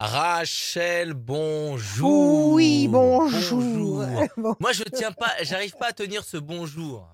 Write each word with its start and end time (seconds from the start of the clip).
Rachel, 0.00 1.12
bonjour. 1.12 2.52
Oui, 2.54 2.88
bonjour. 2.88 3.60
Bonjour. 3.60 4.06
Bon- 4.38 4.56
Moi, 4.58 4.72
je 4.72 4.82
tiens 4.84 5.12
pas, 5.12 5.30
j'arrive 5.42 5.74
pas 5.78 5.88
à 5.88 5.92
tenir 5.92 6.24
ce 6.24 6.38
bonjour. 6.38 7.06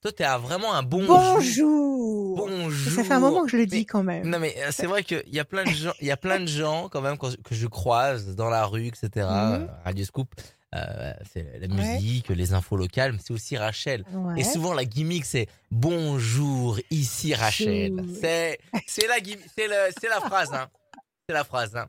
Toi, 0.00 0.10
t'es 0.12 0.24
vraiment 0.38 0.72
un 0.74 0.82
bonjour. 0.82 1.16
Bonjour. 1.18 2.36
Bonjour. 2.36 2.92
Ça 2.94 3.04
fait 3.04 3.12
un 3.12 3.20
moment 3.20 3.42
que 3.44 3.50
je 3.50 3.56
le 3.56 3.62
Mais- 3.64 3.66
dis 3.66 3.84
quand 3.86 4.02
même. 4.02 4.26
Non, 4.28 4.38
mais 4.38 4.54
euh, 4.58 4.68
c'est 4.70 4.86
vrai 4.86 5.02
qu'il 5.04 5.22
y 5.32 5.38
a 5.38 5.44
plein 5.44 5.64
de 5.64 5.70
gens, 5.70 5.92
il 6.00 6.06
y 6.06 6.10
a 6.10 6.16
plein 6.16 6.40
de 6.40 6.46
gens 6.46 6.88
quand 6.90 7.02
même 7.02 7.18
que 7.18 7.26
que 7.42 7.54
je 7.54 7.66
croise 7.66 8.34
dans 8.34 8.48
la 8.48 8.64
rue, 8.64 8.86
etc. 8.86 9.08
Mhm. 9.16 9.22
Euh, 9.28 9.66
Radio 9.84 10.04
Scoop, 10.06 10.28
euh, 10.74 11.12
c'est 11.32 11.58
la 11.60 11.68
musique, 11.68 12.28
les 12.30 12.52
infos 12.54 12.76
locales, 12.76 13.12
mais 13.12 13.18
c'est 13.22 13.32
aussi 13.34 13.56
Rachel. 13.58 14.04
Ouais. 14.12 14.40
Et 14.40 14.44
souvent 14.44 14.72
la 14.74 14.84
gimmick 14.86 15.24
c'est 15.26 15.46
bonjour 15.70 16.78
ici 16.90 17.34
Rachel. 17.34 18.02
C'est 18.16 18.58
la 19.06 19.16
c'est 19.98 20.08
la 20.08 20.20
phrase 20.20 20.50
hein. 20.54 20.68
C'est 21.28 21.34
la 21.34 21.44
phrase 21.44 21.74
hein. 21.74 21.86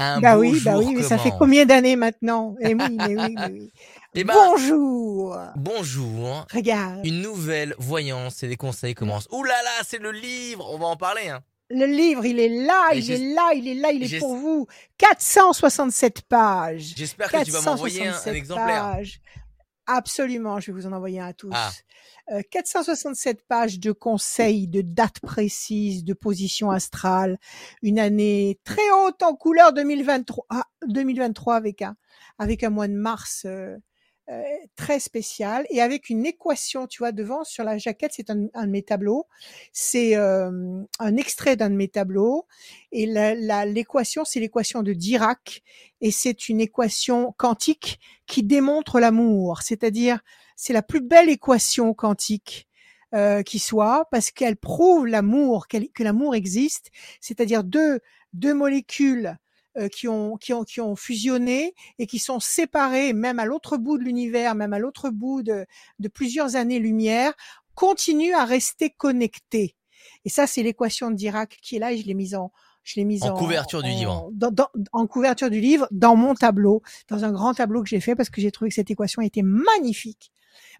Un 0.00 0.20
Bah 0.20 0.34
beau 0.34 0.40
oui, 0.40 0.60
bah 0.64 0.76
oui, 0.78 0.94
mais 0.96 1.04
ça 1.04 1.16
fait 1.16 1.30
combien 1.38 1.64
d'années 1.64 1.94
maintenant? 1.94 2.56
Eh 2.60 2.74
oui, 2.74 2.82
mais 2.90 3.16
oui, 3.16 3.34
mais 3.38 3.46
oui. 3.52 3.72
Eh 4.16 4.24
ben- 4.24 4.34
Bonjour. 4.34 5.36
Bonjour. 5.54 6.44
Regarde, 6.52 7.06
Une 7.06 7.20
nouvelle 7.22 7.74
voyance 7.78 8.42
et 8.42 8.48
les 8.48 8.56
conseils 8.56 8.94
commencent. 8.94 9.28
Ouh 9.30 9.44
là 9.44 9.54
là, 9.62 9.84
c'est 9.86 9.98
le 10.00 10.10
livre, 10.10 10.68
on 10.72 10.78
va 10.78 10.86
en 10.86 10.96
parler 10.96 11.28
hein. 11.28 11.40
le 11.70 11.86
livre, 11.86 12.24
il 12.24 12.40
est 12.40 12.48
là, 12.48 12.94
il 12.94 13.08
est 13.10 13.34
là, 13.34 13.52
il 13.54 13.68
est 13.68 13.74
là, 13.74 13.92
il 13.92 14.12
est 14.12 14.18
pour 14.18 14.34
vous. 14.34 14.66
467 14.98 16.22
pages. 16.22 16.94
J'espère 16.96 17.30
que 17.30 17.44
tu 17.44 17.52
vas 17.52 17.60
m'envoyer 17.60 18.00
un, 18.08 18.10
un 18.10 18.12
467 18.14 18.34
exemplaire. 18.34 18.82
pages. 18.96 19.20
Absolument, 19.86 20.60
je 20.60 20.72
vais 20.72 20.80
vous 20.80 20.86
en 20.86 20.92
envoyer 20.92 21.20
un 21.20 21.26
à 21.26 21.32
tous. 21.32 21.52
Ah. 21.52 21.70
Euh, 22.32 22.40
467 22.50 23.46
pages 23.46 23.78
de 23.78 23.92
conseils, 23.92 24.66
de 24.66 24.80
dates 24.80 25.20
précises, 25.20 26.04
de 26.04 26.14
positions 26.14 26.70
astrales. 26.70 27.38
Une 27.82 27.98
année 27.98 28.58
très 28.64 28.90
haute 28.90 29.22
en 29.22 29.34
couleur 29.34 29.72
2023, 29.74 30.46
ah, 30.48 30.64
2023 30.86 31.56
avec 31.56 31.82
un, 31.82 31.96
avec 32.38 32.64
un 32.64 32.70
mois 32.70 32.88
de 32.88 32.94
mars 32.94 33.42
euh, 33.44 33.76
euh, 34.30 34.42
très 34.76 35.00
spécial 35.00 35.66
et 35.70 35.82
avec 35.82 36.08
une 36.08 36.24
équation, 36.24 36.86
tu 36.86 36.98
vois, 36.98 37.12
devant 37.12 37.44
sur 37.44 37.62
la 37.64 37.76
jaquette, 37.78 38.12
c'est 38.14 38.30
un, 38.30 38.46
un 38.54 38.66
de 38.66 38.70
mes 38.70 38.82
tableaux. 38.82 39.26
C'est 39.72 40.16
euh, 40.16 40.82
un 40.98 41.16
extrait 41.16 41.56
d'un 41.56 41.70
de 41.70 41.74
mes 41.76 41.88
tableaux 41.88 42.46
et 42.92 43.06
la- 43.06 43.34
la- 43.34 43.66
l'équation, 43.66 44.24
c'est 44.24 44.40
l'équation 44.40 44.82
de 44.82 44.92
Dirac 44.92 45.62
et 46.00 46.10
c'est 46.10 46.48
une 46.48 46.60
équation 46.60 47.34
quantique 47.36 48.00
qui 48.26 48.42
démontre 48.42 49.00
l'amour, 49.00 49.62
c'est-à-dire 49.62 50.20
c'est 50.56 50.72
la 50.72 50.82
plus 50.82 51.00
belle 51.00 51.28
équation 51.28 51.92
quantique 51.94 52.68
euh, 53.14 53.42
qui 53.42 53.58
soit 53.58 54.06
parce 54.10 54.30
qu'elle 54.30 54.56
prouve 54.56 55.06
l'amour, 55.06 55.68
que 55.68 56.02
l'amour 56.02 56.34
existe, 56.34 56.90
c'est-à-dire 57.20 57.64
deux 57.64 58.00
deux 58.32 58.54
molécules 58.54 59.36
qui 59.88 60.08
ont 60.08 60.36
qui 60.36 60.52
ont 60.52 60.64
qui 60.64 60.80
ont 60.80 60.96
fusionné 60.96 61.74
et 61.98 62.06
qui 62.06 62.18
sont 62.18 62.40
séparées 62.40 63.12
même 63.12 63.38
à 63.38 63.44
l'autre 63.44 63.76
bout 63.76 63.98
de 63.98 64.04
l'univers, 64.04 64.54
même 64.54 64.72
à 64.72 64.78
l'autre 64.78 65.10
bout 65.10 65.42
de 65.42 65.66
de 65.98 66.08
plusieurs 66.08 66.56
années-lumière, 66.56 67.32
continuent 67.74 68.34
à 68.34 68.44
rester 68.44 68.90
connectées. 68.90 69.74
Et 70.24 70.28
ça, 70.28 70.46
c'est 70.46 70.62
l'équation 70.62 71.10
de 71.10 71.16
Dirac 71.16 71.58
qui 71.62 71.76
est 71.76 71.78
là 71.78 71.92
et 71.92 71.98
je 71.98 72.06
l'ai 72.06 72.14
mise 72.14 72.34
en 72.34 72.52
je 72.82 72.94
l'ai 72.96 73.04
mise 73.04 73.22
En 73.24 73.30
en, 73.30 73.34
couverture 73.38 73.82
du 73.82 73.88
livre. 73.88 74.28
dans- 74.32 74.50
dans- 74.50 74.68
en 74.92 75.06
couverture 75.06 75.48
du 75.48 75.58
livre, 75.60 75.88
dans 75.90 76.16
mon 76.16 76.34
tableau, 76.34 76.82
dans 77.08 77.24
un 77.24 77.32
grand 77.32 77.54
tableau 77.54 77.82
que 77.82 77.88
j'ai 77.88 78.00
fait 78.00 78.14
parce 78.14 78.28
que 78.28 78.40
j'ai 78.42 78.50
trouvé 78.52 78.68
que 78.68 78.74
cette 78.74 78.90
équation 78.90 79.22
était 79.22 79.42
magnifique. 79.42 80.30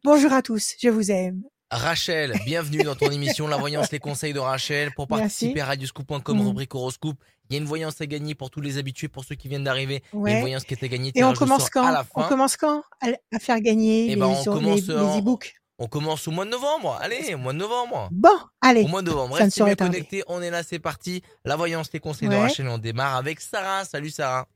Bonjour 0.04 0.32
à 0.34 0.42
tous, 0.42 0.74
je 0.80 0.90
vous 0.90 1.10
aime. 1.10 1.42
Rachel, 1.76 2.32
bienvenue 2.44 2.82
dans 2.84 2.94
ton 2.94 3.10
émission 3.10 3.46
La 3.48 3.56
Voyance, 3.56 3.90
les 3.90 3.98
conseils 3.98 4.32
de 4.32 4.38
Rachel. 4.38 4.92
Pour 4.94 5.06
Merci. 5.10 5.20
participer 5.22 5.60
à 5.60 5.66
radioscoop.com, 5.66 6.38
Mhm. 6.38 6.46
rubrique 6.48 6.74
horoscope, 6.74 7.16
il 7.48 7.54
y 7.54 7.58
a 7.58 7.62
une 7.62 7.66
voyance 7.66 8.00
à 8.00 8.06
gagner 8.06 8.34
pour 8.34 8.50
tous 8.50 8.60
les 8.60 8.78
habitués, 8.78 9.08
pour 9.08 9.24
ceux 9.24 9.34
qui 9.34 9.48
viennent 9.48 9.64
d'arriver. 9.64 10.02
Il 10.12 10.20
y 10.20 10.26
a 10.28 10.34
une 10.36 10.40
voyance 10.40 10.64
qui 10.64 10.74
était 10.74 10.88
gagnée. 10.88 11.12
Et 11.14 11.24
on 11.24 11.32
commence 11.32 11.68
quand 11.70 11.84
à 11.86 11.92
la 11.92 12.04
On 12.14 12.22
commence 12.28 12.56
quand 12.56 12.82
à, 13.00 13.08
à 13.34 13.38
faire 13.38 13.60
gagner 13.60 14.06
Eh 14.06 14.08
les, 14.10 14.16
ben, 14.16 14.26
on 14.26 14.38
les- 14.38 14.44
commence 14.44 14.86
les 14.86 14.94
en- 14.96 15.18
e-books 15.18 15.54
On 15.78 15.88
commence 15.88 16.28
au 16.28 16.30
mois 16.30 16.44
de 16.44 16.50
novembre. 16.50 16.96
Allez, 17.02 17.34
au 17.34 17.38
mois 17.38 17.52
de 17.52 17.58
novembre. 17.58 18.08
Bon, 18.12 18.28
allez. 18.60 18.84
Au 18.84 18.88
mois 18.88 19.02
de 19.02 19.10
novembre. 19.10 19.34
Restez 19.34 19.64
bien 19.64 19.74
connectés. 19.74 20.22
On 20.28 20.40
est 20.40 20.50
là, 20.50 20.62
c'est 20.62 20.78
parti. 20.78 21.22
La 21.44 21.56
voyance, 21.56 21.90
les 21.92 21.98
conseils 21.98 22.28
de. 22.28 22.36
Rachel. 22.36 22.68
On 22.68 22.78
démarre 22.78 23.16
avec 23.16 23.40
Sarah. 23.40 23.84
Salut 23.84 24.10
Sarah. 24.10 24.46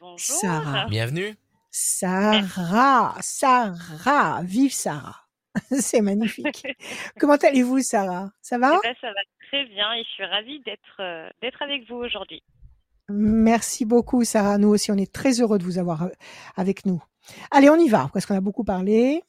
Bonjour. 0.00 0.18
Sarah. 0.40 0.86
Bienvenue. 0.90 1.34
Sarah, 1.70 3.14
Sarah, 3.22 4.42
vive 4.44 4.72
Sarah. 4.74 5.23
C'est 5.80 6.00
magnifique. 6.00 6.66
Comment 7.18 7.36
allez-vous, 7.36 7.80
Sarah? 7.80 8.30
Ça 8.40 8.58
va? 8.58 8.78
Eh 8.82 8.88
ben, 8.88 8.94
ça 9.00 9.08
va 9.08 9.20
très 9.48 9.64
bien 9.66 9.92
et 9.94 10.02
je 10.02 10.08
suis 10.08 10.24
ravie 10.24 10.60
d'être 10.60 11.00
euh, 11.00 11.28
d'être 11.40 11.62
avec 11.62 11.88
vous 11.88 11.96
aujourd'hui. 11.96 12.42
Merci 13.08 13.84
beaucoup, 13.84 14.24
Sarah. 14.24 14.58
Nous 14.58 14.68
aussi, 14.68 14.90
on 14.90 14.96
est 14.96 15.12
très 15.12 15.40
heureux 15.40 15.58
de 15.58 15.64
vous 15.64 15.78
avoir 15.78 16.04
euh, 16.04 16.10
avec 16.56 16.86
nous. 16.86 17.02
Allez, 17.50 17.68
on 17.68 17.76
y 17.76 17.88
va, 17.88 18.08
parce 18.12 18.26
qu'on 18.26 18.36
a 18.36 18.40
beaucoup 18.40 18.64
parlé. 18.64 19.22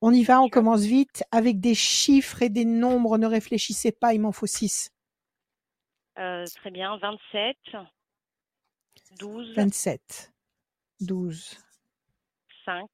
On 0.00 0.12
y 0.12 0.24
va, 0.24 0.40
on 0.40 0.48
commence 0.48 0.82
vite 0.82 1.24
avec 1.30 1.60
des 1.60 1.74
chiffres 1.74 2.42
et 2.42 2.48
des 2.48 2.64
nombres. 2.64 3.18
Ne 3.18 3.26
réfléchissez 3.26 3.92
pas, 3.92 4.14
il 4.14 4.20
m'en 4.20 4.32
faut 4.32 4.46
six. 4.46 4.90
Euh, 6.18 6.44
très 6.56 6.70
bien, 6.70 6.96
27, 6.96 7.56
12, 9.18 9.54
27, 9.54 10.32
12, 11.00 11.58
5, 12.64 12.88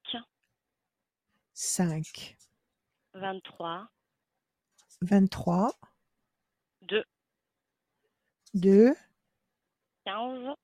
5, 1.53 2.34
23, 3.15 3.87
23, 5.01 5.71
2, 6.81 7.03
2 8.53 8.93
15, 10.05 10.55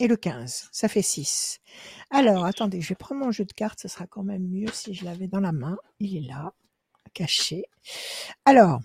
et 0.00 0.08
le 0.08 0.16
15. 0.16 0.68
Ça 0.72 0.88
fait 0.88 1.02
6. 1.02 1.60
Alors, 2.10 2.44
attendez, 2.44 2.80
je 2.80 2.88
vais 2.88 2.94
prendre 2.96 3.24
mon 3.24 3.30
jeu 3.30 3.44
de 3.44 3.52
cartes. 3.52 3.80
Ce 3.80 3.86
sera 3.86 4.08
quand 4.08 4.24
même 4.24 4.48
mieux 4.48 4.72
si 4.72 4.92
je 4.92 5.04
l'avais 5.04 5.28
dans 5.28 5.38
la 5.38 5.52
main. 5.52 5.78
Il 6.00 6.16
est 6.16 6.28
là, 6.28 6.52
caché. 7.12 7.64
Alors, 8.44 8.80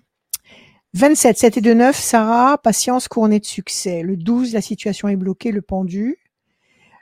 27, 0.93 1.37
7 1.37 1.57
et 1.57 1.61
2, 1.61 1.73
9, 1.73 1.95
Sarah, 1.95 2.59
patience 2.59 3.07
couronnée 3.07 3.39
de 3.39 3.45
succès. 3.45 4.03
Le 4.03 4.17
12, 4.17 4.53
la 4.53 4.61
situation 4.61 5.07
est 5.07 5.15
bloquée, 5.15 5.51
le 5.51 5.63
pendu. 5.63 6.18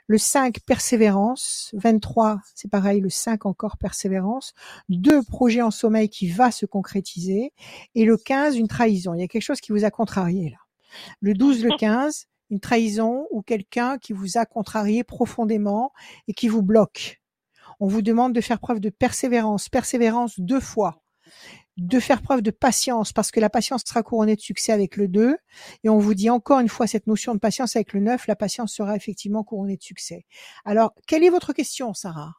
Le 0.08 0.16
5, 0.16 0.60
persévérance. 0.60 1.70
23, 1.74 2.40
c'est 2.54 2.70
pareil, 2.70 3.00
le 3.00 3.10
5 3.10 3.44
encore, 3.44 3.76
persévérance. 3.76 4.54
Deux 4.88 5.22
projets 5.22 5.60
en 5.60 5.70
sommeil 5.70 6.08
qui 6.08 6.30
va 6.30 6.50
se 6.50 6.64
concrétiser. 6.64 7.52
Et 7.94 8.06
le 8.06 8.16
15, 8.16 8.56
une 8.56 8.68
trahison. 8.68 9.12
Il 9.12 9.20
y 9.20 9.22
a 9.22 9.28
quelque 9.28 9.42
chose 9.42 9.60
qui 9.60 9.70
vous 9.70 9.84
a 9.84 9.90
contrarié 9.90 10.48
là. 10.48 10.56
Le 11.20 11.34
12, 11.34 11.62
le 11.62 11.76
15, 11.76 12.26
une 12.50 12.58
trahison 12.58 13.26
ou 13.30 13.42
quelqu'un 13.42 13.98
qui 13.98 14.14
vous 14.14 14.38
a 14.38 14.46
contrarié 14.46 15.04
profondément 15.04 15.92
et 16.26 16.32
qui 16.32 16.48
vous 16.48 16.62
bloque. 16.62 17.20
On 17.78 17.86
vous 17.86 18.00
demande 18.00 18.32
de 18.32 18.40
faire 18.40 18.60
preuve 18.60 18.80
de 18.80 18.88
persévérance, 18.88 19.68
persévérance 19.68 20.40
deux 20.40 20.60
fois, 20.60 21.02
de 21.78 22.00
faire 22.00 22.22
preuve 22.22 22.42
de 22.42 22.50
patience 22.50 23.12
parce 23.12 23.30
que 23.30 23.40
la 23.40 23.48
patience 23.48 23.82
sera 23.86 24.02
couronnée 24.02 24.34
de 24.36 24.40
succès 24.40 24.72
avec 24.72 24.96
le 24.96 25.08
2 25.08 25.36
et 25.84 25.88
on 25.88 25.98
vous 25.98 26.14
dit 26.14 26.28
encore 26.28 26.58
une 26.58 26.68
fois 26.68 26.86
cette 26.86 27.06
notion 27.06 27.34
de 27.34 27.38
patience 27.38 27.76
avec 27.76 27.92
le 27.92 28.00
9, 28.00 28.26
la 28.26 28.36
patience 28.36 28.74
sera 28.74 28.96
effectivement 28.96 29.44
couronnée 29.44 29.76
de 29.76 29.82
succès. 29.82 30.26
Alors, 30.64 30.92
quelle 31.06 31.22
est 31.24 31.30
votre 31.30 31.52
question, 31.52 31.94
Sarah? 31.94 32.34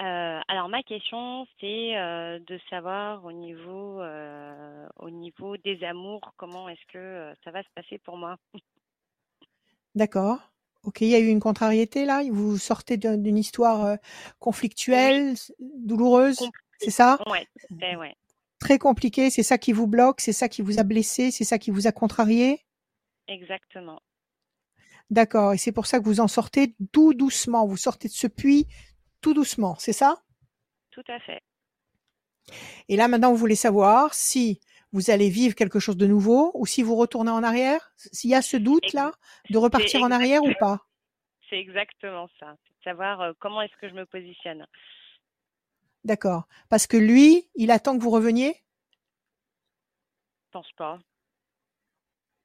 Euh, 0.00 0.40
alors 0.48 0.68
ma 0.68 0.82
question 0.82 1.46
c'est 1.60 1.96
euh, 1.96 2.40
de 2.48 2.58
savoir 2.68 3.24
au 3.24 3.30
niveau 3.30 4.00
euh, 4.00 4.88
au 4.98 5.08
niveau 5.08 5.56
des 5.58 5.84
amours 5.84 6.32
comment 6.36 6.68
est-ce 6.68 6.84
que 6.92 7.32
ça 7.44 7.52
va 7.52 7.62
se 7.62 7.68
passer 7.76 7.98
pour 7.98 8.16
moi? 8.16 8.36
D'accord 9.94 10.50
Ok, 10.82 11.00
il 11.00 11.08
y 11.08 11.14
a 11.14 11.20
eu 11.20 11.28
une 11.28 11.38
contrariété 11.38 12.06
là? 12.06 12.22
Vous 12.28 12.58
sortez 12.58 12.96
d'un- 12.96 13.16
d'une 13.16 13.38
histoire 13.38 13.96
conflictuelle, 14.40 15.34
douloureuse? 15.60 16.40
C'est 16.78 16.90
ça? 16.90 17.18
Ouais, 17.26 17.46
fait, 17.80 17.96
ouais. 17.96 18.14
très 18.58 18.78
compliqué, 18.78 19.30
c'est 19.30 19.42
ça 19.42 19.58
qui 19.58 19.72
vous 19.72 19.86
bloque, 19.86 20.20
c'est 20.20 20.32
ça 20.32 20.48
qui 20.48 20.62
vous 20.62 20.78
a 20.78 20.82
blessé, 20.82 21.30
c'est 21.30 21.44
ça 21.44 21.58
qui 21.58 21.70
vous 21.70 21.86
a 21.86 21.92
contrarié? 21.92 22.64
Exactement. 23.28 24.00
D'accord, 25.10 25.52
et 25.52 25.58
c'est 25.58 25.72
pour 25.72 25.86
ça 25.86 25.98
que 25.98 26.04
vous 26.04 26.20
en 26.20 26.28
sortez 26.28 26.74
tout 26.92 27.14
doucement, 27.14 27.66
vous 27.66 27.76
sortez 27.76 28.08
de 28.08 28.12
ce 28.14 28.26
puits 28.26 28.66
tout 29.20 29.34
doucement, 29.34 29.76
c'est 29.78 29.92
ça? 29.92 30.22
Tout 30.90 31.04
à 31.08 31.18
fait. 31.20 31.42
Et 32.88 32.96
là 32.96 33.08
maintenant 33.08 33.30
vous 33.30 33.38
voulez 33.38 33.56
savoir 33.56 34.14
si 34.14 34.60
vous 34.92 35.10
allez 35.10 35.28
vivre 35.28 35.54
quelque 35.54 35.80
chose 35.80 35.96
de 35.96 36.06
nouveau 36.06 36.52
ou 36.54 36.66
si 36.66 36.82
vous 36.82 36.94
retournez 36.94 37.30
en 37.30 37.42
arrière, 37.42 37.92
s'il 37.96 38.30
y 38.30 38.34
a 38.34 38.42
ce 38.42 38.56
doute 38.56 38.92
là 38.92 39.12
de 39.50 39.58
repartir 39.58 40.02
en 40.02 40.10
arrière 40.10 40.42
ou 40.42 40.52
pas? 40.60 40.78
C'est 41.50 41.58
exactement 41.58 42.28
ça. 42.38 42.56
Savoir 42.84 43.20
euh, 43.20 43.32
comment 43.40 43.60
est-ce 43.62 43.76
que 43.80 43.88
je 43.88 43.94
me 43.94 44.06
positionne. 44.06 44.66
D'accord, 46.04 46.46
parce 46.68 46.86
que 46.86 46.96
lui, 46.96 47.50
il 47.56 47.70
attend 47.70 47.98
que 47.98 48.02
vous 48.02 48.10
reveniez? 48.10 48.62
Je 50.46 50.50
pense 50.52 50.72
pas. 50.72 51.00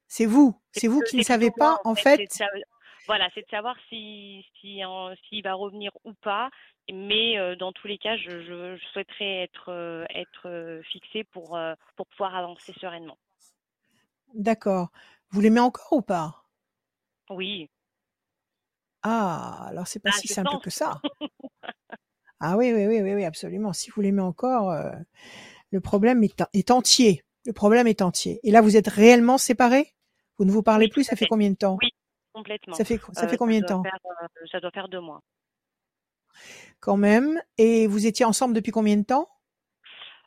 C'est 0.07 0.25
vous, 0.25 0.59
c'est 0.71 0.87
vous 0.87 1.01
qui 1.01 1.17
ne 1.17 1.21
savez 1.23 1.51
pas 1.51 1.79
en 1.85 1.95
fait. 1.95 2.27
voilà, 3.07 3.29
c'est 3.33 3.41
de 3.41 3.49
savoir 3.49 3.75
si 3.89 4.45
si 4.59 4.81
s'il 5.27 5.43
va 5.43 5.53
revenir 5.53 5.91
ou 6.03 6.13
pas. 6.13 6.49
Mais 6.91 7.37
euh, 7.37 7.55
dans 7.55 7.71
tous 7.71 7.87
les 7.87 7.99
cas, 7.99 8.17
je, 8.17 8.41
je, 8.41 8.75
je 8.77 8.85
souhaiterais 8.93 9.43
être 9.43 9.69
euh, 9.69 10.05
être 10.09 10.47
euh, 10.47 10.81
fixée 10.91 11.23
pour 11.23 11.57
pour 11.95 12.07
pouvoir 12.07 12.35
avancer 12.35 12.73
sereinement. 12.81 13.17
D'accord. 14.33 14.89
Vous 15.29 15.39
l'aimez 15.39 15.59
encore 15.59 15.93
ou 15.93 16.01
pas? 16.01 16.49
Oui. 17.29 17.69
Ah, 19.03 19.65
alors 19.67 19.87
c'est 19.87 19.99
pas 19.99 20.11
Ah, 20.11 20.13
si 20.13 20.27
simple 20.29 20.57
pense. 20.57 20.63
que 20.63 20.69
ça. 20.69 21.03
Ah 22.39 22.57
oui, 22.57 22.71
oui, 22.73 22.87
oui, 22.87 23.01
oui, 23.01 23.13
oui, 23.15 23.25
absolument. 23.25 23.73
Si 23.73 23.89
vous 23.91 24.01
l'aimez 24.01 24.21
encore, 24.21 24.71
euh, 24.71 24.91
le 25.71 25.81
problème 25.81 26.23
est, 26.23 26.43
est 26.53 26.71
entier. 26.71 27.23
Le 27.45 27.53
problème 27.53 27.87
est 27.87 28.01
entier. 28.01 28.39
Et 28.43 28.51
là, 28.51 28.61
vous 28.61 28.77
êtes 28.77 28.87
réellement 28.87 29.37
séparés? 29.37 29.95
Vous 30.37 30.45
ne 30.45 30.51
vous 30.51 30.63
parlez 30.63 30.87
Oui, 30.87 30.89
plus 30.89 31.03
Ça 31.03 31.15
fait 31.15 31.25
fait. 31.25 31.27
combien 31.27 31.49
de 31.51 31.55
temps? 31.57 31.83
Oui, 31.83 31.89
complètement. 32.33 32.77
Ça 32.77 32.85
fait, 32.85 32.99
ça 33.13 33.27
Euh, 33.27 33.29
fait 33.29 33.37
combien 33.37 33.61
de 33.61 33.65
temps? 33.65 33.89
faire, 33.89 33.97
euh, 34.23 34.27
ça 34.51 34.59
doit 34.59 34.71
faire 34.71 34.89
deux 34.89 35.01
mois. 35.01 35.21
Quand 36.79 36.97
même. 36.97 37.41
Et 37.57 37.87
vous 37.87 38.05
étiez 38.07 38.25
ensemble 38.25 38.53
depuis 38.53 38.71
combien 38.71 38.97
de 38.97 39.03
temps? 39.03 39.27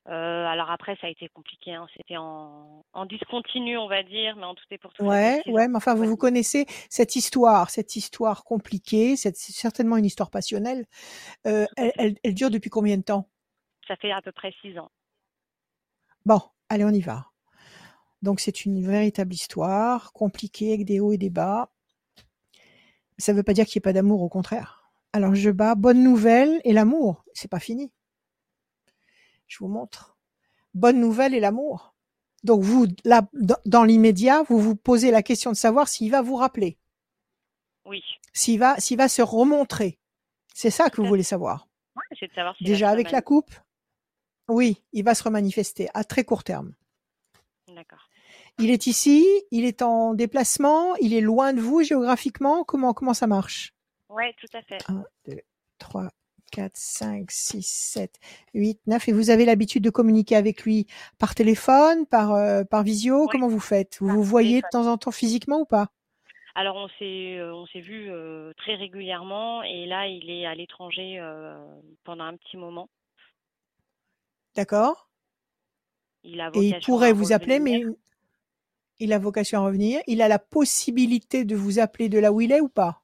Euh, 0.08 0.46
alors 0.46 0.70
après, 0.70 0.96
ça 1.00 1.06
a 1.06 1.10
été 1.10 1.28
compliqué. 1.28 1.74
hein. 1.74 1.86
C'était 1.96 2.16
en, 2.16 2.84
en 2.92 3.06
discontinu, 3.06 3.78
on 3.78 3.88
va 3.88 4.02
dire, 4.02 4.36
mais 4.36 4.44
en 4.44 4.54
tout 4.54 4.64
et 4.70 4.78
pour 4.78 4.92
tout, 4.92 5.04
Ouais, 5.04 5.42
ouais, 5.46 5.68
mais 5.68 5.76
enfin, 5.76 5.94
vous 5.94 6.02
Ouais. 6.02 6.06
vous 6.06 6.16
connaissez 6.16 6.66
cette 6.90 7.16
histoire, 7.16 7.70
cette 7.70 7.96
histoire 7.96 8.44
compliquée, 8.44 9.16
c'est 9.16 9.36
certainement 9.36 9.96
une 9.96 10.04
histoire 10.04 10.30
passionnelle. 10.30 10.86
Euh, 11.46 11.66
elle, 11.76 12.16
elle 12.22 12.34
dure 12.34 12.50
depuis 12.50 12.70
combien 12.70 12.96
de 12.98 13.02
temps? 13.02 13.28
Ça 13.86 13.96
fait 13.96 14.10
à 14.12 14.22
peu 14.22 14.32
près 14.32 14.52
six 14.60 14.78
ans. 14.78 14.90
Bon, 16.26 16.40
allez, 16.68 16.84
on 16.84 16.90
y 16.90 17.00
va. 17.00 17.30
Donc, 18.22 18.40
c'est 18.40 18.64
une 18.64 18.84
véritable 18.86 19.34
histoire, 19.34 20.12
compliquée, 20.12 20.74
avec 20.74 20.84
des 20.86 21.00
hauts 21.00 21.12
et 21.12 21.18
des 21.18 21.30
bas. 21.30 21.70
Ça 23.18 23.32
ne 23.32 23.36
veut 23.38 23.42
pas 23.42 23.52
dire 23.54 23.66
qu'il 23.66 23.78
n'y 23.78 23.82
ait 23.82 23.88
pas 23.88 23.92
d'amour, 23.92 24.22
au 24.22 24.28
contraire. 24.28 24.90
Alors, 25.12 25.34
je 25.34 25.50
bats, 25.50 25.74
bonne 25.74 26.02
nouvelle 26.02 26.60
et 26.64 26.72
l'amour, 26.72 27.24
c'est 27.34 27.50
pas 27.50 27.60
fini. 27.60 27.92
Je 29.52 29.58
vous 29.58 29.68
montre. 29.68 30.16
Bonne 30.72 30.98
nouvelle 30.98 31.34
et 31.34 31.40
l'amour. 31.40 31.94
Donc, 32.42 32.62
vous, 32.62 32.86
là, 33.04 33.28
dans, 33.66 33.84
l'immédiat, 33.84 34.42
vous 34.44 34.58
vous 34.58 34.74
posez 34.74 35.10
la 35.10 35.22
question 35.22 35.50
de 35.50 35.56
savoir 35.56 35.88
s'il 35.88 36.10
va 36.10 36.22
vous 36.22 36.36
rappeler, 36.36 36.78
Oui. 37.84 38.02
s'il 38.32 38.58
va, 38.58 38.80
s'il 38.80 38.96
va 38.96 39.08
se 39.08 39.20
remontrer. 39.20 39.98
C'est 40.54 40.70
ça 40.70 40.88
que 40.88 41.02
vous 41.02 41.06
voulez 41.06 41.22
savoir. 41.22 41.68
Ouais, 41.94 42.16
c'est 42.18 42.28
de 42.28 42.32
savoir 42.32 42.56
Déjà 42.62 42.88
avec 42.88 43.10
la 43.10 43.20
coupe 43.20 43.54
Oui, 44.48 44.82
il 44.92 45.04
va 45.04 45.14
se 45.14 45.22
remanifester 45.22 45.90
à 45.92 46.02
très 46.02 46.24
court 46.24 46.44
terme. 46.44 46.74
D'accord. 47.68 48.08
Il 48.58 48.70
est 48.70 48.86
ici, 48.86 49.26
il 49.50 49.66
est 49.66 49.82
en 49.82 50.14
déplacement, 50.14 50.96
il 50.96 51.12
est 51.12 51.20
loin 51.20 51.52
de 51.52 51.60
vous 51.60 51.82
géographiquement. 51.82 52.64
Comment, 52.64 52.94
comment 52.94 53.14
ça 53.14 53.26
marche? 53.26 53.74
Ouais, 54.08 54.34
tout 54.38 54.48
à 54.54 54.62
fait. 54.62 54.78
1, 54.88 55.04
2, 55.28 55.40
3, 55.78 56.10
4, 56.52 56.72
5, 56.76 57.30
6, 57.30 57.62
7, 57.66 58.20
8, 58.54 58.80
9. 58.86 59.08
Et 59.08 59.12
vous 59.12 59.30
avez 59.30 59.44
l'habitude 59.44 59.82
de 59.82 59.90
communiquer 59.90 60.36
avec 60.36 60.62
lui 60.62 60.86
par 61.18 61.34
téléphone, 61.34 62.06
par, 62.06 62.32
euh, 62.32 62.62
par 62.62 62.84
visio? 62.84 63.22
Oui, 63.22 63.28
Comment 63.32 63.48
vous 63.48 63.58
faites? 63.58 63.98
Vous 64.00 64.08
vous 64.08 64.22
voyez 64.22 64.60
de 64.60 64.66
temps 64.70 64.86
en 64.86 64.96
temps 64.98 65.10
physiquement 65.10 65.60
ou 65.60 65.64
pas? 65.64 65.88
Alors 66.54 66.76
on 66.76 66.88
s'est 66.98 67.38
euh, 67.38 67.54
on 67.54 67.66
s'est 67.66 67.80
vu 67.80 68.10
euh, 68.10 68.52
très 68.58 68.74
régulièrement 68.74 69.62
et 69.62 69.86
là 69.86 70.06
il 70.06 70.28
est 70.28 70.44
à 70.44 70.54
l'étranger 70.54 71.18
euh, 71.18 71.56
pendant 72.04 72.24
un 72.24 72.36
petit 72.36 72.58
moment. 72.58 72.90
D'accord 74.54 75.08
Il 76.24 76.40
a 76.40 76.50
Et 76.54 76.58
il 76.58 76.64
vocation 76.66 76.92
pourrait 76.92 77.12
vous 77.14 77.32
appeler, 77.32 77.58
mais 77.58 77.84
il 78.98 79.14
a 79.14 79.18
vocation 79.18 79.60
à 79.60 79.64
revenir. 79.64 80.02
Il 80.06 80.20
a 80.20 80.28
la 80.28 80.38
possibilité 80.38 81.46
de 81.46 81.56
vous 81.56 81.78
appeler 81.78 82.10
de 82.10 82.18
là 82.18 82.32
où 82.32 82.42
il 82.42 82.52
est 82.52 82.60
ou 82.60 82.68
pas? 82.68 83.02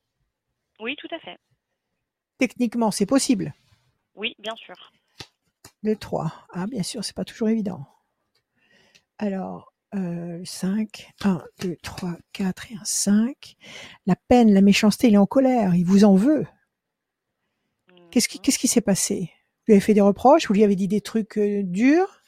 Oui, 0.79 0.95
tout 0.97 1.09
à 1.11 1.19
fait. 1.19 1.39
Techniquement, 2.39 2.91
c'est 2.91 3.07
possible. 3.07 3.55
Oui, 4.15 4.35
bien 4.39 4.55
sûr. 4.57 4.75
2, 5.83 5.97
3. 5.97 6.33
Ah, 6.53 6.67
bien 6.67 6.83
sûr, 6.83 7.05
c'est 7.05 7.15
pas 7.15 7.25
toujours 7.25 7.49
évident. 7.49 7.87
Alors, 9.19 9.73
euh, 9.95 10.41
5, 10.45 11.11
1, 11.23 11.43
2, 11.61 11.77
3, 11.83 12.17
4 12.33 12.73
et 12.73 12.77
un 12.77 12.85
5. 12.85 13.57
La 14.07 14.17
peine, 14.17 14.53
la 14.53 14.61
méchanceté, 14.61 15.09
il 15.09 15.15
est 15.15 15.19
en 15.19 15.27
colère, 15.27 15.75
il 15.75 15.85
vous 15.85 16.05
en 16.05 16.15
veut. 16.15 16.47
Qu'est-ce 18.11 18.29
qui, 18.29 18.39
Mhm. 18.39 18.43
qu'est-ce 18.43 18.59
qui 18.59 18.69
s'est 18.69 18.81
passé? 18.81 19.31
Vous 19.33 19.65
lui 19.69 19.73
avez 19.75 19.81
fait 19.81 19.95
des 19.95 20.01
reproches? 20.01 20.47
Vous 20.49 20.55
lui 20.55 20.65
avez 20.65 20.77
dit 20.77 20.89
des 20.89 21.01
trucs 21.01 21.37
euh, 21.39 21.63
durs? 21.65 22.23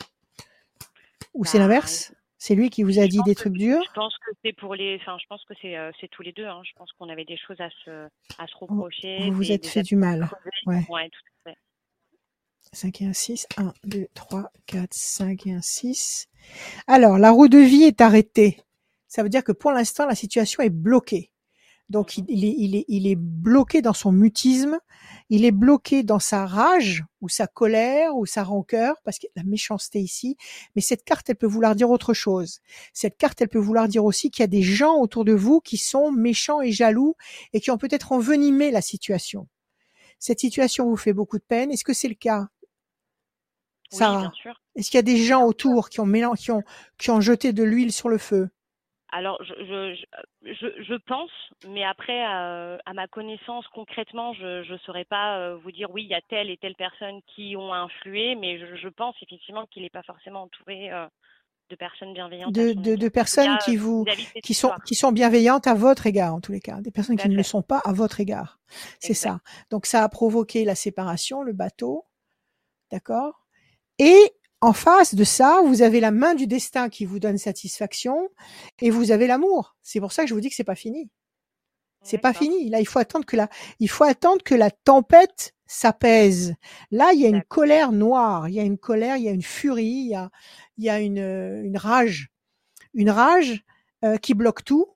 Ou 1.35 1.45
c'est 1.45 1.59
Bah, 1.59 1.65
l'inverse? 1.65 2.13
C'est 2.43 2.55
lui 2.55 2.71
qui 2.71 2.83
vous 2.83 2.99
a 2.99 3.03
je 3.03 3.09
dit 3.09 3.21
des 3.25 3.35
que 3.35 3.41
trucs 3.41 3.53
durs 3.53 3.83
je 3.87 3.93
pense 3.93 4.17
que 4.19 4.31
c'est 4.43 4.55
pour 4.55 4.75
les 4.75 4.97
enfin 4.97 5.19
je 5.21 5.27
pense 5.29 5.45
que 5.45 5.53
c'est 5.61 5.77
euh, 5.77 5.93
tous 6.11 6.23
les 6.23 6.33
deux 6.33 6.47
hein. 6.47 6.63
Je 6.65 6.73
pense 6.75 6.91
qu'on 6.93 7.11
avait 7.11 7.27
des 7.27 7.37
choses 7.37 7.61
à 7.61 7.69
se 7.85 8.09
à 8.39 8.47
se 8.47 8.57
reprocher, 8.57 9.29
vous 9.29 9.37
vous 9.37 9.53
êtes 9.53 9.67
fait 9.67 9.83
du 9.83 9.95
mal. 9.95 10.29
Ouais. 10.67 10.87
Ouais, 10.89 11.09
tout 11.11 11.21
à 11.47 11.51
fait. 11.51 11.57
5 12.73 13.03
et 13.03 13.07
un 13.07 13.13
6. 13.13 13.47
1, 13.57 13.73
2, 13.85 14.07
3, 14.15 14.51
4, 14.67 14.95
5 14.95 15.47
et 15.47 15.53
un 15.53 15.61
6. 15.61 16.29
Alors, 16.87 17.19
la 17.19 17.31
roue 17.31 17.49
de 17.49 17.59
vie 17.59 17.83
est 17.83 18.01
arrêtée. 18.01 18.59
Ça 19.07 19.23
veut 19.23 19.29
dire 19.29 19.45
que 19.45 19.53
pour 19.53 19.73
l'instant, 19.73 20.07
la 20.07 20.15
situation 20.15 20.63
est 20.63 20.71
bloquée. 20.71 21.31
Donc, 21.91 22.17
Mhm. 22.17 22.25
il, 22.29 22.45
il 22.45 22.45
est, 22.47 22.55
il, 22.59 22.77
est, 22.77 22.85
il 22.89 23.07
est 23.09 23.17
bloqué 23.17 23.83
dans 23.83 23.93
son 23.95 24.13
mutisme, 24.13 24.79
il 25.29 25.45
est 25.45 25.53
bloqué 25.53 26.03
dans 26.05 26.21
sa 26.21 26.47
rage 26.47 27.05
ou 27.21 27.29
sa 27.29 27.47
colère 27.49 28.17
ou 28.17 28.27
sa 28.27 28.45
rancœur, 28.45 28.97
parce 29.05 29.19
qu'il 29.19 29.29
y 29.35 29.39
a 29.39 29.43
de 29.43 29.47
la 29.47 29.51
méchanceté 29.51 30.01
ici. 30.01 30.37
Mais 30.77 30.83
cette 30.83 31.05
carte, 31.05 31.29
elle 31.31 31.37
peut 31.37 31.47
vouloir 31.49 31.75
dire 31.77 31.91
autre 31.91 32.15
chose. 32.15 32.61
Cette 32.95 33.19
carte, 33.19 33.43
elle 33.43 33.49
peut 33.49 33.59
vouloir 33.59 33.89
dire 33.89 34.05
aussi 34.05 34.31
qu'il 34.31 34.43
y 34.43 34.45
a 34.45 34.49
des 34.49 34.63
gens 34.63 34.97
autour 34.99 35.25
de 35.25 35.33
vous 35.35 35.61
qui 35.61 35.77
sont 35.79 36.13
méchants 36.13 36.63
et 36.63 36.73
jaloux 36.73 37.17
et 37.53 37.61
qui 37.61 37.71
ont 37.73 37.79
peut-être 37.79 38.13
envenimé 38.13 38.71
la 38.71 38.83
situation. 38.83 39.49
Cette 40.21 40.41
situation 40.41 40.89
vous 40.89 40.97
fait 40.97 41.13
beaucoup 41.15 41.39
de 41.39 41.45
peine. 41.45 41.71
Est-ce 41.73 41.85
que 41.85 41.93
c'est 41.95 42.09
le 42.09 42.15
cas, 42.15 42.49
Oui, 43.93 43.99
Sarah? 43.99 44.33
Est-ce 44.77 44.91
qu'il 44.91 44.99
y 44.99 45.01
a 45.01 45.03
des 45.03 45.17
gens 45.25 45.45
autour 45.45 45.89
qui 45.91 46.01
ont, 46.01 46.35
qui 46.37 46.51
ont, 46.53 46.63
qui 46.99 47.11
ont 47.11 47.21
jeté 47.21 47.53
de 47.53 47.65
l'huile 47.65 47.93
sur 47.93 48.09
le 48.09 48.19
feu? 48.19 48.51
Alors, 49.13 49.43
je, 49.43 49.55
je, 49.59 50.53
je, 50.53 50.83
je- 50.83 50.95
pense, 51.07 51.31
mais 51.69 51.85
après, 51.85 52.25
euh, 52.27 52.79
à 52.87 52.93
ma 52.95 53.09
connaissance, 53.09 53.67
concrètement, 53.69 54.33
je 54.35 54.71
ne 54.71 54.79
saurais 54.79 55.05
pas 55.05 55.39
euh, 55.39 55.57
vous 55.57 55.73
dire 55.73 55.91
oui, 55.91 56.05
il 56.05 56.09
y 56.09 56.15
a 56.15 56.21
telle 56.29 56.51
et 56.51 56.57
telle 56.57 56.77
personne 56.77 57.21
qui 57.35 57.57
ont 57.57 57.73
influé, 57.73 58.37
mais 58.37 58.59
je, 58.59 58.77
je 58.77 58.89
pense 58.89 59.17
effectivement 59.23 59.67
qu'il 59.67 59.83
n'est 59.83 59.91
pas 59.91 60.03
forcément 60.05 60.43
entouré 60.43 60.93
euh, 60.93 61.07
de 61.71 61.77
personnes 61.77 62.13
bienveillantes 62.13 62.53
de, 62.53 62.73
de, 62.73 62.97
de 62.97 63.09
personnes 63.09 63.47
cas, 63.47 63.59
qui 63.65 63.77
vous 63.77 64.05
qui 64.43 64.55
sont 64.55 64.69
histoire. 64.69 64.85
qui 64.85 64.95
sont 64.95 65.13
bienveillantes 65.13 65.67
à 65.67 65.75
votre 65.75 66.07
égard 66.07 66.35
en 66.35 66.41
tous 66.41 66.53
les 66.53 66.61
cas, 66.61 66.81
des 66.81 66.91
personnes 66.91 67.17
qui 67.17 67.29
ne 67.29 67.37
le 67.37 67.43
sont 67.43 67.63
pas 67.63 67.79
à 67.79 67.93
votre 67.93 68.21
égard. 68.21 68.59
C'est 68.99 69.15
ça. 69.15 69.41
Donc 69.71 69.87
ça 69.87 70.05
a 70.05 70.09
provoqué 70.09 70.65
la 70.65 70.75
séparation, 70.75 71.43
le 71.43 71.53
bateau, 71.53 72.07
d'accord? 72.91 73.47
Et 73.99 74.33
en 74.61 74.73
face 74.73 75.15
de 75.15 75.25
ça, 75.25 75.61
vous 75.65 75.83
avez 75.83 76.01
la 76.01 76.11
main 76.11 76.35
du 76.35 76.47
destin 76.47 76.89
qui 76.89 77.07
vous 77.07 77.19
donne 77.19 77.39
satisfaction 77.39 78.29
et 78.81 78.91
vous 78.91 79.11
avez 79.11 79.27
l'amour. 79.27 79.77
C'est 79.83 80.01
pour 80.01 80.13
ça 80.13 80.23
que 80.23 80.29
je 80.29 80.35
vous 80.35 80.41
dis 80.41 80.51
que 80.51 80.55
c'est 80.55 80.65
pas 80.65 80.75
fini. 80.75 81.11
C'est 82.03 82.19
pas 82.19 82.33
fini. 82.33 82.71
Là, 82.71 82.81
il 82.81 82.87
faut 82.87 82.99
attendre 82.99 83.27
que 83.27 83.37
la, 83.37 83.49
il 83.79 83.89
faut 83.89 84.05
attendre 84.05 84.43
que 84.43 84.55
la 84.55 84.71
tempête 84.71 85.55
s'apaise. 85.67 86.55
Là, 86.91 87.13
il 87.13 87.21
y 87.21 87.27
a 87.27 87.29
une 87.29 87.43
colère 87.43 87.93
noire, 87.93 88.49
il 88.49 88.55
y 88.55 88.61
a 88.61 88.63
une 88.63 88.79
colère, 88.79 89.17
il 89.17 89.25
y 89.25 89.29
a 89.29 89.33
une 89.33 89.43
furie, 89.43 89.85
il 89.85 90.11
y 90.11 90.15
a, 90.15 90.31
il 90.79 90.85
y 90.85 90.91
a 90.91 90.99
une, 90.99 91.19
une 91.19 91.77
rage, 91.77 92.31
une 92.95 93.11
rage 93.11 93.65
euh, 94.05 94.17
qui 94.17 94.35
bloque 94.35 94.65
tout. 94.65 94.87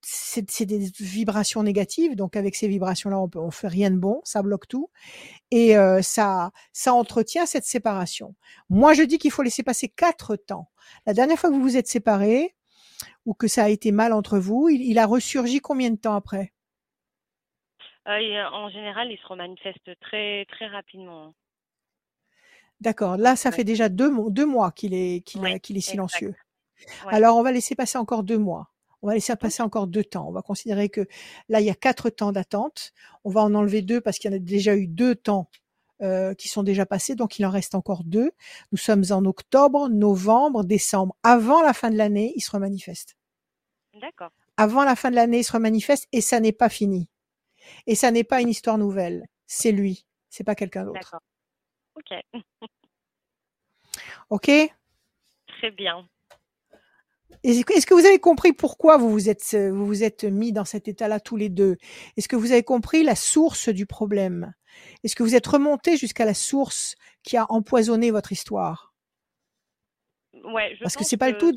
C'est 0.00 0.64
des 0.64 0.90
vibrations 0.98 1.62
négatives, 1.62 2.16
donc 2.16 2.36
avec 2.36 2.54
ces 2.54 2.68
vibrations-là, 2.68 3.18
on 3.18 3.28
peut, 3.28 3.38
on 3.38 3.50
fait 3.50 3.68
rien 3.68 3.90
de 3.90 3.96
bon, 3.96 4.20
ça 4.24 4.42
bloque 4.42 4.66
tout 4.66 4.90
et 5.50 5.76
euh, 5.76 6.02
ça, 6.02 6.50
ça 6.72 6.94
entretient 6.94 7.46
cette 7.46 7.64
séparation. 7.64 8.34
Moi, 8.68 8.94
je 8.94 9.02
dis 9.02 9.18
qu'il 9.18 9.30
faut 9.30 9.42
laisser 9.42 9.62
passer 9.62 9.88
quatre 9.88 10.36
temps. 10.36 10.70
La 11.06 11.14
dernière 11.14 11.38
fois 11.38 11.50
que 11.50 11.54
vous 11.54 11.62
vous 11.62 11.76
êtes 11.76 11.88
séparés 11.88 12.54
ou 13.26 13.34
que 13.34 13.48
ça 13.48 13.64
a 13.64 13.68
été 13.68 13.92
mal 13.92 14.12
entre 14.12 14.38
vous, 14.38 14.68
il, 14.68 14.82
il 14.82 14.98
a 14.98 15.06
ressurgi 15.06 15.60
combien 15.60 15.90
de 15.90 15.96
temps 15.96 16.14
après? 16.14 16.52
Euh, 18.08 18.12
euh, 18.12 18.48
en 18.50 18.68
général, 18.70 19.12
il 19.12 19.18
se 19.18 19.26
remanifeste 19.28 19.90
très, 20.00 20.44
très 20.46 20.66
rapidement. 20.66 21.34
D'accord. 22.80 23.16
Là, 23.16 23.36
ça 23.36 23.50
ouais. 23.50 23.56
fait 23.56 23.64
déjà 23.64 23.88
deux, 23.88 24.10
mois- 24.10 24.30
deux 24.30 24.46
mois 24.46 24.72
qu'il 24.72 24.92
est, 24.92 25.24
qu'il 25.24 25.82
silencieux. 25.82 26.34
Ouais. 27.06 27.14
Alors, 27.14 27.36
on 27.36 27.44
va 27.44 27.52
laisser 27.52 27.76
passer 27.76 27.96
encore 27.98 28.24
deux 28.24 28.38
mois. 28.38 28.71
On 29.02 29.08
va 29.08 29.14
laisser 29.14 29.34
passer 29.36 29.62
encore 29.62 29.88
deux 29.88 30.04
temps. 30.04 30.28
On 30.28 30.32
va 30.32 30.42
considérer 30.42 30.88
que 30.88 31.06
là, 31.48 31.60
il 31.60 31.66
y 31.66 31.70
a 31.70 31.74
quatre 31.74 32.08
temps 32.08 32.32
d'attente. 32.32 32.92
On 33.24 33.30
va 33.30 33.42
en 33.42 33.54
enlever 33.54 33.82
deux 33.82 34.00
parce 34.00 34.18
qu'il 34.18 34.30
y 34.30 34.34
en 34.34 34.36
a 34.36 34.40
déjà 34.40 34.76
eu 34.76 34.86
deux 34.86 35.16
temps 35.16 35.50
euh, 36.02 36.34
qui 36.34 36.48
sont 36.48 36.62
déjà 36.62 36.86
passés. 36.86 37.14
Donc, 37.16 37.38
il 37.38 37.46
en 37.46 37.50
reste 37.50 37.74
encore 37.74 38.04
deux. 38.04 38.30
Nous 38.70 38.78
sommes 38.78 39.04
en 39.10 39.24
octobre, 39.24 39.88
novembre, 39.88 40.64
décembre. 40.64 41.16
Avant 41.22 41.62
la 41.62 41.72
fin 41.72 41.90
de 41.90 41.96
l'année, 41.96 42.32
il 42.36 42.40
se 42.40 42.50
remanifeste. 42.52 43.16
D'accord. 44.00 44.30
Avant 44.56 44.84
la 44.84 44.96
fin 44.96 45.10
de 45.10 45.16
l'année, 45.16 45.40
il 45.40 45.44
se 45.44 45.52
remanifeste 45.52 46.06
et 46.12 46.20
ça 46.20 46.38
n'est 46.40 46.52
pas 46.52 46.68
fini. 46.68 47.08
Et 47.86 47.94
ça 47.94 48.10
n'est 48.10 48.24
pas 48.24 48.40
une 48.40 48.48
histoire 48.48 48.78
nouvelle. 48.78 49.26
C'est 49.46 49.72
lui. 49.72 50.06
C'est 50.28 50.44
pas 50.44 50.54
quelqu'un 50.54 50.84
d'autre. 50.84 51.00
D'accord. 51.00 51.20
Ok. 51.96 52.14
OK? 54.30 54.50
Très 55.46 55.70
bien. 55.72 56.08
Est-ce 57.44 57.64
que 57.64 57.84
que 57.86 57.94
vous 57.94 58.06
avez 58.06 58.18
compris 58.20 58.52
pourquoi 58.52 58.96
vous 58.96 59.10
vous 59.10 59.28
êtes, 59.28 59.50
euh, 59.54 59.70
vous 59.72 59.86
vous 59.86 60.04
êtes 60.04 60.24
mis 60.24 60.52
dans 60.52 60.64
cet 60.64 60.88
état-là 60.88 61.18
tous 61.20 61.36
les 61.36 61.48
deux? 61.48 61.76
Est-ce 62.16 62.28
que 62.28 62.36
vous 62.36 62.52
avez 62.52 62.62
compris 62.62 63.02
la 63.02 63.16
source 63.16 63.68
du 63.68 63.86
problème? 63.86 64.54
Est-ce 65.04 65.16
que 65.16 65.22
vous 65.22 65.34
êtes 65.34 65.46
remonté 65.46 65.96
jusqu'à 65.96 66.24
la 66.24 66.34
source 66.34 66.94
qui 67.24 67.36
a 67.36 67.46
empoisonné 67.50 68.10
votre 68.10 68.32
histoire? 68.32 68.94
Ouais, 70.44 70.74
je 70.76 70.80
Parce 70.82 70.94
que 70.94 71.00
pense 71.00 71.08
c'est 71.08 71.16
pas 71.16 71.30
le 71.30 71.38
tout. 71.38 71.52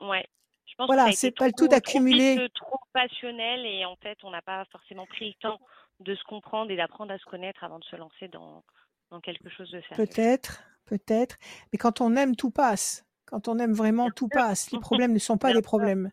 Ouais. 0.00 0.26
Je 0.66 0.74
pense 0.76 0.86
Voilà, 0.88 1.10
que 1.10 1.16
c'est 1.16 1.30
pas 1.30 1.46
le 1.46 1.52
trop, 1.52 1.64
tout 1.64 1.68
d'accumuler. 1.68 2.34
trop 2.34 2.42
vite, 2.44 2.54
trop 2.54 2.78
passionnel 2.92 3.64
et 3.64 3.84
en 3.84 3.96
fait, 3.96 4.18
on 4.24 4.30
n'a 4.30 4.42
pas 4.42 4.64
forcément 4.72 5.06
pris 5.06 5.28
le 5.28 5.34
temps 5.40 5.60
de 6.00 6.14
se 6.14 6.24
comprendre 6.24 6.70
et 6.70 6.76
d'apprendre 6.76 7.12
à 7.12 7.18
se 7.18 7.24
connaître 7.24 7.64
avant 7.64 7.78
de 7.78 7.84
se 7.84 7.96
lancer 7.96 8.28
dans, 8.28 8.62
dans 9.10 9.20
quelque 9.20 9.48
chose 9.48 9.70
de 9.70 9.80
sérieux. 9.88 10.04
Peut-être, 10.06 10.62
peut-être. 10.84 11.38
Mais 11.72 11.78
quand 11.78 12.00
on 12.02 12.14
aime, 12.16 12.36
tout 12.36 12.50
passe. 12.50 13.05
Quand 13.26 13.48
on 13.48 13.58
aime 13.58 13.72
vraiment, 13.72 14.10
tout 14.10 14.28
passe. 14.28 14.70
Les 14.70 14.78
problèmes 14.80 15.12
ne 15.12 15.18
sont 15.18 15.36
pas 15.36 15.52
des 15.52 15.62
problèmes. 15.62 16.10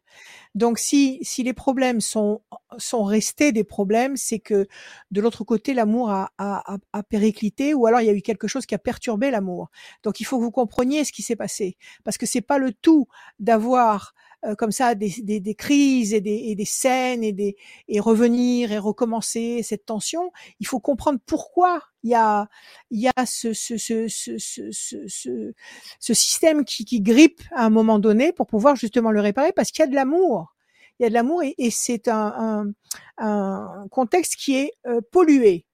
Donc, 0.56 0.80
si, 0.80 1.20
si 1.22 1.44
les 1.44 1.54
problèmes 1.54 2.02
sont, 2.02 2.42
sont 2.78 3.04
restés 3.04 3.52
des 3.52 3.64
problèmes, 3.64 4.18
c'est 4.18 4.40
que 4.40 4.68
de 5.12 5.22
l'autre 5.22 5.44
côté, 5.44 5.74
l'amour 5.74 6.10
a, 6.10 6.32
a, 6.38 6.74
a, 6.74 6.78
a 6.92 7.04
périclité 7.04 7.74
ou 7.74 7.86
alors 7.86 8.02
il 8.02 8.08
y 8.08 8.10
a 8.10 8.14
eu 8.14 8.22
quelque 8.22 8.48
chose 8.48 8.66
qui 8.66 8.76
a 8.76 8.80
perturbé 8.80 9.32
l'amour. 9.32 9.70
Donc, 10.04 10.20
il 10.20 10.26
faut 10.26 10.38
que 10.40 10.44
vous 10.44 10.52
compreniez 10.52 11.06
ce 11.06 11.12
qui 11.12 11.22
s'est 11.22 11.36
passé. 11.36 11.78
Parce 12.04 12.18
que 12.18 12.26
c'est 12.26 12.42
pas 12.42 12.58
le 12.58 12.74
tout 12.74 13.08
d'avoir 13.40 14.14
euh, 14.46 14.56
comme 14.56 14.72
ça 14.72 14.96
des, 14.96 15.14
des, 15.22 15.40
des 15.40 15.56
crises 15.56 16.14
et 16.14 16.22
des, 16.22 16.36
et 16.36 16.56
des 16.56 16.66
scènes 16.66 17.24
et, 17.24 17.32
des, 17.32 17.56
et 17.88 18.00
revenir 18.00 18.72
et 18.72 18.78
recommencer 18.78 19.64
cette 19.64 19.86
tension. 19.86 20.32
Il 20.60 20.68
faut 20.68 20.80
comprendre 20.80 21.20
pourquoi 21.26 21.82
il 22.04 22.12
y 22.12 22.16
a, 22.16 22.48
il 22.92 23.00
y 23.00 23.10
a 23.16 23.26
ce, 23.26 23.54
ce, 23.54 23.78
ce, 23.78 24.08
ce, 24.08 24.38
ce, 24.38 24.72
ce, 24.72 25.08
ce, 25.08 25.54
ce 26.00 26.14
système 26.14 26.66
qui, 26.66 26.86
qui 26.86 27.02
grippe 27.02 27.42
à 27.54 27.66
un 27.66 27.70
moment 27.70 28.00
donné 28.00 28.34
pour 28.34 28.48
pouvoir 28.48 28.76
justement 28.76 29.12
le 29.12 29.22
réparer 29.22 29.54
parce 29.54 29.72
qu'il 29.72 29.82
y 29.82 29.88
a 29.88 29.90
de 29.90 29.96
l'amour. 29.96 30.54
Il 31.00 31.04
y 31.04 31.06
a 31.06 31.10
de 31.10 31.14
l'amour 31.14 31.42
et, 31.44 31.56
et 31.58 31.72
c'est 31.72 32.08
un, 32.08 32.74
un, 33.18 33.26
un 33.26 33.88
contexte 33.90 34.36
qui 34.36 34.56
est 34.58 34.74
euh, 34.86 35.02
pollué. 35.12 35.66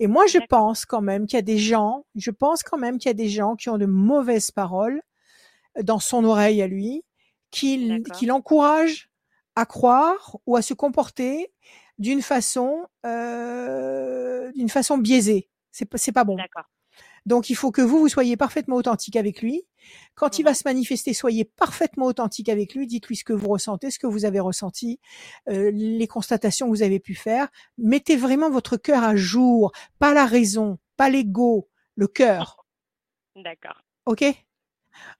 Et 0.00 0.06
moi, 0.06 0.26
je 0.26 0.38
pense 0.48 0.86
quand 0.86 1.00
même 1.00 1.26
qu'il 1.26 1.36
y 1.36 1.40
a 1.40 1.42
des 1.42 1.58
gens, 1.58 2.04
je 2.14 2.30
pense 2.30 2.62
quand 2.62 2.78
même 2.78 2.98
qu'il 2.98 3.08
y 3.08 3.10
a 3.10 3.14
des 3.14 3.28
gens 3.28 3.56
qui 3.56 3.68
ont 3.68 3.78
de 3.78 3.86
mauvaises 3.86 4.50
paroles 4.50 5.02
dans 5.82 5.98
son 5.98 6.24
oreille 6.24 6.62
à 6.62 6.66
lui, 6.66 7.02
qui, 7.50 8.02
qui 8.14 8.26
l'encouragent 8.26 9.10
à 9.56 9.66
croire 9.66 10.36
ou 10.46 10.56
à 10.56 10.62
se 10.62 10.74
comporter 10.74 11.52
d'une 11.98 12.22
façon, 12.22 12.86
euh, 13.04 14.52
d'une 14.52 14.68
façon 14.68 14.98
biaisée. 14.98 15.48
C'est 15.72 15.84
pas, 15.84 15.98
c'est 15.98 16.12
pas 16.12 16.24
bon. 16.24 16.36
Donc, 17.26 17.50
il 17.50 17.56
faut 17.56 17.70
que 17.70 17.82
vous, 17.82 17.98
vous 17.98 18.08
soyez 18.08 18.36
parfaitement 18.36 18.76
authentique 18.76 19.16
avec 19.16 19.42
lui. 19.42 19.66
Quand 20.14 20.38
il 20.38 20.44
va 20.44 20.54
se 20.54 20.62
manifester, 20.64 21.12
soyez 21.12 21.44
parfaitement 21.44 22.06
authentique 22.06 22.48
avec 22.48 22.74
lui. 22.74 22.86
Dites-lui 22.86 23.16
ce 23.16 23.24
que 23.24 23.32
vous 23.32 23.48
ressentez, 23.48 23.90
ce 23.90 23.98
que 23.98 24.06
vous 24.06 24.24
avez 24.24 24.40
ressenti, 24.40 24.98
euh, 25.48 25.70
les 25.72 26.06
constatations 26.06 26.66
que 26.66 26.70
vous 26.70 26.82
avez 26.82 27.00
pu 27.00 27.14
faire. 27.14 27.48
Mettez 27.76 28.16
vraiment 28.16 28.50
votre 28.50 28.76
cœur 28.76 29.02
à 29.02 29.14
jour, 29.14 29.72
pas 29.98 30.14
la 30.14 30.24
raison, 30.24 30.78
pas 30.96 31.10
l'ego, 31.10 31.68
le 31.96 32.06
cœur. 32.06 32.64
D'accord. 33.36 33.82
OK? 34.06 34.24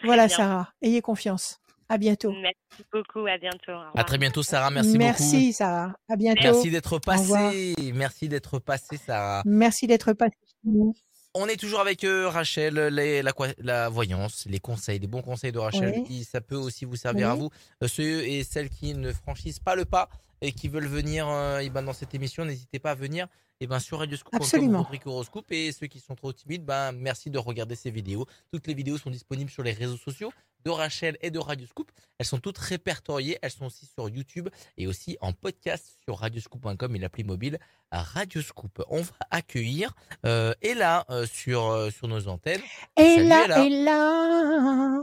Voilà, 0.02 0.28
bien. 0.28 0.36
Sarah. 0.36 0.72
Ayez 0.80 1.02
confiance. 1.02 1.60
À 1.88 1.96
bientôt. 1.98 2.32
Merci 2.32 2.84
beaucoup. 2.92 3.26
À 3.26 3.38
bientôt. 3.38 3.72
À 3.94 4.04
très 4.04 4.18
bientôt, 4.18 4.42
Sarah. 4.42 4.70
Merci, 4.70 4.90
beaucoup. 4.92 4.98
Merci, 5.04 5.52
Sarah. 5.52 5.94
À 6.08 6.16
bientôt. 6.16 6.40
Merci 6.42 6.70
d'être 6.70 6.94
revoir. 6.98 7.50
passé. 7.50 7.74
Merci 7.94 8.28
d'être 8.28 8.58
passé, 8.58 8.96
Sarah. 8.98 9.42
Merci 9.46 9.86
d'être 9.86 10.12
passé 10.12 10.36
chez 10.46 10.68
nous. 10.70 10.94
On 11.34 11.46
est 11.46 11.56
toujours 11.56 11.80
avec 11.80 12.04
euh, 12.04 12.28
Rachel, 12.28 12.74
les- 12.88 13.22
la, 13.22 13.88
voyance, 13.88 14.46
les 14.46 14.58
conseils, 14.58 14.98
les 14.98 15.06
bons 15.06 15.22
conseils 15.22 15.52
de 15.52 15.58
Rachel. 15.58 15.92
Oui. 15.96 16.02
Qui, 16.04 16.24
ça 16.24 16.40
peut 16.40 16.56
aussi 16.56 16.84
vous 16.84 16.96
servir 16.96 17.30
à 17.30 17.34
vous. 17.34 17.50
Euh, 17.82 17.88
ceux 17.88 18.26
et 18.26 18.44
celles 18.44 18.70
qui 18.70 18.94
ne 18.94 19.12
franchissent 19.12 19.60
pas 19.60 19.74
le 19.76 19.84
pas 19.84 20.08
et 20.40 20.52
qui 20.52 20.68
veulent 20.68 20.86
venir 20.86 21.28
euh, 21.28 21.58
eh 21.62 21.70
ben, 21.70 21.82
dans 21.82 21.92
cette 21.92 22.14
émission, 22.14 22.44
n'hésitez 22.44 22.78
pas 22.78 22.92
à 22.92 22.94
venir 22.94 23.26
eh 23.60 23.66
ben, 23.66 23.78
sur 23.78 23.98
radioscoop.com 23.98 24.40
Absolument. 24.40 24.82
rubrique 24.82 25.06
horoscope. 25.06 25.50
Et 25.50 25.70
ceux 25.72 25.86
qui 25.86 26.00
sont 26.00 26.14
trop 26.14 26.32
timides, 26.32 26.64
ben, 26.64 26.92
merci 26.92 27.30
de 27.30 27.38
regarder 27.38 27.76
ces 27.76 27.90
vidéos. 27.90 28.26
Toutes 28.52 28.66
les 28.66 28.74
vidéos 28.74 28.98
sont 28.98 29.10
disponibles 29.10 29.50
sur 29.50 29.62
les 29.62 29.72
réseaux 29.72 29.96
sociaux 29.96 30.32
de 30.64 30.70
Rachel 30.70 31.16
et 31.20 31.30
de 31.30 31.38
Radioscoop. 31.38 31.90
Elles 32.18 32.26
sont 32.26 32.38
toutes 32.38 32.58
répertoriées. 32.58 33.38
Elles 33.42 33.50
sont 33.50 33.66
aussi 33.66 33.86
sur 33.86 34.08
YouTube 34.08 34.48
et 34.76 34.86
aussi 34.86 35.16
en 35.20 35.32
podcast 35.32 35.96
sur 36.04 36.18
radioscoop.com 36.18 36.96
et 36.96 36.98
l'appli 36.98 37.24
mobile 37.24 37.58
à 37.90 38.02
Radioscoop. 38.02 38.82
On 38.88 39.02
va 39.02 39.12
accueillir 39.30 39.94
euh, 40.26 40.52
Ella 40.62 41.04
euh, 41.10 41.26
sur, 41.26 41.66
euh, 41.66 41.90
sur 41.90 42.08
nos 42.08 42.28
antennes. 42.28 42.60
Et 42.98 43.16
Salut, 43.16 43.28
là, 43.28 43.44
Ella. 43.44 43.64
et 43.64 43.70
là. 43.84 45.02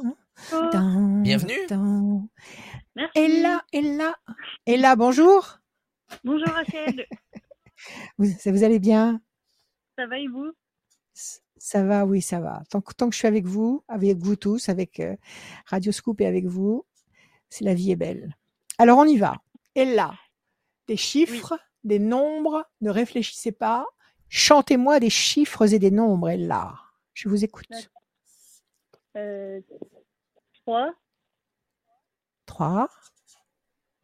Tan, 0.71 1.21
Bienvenue. 1.21 1.67
Merci. 2.95 3.11
Et 3.19 3.41
là, 3.41 3.63
et 3.71 3.81
là. 3.81 4.15
Et 4.65 4.77
là, 4.77 4.95
bonjour. 4.95 5.59
Bonjour 6.23 6.47
Rachel, 6.49 7.07
Vous, 8.17 8.25
ça 8.39 8.51
vous 8.51 8.63
allez 8.63 8.79
bien? 8.79 9.21
Ça 9.97 10.05
va 10.07 10.19
et 10.19 10.27
vous? 10.27 10.51
Ça 11.65 11.83
va, 11.83 12.05
oui, 12.05 12.21
ça 12.21 12.39
va. 12.39 12.61
Tant 12.69 12.79
que, 12.79 12.93
tant 12.93 13.09
que 13.09 13.13
je 13.13 13.17
suis 13.17 13.27
avec 13.27 13.45
vous, 13.47 13.83
avec 13.87 14.17
vous 14.17 14.35
tous, 14.35 14.69
avec 14.69 14.99
euh, 14.99 15.15
Radio 15.65 15.91
Scoop 15.91 16.21
et 16.21 16.27
avec 16.27 16.45
vous, 16.45 16.85
c'est 17.49 17.63
la 17.63 17.73
vie 17.73 17.89
est 17.89 17.95
belle. 17.95 18.37
Alors 18.77 18.99
on 18.99 19.05
y 19.05 19.17
va. 19.17 19.41
Et 19.73 19.83
là, 19.83 20.13
des 20.85 20.95
chiffres, 20.95 21.57
des 21.83 21.97
nombres, 21.97 22.69
ne 22.81 22.91
réfléchissez 22.91 23.51
pas. 23.51 23.83
Chantez-moi 24.29 24.99
des 24.99 25.09
chiffres 25.09 25.73
et 25.73 25.79
des 25.79 25.89
nombres. 25.89 26.29
Et 26.29 26.37
là, 26.37 26.75
je 27.15 27.29
vous 27.29 27.43
écoute. 27.43 27.89
Euh, 29.17 29.59
3, 30.65 30.93
3, 32.45 32.89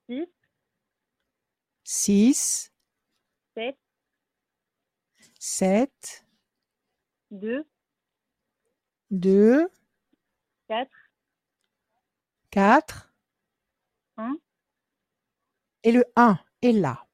6, 0.08 0.25
6, 1.84 2.72
7, 3.53 3.77
7, 5.38 6.25
2, 7.31 7.65
2, 9.11 9.69
4, 10.67 10.89
4, 12.50 13.13
Un. 14.17 14.35
et 15.83 15.91
le 15.93 16.03
1 16.17 16.38
est 16.61 16.73
là. 16.73 17.07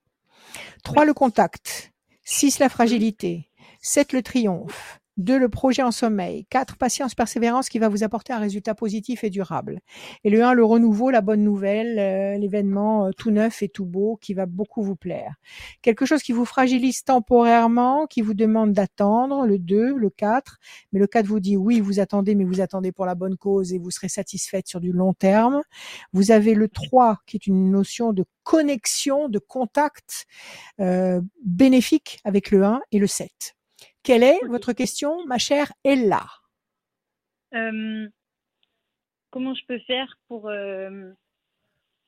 3 0.83 1.05
le 1.05 1.13
contact, 1.13 1.93
6 2.24 2.57
la 2.59 2.69
fragilité, 2.69 3.51
7 3.81 4.13
le 4.13 4.24
triomphe, 4.24 5.00
2 5.17 5.38
le 5.38 5.50
projet 5.50 5.81
en 5.81 5.91
sommeil, 5.91 6.45
4 6.50 6.77
patience 6.77 7.15
persévérance 7.15 7.69
qui 7.69 7.79
va 7.79 7.89
vous 7.89 8.03
apporter 8.03 8.33
un 8.33 8.39
résultat 8.39 8.75
positif 8.75 9.24
et 9.24 9.29
durable. 9.29 9.79
Et 10.24 10.29
le 10.29 10.43
1 10.43 10.53
le 10.53 10.63
renouveau, 10.63 11.09
la 11.09 11.21
bonne 11.21 11.43
nouvelle, 11.43 12.00
euh, 12.00 12.38
l'événement 12.38 13.07
euh, 13.07 13.12
tout 13.17 13.31
neuf 13.31 13.62
et 13.63 13.69
tout 13.69 13.86
beau 13.86 14.17
qui 14.21 14.33
va 14.33 14.45
beaucoup 14.45 14.83
vous 14.83 14.95
plaire. 14.95 15.36
Quelque 15.81 16.05
chose 16.05 16.21
qui 16.21 16.31
vous 16.31 16.45
fragilise 16.45 17.03
temporairement, 17.03 18.07
qui 18.07 18.21
vous 18.21 18.33
demande 18.33 18.74
d'attendre, 18.74 19.45
le 19.45 19.57
2, 19.59 19.95
le 19.95 20.09
4, 20.09 20.57
mais 20.91 21.00
le 21.00 21.07
4 21.07 21.25
vous 21.25 21.39
dit 21.39 21.57
oui, 21.57 21.79
vous 21.79 22.00
attendez, 22.00 22.36
mais 22.36 22.45
vous 22.45 22.62
attendez 22.62 22.91
pour 22.91 23.05
la 23.05 23.15
bonne 23.15 23.38
cause 23.38 23.74
et 23.74 23.79
vous 23.79 23.91
serez 23.91 24.09
satisfaite 24.09 24.67
sur 24.67 24.79
du 24.79 24.91
long 24.91 25.13
terme. 25.13 25.62
Vous 26.13 26.31
avez 26.31 26.53
le 26.53 26.67
3 26.67 27.19
qui 27.25 27.38
est 27.38 27.47
une 27.47 27.71
notion 27.71 28.13
de 28.13 28.24
connexion, 28.43 29.27
de 29.27 29.39
contact 29.39 30.25
euh, 30.79 31.21
bénéfique 31.43 32.19
avec 32.24 32.51
le 32.51 32.63
1 32.63 32.81
et 32.91 33.00
le 33.00 33.07
7. 33.07 33.56
Quelle 34.07 34.23
est 34.23 34.39
votre 34.47 34.71
question, 34.71 35.25
ma 35.25 35.37
chère 35.37 35.73
Ella? 35.83 36.25
Euh, 37.53 38.07
comment 39.31 39.53
je 39.53 39.65
peux 39.67 39.79
faire 39.79 40.17
pour, 40.29 40.47
euh, 40.47 41.11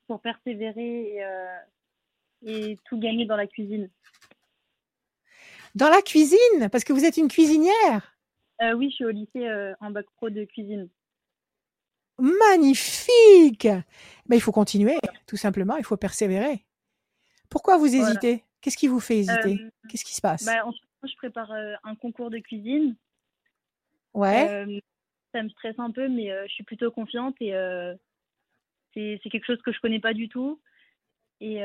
pour 0.07 0.21
persévérer 0.21 1.15
et, 1.15 1.25
euh, 1.25 1.57
et 2.45 2.77
tout 2.85 2.97
gagner 2.97 3.25
dans 3.25 3.35
la 3.35 3.47
cuisine? 3.47 3.89
Dans 5.75 5.89
la 5.89 6.01
cuisine, 6.01 6.69
parce 6.71 6.85
que 6.85 6.93
vous 6.93 7.03
êtes 7.03 7.17
une 7.17 7.27
cuisinière? 7.27 8.15
Euh, 8.61 8.71
Oui, 8.75 8.91
je 8.91 8.95
suis 8.95 9.05
au 9.05 9.09
lycée 9.09 9.45
euh, 9.49 9.73
en 9.81 9.91
bac 9.91 10.05
pro 10.15 10.29
de 10.29 10.45
cuisine. 10.45 10.87
Magnifique 12.17 13.67
Mais 14.29 14.37
il 14.37 14.41
faut 14.41 14.53
continuer, 14.53 14.95
tout 15.27 15.35
simplement, 15.35 15.75
il 15.75 15.83
faut 15.83 15.97
persévérer. 15.97 16.65
Pourquoi 17.49 17.77
vous 17.77 17.87
Voilà. 17.87 18.07
hésitez? 18.07 18.45
Qu'est-ce 18.61 18.77
qui 18.77 18.87
vous 18.87 19.01
fait 19.01 19.17
hésiter? 19.17 19.59
Qu'est-ce 19.89 20.05
qui 20.05 20.15
se 20.15 20.21
passe? 20.21 20.45
bah, 20.45 20.65
en 20.65 20.71
je 21.07 21.15
prépare 21.15 21.51
euh, 21.51 21.75
un 21.83 21.95
concours 21.95 22.29
de 22.29 22.39
cuisine. 22.39 22.95
Ouais. 24.13 24.49
Euh, 24.49 24.79
ça 25.33 25.43
me 25.43 25.49
stresse 25.49 25.77
un 25.77 25.91
peu, 25.91 26.09
mais 26.09 26.31
euh, 26.31 26.45
je 26.47 26.53
suis 26.53 26.63
plutôt 26.63 26.91
confiante 26.91 27.35
et 27.39 27.53
c'est 28.93 29.29
quelque 29.29 29.45
chose 29.45 29.61
que 29.61 29.71
je 29.71 29.79
connais 29.79 29.99
pas 29.99 30.13
du 30.13 30.27
tout. 30.29 30.59
Et 31.39 31.59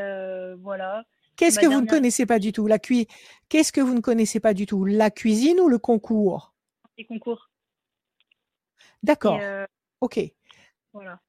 voilà. 0.59 1.05
Qu'est-ce 1.37 1.59
que 1.59 1.67
vous 1.67 1.81
ne 1.81 1.87
connaissez 1.87 2.27
pas 2.27 2.39
du 2.39 2.53
tout? 2.53 2.67
La 2.67 2.79
Qu'est-ce 2.79 3.73
que 3.73 3.81
vous 3.81 3.95
ne 3.95 4.01
connaissez 4.01 4.39
pas 4.39 4.55
du 4.55 4.67
tout? 4.67 4.85
La 4.85 5.11
cuisine 5.11 5.59
ou 5.59 5.69
le 5.69 5.79
concours? 5.79 6.55
Les 6.97 7.05
concours. 7.05 7.51
D'accord. 9.03 9.39
Euh, 9.41 9.67
Ok. 10.01 10.21
voilà. 10.93 11.21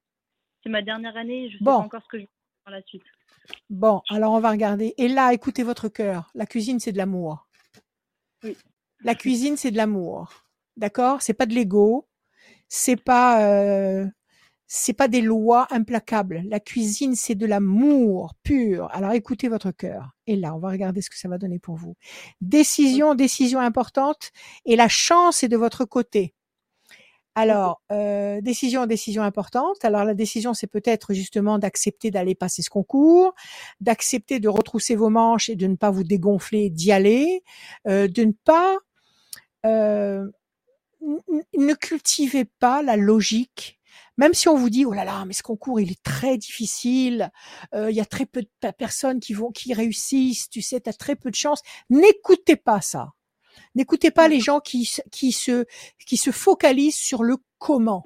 C'est 0.62 0.68
ma 0.68 0.82
dernière 0.82 1.16
année 1.16 1.44
et 1.46 1.50
je 1.50 1.58
sais 1.58 1.64
Bon. 1.64 1.78
pas 1.78 1.84
encore 1.84 2.02
ce 2.02 2.08
que 2.08 2.18
je 2.18 2.22
vais 2.22 2.26
faire 2.28 2.64
par 2.64 2.72
la 2.72 2.82
suite. 2.82 3.02
Bon, 3.68 4.02
alors 4.10 4.32
on 4.32 4.40
va 4.40 4.50
regarder. 4.50 4.94
Et 4.96 5.08
là, 5.08 5.32
écoutez 5.32 5.62
votre 5.62 5.88
cœur. 5.88 6.30
La 6.34 6.46
cuisine, 6.46 6.78
c'est 6.78 6.92
de 6.92 6.98
l'amour. 6.98 7.45
Oui. 8.44 8.56
La 9.00 9.14
cuisine, 9.14 9.56
c'est 9.56 9.70
de 9.70 9.76
l'amour. 9.76 10.44
D'accord? 10.76 11.22
C'est 11.22 11.34
pas 11.34 11.46
de 11.46 11.54
l'ego. 11.54 12.08
C'est 12.68 12.96
pas, 12.96 13.42
euh, 13.48 14.06
c'est 14.66 14.92
pas 14.92 15.08
des 15.08 15.20
lois 15.20 15.66
implacables. 15.70 16.42
La 16.46 16.60
cuisine, 16.60 17.14
c'est 17.14 17.34
de 17.34 17.46
l'amour 17.46 18.34
pur. 18.42 18.88
Alors 18.92 19.12
écoutez 19.12 19.48
votre 19.48 19.70
cœur. 19.70 20.10
Et 20.26 20.36
là, 20.36 20.54
on 20.54 20.58
va 20.58 20.70
regarder 20.70 21.02
ce 21.02 21.10
que 21.10 21.18
ça 21.18 21.28
va 21.28 21.38
donner 21.38 21.58
pour 21.58 21.76
vous. 21.76 21.96
Décision, 22.40 23.14
décision 23.14 23.60
importante. 23.60 24.32
Et 24.64 24.76
la 24.76 24.88
chance 24.88 25.42
est 25.44 25.48
de 25.48 25.56
votre 25.56 25.84
côté. 25.84 26.34
Alors, 27.38 27.82
euh, 27.92 28.40
décision, 28.40 28.86
décision 28.86 29.22
importante. 29.22 29.84
Alors 29.84 30.04
la 30.04 30.14
décision, 30.14 30.54
c'est 30.54 30.66
peut-être 30.66 31.12
justement 31.12 31.58
d'accepter 31.58 32.10
d'aller 32.10 32.34
passer 32.34 32.62
ce 32.62 32.70
concours, 32.70 33.34
d'accepter 33.80 34.40
de 34.40 34.48
retrousser 34.48 34.96
vos 34.96 35.10
manches 35.10 35.50
et 35.50 35.56
de 35.56 35.66
ne 35.66 35.76
pas 35.76 35.90
vous 35.90 36.02
dégonfler, 36.04 36.70
d'y 36.70 36.92
aller, 36.92 37.42
euh, 37.88 38.08
de 38.08 38.24
ne 38.24 38.32
pas, 38.44 38.78
euh, 39.66 40.26
ne 41.56 41.74
cultivez 41.74 42.44
pas 42.44 42.82
la 42.82 42.96
logique. 42.96 43.78
Même 44.18 44.34
si 44.34 44.48
on 44.48 44.56
vous 44.56 44.70
dit 44.70 44.84
oh 44.86 44.92
là 44.92 45.04
là 45.04 45.24
mais 45.26 45.34
ce 45.34 45.42
concours 45.42 45.78
il 45.80 45.90
est 45.90 46.02
très 46.02 46.38
difficile, 46.38 47.30
euh, 47.74 47.90
il 47.90 47.96
y 47.96 48.00
a 48.00 48.04
très 48.06 48.24
peu 48.26 48.42
de 48.42 48.48
pe- 48.60 48.72
personnes 48.72 49.20
qui 49.20 49.34
vont 49.34 49.50
qui 49.50 49.74
réussissent, 49.74 50.48
tu 50.48 50.62
sais, 50.62 50.80
tu 50.80 50.88
as 50.90 50.94
très 50.94 51.16
peu 51.16 51.30
de 51.30 51.34
chance. 51.36 51.60
N'écoutez 51.90 52.56
pas 52.56 52.80
ça. 52.80 53.12
N'écoutez 53.74 54.10
pas 54.10 54.28
les 54.28 54.40
gens 54.40 54.60
qui, 54.60 54.90
qui, 55.10 55.32
se, 55.32 55.64
qui 56.06 56.16
se 56.16 56.30
focalisent 56.30 56.96
sur 56.96 57.22
le 57.22 57.36
comment. 57.58 58.04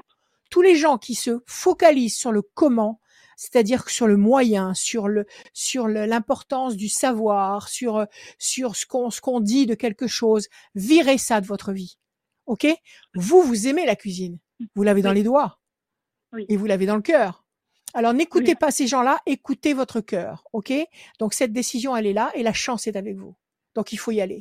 Tous 0.51 0.63
les 0.63 0.75
gens 0.77 0.99
qui 0.99 1.15
se 1.15 1.41
focalisent 1.47 2.17
sur 2.17 2.33
le 2.33 2.43
comment, 2.43 3.01
c'est-à-dire 3.37 3.89
sur 3.89 4.07
le 4.07 4.17
moyen, 4.17 4.75
sur 4.75 5.09
le 5.09 5.27
sur 5.53 5.87
le- 5.87 6.07
l'importance 6.07 6.77
du 6.77 6.89
savoir, 6.89 7.69
sur 7.69 8.07
sur 8.39 8.75
ce 8.77 8.85
qu'on 8.87 9.11
ce 9.11 9.21
qu'on 9.21 9.41
dit 9.41 9.67
de 9.67 9.75
quelque 9.75 10.07
chose, 10.09 10.49
virez 10.75 11.19
ça 11.19 11.41
de 11.41 11.47
votre 11.47 11.73
vie. 11.73 11.99
OK? 12.47 12.67
Vous 13.15 13.43
vous 13.43 13.69
aimez 13.69 13.87
la 13.87 13.97
cuisine. 13.97 14.39
Vous 14.75 14.83
l'avez 14.83 15.03
dans 15.03 15.13
les 15.13 15.23
doigts. 15.23 15.59
Oui. 16.33 16.45
Et 16.49 16.57
vous 16.57 16.67
l'avez 16.67 16.85
dans 16.87 16.97
le 16.97 17.03
cœur. 17.03 17.45
Alors 17.95 18.13
n'écoutez 18.13 18.51
Oui. 18.53 18.57
pas 18.57 18.71
ces 18.71 18.87
gens-là, 18.87 19.19
écoutez 19.27 19.73
votre 19.73 20.01
cœur. 20.01 20.45
OK? 20.53 20.73
Donc 21.19 21.33
cette 21.33 21.53
décision 21.53 21.97
elle 21.97 22.07
est 22.07 22.13
là 22.13 22.31
et 22.35 22.43
la 22.43 22.53
chance 22.53 22.87
est 22.87 22.97
avec 22.97 23.17
vous. 23.17 23.35
Donc 23.75 23.93
il 23.93 23.97
faut 23.99 24.11
y 24.11 24.21
aller. 24.21 24.41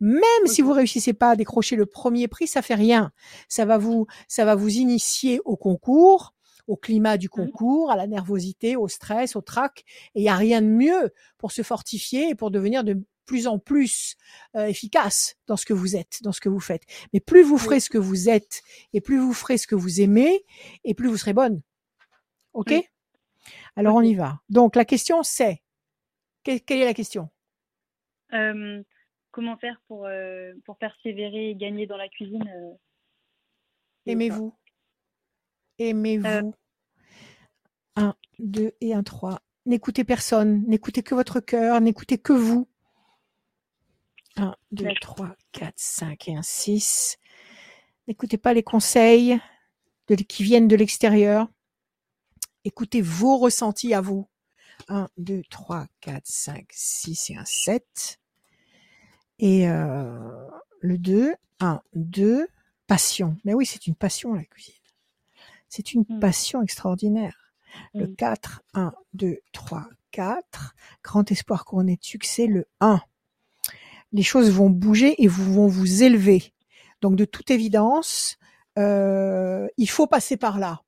Même 0.00 0.22
si 0.46 0.62
vous 0.62 0.72
réussissez 0.72 1.12
pas 1.12 1.30
à 1.30 1.36
décrocher 1.36 1.76
le 1.76 1.86
premier 1.86 2.28
prix, 2.28 2.46
ça 2.46 2.62
fait 2.62 2.74
rien. 2.74 3.12
Ça 3.48 3.64
va 3.64 3.78
vous, 3.78 4.06
ça 4.28 4.44
va 4.44 4.54
vous 4.54 4.70
initier 4.70 5.40
au 5.44 5.56
concours, 5.56 6.34
au 6.68 6.76
climat 6.76 7.16
du 7.16 7.28
concours, 7.28 7.90
à 7.90 7.96
la 7.96 8.06
nervosité, 8.06 8.76
au 8.76 8.86
stress, 8.86 9.34
au 9.34 9.40
trac. 9.40 9.84
Et 10.14 10.20
il 10.20 10.24
y 10.24 10.28
a 10.28 10.36
rien 10.36 10.62
de 10.62 10.68
mieux 10.68 11.12
pour 11.36 11.50
se 11.52 11.62
fortifier 11.62 12.28
et 12.30 12.34
pour 12.36 12.50
devenir 12.52 12.84
de 12.84 13.02
plus 13.26 13.46
en 13.46 13.58
plus 13.58 14.16
euh, 14.56 14.66
efficace 14.66 15.36
dans 15.46 15.56
ce 15.56 15.64
que 15.64 15.72
vous 15.72 15.94
êtes, 15.96 16.18
dans 16.22 16.32
ce 16.32 16.40
que 16.40 16.48
vous 16.48 16.58
faites. 16.60 16.82
Mais 17.12 17.20
plus 17.20 17.42
vous 17.42 17.58
ferez 17.58 17.80
ce 17.80 17.88
que 17.90 17.98
vous 17.98 18.28
êtes 18.28 18.62
et 18.92 19.00
plus 19.00 19.18
vous 19.18 19.32
ferez 19.34 19.56
ce 19.58 19.66
que 19.68 19.76
vous 19.76 20.00
aimez 20.00 20.44
et 20.84 20.94
plus 20.94 21.08
vous 21.08 21.16
serez 21.16 21.32
bonne. 21.32 21.60
Ok? 22.54 22.68
Oui. 22.70 22.84
Alors 23.76 23.94
on 23.96 24.02
y 24.02 24.14
va. 24.14 24.40
Donc 24.48 24.74
la 24.76 24.84
question 24.84 25.22
c'est, 25.22 25.62
que- 26.44 26.58
quelle 26.58 26.80
est 26.80 26.84
la 26.84 26.94
question? 26.94 27.28
Euh, 28.32 28.82
comment 29.30 29.56
faire 29.56 29.80
pour, 29.88 30.06
euh, 30.06 30.52
pour 30.64 30.76
persévérer 30.76 31.50
et 31.50 31.54
gagner 31.54 31.86
dans 31.86 31.96
la 31.96 32.08
cuisine 32.08 32.48
euh. 32.48 32.74
Aimez-vous. 34.06 34.54
Aimez-vous. 35.78 36.54
Un, 37.96 38.14
deux 38.38 38.72
et 38.80 38.94
un 38.94 39.02
trois. 39.02 39.42
N'écoutez 39.66 40.04
personne. 40.04 40.64
N'écoutez 40.66 41.02
que 41.02 41.14
votre 41.14 41.40
cœur. 41.40 41.80
N'écoutez 41.80 42.18
que 42.18 42.32
vous. 42.32 42.68
Un, 44.36 44.54
deux, 44.70 44.84
D'accord. 44.84 45.00
trois, 45.00 45.36
quatre, 45.52 45.78
cinq 45.78 46.28
et 46.28 46.36
un 46.36 46.42
six. 46.42 47.18
N'écoutez 48.08 48.38
pas 48.38 48.54
les 48.54 48.62
conseils 48.62 49.38
de, 50.08 50.14
qui 50.14 50.42
viennent 50.42 50.68
de 50.68 50.76
l'extérieur. 50.76 51.48
Écoutez 52.64 53.02
vos 53.02 53.38
ressentis 53.38 53.94
à 53.94 54.00
vous. 54.00 54.28
Un, 54.88 55.08
deux, 55.18 55.42
trois, 55.50 55.86
quatre, 56.00 56.26
cinq, 56.26 56.66
six 56.70 57.30
et 57.30 57.36
un 57.36 57.44
sept. 57.44 58.19
Et 59.40 59.68
euh, 59.68 60.04
le 60.80 60.98
2, 60.98 61.34
1, 61.60 61.80
2, 61.94 62.46
passion. 62.86 63.36
Mais 63.44 63.54
oui, 63.54 63.66
c'est 63.66 63.86
une 63.86 63.94
passion 63.94 64.34
la 64.34 64.44
cuisine. 64.44 64.74
C'est 65.68 65.94
une 65.94 66.04
Mm. 66.08 66.20
passion 66.20 66.62
extraordinaire. 66.62 67.52
Le 67.94 68.06
Mm. 68.08 68.16
4, 68.16 68.62
1, 68.74 68.92
2, 69.14 69.38
3, 69.52 69.88
4. 70.10 70.74
Grand 71.02 71.30
espoir 71.32 71.64
couronné 71.64 71.96
de 71.96 72.04
succès, 72.04 72.46
le 72.46 72.66
1. 72.80 73.00
Les 74.12 74.22
choses 74.24 74.50
vont 74.50 74.70
bouger 74.70 75.22
et 75.22 75.28
vous 75.28 75.52
vont 75.54 75.68
vous 75.68 76.02
élever. 76.02 76.52
Donc 77.00 77.16
de 77.16 77.24
toute 77.24 77.50
évidence, 77.50 78.36
euh, 78.78 79.68
il 79.76 79.88
faut 79.88 80.06
passer 80.06 80.36
par 80.36 80.58
là. 80.58 80.82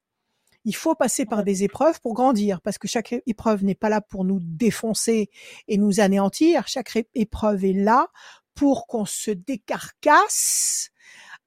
Il 0.65 0.77
faut 0.77 0.95
passer 0.95 1.25
par 1.25 1.43
des 1.43 1.65
épreuves 1.65 2.01
pour 2.01 2.15
grandir, 2.15 2.61
parce 2.61 2.79
que 2.79 2.87
chaque 2.87 3.15
épreuve 3.27 3.65
n'est 3.65 3.75
pas 3.75 3.89
là 3.89 4.01
pour 4.01 4.25
nous 4.25 4.39
défoncer 4.41 5.29
et 5.67 5.77
nous 5.77 5.99
anéantir. 6.01 6.69
Chaque 6.69 6.97
épreuve 7.15 7.65
est 7.65 7.73
là 7.73 8.09
pour 8.55 8.87
qu'on 8.87 9.05
se 9.05 9.31
décarcasse 9.31 10.91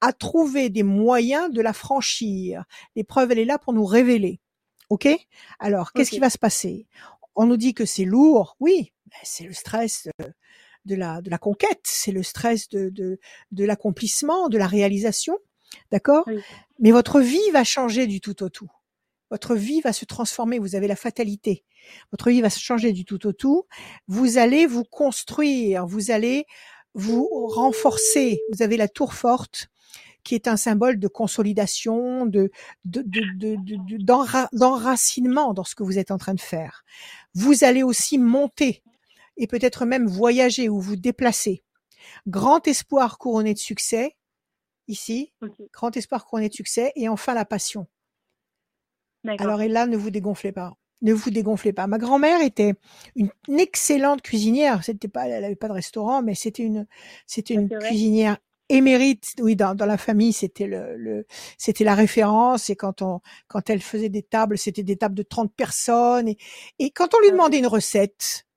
à 0.01 0.13
trouver 0.13 0.69
des 0.69 0.83
moyens 0.83 1.51
de 1.51 1.61
la 1.61 1.73
franchir. 1.73 2.65
L'épreuve, 2.95 3.31
elle 3.31 3.39
est 3.39 3.45
là 3.45 3.57
pour 3.57 3.73
nous 3.73 3.85
révéler. 3.85 4.41
OK? 4.89 5.07
Alors, 5.59 5.93
qu'est-ce 5.93 6.11
qui 6.11 6.19
va 6.19 6.29
se 6.29 6.37
passer? 6.37 6.87
On 7.35 7.45
nous 7.45 7.57
dit 7.57 7.73
que 7.73 7.85
c'est 7.85 8.05
lourd. 8.05 8.55
Oui, 8.59 8.93
c'est 9.23 9.45
le 9.45 9.53
stress 9.53 10.07
de, 10.19 10.25
de 10.85 10.95
la, 10.95 11.21
de 11.21 11.29
la 11.29 11.37
conquête, 11.37 11.81
c'est 11.83 12.11
le 12.11 12.23
stress 12.23 12.69
de, 12.69 12.89
de, 12.89 13.19
de 13.51 13.65
l'accomplissement, 13.65 14.49
de 14.49 14.57
la 14.57 14.67
réalisation. 14.67 15.37
D'accord? 15.91 16.23
Oui. 16.27 16.39
Mais 16.79 16.91
votre 16.91 17.19
vie 17.19 17.51
va 17.51 17.63
changer 17.63 18.05
du 18.07 18.21
tout 18.21 18.43
au 18.43 18.49
tout. 18.49 18.69
Votre 19.31 19.55
vie 19.55 19.81
va 19.81 19.91
se 19.91 20.05
transformer. 20.05 20.59
Vous 20.59 20.75
avez 20.75 20.87
la 20.87 20.95
fatalité. 20.95 21.65
Votre 22.11 22.29
vie 22.29 22.41
va 22.41 22.51
se 22.51 22.59
changer 22.59 22.93
du 22.93 23.05
tout 23.05 23.25
au 23.25 23.33
tout. 23.33 23.65
Vous 24.07 24.37
allez 24.37 24.67
vous 24.67 24.83
construire. 24.83 25.87
Vous 25.87 26.11
allez 26.11 26.45
vous 26.95 27.27
renforcer. 27.47 28.41
Vous 28.51 28.63
avez 28.63 28.77
la 28.77 28.87
tour 28.87 29.13
forte 29.13 29.67
qui 30.23 30.33
est 30.33 30.47
un 30.47 30.57
symbole 30.57 30.97
de 30.97 31.07
consolidation, 31.07 32.25
de, 32.25 32.49
de, 32.83 33.03
de, 33.03 33.19
de, 33.37 33.55
de- 33.57 33.97
de- 33.97 34.03
d'enra- 34.03 34.49
d'enracinement 34.53 35.53
dans 35.53 35.63
ce 35.63 35.75
que 35.75 35.83
vous 35.83 35.99
êtes 35.99 36.09
en 36.09 36.17
train 36.17 36.33
de 36.33 36.41
faire. 36.41 36.83
Vous 37.35 37.63
allez 37.63 37.83
aussi 37.83 38.17
monter 38.17 38.81
et 39.37 39.45
peut-être 39.45 39.85
même 39.85 40.07
voyager 40.07 40.67
ou 40.67 40.79
vous 40.81 40.95
déplacer. 40.95 41.63
Grand 42.25 42.67
espoir 42.67 43.19
couronné 43.19 43.53
de 43.53 43.59
succès, 43.59 44.15
ici, 44.87 45.31
grand 45.73 45.95
espoir 45.95 46.25
couronné 46.25 46.49
de 46.49 46.53
succès, 46.55 46.91
et 46.95 47.07
enfin 47.07 47.35
la 47.35 47.45
passion. 47.45 47.85
D'accord. 49.23 49.45
Alors 49.45 49.61
et 49.61 49.67
là, 49.67 49.85
ne 49.85 49.97
vous 49.97 50.09
dégonflez 50.09 50.51
pas. 50.51 50.73
Ne 51.05 51.13
vous 51.13 51.29
dégonflez 51.29 51.71
pas. 51.71 51.85
Ma 51.85 51.99
grand-mère 51.99 52.41
était 52.41 52.73
une, 53.15 53.29
une 53.47 53.59
excellente 53.59 54.21
cuisinière. 54.23 54.83
C'était 54.83 55.07
pas, 55.07 55.27
elle 55.27 55.45
avait 55.45 55.55
pas 55.55 55.67
de 55.67 55.73
restaurant, 55.73 56.23
mais 56.23 56.33
c'était 56.33 56.63
une, 56.63 56.87
c'était 57.27 57.53
une 57.53 57.69
cuisinière 57.69 58.37
émérite. 58.69 59.33
Oui, 59.39 59.55
dans, 59.55 59.75
dans 59.75 59.85
la 59.85 59.99
famille, 59.99 60.33
c'était 60.33 60.65
le, 60.65 60.97
le 60.97 61.27
c'était 61.59 61.83
la 61.83 61.93
référence. 61.93 62.71
Et 62.71 62.75
quand 62.75 63.03
on, 63.03 63.21
quand 63.47 63.69
elle 63.69 63.81
faisait 63.81 64.09
des 64.09 64.23
tables, 64.23 64.57
c'était 64.57 64.81
des 64.83 64.97
tables 64.97 65.15
de 65.15 65.21
30 65.23 65.53
personnes. 65.55 66.27
Et, 66.27 66.37
et 66.79 66.89
quand 66.89 67.13
on 67.13 67.19
lui 67.21 67.31
demandait 67.31 67.59
une 67.59 67.67
recette, 67.67 68.47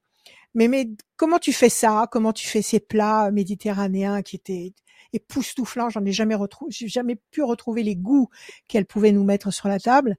mais, 0.54 0.68
mais 0.68 0.88
comment 1.16 1.38
tu 1.38 1.52
fais 1.52 1.68
ça? 1.68 2.08
Comment 2.10 2.32
tu 2.32 2.48
fais 2.48 2.62
ces 2.62 2.80
plats 2.80 3.30
méditerranéens 3.30 4.22
qui 4.22 4.36
étaient 4.36 4.72
époustouflants 5.12 5.90
J'en 5.90 6.04
ai 6.04 6.12
jamais 6.12 6.34
retrouvé, 6.34 6.70
j'ai 6.72 6.88
jamais 6.88 7.16
pu 7.30 7.42
retrouver 7.42 7.82
les 7.82 7.96
goûts 7.96 8.28
qu'elle 8.68 8.86
pouvait 8.86 9.12
nous 9.12 9.24
mettre 9.24 9.50
sur 9.52 9.68
la 9.68 9.78
table. 9.80 10.16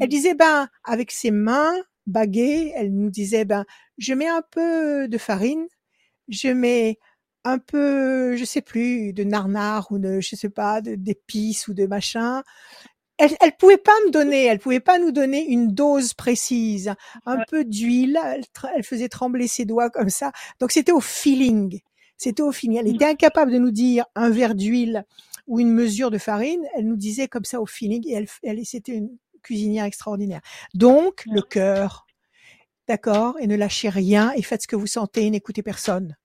Elle 0.00 0.08
Mm. 0.08 0.10
disait 0.10 0.34
ben 0.34 0.68
avec 0.84 1.12
ses 1.12 1.30
mains 1.32 1.74
baguées, 2.06 2.72
elle 2.76 2.94
nous 2.94 3.10
disait 3.10 3.44
ben 3.46 3.64
je 3.98 4.14
mets 4.14 4.28
un 4.28 4.42
peu 4.50 5.08
de 5.08 5.18
farine, 5.18 5.66
je 6.28 6.48
mets 6.50 6.98
un 7.44 7.58
peu, 7.58 8.36
je 8.36 8.44
sais 8.44 8.62
plus, 8.62 9.12
de 9.14 9.24
narnar 9.24 9.92
ou 9.92 9.98
de, 9.98 10.20
je 10.20 10.36
sais 10.36 10.50
pas, 10.50 10.80
de- 10.82 10.96
d'épices 10.96 11.68
ou 11.68 11.74
de 11.74 11.86
machin. 11.86 12.42
Elle, 13.18 13.36
elle 13.40 13.56
pouvait 13.56 13.78
pas 13.78 13.92
me 14.06 14.10
donner, 14.10 14.44
elle 14.46 14.58
pouvait 14.58 14.80
pas 14.80 14.98
nous 14.98 15.12
donner 15.12 15.46
une 15.46 15.68
dose 15.72 16.12
précise. 16.14 16.92
Un 17.26 17.38
Ouais. 17.38 17.44
peu 17.48 17.64
d'huile, 17.64 18.18
elle, 18.24 18.44
elle 18.76 18.82
faisait 18.84 19.08
trembler 19.08 19.48
ses 19.48 19.64
doigts 19.64 19.90
comme 19.90 20.10
ça. 20.10 20.32
Donc 20.60 20.72
c'était 20.72 20.92
au 20.92 21.00
feeling. 21.00 21.80
C'était 22.16 22.42
au 22.42 22.52
feeling. 22.52 22.78
Elle 22.78 22.88
Mm. 22.92 22.94
était 22.94 23.04
incapable 23.06 23.52
de 23.52 23.58
nous 23.58 23.70
dire 23.70 24.04
un 24.14 24.30
verre 24.30 24.54
d'huile 24.54 25.04
ou 25.46 25.60
une 25.60 25.70
mesure 25.70 26.10
de 26.10 26.18
farine. 26.18 26.64
Elle 26.74 26.86
nous 26.86 26.96
disait 26.96 27.28
comme 27.28 27.44
ça 27.44 27.60
au 27.60 27.66
feeling 27.66 28.06
et 28.08 28.12
elle, 28.14 28.26
elle 28.42 28.64
c'était 28.64 28.92
une 28.94 29.16
cuisinière 29.42 29.84
extraordinaire. 29.84 30.40
Donc 30.74 31.24
le 31.26 31.40
Ouais. 31.40 31.46
cœur, 31.48 32.06
d'accord, 32.88 33.36
et 33.40 33.46
ne 33.46 33.54
lâchez 33.56 33.88
rien 33.88 34.32
et 34.32 34.42
faites 34.42 34.62
ce 34.62 34.68
que 34.68 34.76
vous 34.76 34.86
sentez 34.86 35.26
et 35.26 35.30
n'écoutez 35.30 35.62
personne. 35.62 36.16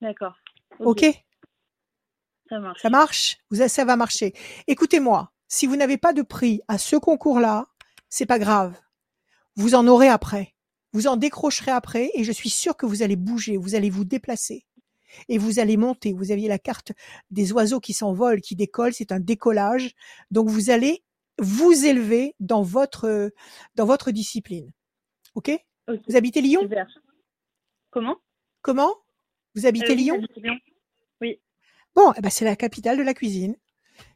D'accord. 0.00 0.36
Ok, 0.80 1.04
Ça 2.48 2.58
marche. 2.58 2.82
ça 2.82 2.90
marche? 2.90 3.38
Vous, 3.50 3.68
ça 3.68 3.84
va 3.84 3.96
marcher. 3.96 4.32
Écoutez-moi. 4.66 5.30
Si 5.48 5.66
vous 5.66 5.76
n'avez 5.76 5.98
pas 5.98 6.12
de 6.14 6.22
prix 6.22 6.60
à 6.66 6.78
ce 6.78 6.96
concours-là, 6.96 7.66
c'est 8.08 8.24
pas 8.26 8.38
grave. 8.38 8.80
Vous 9.54 9.74
en 9.74 9.86
aurez 9.86 10.08
après. 10.08 10.54
Vous 10.94 11.06
en 11.06 11.16
décrocherez 11.16 11.70
après 11.70 12.10
et 12.14 12.24
je 12.24 12.32
suis 12.32 12.48
sûre 12.50 12.76
que 12.76 12.86
vous 12.86 13.02
allez 13.02 13.16
bouger, 13.16 13.56
vous 13.58 13.74
allez 13.74 13.90
vous 13.90 14.04
déplacer 14.04 14.64
et 15.28 15.38
vous 15.38 15.58
allez 15.58 15.76
monter. 15.76 16.12
Vous 16.12 16.30
aviez 16.32 16.48
la 16.48 16.58
carte 16.58 16.92
des 17.30 17.52
oiseaux 17.52 17.80
qui 17.80 17.92
s'envolent, 17.92 18.40
qui 18.40 18.56
décollent, 18.56 18.92
c'est 18.94 19.12
un 19.12 19.20
décollage. 19.20 19.92
Donc 20.30 20.48
vous 20.48 20.70
allez 20.70 21.02
vous 21.38 21.86
élever 21.86 22.34
dans 22.40 22.62
votre 22.62 23.30
dans 23.74 23.86
votre 23.86 24.10
discipline. 24.10 24.72
OK? 25.34 25.50
Vous 25.88 26.16
habitez 26.16 26.40
Lyon? 26.40 26.60
Super. 26.62 26.86
Comment? 27.90 28.16
Comment? 28.62 28.94
Vous 29.54 29.66
habitez 29.66 29.86
Euh, 29.92 29.94
oui, 29.94 30.02
Lyon? 30.02 30.22
Lyon. 30.36 30.58
Bon, 31.94 32.12
eh 32.16 32.20
ben 32.22 32.30
c'est 32.30 32.44
la 32.46 32.56
capitale 32.56 32.96
de 32.96 33.02
la 33.02 33.12
cuisine. 33.12 33.54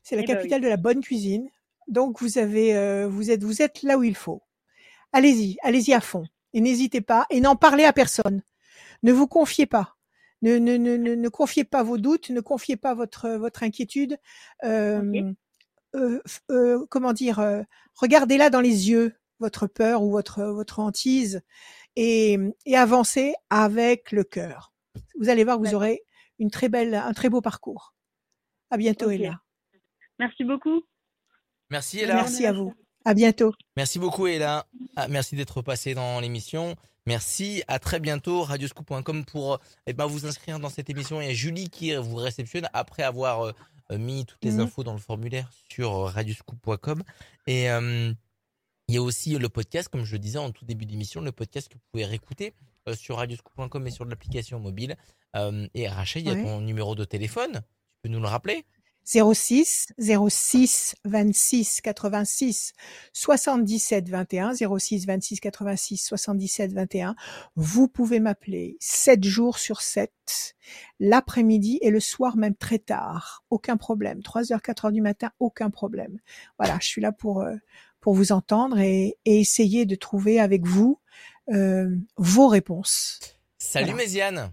C'est 0.02 0.16
la 0.16 0.22
Eh 0.22 0.26
ben 0.26 0.32
oui. 0.32 0.36
capitale 0.38 0.60
de 0.62 0.68
la 0.68 0.76
bonne 0.78 1.02
cuisine. 1.02 1.48
Donc 1.88 2.20
vous 2.22 2.38
avez, 2.38 2.74
euh, 2.76 3.06
vous 3.06 3.30
êtes, 3.30 3.42
vous 3.44 3.60
êtes 3.60 3.82
là 3.82 3.98
où 3.98 4.02
il 4.02 4.14
faut. 4.16 4.42
Allez-y, 5.12 5.56
allez-y 5.62 5.92
à 5.92 6.00
fond. 6.00 6.24
Et 6.54 6.60
n'hésitez 6.60 7.00
pas. 7.02 7.26
Et 7.30 7.40
n'en 7.40 7.54
parlez 7.56 7.84
à 7.84 7.92
personne. 7.92 8.42
Ne 9.02 9.12
vous 9.12 9.26
confiez 9.26 9.66
pas. 9.66 9.95
Ne, 10.42 10.58
ne, 10.58 10.76
ne, 10.76 10.96
ne, 10.96 11.14
ne 11.14 11.28
confiez 11.28 11.64
pas 11.64 11.82
vos 11.82 11.98
doutes. 11.98 12.30
Ne 12.30 12.40
confiez 12.40 12.76
pas 12.76 12.94
votre, 12.94 13.30
votre 13.30 13.62
inquiétude. 13.62 14.18
Euh, 14.64 15.32
euh, 15.94 16.20
euh, 16.50 16.86
comment 16.90 17.12
dire 17.12 17.38
euh, 17.38 17.62
Regardez-la 17.94 18.50
dans 18.50 18.60
les 18.60 18.90
yeux, 18.90 19.14
votre 19.38 19.66
peur 19.66 20.02
ou 20.02 20.10
votre, 20.10 20.44
votre 20.44 20.80
hantise, 20.80 21.40
et, 21.96 22.38
et 22.66 22.76
avancez 22.76 23.34
avec 23.48 24.12
le 24.12 24.22
cœur. 24.24 24.74
Vous 25.18 25.30
allez 25.30 25.44
voir, 25.44 25.58
vous 25.58 25.74
aurez 25.74 26.02
une 26.38 26.50
très 26.50 26.68
belle, 26.68 26.94
un 26.94 27.12
très 27.14 27.30
beau 27.30 27.40
parcours. 27.40 27.94
À 28.70 28.76
bientôt, 28.76 29.06
Ok. 29.06 29.12
Ella. 29.12 29.40
Merci 30.18 30.44
beaucoup. 30.44 30.82
Merci 31.70 32.00
Ella. 32.00 32.14
Merci 32.16 32.44
à 32.44 32.52
vous. 32.52 32.74
À 33.04 33.14
bientôt. 33.14 33.54
Merci 33.76 33.98
beaucoup 33.98 34.26
Ella. 34.26 34.66
Ah, 34.96 35.08
merci 35.08 35.36
d'être 35.36 35.62
passé 35.62 35.94
dans 35.94 36.20
l'émission. 36.20 36.76
Merci, 37.06 37.62
à 37.68 37.78
très 37.78 38.00
bientôt. 38.00 38.42
Radioscoop.com 38.42 39.24
pour 39.24 39.60
eh 39.86 39.92
ben, 39.92 40.06
vous 40.06 40.26
inscrire 40.26 40.58
dans 40.58 40.68
cette 40.70 40.90
émission. 40.90 41.20
Il 41.20 41.26
y 41.28 41.30
a 41.30 41.34
Julie 41.34 41.70
qui 41.70 41.94
vous 41.94 42.16
réceptionne 42.16 42.68
après 42.72 43.02
avoir 43.04 43.42
euh, 43.92 43.98
mis 43.98 44.26
toutes 44.26 44.42
les 44.44 44.52
Mhm. 44.52 44.60
infos 44.60 44.82
dans 44.84 44.92
le 44.92 44.98
formulaire 44.98 45.48
sur 45.70 45.92
euh, 45.94 46.04
radioscoop.com. 46.06 47.02
Et 47.46 47.70
euh, 47.70 48.12
il 48.88 48.94
y 48.94 48.98
a 48.98 49.02
aussi 49.02 49.36
le 49.38 49.48
podcast, 49.48 49.88
comme 49.88 50.04
je 50.04 50.12
le 50.12 50.18
disais 50.18 50.38
en 50.38 50.50
tout 50.50 50.64
début 50.64 50.86
d'émission, 50.86 51.20
le 51.20 51.32
podcast 51.32 51.68
que 51.68 51.74
vous 51.74 51.84
pouvez 51.92 52.04
réécouter 52.04 52.54
euh, 52.88 52.94
sur 52.96 53.16
radioscoop.com 53.18 53.86
et 53.86 53.90
sur 53.90 54.04
l'application 54.04 54.58
mobile. 54.60 54.96
Et 55.74 55.86
Rachel, 55.86 56.22
il 56.22 56.28
y 56.28 56.30
a 56.30 56.34
Ouais. 56.34 56.42
ton 56.44 56.62
numéro 56.62 56.94
de 56.94 57.04
téléphone. 57.04 57.52
Tu 57.52 57.60
peux 58.04 58.08
nous 58.08 58.20
le 58.20 58.26
rappeler? 58.26 58.64
06 59.06 59.92
06 59.98 60.96
26 61.04 61.80
86 61.80 62.72
77 63.12 64.08
21 64.08 64.52
06 64.54 65.06
26 65.06 65.40
86 65.40 65.96
77 65.98 66.72
21. 66.72 67.14
Vous 67.54 67.86
pouvez 67.88 68.18
m'appeler 68.20 68.76
7 68.80 69.22
jours 69.22 69.58
sur 69.58 69.80
7, 69.80 70.56
l'après-midi 70.98 71.78
et 71.82 71.90
le 71.90 72.00
soir 72.00 72.36
même 72.36 72.56
très 72.56 72.80
tard. 72.80 73.44
Aucun 73.50 73.76
problème. 73.76 74.22
3 74.22 74.52
heures, 74.52 74.62
4 74.62 74.86
heures 74.86 74.92
du 74.92 75.00
matin, 75.02 75.30
aucun 75.38 75.70
problème. 75.70 76.18
Voilà, 76.58 76.76
je 76.80 76.88
suis 76.88 77.00
là 77.00 77.12
pour, 77.12 77.42
euh, 77.42 77.54
pour 78.00 78.14
vous 78.14 78.32
entendre 78.32 78.78
et, 78.80 79.16
et 79.24 79.40
essayer 79.40 79.86
de 79.86 79.94
trouver 79.94 80.40
avec 80.40 80.66
vous 80.66 80.98
euh, 81.52 81.88
vos 82.16 82.48
réponses. 82.48 83.20
Salut 83.58 83.86
Voilà. 83.86 84.02
Méziane. 84.02 84.52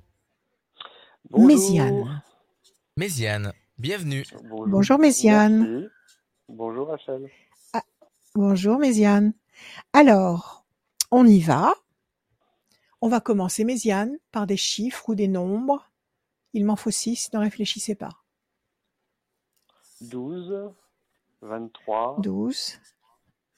Bonjour. 1.31 1.47
Méziane. 1.47 2.23
Méziane, 2.95 3.53
bienvenue. 3.77 4.23
Bonjour, 4.43 4.67
Bonjour, 4.67 4.99
Méziane. 4.99 5.69
Merci. 5.69 5.87
Bonjour 6.49 6.87
Rachel. 6.87 7.29
Bonjour 8.35 8.79
Méziane. 8.79 9.33
Alors, 9.93 10.65
on 11.11 11.25
y 11.25 11.39
va. 11.39 11.75
On 13.01 13.09
va 13.09 13.19
commencer, 13.19 13.63
Méziane, 13.63 14.17
par 14.31 14.47
des 14.47 14.57
chiffres 14.57 15.09
ou 15.09 15.15
des 15.15 15.27
nombres. 15.27 15.91
Il 16.53 16.65
m'en 16.65 16.75
faut 16.75 16.91
six, 16.91 17.31
ne 17.33 17.39
réfléchissez 17.39 17.95
pas. 17.95 18.23
12, 20.01 20.73
23, 21.41 22.17
12, 22.19 22.79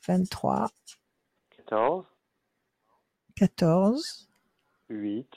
23, 0.08 0.70
14, 1.58 2.06
14, 3.36 4.30
8, 4.90 5.28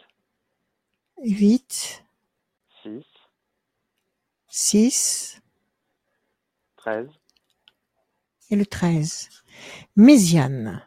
8, 1.22 1.72
6, 1.72 2.04
6 4.50 5.42
13, 6.78 7.06
et 8.50 8.56
le 8.56 8.64
13. 8.64 9.28
Méziane. 9.96 10.82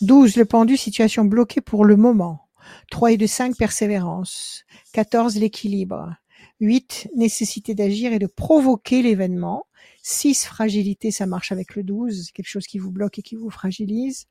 12, 0.00 0.34
le 0.34 0.44
pendu, 0.44 0.76
situation 0.76 1.24
bloquée 1.24 1.60
pour 1.60 1.84
le 1.84 1.96
moment. 1.96 2.48
3 2.90 3.12
et 3.12 3.16
de 3.16 3.26
5, 3.28 3.56
persévérance. 3.56 4.64
14, 4.94 5.36
l'équilibre. 5.36 6.16
8, 6.58 7.10
nécessité 7.14 7.76
d'agir 7.76 8.12
et 8.12 8.18
de 8.18 8.26
provoquer 8.26 9.00
l'événement. 9.00 9.66
6, 10.02 10.46
fragilité, 10.46 11.12
ça 11.12 11.26
marche 11.26 11.52
avec 11.52 11.76
le 11.76 11.84
12, 11.84 12.32
quelque 12.32 12.48
chose 12.48 12.66
qui 12.66 12.78
vous 12.78 12.90
bloque 12.90 13.20
et 13.20 13.22
qui 13.22 13.36
vous 13.36 13.50
fragilise. 13.50 14.26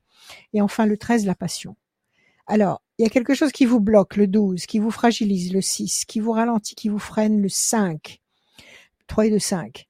Et 0.52 0.60
enfin, 0.60 0.84
le 0.84 0.98
13, 0.98 1.24
la 1.24 1.34
passion. 1.34 1.74
Alors, 2.46 2.82
il 2.98 3.04
y 3.04 3.06
a 3.06 3.10
quelque 3.10 3.32
chose 3.32 3.50
qui 3.50 3.64
vous 3.64 3.80
bloque, 3.80 4.16
le 4.16 4.26
12, 4.26 4.66
qui 4.66 4.78
vous 4.78 4.90
fragilise, 4.90 5.54
le 5.54 5.62
6, 5.62 6.04
qui 6.04 6.20
vous 6.20 6.32
ralentit, 6.32 6.74
qui 6.74 6.90
vous 6.90 6.98
freine, 6.98 7.40
le 7.40 7.48
5. 7.48 8.20
3 9.06 9.26
et 9.26 9.30
de 9.30 9.38
5. 9.38 9.86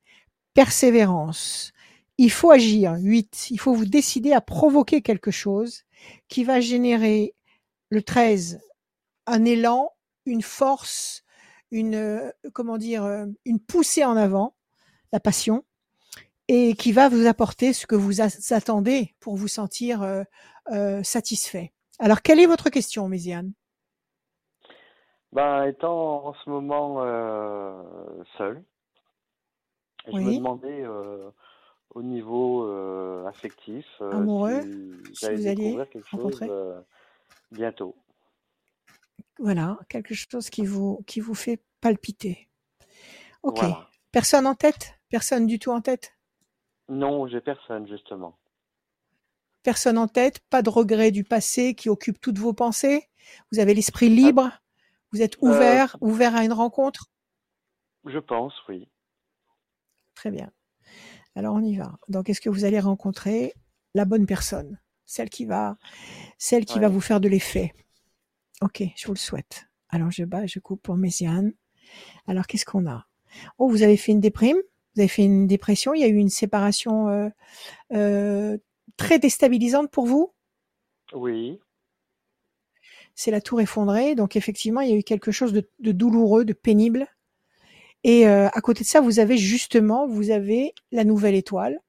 Persévérance. 0.55 1.72
Il 2.18 2.31
faut 2.31 2.50
agir, 2.50 2.94
8. 2.98 3.50
Il 3.50 3.59
faut 3.59 3.74
vous 3.74 3.87
décider 3.87 4.33
à 4.33 4.40
provoquer 4.40 5.03
quelque 5.03 5.31
chose 5.31 5.83
qui 6.29 6.44
va 6.44 6.61
générer 6.61 7.35
le 7.90 8.03
13, 8.03 8.61
un 9.27 9.44
élan, 9.44 9.90
une 10.27 10.42
force, 10.42 11.24
une, 11.70 11.94
euh, 11.94 12.31
comment 12.53 12.79
dire, 12.79 13.05
euh, 13.05 13.27
une 13.44 13.61
poussée 13.61 14.05
en 14.05 14.16
avant, 14.16 14.55
la 15.12 15.20
passion, 15.20 15.64
et 16.48 16.74
qui 16.74 16.92
va 16.92 17.09
vous 17.09 17.27
apporter 17.27 17.72
ce 17.72 17.87
que 17.87 17.94
vous 17.94 18.20
attendez 18.20 19.14
pour 19.20 19.37
vous 19.37 19.48
sentir 19.48 20.03
euh, 20.03 21.03
satisfait. 21.03 21.72
Alors, 21.98 22.22
quelle 22.22 22.40
est 22.40 22.46
votre 22.46 22.70
question, 22.70 23.09
Méziane? 23.09 23.53
Ben, 25.33 25.64
étant 25.64 26.27
en 26.27 26.35
ce 26.35 26.50
moment 26.50 27.00
seul, 28.38 28.62
je 30.06 30.12
me 30.12 30.30
Oui. 30.30 30.36
demandais 30.36 30.82
euh, 30.84 31.30
au 31.94 32.02
niveau 32.02 32.66
euh, 32.66 33.26
affectif 33.26 33.86
euh, 34.00 34.12
Amoureux, 34.12 34.62
si 35.14 35.26
vous 35.26 35.26
alliez 35.26 35.54
découvrir 35.54 35.88
quelque 35.90 36.08
chose 36.08 36.18
rencontrer 36.22 36.48
euh, 36.50 36.80
bientôt. 37.52 37.94
Voilà, 39.38 39.78
quelque 39.88 40.14
chose 40.14 40.48
qui 40.50 40.64
vous, 40.64 41.02
qui 41.06 41.20
vous 41.20 41.34
fait 41.34 41.60
palpiter. 41.80 42.48
Ok. 43.42 43.60
Voilà. 43.60 43.88
Personne 44.12 44.46
en 44.46 44.54
tête? 44.54 44.94
Personne 45.08 45.46
du 45.46 45.58
tout 45.58 45.70
en 45.70 45.80
tête? 45.80 46.12
Non, 46.88 47.26
j'ai 47.26 47.40
personne 47.40 47.86
justement. 47.88 48.38
Personne 49.62 49.98
en 49.98 50.08
tête 50.08 50.40
Pas 50.50 50.62
de 50.62 50.68
regret 50.70 51.10
du 51.10 51.24
passé 51.24 51.74
qui 51.74 51.88
occupe 51.88 52.20
toutes 52.20 52.38
vos 52.38 52.52
pensées? 52.52 53.08
Vous 53.50 53.58
avez 53.58 53.74
l'esprit 53.74 54.08
libre? 54.08 54.50
Vous 55.12 55.22
êtes 55.22 55.36
Euh, 55.42 55.42
ouvert, 55.48 55.96
ouvert 56.00 56.36
à 56.36 56.44
une 56.44 56.52
rencontre? 56.52 57.10
Je 58.04 58.18
pense, 58.18 58.52
oui. 58.68 58.88
Très 60.24 60.30
bien. 60.30 60.50
Alors 61.37 61.54
on 61.54 61.62
y 61.62 61.76
va. 61.76 61.98
Donc 62.08 62.30
est-ce 62.30 62.40
que 62.40 62.48
vous 62.48 62.64
allez 62.64 62.80
rencontrer 62.80 63.52
la 63.92 64.06
bonne 64.06 64.24
personne 64.24 64.80
Celle 65.04 65.28
qui 65.28 65.44
va, 65.44 65.76
celle 66.38 66.64
qui 66.64 66.78
va 66.78 66.88
vous 66.88 67.02
faire 67.02 67.20
de 67.20 67.28
l'effet? 67.28 67.74
Ok, 68.62 68.82
je 68.96 69.06
vous 69.06 69.12
le 69.12 69.18
souhaite. 69.18 69.66
Alors 69.90 70.10
je 70.10 70.24
bats, 70.24 70.46
je 70.46 70.60
coupe 70.60 70.82
pour 70.82 70.96
Méziane. 70.96 71.52
Alors 72.26 72.46
qu'est-ce 72.46 72.64
qu'on 72.64 72.87
a? 72.87 73.06
Oh, 73.58 73.68
vous 73.68 73.82
avez 73.82 73.98
fait 73.98 74.12
une 74.12 74.22
déprime? 74.22 74.56
Vous 74.94 75.02
avez 75.02 75.08
fait 75.08 75.24
une 75.24 75.46
dépression? 75.46 75.92
Il 75.92 76.00
y 76.00 76.04
a 76.04 76.08
eu 76.08 76.16
une 76.16 76.30
séparation 76.30 77.08
euh, 77.10 77.28
euh, 77.92 78.56
très 78.96 79.18
déstabilisante 79.18 79.90
pour 79.90 80.06
vous? 80.06 80.32
Oui, 81.12 81.60
c'est 83.14 83.30
la 83.30 83.42
tour 83.42 83.60
effondrée. 83.60 84.14
Donc 84.14 84.37
effectivement, 84.37 84.80
il 84.80 84.90
y 84.90 84.94
a 84.94 84.96
eu 84.96 85.02
quelque 85.02 85.32
chose 85.32 85.52
de, 85.52 85.68
de 85.80 85.92
douloureux, 85.92 86.46
de 86.46 86.54
pénible. 86.54 87.08
Et 88.04 88.26
euh, 88.28 88.48
à 88.52 88.60
côté 88.60 88.84
de 88.84 88.88
ça, 88.88 89.00
vous 89.00 89.18
avez 89.18 89.36
justement, 89.38 90.06
vous 90.06 90.30
avez 90.30 90.74
la 90.92 91.04
nouvelle 91.04 91.34
étoile, 91.34 91.80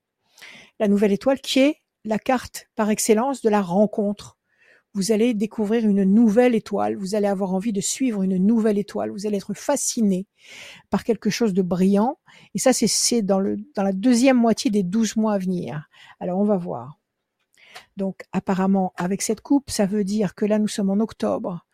la 0.80 0.88
nouvelle 0.88 1.12
étoile 1.12 1.42
qui 1.42 1.60
est 1.60 1.78
la 2.06 2.20
carte 2.20 2.68
par 2.76 2.90
excellence 2.90 3.42
de 3.42 3.50
la 3.50 3.62
rencontre. 3.62 4.38
Vous 4.94 5.12
allez 5.12 5.34
découvrir 5.34 5.86
une 5.86 6.06
nouvelle 6.06 6.56
étoile, 6.56 6.96
vous 6.96 7.16
allez 7.16 7.28
avoir 7.28 7.54
envie 7.54 7.74
de 7.74 7.82
suivre 7.82 8.24
une 8.24 8.38
nouvelle 8.38 8.78
étoile, 8.78 9.10
vous 9.12 9.28
allez 9.28 9.38
être 9.38 9.54
fasciné 9.54 10.26
par 10.90 11.04
quelque 11.04 11.30
chose 11.30 11.54
de 11.54 11.62
brillant. 11.62 12.18
Et 12.54 12.60
ça, 12.60 12.72
c'est- 12.74 13.22
dans, 13.22 13.42
dans 13.76 13.84
la 13.84 13.92
deuxième 13.92 14.38
moitié 14.38 14.72
des 14.72 14.84
12 14.84 15.18
mois 15.18 15.34
à 15.34 15.38
venir. 15.38 15.90
Alors, 16.22 16.40
on 16.40 16.46
va 16.46 16.56
voir. 16.58 16.98
Donc, 17.98 18.24
apparemment, 18.32 18.94
avec 18.96 19.22
cette 19.22 19.42
coupe, 19.42 19.70
ça 19.70 19.86
veut 19.86 20.06
dire 20.06 20.34
que 20.36 20.46
là, 20.46 20.60
nous 20.60 20.68
sommes 20.70 20.90
en 20.90 21.00
octobre. 21.02 21.65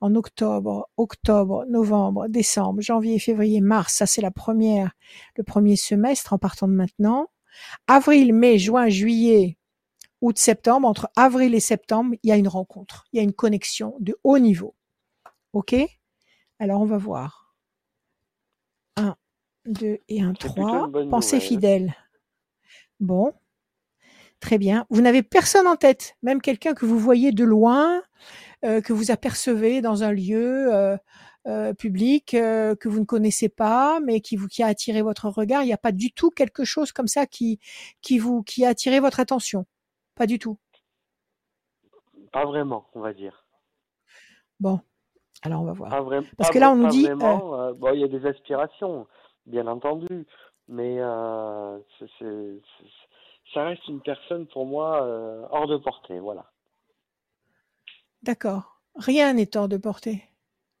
En 0.00 0.14
octobre, 0.14 0.90
octobre, 0.98 1.64
novembre, 1.68 2.28
décembre, 2.28 2.82
janvier, 2.82 3.18
février, 3.18 3.60
mars, 3.62 3.94
ça 3.94 4.06
c'est 4.06 4.20
la 4.20 4.30
première, 4.30 4.92
le 5.36 5.42
premier 5.42 5.76
semestre 5.76 6.32
en 6.34 6.38
partant 6.38 6.68
de 6.68 6.74
maintenant. 6.74 7.28
Avril, 7.86 8.34
mai, 8.34 8.58
juin, 8.58 8.88
juillet, 8.90 9.56
août, 10.20 10.36
septembre, 10.38 10.86
entre 10.86 11.08
avril 11.16 11.54
et 11.54 11.60
septembre, 11.60 12.14
il 12.22 12.28
y 12.28 12.32
a 12.32 12.36
une 12.36 12.48
rencontre, 12.48 13.06
il 13.12 13.16
y 13.16 13.20
a 13.20 13.22
une 13.22 13.32
connexion 13.32 13.96
de 14.00 14.16
haut 14.22 14.38
niveau. 14.38 14.74
OK? 15.54 15.74
Alors, 16.58 16.80
on 16.82 16.86
va 16.86 16.98
voir. 16.98 17.54
Un, 18.96 19.16
deux 19.64 19.98
et 20.08 20.20
un, 20.20 20.34
C'est 20.40 20.48
plutôt 20.52 20.62
trois. 20.62 20.84
une 20.86 20.92
bonne 20.92 21.08
Pensée 21.10 21.36
nouvelle. 21.36 21.48
fidèle. 21.48 21.94
Bon. 23.00 23.32
Très 24.40 24.58
bien. 24.58 24.86
Vous 24.90 25.00
n'avez 25.00 25.22
personne 25.22 25.66
en 25.66 25.76
tête, 25.76 26.16
même 26.22 26.42
quelqu'un 26.42 26.74
que 26.74 26.84
vous 26.84 26.98
voyez 26.98 27.32
de 27.32 27.44
loin, 27.44 28.02
euh, 28.66 28.80
que 28.80 28.92
vous 28.92 29.10
apercevez 29.10 29.80
dans 29.80 30.02
un 30.02 30.12
lieu, 30.12 30.74
euh, 30.74 30.96
euh, 31.46 31.72
public 31.72 32.30
que 32.32 32.88
vous 32.88 33.00
ne 33.00 33.04
connaissez 33.04 33.48
pas, 33.48 34.00
mais 34.00 34.20
qui 34.20 34.36
vous 34.36 34.48
qui 34.48 34.62
a 34.62 34.66
attiré 34.66 35.00
votre 35.02 35.28
regard. 35.28 35.62
Il 35.62 35.66
n'y 35.66 35.72
a 35.72 35.78
pas 35.78 35.92
du 35.92 36.10
tout 36.12 36.30
quelque 36.30 36.64
chose 36.64 36.90
comme 36.92 37.06
ça 37.06 37.26
qui 37.26 37.60
qui 38.02 38.18
vous 38.18 38.42
qui 38.42 38.64
a 38.64 38.70
attiré 38.70 38.98
votre 39.00 39.20
attention. 39.20 39.64
Pas 40.16 40.26
du 40.26 40.38
tout. 40.38 40.58
Pas 42.32 42.44
vraiment, 42.44 42.88
on 42.94 43.00
va 43.00 43.12
dire. 43.12 43.46
Bon, 44.58 44.80
alors 45.42 45.62
on 45.62 45.64
va 45.64 45.72
voir. 45.72 45.90
Pas 45.90 46.00
vraiment. 46.02 46.26
Parce 46.36 46.50
que 46.50 46.58
là, 46.58 46.72
on 46.72 46.76
nous 46.76 46.88
dit, 46.88 47.04
Vraiment, 47.04 47.72
bon, 47.74 47.94
il 47.94 48.00
y 48.00 48.04
a 48.04 48.08
des 48.08 48.26
aspirations, 48.26 49.06
bien 49.46 49.66
entendu, 49.68 50.26
mais 50.68 50.98
c'est- 52.18 52.60
ça 53.54 53.64
reste 53.64 53.86
une 53.88 54.00
personne 54.00 54.46
pour 54.48 54.66
moi 54.66 55.02
euh, 55.04 55.46
hors 55.50 55.66
de 55.66 55.76
portée, 55.76 56.18
voilà. 56.18 56.50
D'accord. 58.26 58.82
Rien 58.96 59.34
n'est 59.34 59.56
hors 59.56 59.68
de 59.68 59.76
portée. 59.76 60.24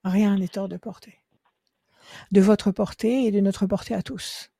Rien 0.02 0.36
n'est 0.36 0.58
hors 0.58 0.68
de 0.68 0.76
portée. 0.76 1.20
De 2.32 2.40
votre 2.40 2.72
portée 2.72 3.26
et 3.26 3.30
de 3.30 3.38
notre 3.38 3.66
portée 3.66 3.94
à 3.94 4.02
tous. 4.02 4.50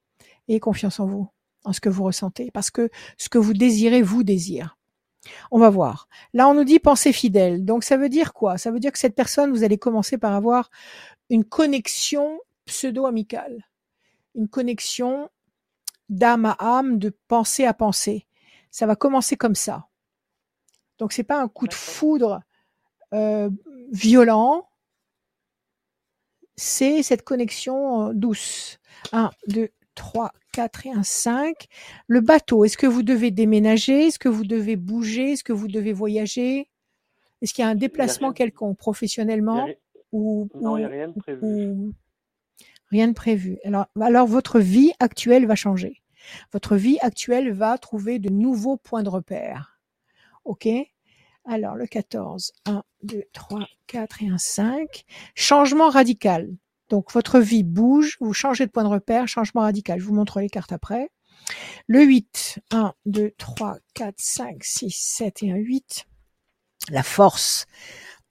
Ayez 0.46 0.61
confiance 0.61 1.01
en 1.01 1.07
vous, 1.07 1.29
en 1.64 1.72
ce 1.72 1.81
que 1.81 1.88
vous 1.88 2.05
ressentez, 2.05 2.53
parce 2.53 2.70
que 2.70 2.88
ce 3.18 3.29
que 3.29 3.38
vous 3.38 3.55
désirez 3.55 4.03
vous 4.03 4.22
désire. 4.22 4.79
On 5.51 5.59
va 5.59 5.68
voir. 5.68 6.07
Là, 6.33 6.46
on 6.46 6.55
nous 6.55 6.62
dit 6.62 6.79
pensée 6.79 7.12
fidèle. 7.12 7.64
Donc, 7.64 7.83
ça 7.83 7.96
veut 7.96 8.09
dire 8.09 8.33
quoi? 8.33 8.57
Ça 8.57 8.70
veut 8.70 8.79
dire 8.79 8.92
que 8.92 9.01
cette 9.01 9.16
personne, 9.16 9.51
vous 9.51 9.64
allez 9.64 9.79
commencer 9.79 10.16
par 10.16 10.33
avoir 10.33 10.70
une 11.29 11.44
connexion 11.44 12.38
pseudo-amicale, 12.66 13.66
une 14.37 14.49
connexion 14.49 15.29
d'âme 16.09 16.44
à 16.44 16.57
âme, 16.61 17.01
de 17.01 17.11
pensée 17.27 17.66
à 17.66 17.75
pensée. 17.75 18.29
Ça 18.70 18.87
va 18.87 18.94
commencer 18.94 19.37
comme 19.37 19.57
ça. 19.57 19.88
Donc, 20.99 21.12
c'est 21.12 21.25
pas 21.25 21.42
un 21.42 21.49
coup 21.49 21.66
de 21.66 21.75
foudre 21.75 22.42
euh, 23.16 23.50
violent, 23.92 24.68
c'est 26.57 27.02
cette 27.02 27.22
connexion 27.22 28.09
euh, 28.09 28.12
douce. 28.14 28.79
1, 29.12 29.31
2, 29.48 29.68
3, 29.94 30.33
4 30.52 30.87
et 30.87 30.90
un 30.90 31.02
5. 31.02 31.66
Le 32.07 32.20
bateau, 32.20 32.64
est-ce 32.64 32.76
que 32.79 32.87
vous 32.87 33.02
devez 33.02 33.31
déménager? 33.31 34.07
Est-ce 34.07 34.18
que 34.18 34.29
vous 34.29 34.44
devez 34.44 34.76
bouger? 34.76 35.33
Est-ce 35.33 35.44
que 35.44 35.52
vous 35.52 35.68
devez 35.68 35.92
voyager? 35.92 36.68
Est-ce 37.42 37.52
qu'il 37.52 37.62
y 37.62 37.66
a 37.66 37.70
un 37.70 37.74
déplacement 37.74 38.33
quelconque 38.33 38.79
professionnellement? 38.79 39.66
Ou, 40.12 40.48
Non, 40.55 40.76
il 40.76 40.81
n'y 40.81 40.87
a 40.87 40.88
rien 40.88 41.09
de 41.09 41.18
prévu. 41.18 41.38
ou- 41.42 41.92
rien 42.90 43.09
de 43.09 43.12
prévu 43.12 43.59
alors, 43.64 43.87
alors 44.00 44.26
votre 44.29 44.61
vie 44.61 44.92
actuelle 45.00 45.44
va 45.46 45.57
changer. 45.57 46.02
Votre 46.52 46.76
vie 46.76 46.98
actuelle 47.02 47.52
va 47.52 47.76
trouver 47.79 48.18
de 48.18 48.31
nouveaux 48.31 48.76
points 48.76 49.02
de 49.02 49.09
repère. 49.09 49.79
OK? 50.44 50.68
Alors, 51.48 51.76
le 51.76 51.87
14, 51.87 52.52
1, 52.64 52.82
2, 53.04 53.22
3, 53.32 53.66
4 53.87 54.22
et 54.24 54.28
un 54.28 54.38
5. 54.38 55.04
Changement 55.37 55.90
radical. 55.90 56.50
Donc, 56.88 57.12
votre 57.12 57.38
vie 57.38 57.62
bouge, 57.62 58.16
vous 58.20 58.32
changez 58.32 58.66
de 58.66 58.70
point 58.70 58.82
de 58.82 58.88
repère, 58.88 59.28
changement 59.28 59.61
radical. 59.61 60.00
Je 60.00 60.04
vous 60.04 60.14
montre 60.14 60.40
les 60.40 60.48
cartes 60.48 60.72
après. 60.72 61.11
Le 61.87 62.02
8, 62.02 62.59
1, 62.72 62.94
2, 63.06 63.32
3, 63.38 63.78
4, 63.94 64.14
5, 64.18 64.64
6, 64.64 64.90
7 64.90 65.42
et 65.44 65.52
un 65.52 65.56
8. 65.56 66.06
La 66.90 67.04
force. 67.04 67.66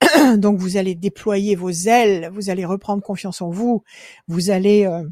Donc, 0.36 0.60
vous 0.60 0.76
allez 0.76 0.96
déployer 0.96 1.56
vos 1.56 1.72
ailes, 1.72 2.30
vous 2.34 2.50
allez 2.50 2.66
reprendre 2.66 3.02
confiance 3.02 3.42
en 3.42 3.50
vous, 3.50 3.84
vous 4.28 4.50
allez, 4.50 4.86
euh, 4.86 5.08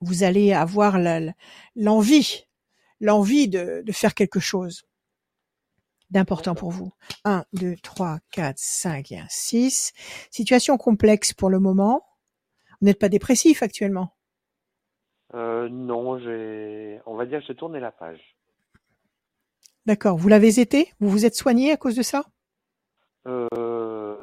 vous 0.00 0.24
allez 0.24 0.52
avoir 0.52 0.98
l'envie, 1.76 2.46
l'envie 3.00 3.48
de 3.48 3.92
faire 3.92 4.14
quelque 4.14 4.40
chose 4.40 4.85
d'important 6.10 6.54
pour 6.54 6.70
vous. 6.70 6.92
1, 7.24 7.44
2, 7.52 7.76
3, 7.82 8.18
4, 8.30 8.58
5 8.58 9.12
et 9.12 9.18
un 9.18 9.26
6. 9.28 9.92
Situation 10.30 10.76
complexe 10.76 11.32
pour 11.32 11.50
le 11.50 11.58
moment. 11.58 12.06
Vous 12.80 12.86
n'êtes 12.86 12.98
pas 12.98 13.08
dépressif 13.08 13.62
actuellement? 13.62 14.14
Euh, 15.34 15.68
non, 15.68 16.18
j'ai, 16.18 17.00
on 17.06 17.16
va 17.16 17.26
dire, 17.26 17.42
j'ai 17.46 17.54
tourné 17.54 17.80
la 17.80 17.90
page. 17.90 18.20
D'accord. 19.86 20.16
Vous 20.16 20.28
l'avez 20.28 20.60
été? 20.60 20.92
Vous 21.00 21.08
vous 21.08 21.26
êtes 21.26 21.34
soigné 21.34 21.72
à 21.72 21.76
cause 21.76 21.96
de 21.96 22.02
ça? 22.02 22.24
Euh, 23.26 24.16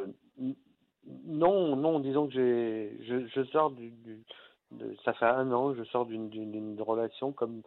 non, 1.25 1.75
non, 1.75 1.99
disons 1.99 2.27
que 2.27 2.33
j'ai, 2.33 2.97
je, 3.05 3.27
je 3.27 3.43
sors 3.45 3.71
du, 3.71 3.91
du- 3.91 4.23
de, 4.71 4.95
ça 5.03 5.13
fait 5.13 5.25
un 5.25 5.51
an, 5.51 5.73
je 5.75 5.83
sors 5.85 6.05
d'une, 6.05 6.29
d'une, 6.29 6.51
d'une 6.51 6.81
relation 6.81 7.31
comme 7.31 7.61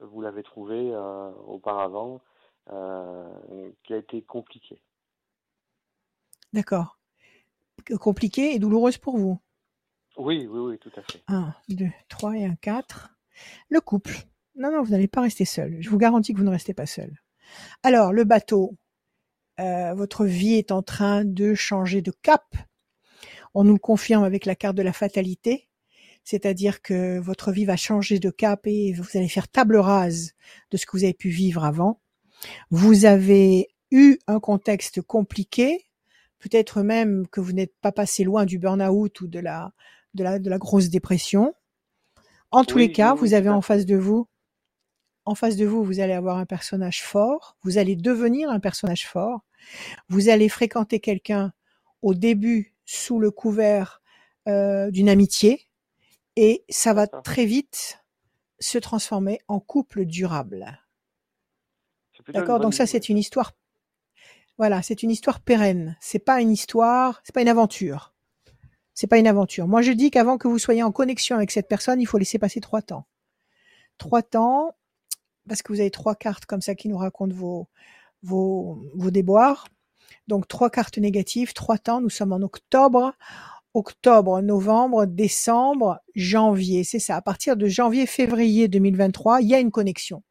vous 0.00 0.20
l'avez 0.20 0.42
trouvé 0.42 0.90
euh, 0.92 1.30
auparavant, 1.46 2.20
qui 2.66 3.94
a 3.94 3.96
été 3.96 4.22
compliquée. 4.22 4.82
D'accord. 6.52 6.98
Compliquée 7.98 8.54
et 8.54 8.58
douloureuse 8.58 8.98
pour 8.98 9.16
vous? 9.18 9.40
Oui, 10.16 10.46
oui, 10.46 10.60
oui, 10.60 10.78
tout 10.78 10.92
à 10.96 11.02
fait. 11.02 11.22
1, 11.28 11.54
2, 11.70 11.86
3 12.08 12.36
et 12.36 12.44
un 12.44 12.54
4. 12.56 13.10
Le 13.70 13.80
couple. 13.80 14.16
Non, 14.56 14.70
non, 14.70 14.82
vous 14.82 14.90
n'allez 14.90 15.08
pas 15.08 15.22
rester 15.22 15.46
seul. 15.46 15.78
Je 15.80 15.88
vous 15.88 15.98
garantis 15.98 16.32
que 16.32 16.38
vous 16.38 16.44
ne 16.44 16.50
restez 16.50 16.74
pas 16.74 16.86
seul. 16.86 17.22
Alors, 17.82 18.12
le 18.12 18.24
bateau. 18.24 18.76
Euh, 19.60 19.94
votre 19.94 20.24
vie 20.24 20.54
est 20.54 20.72
en 20.72 20.82
train 20.82 21.24
de 21.24 21.54
changer 21.54 22.02
de 22.02 22.10
cap. 22.10 22.56
On 23.54 23.64
nous 23.64 23.74
le 23.74 23.78
confirme 23.78 24.24
avec 24.24 24.46
la 24.46 24.54
carte 24.54 24.76
de 24.76 24.82
la 24.82 24.92
fatalité. 24.92 25.68
C'est-à-dire 26.24 26.82
que 26.82 27.18
votre 27.18 27.52
vie 27.52 27.64
va 27.64 27.76
changer 27.76 28.18
de 28.18 28.30
cap 28.30 28.66
et 28.66 28.92
vous 28.92 29.04
allez 29.14 29.28
faire 29.28 29.48
table 29.48 29.76
rase 29.76 30.32
de 30.70 30.76
ce 30.76 30.86
que 30.86 30.96
vous 30.96 31.04
avez 31.04 31.14
pu 31.14 31.30
vivre 31.30 31.64
avant. 31.64 32.01
Vous 32.70 33.04
avez 33.04 33.68
eu 33.90 34.18
un 34.26 34.40
contexte 34.40 35.02
compliqué. 35.02 35.86
Peut-être 36.38 36.82
même 36.82 37.26
que 37.28 37.40
vous 37.40 37.52
n'êtes 37.52 37.74
pas 37.80 37.92
passé 37.92 38.24
loin 38.24 38.44
du 38.44 38.58
burn-out 38.58 39.20
ou 39.20 39.28
de 39.28 39.38
la, 39.38 39.72
de 40.14 40.24
la, 40.24 40.38
de 40.38 40.50
la 40.50 40.58
grosse 40.58 40.88
dépression. 40.90 41.54
En 42.50 42.64
tous 42.64 42.76
Oui, 42.76 42.88
les 42.88 42.92
cas, 42.92 43.14
oui, 43.14 43.20
vous 43.20 43.34
avez 43.34 43.48
en 43.48 43.62
face 43.62 43.86
de 43.86 43.96
vous, 43.96 44.28
en 45.24 45.34
face 45.34 45.56
de 45.56 45.64
vous, 45.64 45.84
vous 45.84 46.00
allez 46.00 46.12
avoir 46.12 46.38
un 46.38 46.46
personnage 46.46 47.02
fort. 47.02 47.56
Vous 47.62 47.78
allez 47.78 47.96
devenir 47.96 48.50
un 48.50 48.60
personnage 48.60 49.06
fort. 49.06 49.40
Vous 50.08 50.28
allez 50.28 50.48
fréquenter 50.48 51.00
quelqu'un 51.00 51.52
au 52.02 52.14
début 52.14 52.74
sous 52.84 53.20
le 53.20 53.30
couvert 53.30 54.02
euh, 54.48 54.90
d'une 54.90 55.08
amitié 55.08 55.68
et 56.36 56.64
ça 56.68 56.94
va 56.94 57.06
très 57.06 57.46
vite 57.46 58.04
se 58.58 58.78
transformer 58.78 59.40
en 59.48 59.60
couple 59.60 60.04
durable. 60.04 60.81
D'accord 62.28 62.60
Donc 62.60 62.74
ça, 62.74 62.86
c'est 62.86 63.08
une 63.08 63.18
histoire. 63.18 63.52
Voilà, 64.58 64.82
c'est 64.82 65.02
une 65.02 65.10
histoire 65.10 65.40
pérenne. 65.40 65.96
C'est 66.00 66.18
pas 66.18 66.40
une 66.40 66.50
histoire, 66.50 67.20
c'est 67.24 67.34
pas 67.34 67.42
une 67.42 67.48
aventure. 67.48 68.14
C'est 68.94 69.06
pas 69.06 69.18
une 69.18 69.26
aventure. 69.26 69.66
Moi, 69.66 69.82
je 69.82 69.92
dis 69.92 70.10
qu'avant 70.10 70.38
que 70.38 70.48
vous 70.48 70.58
soyez 70.58 70.82
en 70.82 70.92
connexion 70.92 71.36
avec 71.36 71.50
cette 71.50 71.68
personne, 71.68 72.00
il 72.00 72.06
faut 72.06 72.18
laisser 72.18 72.38
passer 72.38 72.60
trois 72.60 72.82
temps. 72.82 73.06
Trois 73.98 74.22
temps, 74.22 74.76
parce 75.48 75.62
que 75.62 75.72
vous 75.72 75.80
avez 75.80 75.90
trois 75.90 76.14
cartes 76.14 76.44
comme 76.44 76.60
ça 76.60 76.74
qui 76.74 76.88
nous 76.88 76.98
racontent 76.98 77.34
vos, 77.34 77.68
vos, 78.22 78.78
vos 78.94 79.10
déboires. 79.10 79.68
Donc, 80.28 80.46
trois 80.46 80.70
cartes 80.70 80.98
négatives, 80.98 81.54
trois 81.54 81.78
temps. 81.78 82.00
Nous 82.00 82.10
sommes 82.10 82.32
en 82.32 82.42
octobre. 82.42 83.14
Octobre, 83.74 84.42
novembre, 84.42 85.06
décembre, 85.06 85.98
janvier. 86.14 86.84
C'est 86.84 86.98
ça. 86.98 87.16
À 87.16 87.22
partir 87.22 87.56
de 87.56 87.66
janvier, 87.66 88.06
février 88.06 88.68
2023, 88.68 89.40
il 89.40 89.48
y 89.48 89.54
a 89.54 89.60
une 89.60 89.70
connexion. 89.70 90.22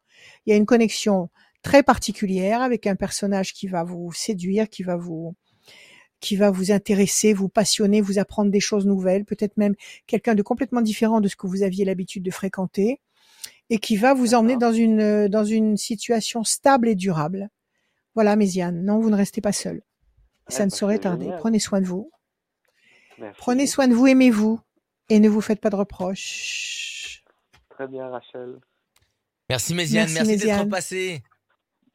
Il 0.46 0.50
y 0.50 0.52
a 0.52 0.56
une 0.56 0.66
connexion 0.66 1.28
très 1.62 1.82
particulière 1.82 2.60
avec 2.62 2.86
un 2.86 2.96
personnage 2.96 3.52
qui 3.52 3.68
va 3.68 3.84
vous 3.84 4.12
séduire, 4.12 4.68
qui 4.68 4.82
va 4.82 4.96
vous, 4.96 5.34
qui 6.20 6.36
va 6.36 6.50
vous 6.50 6.70
intéresser, 6.70 7.32
vous 7.32 7.48
passionner, 7.48 8.00
vous 8.00 8.18
apprendre 8.18 8.50
des 8.50 8.60
choses 8.60 8.86
nouvelles, 8.86 9.24
peut-être 9.24 9.56
même 9.56 9.74
quelqu'un 10.06 10.34
de 10.34 10.42
complètement 10.42 10.82
différent 10.82 11.20
de 11.20 11.28
ce 11.28 11.36
que 11.36 11.46
vous 11.46 11.62
aviez 11.62 11.84
l'habitude 11.84 12.22
de 12.22 12.30
fréquenter 12.30 13.00
et 13.70 13.78
qui 13.78 13.96
va 13.96 14.14
vous 14.14 14.34
emmener 14.34 14.56
dans 14.56 14.72
une, 14.72 15.28
dans 15.28 15.44
une 15.44 15.76
situation 15.76 16.44
stable 16.44 16.88
et 16.88 16.94
durable. 16.94 17.48
Voilà, 18.14 18.36
Méziane. 18.36 18.84
Non, 18.84 18.98
vous 19.00 19.10
ne 19.10 19.16
restez 19.16 19.40
pas 19.40 19.52
seul. 19.52 19.82
Eh 20.48 20.52
Ça 20.52 20.64
ne 20.66 20.70
ben, 20.70 20.76
saurait 20.76 20.98
tarder. 20.98 21.24
génial. 21.24 21.38
Prenez 21.38 21.58
soin 21.58 21.80
de 21.80 21.86
vous. 21.86 22.10
Merci. 23.18 23.38
Prenez 23.38 23.66
soin 23.66 23.88
de 23.88 23.94
vous, 23.94 24.06
aimez-vous 24.06 24.60
et 25.08 25.20
ne 25.20 25.28
vous 25.28 25.40
faites 25.40 25.60
pas 25.60 25.70
de 25.70 25.76
reproches. 25.76 27.24
Très 27.70 27.86
bien, 27.88 28.08
Rachel. 28.08 28.58
Merci 29.48 29.74
Méziane, 29.74 30.10
Merci, 30.12 30.30
merci, 30.30 30.46
d'être 30.46 30.68
passé. 30.68 31.22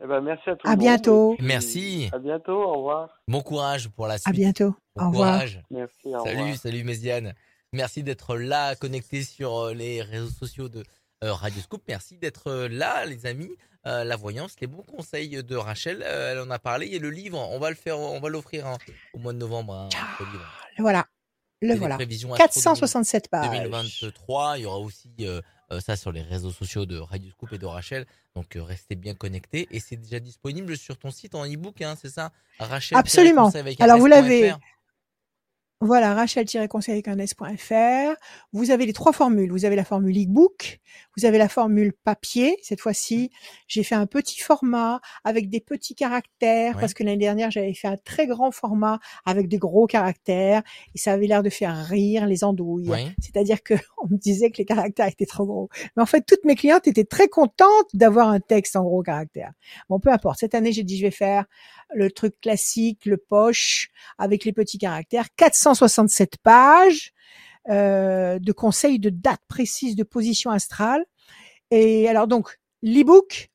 Eh 0.03 0.07
ben, 0.07 0.21
merci 0.21 0.49
à 0.49 0.55
tout 0.55 0.67
À 0.67 0.71
monde. 0.71 0.79
bientôt. 0.79 1.36
Merci. 1.39 2.10
À 2.13 2.19
bientôt. 2.19 2.63
Au 2.63 2.73
revoir. 2.77 3.10
Bon 3.27 3.41
courage 3.41 3.89
pour 3.89 4.07
la 4.07 4.17
suite. 4.17 4.27
À 4.27 4.31
bientôt. 4.31 4.75
Bon 4.95 5.05
Au 5.05 5.10
revoir. 5.10 5.31
courage. 5.33 5.62
Merci. 5.71 6.15
Au 6.15 6.23
Salut, 6.23 6.38
revoir. 6.41 6.55
salut 6.57 6.83
Méziane. 6.83 7.33
Merci 7.73 8.03
d'être 8.03 8.38
là, 8.38 8.75
connecté 8.75 9.23
sur 9.23 9.57
euh, 9.57 9.73
les 9.73 10.01
réseaux 10.01 10.29
sociaux 10.29 10.69
de 10.69 10.83
euh, 11.23 11.33
Radio 11.33 11.62
Scoop. 11.62 11.81
Merci 11.88 12.17
d'être 12.17 12.47
euh, 12.47 12.67
là, 12.69 13.05
les 13.05 13.25
amis. 13.25 13.51
Euh, 13.86 14.03
la 14.03 14.15
voyance, 14.17 14.55
les 14.60 14.67
bons 14.67 14.83
conseils 14.83 15.41
de 15.43 15.55
Rachel, 15.55 16.03
euh, 16.05 16.33
elle 16.33 16.39
en 16.39 16.51
a 16.51 16.60
parlé. 16.60 16.88
Et 16.88 16.99
le 16.99 17.10
livre, 17.10 17.39
on 17.51 17.57
va 17.57 17.69
le 17.69 17.75
faire, 17.75 17.97
on 17.97 18.19
va 18.19 18.27
l'offrir 18.29 18.67
hein, 18.67 18.77
au 19.13 19.19
mois 19.19 19.33
de 19.33 19.38
novembre. 19.38 19.73
hein. 19.73 19.89
Le 20.19 20.25
voilà. 20.83 21.05
Le 21.62 21.76
voilà. 21.76 21.96
prévisions 21.96 22.34
astro 22.34 22.48
467 22.48 23.30
pages. 23.30 23.50
2023. 23.50 24.58
Il 24.58 24.62
y 24.62 24.65
aura 24.65 24.80
aussi 24.80 25.10
euh, 25.22 25.41
euh, 25.72 25.80
ça 25.80 25.96
sur 25.96 26.12
les 26.12 26.22
réseaux 26.22 26.52
sociaux 26.52 26.86
de 26.86 26.98
Radio 26.98 27.32
Scoop 27.32 27.52
et 27.54 27.58
de 27.58 27.65
Rachel. 27.65 28.06
Donc 28.36 28.56
euh, 28.56 28.63
restez 28.63 28.96
bien 28.96 29.15
connectés. 29.15 29.67
Et 29.72 29.80
c'est 29.80 29.96
déjà 29.96 30.20
disponible 30.20 30.78
sur 30.78 30.98
ton 30.98 31.10
site 31.10 31.34
en 31.36 31.46
e-book, 31.46 31.82
hein, 31.82 31.96
c'est 32.00 32.10
ça? 32.12 32.32
Rachel. 32.60 32.98
Absolument. 32.98 33.52
Alors, 33.80 33.98
vous 33.98 34.06
l'avez- 34.06 34.54
Voilà, 35.79 36.15
rachel-conseil 36.15 36.93
avec 36.93 37.07
un 37.07 37.19
s.fr. 37.19 38.15
Vous 38.51 38.71
avez 38.71 38.87
les 38.87 38.93
trois 38.93 39.13
formules. 39.13 39.51
Vous 39.51 39.63
avez 39.63 39.75
la 39.75 39.83
formule 39.85 40.17
e-book, 40.17 40.79
vous 41.15 41.25
avez 41.25 41.37
la 41.37 41.47
formule 41.47 41.93
papier. 41.93 42.57
Cette 42.63 42.81
fois-ci, 42.81 43.29
j'ai 43.67 43.83
fait 43.83 43.93
un 43.93 44.07
petit 44.07 44.39
format 44.39 45.01
avec 45.23 45.49
des 45.49 45.59
petits 45.59 45.93
caractères 45.93 46.75
Ouais. 46.75 46.81
parce 46.81 46.93
que 46.95 47.03
l'année 47.03 47.17
dernière, 47.17 47.51
j'avais 47.51 47.73
fait 47.75 47.87
un 47.87 47.97
très 47.97 48.25
grand 48.25 48.51
format 48.51 48.99
avec 49.25 49.47
des 49.47 49.57
gros 49.57 49.85
caractères 49.85 50.63
et 50.95 50.97
ça 50.97 51.13
avait 51.13 51.27
l'air 51.27 51.43
de 51.43 51.49
faire 51.49 51.75
rire 51.85 52.25
les 52.25 52.43
andouilles. 52.43 52.89
Oui. 52.89 53.11
C'est-à-dire 53.19 53.61
que 53.61 53.75
on 54.03 54.07
me 54.07 54.17
disait 54.17 54.49
que 54.49 54.57
les 54.57 54.65
caractères 54.65 55.07
étaient 55.07 55.25
trop 55.27 55.45
gros. 55.45 55.69
Mais 55.95 56.01
en 56.01 56.07
fait, 56.07 56.21
toutes 56.27 56.43
mes 56.43 56.55
clientes 56.55 56.87
étaient 56.87 57.05
très 57.05 57.27
contentes 57.27 57.87
d'avoir 57.93 58.29
un 58.29 58.39
texte 58.39 58.75
en 58.75 58.83
gros 58.83 59.03
caractères. 59.03 59.51
Bon, 59.89 59.99
peu 59.99 60.09
importe. 60.11 60.39
Cette 60.39 60.55
année, 60.55 60.71
j'ai 60.71 60.83
dit 60.83 60.97
je 60.97 61.03
vais 61.03 61.11
faire 61.11 61.45
le 61.93 62.09
truc 62.11 62.39
classique, 62.41 63.05
le 63.05 63.17
poche 63.17 63.89
avec 64.17 64.43
les 64.43 64.53
petits 64.53 64.77
caractères. 64.79 65.27
467 65.75 66.38
pages 66.38 67.12
euh, 67.69 68.39
de 68.39 68.51
conseils 68.53 68.99
de 68.99 69.10
date 69.10 69.41
précise 69.47 69.95
de 69.95 70.03
position 70.03 70.51
astrale. 70.51 71.06
Et 71.71 72.08
alors 72.08 72.27
donc 72.27 72.58
l'e-book, 72.82 73.49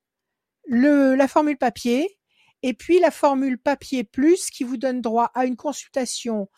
le 0.66 1.14
la 1.14 1.29
formule 1.29 1.57
papier 1.57 2.18
et 2.62 2.75
puis 2.75 3.01
la 3.01 3.11
formule 3.11 3.59
papier 3.59 4.05
plus 4.05 4.51
qui 4.51 4.64
vous 4.64 4.77
donne 4.77 5.01
droit 5.01 5.31
à 5.35 5.46
une 5.46 5.57
consultation 5.57 6.48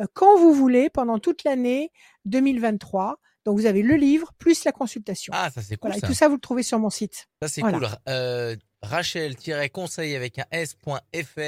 euh, 0.00 0.06
quand 0.14 0.38
vous 0.38 0.54
voulez 0.54 0.88
pendant 0.88 1.18
toute 1.18 1.44
l'année 1.44 1.90
2023. 2.24 3.18
Donc 3.44 3.58
vous 3.58 3.66
avez 3.66 3.82
le 3.82 3.96
livre 3.96 4.32
plus 4.38 4.64
la 4.64 4.72
consultation. 4.72 5.32
Ah, 5.36 5.50
ça 5.50 5.60
c'est 5.60 5.76
cool 5.76 5.90
voilà, 5.90 5.96
et 5.98 6.00
ça. 6.00 6.06
tout 6.06 6.14
ça 6.14 6.28
vous 6.28 6.34
le 6.36 6.40
trouvez 6.40 6.62
sur 6.62 6.78
mon 6.78 6.90
site. 6.90 7.26
Ça 7.42 7.48
c'est 7.48 7.60
Voilà. 7.60 7.78
cool. 7.78 7.88
Euh, 8.08 8.56
Rachel-conseil 8.82 10.16
avec 10.16 10.38
un 10.38 10.44
s.fr, 10.52 11.38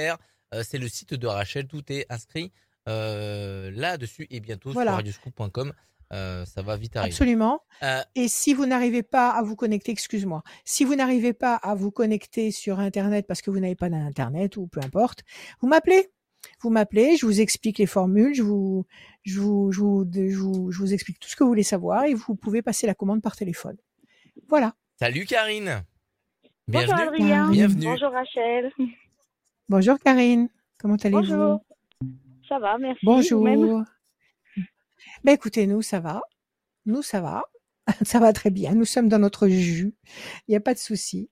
euh, 0.53 0.62
c'est 0.68 0.79
le 0.79 0.88
site 0.88 1.14
de 1.14 1.27
Rachel. 1.27 1.66
Tout 1.66 1.83
est 1.90 2.05
inscrit 2.11 2.53
là-dessus 2.87 4.27
et 4.31 4.40
bientôt 4.40 4.70
Voilà. 4.73 4.92
sur 4.92 4.97
radioscoop.com. 4.97 5.73
Euh, 6.12 6.44
ça 6.44 6.62
va 6.62 6.77
vite 6.77 6.94
arriver. 6.97 7.12
Absolument. 7.12 7.61
Euh, 7.83 8.01
Et 8.14 8.29
si 8.29 8.55
vous 8.55 8.66
n'arrivez 8.66 9.03
pas 9.03 9.31
à 9.31 9.42
vous 9.42 9.57
connecter, 9.57 9.90
excuse-moi, 9.90 10.42
si 10.64 10.85
vous 10.85 10.94
n'arrivez 10.94 11.33
pas 11.33 11.55
à 11.57 11.75
vous 11.75 11.90
connecter 11.90 12.51
sur 12.53 12.79
Internet 12.79 13.27
parce 13.27 13.42
que 13.42 13.51
vous 13.51 13.59
n'avez 13.59 13.75
pas 13.75 13.88
d'Internet 13.88 14.57
ou 14.57 14.66
peu 14.68 14.81
importe, 14.85 15.23
vous 15.61 15.66
m'appelez. 15.66 16.09
Vous 16.61 16.68
m'appelez, 16.68 17.16
je 17.16 17.25
vous 17.25 17.40
explique 17.40 17.79
les 17.79 17.87
formules, 17.87 18.35
je 18.35 18.42
vous, 18.42 18.85
je 19.25 19.40
vous, 19.40 19.73
je 19.73 19.81
vous, 19.81 20.07
je 20.14 20.37
vous, 20.37 20.70
je 20.70 20.79
vous 20.79 20.92
explique 20.92 21.18
tout 21.18 21.29
ce 21.29 21.37
que 21.37 21.42
vous 21.42 21.49
voulez 21.49 21.62
savoir 21.62 22.05
et 22.05 22.12
vous 22.12 22.37
pouvez 22.37 22.61
passer 22.61 22.87
la 22.87 22.94
commande 22.94 23.23
par 23.23 23.35
téléphone. 23.35 23.77
Voilà. 24.49 24.75
salut 25.01 25.25
Karine. 25.25 25.83
Bonjour 26.68 26.94
Bienvenue. 26.94 27.09
Adrien. 27.09 27.51
Bienvenue. 27.51 27.87
Bonjour 27.87 28.12
Rachel. 28.12 28.70
Bonjour 29.70 29.99
Karine. 29.99 30.49
Comment 30.79 30.97
allez-vous? 30.97 31.20
Bonjour. 31.23 31.64
Ça 32.48 32.59
va, 32.59 32.76
merci. 32.78 33.04
Bonjour. 33.04 33.44
Ben 35.22 35.33
écoutez, 35.33 35.66
nous 35.66 35.83
ça 35.83 36.00
va. 36.00 36.22
Nous 36.87 37.02
ça 37.02 37.20
va. 37.20 37.42
Ça 38.02 38.18
va 38.18 38.33
très 38.33 38.48
bien. 38.50 38.74
Nous 38.74 38.87
sommes 38.87 39.11
dans 39.11 39.18
notre 39.18 39.46
jus. 39.46 39.94
Il 40.48 40.52
n'y 40.52 40.57
a 40.57 40.61
pas 40.61 40.72
de 40.72 40.78
souci. 40.78 41.30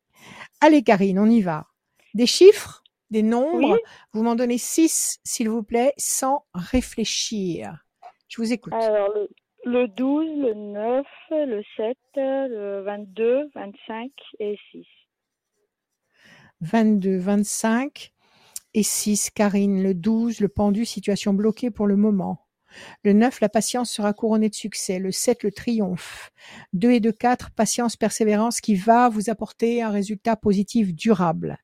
Allez 0.60 0.82
Karine, 0.82 1.18
on 1.18 1.30
y 1.30 1.40
va. 1.40 1.66
Des 2.12 2.26
chiffres, 2.26 2.82
des 3.10 3.22
nombres? 3.22 3.72
Oui. 3.72 3.80
Vous 4.12 4.22
m'en 4.22 4.34
donnez 4.34 4.58
six, 4.58 5.18
s'il 5.24 5.48
vous 5.48 5.62
plaît, 5.62 5.94
sans 5.96 6.44
réfléchir. 6.52 7.86
Je 8.28 8.42
vous 8.42 8.52
écoute. 8.52 8.74
Alors, 8.74 9.08
le, 9.14 9.28
le 9.64 9.88
12, 9.88 10.26
le 10.40 10.54
9, 10.54 11.06
le 11.30 11.62
7, 11.76 11.96
le 12.16 12.82
22, 12.82 13.50
25 13.54 14.10
et 14.40 14.58
6. 14.72 14.86
22, 16.60 17.16
25 17.16 18.12
et 18.74 18.82
6, 18.82 19.30
Karine. 19.30 19.82
Le 19.82 19.94
12, 19.94 20.40
le 20.40 20.48
pendu, 20.48 20.84
situation 20.84 21.34
bloquée 21.34 21.70
pour 21.70 21.86
le 21.86 21.96
moment. 21.96 22.46
Le 23.04 23.12
9, 23.12 23.40
la 23.40 23.48
patience 23.48 23.90
sera 23.90 24.12
couronnée 24.12 24.48
de 24.48 24.54
succès. 24.54 24.98
Le 24.98 25.12
7, 25.12 25.42
le 25.42 25.52
triomphe. 25.52 26.30
2 26.72 26.92
et 26.92 27.00
2, 27.00 27.12
4, 27.12 27.50
patience, 27.50 27.96
persévérance 27.96 28.60
qui 28.60 28.74
va 28.74 29.08
vous 29.08 29.30
apporter 29.30 29.82
un 29.82 29.90
résultat 29.90 30.36
positif 30.36 30.94
durable. 30.94 31.58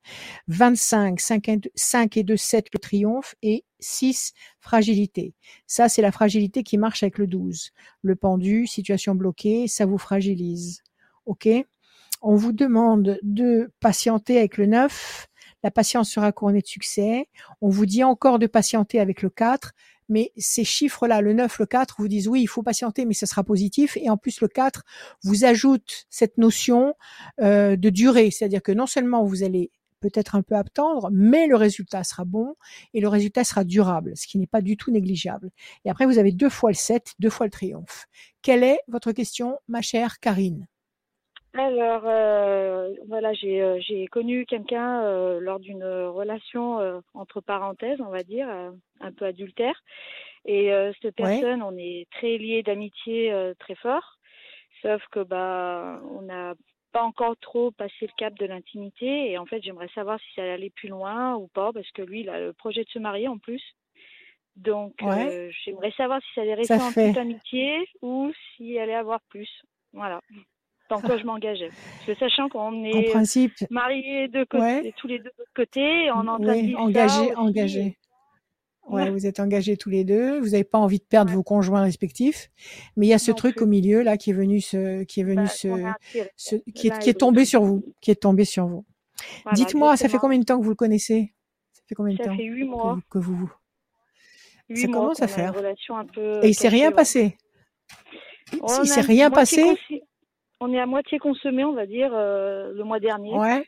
25, 0.49 1.19
5 1.21 1.49
et 1.49 1.57
2, 1.57 1.71
5 1.75 2.17
et 2.17 2.23
2, 2.25 2.37
7, 2.37 2.67
le 2.73 2.79
triomphe. 2.79 3.35
Et 3.43 3.65
6, 3.81 4.33
fragilité. 4.61 5.35
Ça, 5.67 5.89
c'est 5.89 6.03
la 6.03 6.13
fragilité 6.13 6.63
qui 6.63 6.79
marche 6.79 7.03
avec 7.03 7.19
le 7.19 7.27
12. 7.27 7.73
Le 8.03 8.17
pendu, 8.17 8.67
situation 8.67 9.15
bloquée, 9.15 9.69
ça 9.69 9.87
vous 9.87 9.99
fragilise. 9.99 10.83
OK? 11.27 11.49
On 12.21 12.35
vous 12.35 12.53
demande 12.53 13.19
de 13.23 13.71
patienter 13.81 14.39
avec 14.39 14.57
le 14.57 14.67
9. 14.67 15.29
La 15.63 15.71
patience 15.71 16.11
sera 16.11 16.33
couronnée 16.33 16.61
de 16.61 16.67
succès. 16.67 17.29
On 17.61 17.69
vous 17.69 17.87
dit 17.87 18.05
encore 18.05 18.39
de 18.39 18.47
patienter 18.47 19.01
avec 19.01 19.23
le 19.23 19.31
4 19.31 19.73
mais 20.09 20.33
ces 20.37 20.65
chiffres-là, 20.65 21.21
le 21.21 21.35
9, 21.35 21.59
le 21.59 21.67
4, 21.67 21.97
vous 21.99 22.09
disent 22.09 22.29
oui, 22.29 22.43
il 22.43 22.47
faut 22.47 22.63
patienter, 22.63 23.05
mais 23.05 23.15
ce 23.15 23.27
sera 23.27 23.45
positif. 23.45 23.97
Et 23.99 24.09
en 24.11 24.17
plus, 24.17 24.41
le 24.41 24.49
4 24.49 24.83
vous 25.23 25.45
ajoute 25.45 26.07
cette 26.11 26.39
notion 26.39 26.95
euh, 27.41 27.77
de 27.77 27.91
durée, 27.91 28.31
c'est-à-dire 28.31 28.63
que 28.63 28.73
non 28.73 28.87
seulement 28.87 29.25
vous 29.25 29.43
allez 29.43 29.71
peut-être 30.01 30.37
un 30.37 30.43
peu 30.43 30.55
attendre, 30.55 31.11
mais 31.13 31.47
le 31.47 31.57
résultat 31.57 32.05
sera 32.05 32.25
bon 32.25 32.55
et 32.95 33.01
le 33.01 33.09
résultat 33.09 33.43
sera 33.43 33.65
durable, 33.65 34.13
ce 34.17 34.27
qui 34.29 34.39
n'est 34.39 34.47
pas 34.47 34.61
du 34.61 34.77
tout 34.77 34.93
négligeable. 34.93 35.51
Et 35.85 35.91
après, 35.91 36.07
vous 36.07 36.19
avez 36.19 36.33
deux 36.33 36.49
fois 36.49 36.71
le 36.71 36.77
7, 36.77 37.15
deux 37.19 37.31
fois 37.31 37.47
le 37.47 37.51
triomphe. 37.51 38.07
Quelle 38.41 38.63
est 38.63 38.79
votre 38.87 39.13
question, 39.13 39.59
ma 39.67 39.83
chère 39.83 40.21
Karine? 40.21 40.69
Alors, 41.55 42.03
euh, 42.05 42.95
voilà, 43.09 43.33
j'ai 43.33 43.63
euh, 43.63 43.81
j'ai 43.81 44.07
connu 44.07 44.45
quelqu'un 44.45 45.03
euh, 45.05 45.41
lors 45.41 45.59
d'une 45.59 45.83
relation 45.85 46.79
euh, 46.79 47.01
entre 47.15 47.41
parenthèses, 47.41 48.01
on 48.01 48.11
va 48.11 48.23
dire, 48.23 48.49
un 49.01 49.13
peu 49.13 49.25
adultère. 49.25 49.81
Et 50.47 50.71
cette 51.03 51.15
Ouais. 51.19 51.41
personne, 51.41 51.63
on 51.63 51.77
est 51.77 52.07
très 52.13 52.39
liés 52.39 52.63
d'amitié 52.63 53.53
très 53.59 53.75
fort. 53.77 54.19
Sauf 54.83 55.03
que 55.13 55.21
bah, 55.25 56.01
on 56.11 56.23
n'a 56.23 56.55
pas 56.93 57.03
encore 57.03 57.37
trop 57.39 57.71
passé 57.73 57.95
le 58.03 58.13
cap 58.17 58.35
de 58.35 58.47
l'intimité. 58.47 59.31
Et 59.31 59.39
en 59.39 59.47
fait, 59.47 59.63
j'aimerais 59.63 59.89
savoir 59.95 60.19
si 60.21 60.27
ça 60.35 60.43
allait 60.43 60.53
aller 60.53 60.71
plus 60.71 60.89
loin 60.89 61.37
ou 61.37 61.49
pas, 61.49 61.73
parce 61.73 61.91
que 61.93 62.03
lui, 62.03 62.21
il 62.21 62.31
a 62.31 62.41
le 62.41 62.53
projet 62.55 62.85
de 62.85 62.91
se 62.91 62.99
marier 62.99 63.29
en 63.29 63.39
plus. 63.39 63.63
Donc, 64.57 64.95
Ouais. 65.01 65.51
j'aimerais 65.65 65.93
savoir 65.93 66.21
si 66.23 66.29
ça 66.35 66.43
allait 66.43 66.55
rester 66.55 66.77
Ça 66.77 66.79
en 66.83 66.93
fait. 66.93 67.13
toute 67.13 67.17
amitié 67.17 67.89
ou 68.03 68.33
s'il 68.57 68.79
allait 68.79 68.95
avoir 68.95 69.21
plus. 69.29 69.51
Voilà. 69.93 70.21
Dans 70.89 71.01
quoi 71.01 71.19
je 71.19 71.25
m'engageais. 71.25 71.69
Parce 71.69 72.07
que 72.07 72.15
sachant 72.25 72.49
qu'on 72.49 72.61
En 72.61 72.85
est 72.85 73.11
principe, 73.11 73.53
mariés 73.71 74.29
de 74.29 74.45
côté, 74.45 74.63
Ouais. 74.63 74.95
tous 74.97 75.07
les 75.07 75.19
deux 75.19 75.31
de 75.39 75.45
côté, 75.55 76.11
on 76.13 76.25
est 76.25 76.29
en 76.29 76.39
train 76.39 76.55
de 76.57 76.61
oui, 76.63 76.75
engagé, 76.77 77.35
engagé. 77.35 77.99
Ouais, 78.89 79.03
Ouais. 79.03 79.11
vous 79.11 79.27
êtes 79.27 79.39
engagés 79.39 79.77
tous 79.77 79.91
les 79.91 80.03
deux. 80.05 80.39
Vous 80.41 80.51
n'avez 80.51 80.65
pas 80.65 80.79
envie 80.79 80.99
de 80.99 81.05
perdre 81.05 81.31
Ouais. 81.31 81.37
vos 81.37 81.43
conjoints 81.43 81.83
respectifs, 81.83 82.49
mais 82.97 83.07
il 83.07 83.11
y 83.11 83.13
a 83.13 83.19
ce 83.19 83.31
Non 83.33 83.37
truc 83.37 83.57
plus. 83.57 83.65
au 83.65 83.67
milieu 83.67 84.03
là 84.03 84.17
qui 84.17 84.31
est 84.31 84.33
venu 84.33 84.63
se, 84.63 85.03
qui 85.05 85.21
est 85.21 85.25
venu 85.25 85.43
Bah, 85.43 85.47
se, 85.49 85.69
est 85.69 86.73
qui 86.73 86.87
est, 86.89 86.99
qui 86.99 87.11
est 87.11 87.19
tombé 87.21 87.45
sur 87.45 87.63
vous, 87.63 87.85
qui 88.01 88.11
est 88.11 88.15
tombé 88.23 88.47
sur 88.47 88.67
vous. 88.67 88.87
Voilà, 89.43 89.57
Dites-moi, 89.57 89.97
ça 89.99 90.09
fait 90.09 90.17
combien 90.17 90.39
de 90.39 90.45
temps 90.45 90.59
que 90.59 90.65
vous 90.65 90.71
le 90.71 90.77
connaissez? 90.77 91.35
Ça 91.75 91.83
fait 91.87 91.95
combien 91.95 92.15
de 92.15 92.19
Ça 92.23 92.31
temps 92.31 92.37
fait 92.37 92.45
huit 92.45 92.63
que 92.65 92.67
mois. 92.71 92.95
vous, 92.95 93.03
que 93.11 93.19
vous 93.19 93.51
ça 94.75 94.87
commence 94.87 95.21
à 95.21 95.29
faire. 95.29 95.55
relation 95.55 95.97
un 95.99 96.07
peu 96.07 96.41
Et 96.43 96.49
il 96.49 96.55
s'est 96.55 96.65
cachée, 96.65 96.77
rien 96.77 96.93
passé? 96.93 97.37
Il 98.53 98.87
s'est 98.87 99.01
rien 99.03 99.31
passé? 99.31 99.77
On 100.61 100.73
est 100.73 100.81
à 100.81 100.87
moitié 100.87 101.19
consommé, 101.19 101.65
on 101.65 101.73
va 101.73 101.87
dire, 101.87 102.11
euh, 102.15 102.73
le 102.73 102.85
mois 102.85 103.01
dernier. 103.01 103.33
Ouais. 103.39 103.65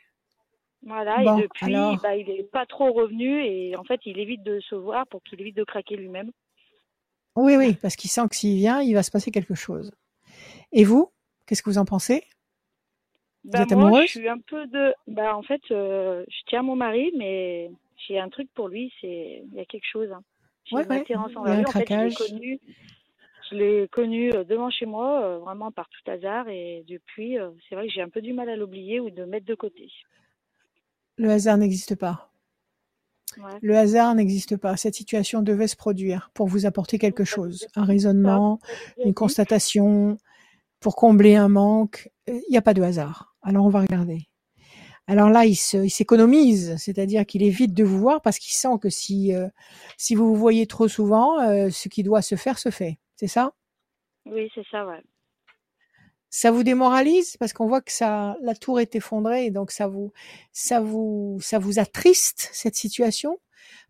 Voilà, 0.83 1.23
Bon, 1.23 1.37
et 1.37 1.41
depuis, 1.43 1.73
alors. 1.75 2.01
bah, 2.01 2.15
il 2.15 2.29
est 2.29 2.51
pas 2.51 2.65
trop 2.65 2.91
revenu 2.91 3.43
et 3.45 3.75
en 3.75 3.83
fait, 3.83 3.99
il 4.05 4.19
évite 4.19 4.43
de 4.43 4.59
se 4.61 4.75
voir 4.75 5.05
pour 5.07 5.21
qu'il 5.23 5.39
évite 5.39 5.55
de 5.55 5.63
craquer 5.63 5.95
lui-même. 5.95 6.31
Oui, 7.35 7.55
oui, 7.55 7.75
parce 7.81 7.95
qu'il 7.95 8.09
sent 8.09 8.27
que 8.29 8.35
s'il 8.35 8.57
vient, 8.57 8.81
il 8.81 8.93
va 8.93 9.03
se 9.03 9.11
passer 9.11 9.31
quelque 9.31 9.55
chose. 9.55 9.91
Et 10.71 10.83
vous, 10.83 11.11
qu'est-ce 11.45 11.63
que 11.63 11.69
vous 11.69 11.77
en 11.77 11.85
pensez? 11.85 12.23
Vous 13.43 13.51
Bah, 13.51 13.61
êtes 13.61 13.71
moi, 13.71 13.81
amoureuse? 13.83 14.05
je 14.05 14.19
suis 14.19 14.27
un 14.29 14.39
peu 14.39 14.67
de. 14.67 14.93
Bah, 15.07 15.35
en 15.35 15.43
fait, 15.43 15.61
euh, 15.71 16.23
je 16.29 16.37
tiens 16.47 16.61
mon 16.61 16.75
mari, 16.75 17.11
mais 17.17 17.71
j'ai 18.07 18.19
un 18.19 18.29
truc 18.29 18.49
pour 18.53 18.67
lui, 18.67 18.93
c'est 19.01 19.43
il 19.51 19.53
y 19.55 19.59
a 19.59 19.65
quelque 19.65 19.87
chose. 19.91 20.11
hein. 20.11 20.21
J'ai 20.65 20.75
Ouais, 20.75 20.83
une 20.83 20.89
ouais, 20.89 21.01
attirance 21.01 21.35
envers 21.35 21.55
lui. 21.55 21.65
En 21.65 21.73
fait, 21.73 21.89
je 21.91 21.99
l'ai 21.99 22.11
craquage. 22.11 22.13
connu, 22.13 22.59
je 23.51 23.55
l'ai 23.57 23.87
connu 23.89 24.33
euh, 24.33 24.43
devant 24.43 24.69
chez 24.69 24.85
moi, 24.85 25.23
euh, 25.23 25.39
vraiment 25.39 25.71
par 25.71 25.87
tout 25.89 26.09
hasard, 26.11 26.47
et 26.49 26.83
depuis, 26.87 27.37
euh, 27.37 27.49
c'est 27.67 27.75
vrai 27.75 27.87
que 27.87 27.93
j'ai 27.93 28.01
un 28.01 28.09
peu 28.09 28.21
du 28.21 28.33
mal 28.33 28.49
à 28.49 28.55
l'oublier 28.55 28.99
ou 28.99 29.09
de 29.09 29.23
mettre 29.25 29.45
de 29.45 29.55
côté. 29.55 29.89
Le 31.17 31.29
hasard 31.29 31.57
n'existe 31.57 31.95
pas. 31.95 32.31
Ouais. 33.37 33.57
Le 33.61 33.77
hasard 33.77 34.15
n'existe 34.15 34.57
pas. 34.57 34.75
Cette 34.75 34.95
situation 34.95 35.41
devait 35.41 35.67
se 35.67 35.75
produire 35.75 36.31
pour 36.33 36.47
vous 36.47 36.65
apporter 36.65 36.97
quelque 36.97 37.23
chose, 37.23 37.67
un 37.75 37.85
raisonnement, 37.85 38.59
une 39.05 39.13
constatation, 39.13 40.17
pour 40.79 40.95
combler 40.95 41.35
un 41.35 41.47
manque. 41.47 42.09
Il 42.27 42.41
n'y 42.49 42.57
a 42.57 42.61
pas 42.61 42.73
de 42.73 42.81
hasard. 42.81 43.35
Alors 43.41 43.65
on 43.65 43.69
va 43.69 43.81
regarder. 43.81 44.27
Alors 45.07 45.29
là, 45.29 45.45
il 45.45 45.55
se- 45.55 45.77
il 45.77 45.89
s'économise, 45.89 46.75
c'est-à-dire 46.77 47.25
qu'il 47.25 47.43
évite 47.43 47.73
de 47.73 47.83
vous 47.83 47.99
voir 47.99 48.21
parce 48.21 48.37
qu'il 48.37 48.53
sent 48.53 48.77
que 48.81 48.89
si 48.89 49.33
euh, 49.33 49.47
si 49.97 50.15
vous 50.15 50.27
vous 50.27 50.35
voyez 50.35 50.67
trop 50.67 50.87
souvent, 50.87 51.39
euh, 51.41 51.69
ce 51.69 51.89
qui 51.89 52.03
doit 52.03 52.21
se 52.21 52.35
faire 52.35 52.57
se 52.59 52.69
fait. 52.69 52.97
C'est 53.21 53.27
ça? 53.27 53.53
Oui, 54.25 54.49
c'est 54.55 54.65
ça, 54.71 54.83
ouais. 54.87 55.03
Ça 56.29 56.49
vous 56.51 56.63
démoralise? 56.63 57.37
Parce 57.37 57.53
qu'on 57.53 57.67
voit 57.67 57.81
que 57.81 57.91
ça 57.91 58.35
la 58.41 58.55
tour 58.55 58.79
est 58.79 58.95
effondrée 58.95 59.45
et 59.45 59.51
donc 59.51 59.69
ça 59.71 59.87
vous 59.87 60.11
ça 60.51 60.79
vous 60.81 61.37
ça 61.41 61.59
vous 61.59 61.77
attriste 61.79 62.49
cette 62.53 62.75
situation? 62.75 63.39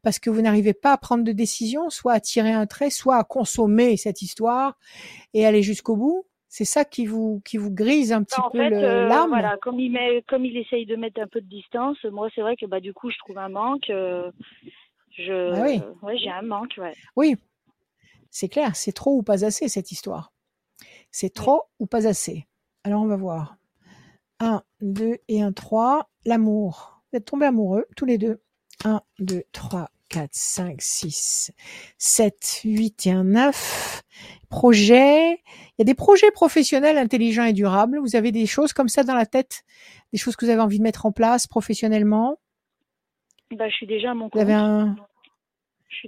Parce 0.03 0.19
que 0.19 0.29
vous 0.29 0.41
n'arrivez 0.41 0.73
pas 0.73 0.91
à 0.93 0.97
prendre 0.97 1.23
de 1.23 1.31
décision, 1.31 1.89
soit 1.89 2.13
à 2.13 2.19
tirer 2.19 2.51
un 2.51 2.65
trait, 2.67 2.89
soit 2.89 3.17
à 3.17 3.23
consommer 3.23 3.95
cette 3.97 4.21
histoire 4.21 4.77
et 5.33 5.45
aller 5.45 5.63
jusqu'au 5.63 5.95
bout? 5.95 6.25
C'est 6.49 6.65
ça 6.65 6.85
qui 6.85 7.05
vous 7.05 7.41
qui 7.45 7.57
vous 7.57 7.71
grise 7.71 8.11
un 8.13 8.23
petit 8.23 8.41
en 8.41 8.49
peu 8.51 8.57
fait, 8.57 8.73
euh, 8.83 9.07
l'âme? 9.07 9.29
voilà, 9.29 9.57
comme 9.61 9.79
il 9.79 9.91
met, 9.91 10.23
comme 10.27 10.45
il 10.45 10.57
essaye 10.57 10.85
de 10.85 10.95
mettre 10.95 11.21
un 11.21 11.27
peu 11.27 11.41
de 11.41 11.47
distance, 11.47 11.97
moi 12.05 12.29
c'est 12.35 12.41
vrai 12.41 12.55
que 12.55 12.65
bah 12.65 12.79
du 12.79 12.93
coup 12.93 13.09
je 13.11 13.17
trouve 13.19 13.37
un 13.37 13.49
manque. 13.49 13.89
euh, 13.89 14.31
je, 15.17 15.33
Ah 15.53 15.61
oui. 15.63 15.79
ouais, 16.01 16.17
j'ai 16.17 16.29
un 16.29 16.41
manque, 16.41 16.73
ouais. 16.77 16.93
Oui, 17.15 17.35
c'est 18.31 18.49
clair, 18.49 18.75
c'est 18.75 18.93
trop 18.93 19.15
ou 19.17 19.23
pas 19.23 19.45
assez 19.45 19.69
cette 19.69 19.91
histoire. 19.91 20.33
C'est 21.11 21.33
trop 21.33 21.63
ou 21.79 21.85
pas 21.85 22.07
assez. 22.07 22.47
Alors 22.83 23.01
on 23.03 23.07
va 23.07 23.17
voir. 23.17 23.57
1, 24.39 24.63
2 24.81 25.17
et 25.27 25.41
1, 25.41 25.51
3. 25.51 26.09
L'amour. 26.25 27.01
Vous 27.11 27.17
êtes 27.17 27.25
tombés 27.25 27.45
amoureux, 27.45 27.85
tous 27.95 28.05
les 28.05 28.17
deux. 28.17 28.41
1, 28.85 29.01
2, 29.19 29.43
3, 29.51 29.89
4, 30.09 30.29
5, 30.33 30.81
6, 30.81 31.51
7, 31.97 32.61
8 32.63 33.07
et 33.07 33.11
un 33.11 33.23
9. 33.25 34.01
Projet. 34.49 35.33
Il 35.33 35.75
y 35.79 35.81
a 35.81 35.85
des 35.85 35.93
projets 35.93 36.31
professionnels 36.31 36.97
intelligents 36.97 37.43
et 37.45 37.53
durables. 37.53 37.99
Vous 37.99 38.15
avez 38.15 38.31
des 38.31 38.45
choses 38.45 38.73
comme 38.73 38.89
ça 38.89 39.03
dans 39.03 39.15
la 39.15 39.25
tête, 39.25 39.63
des 40.13 40.17
choses 40.19 40.35
que 40.35 40.45
vous 40.45 40.51
avez 40.51 40.61
envie 40.61 40.77
de 40.79 40.83
mettre 40.83 41.05
en 41.05 41.11
place 41.11 41.47
professionnellement? 41.47 42.39
Bah 43.51 43.67
je 43.69 43.75
suis 43.75 43.87
déjà 43.87 44.11
à 44.11 44.13
mon 44.13 44.29
Vous 44.33 44.39
compte. 44.39 44.41
avez 44.41 44.53
un, 44.53 44.95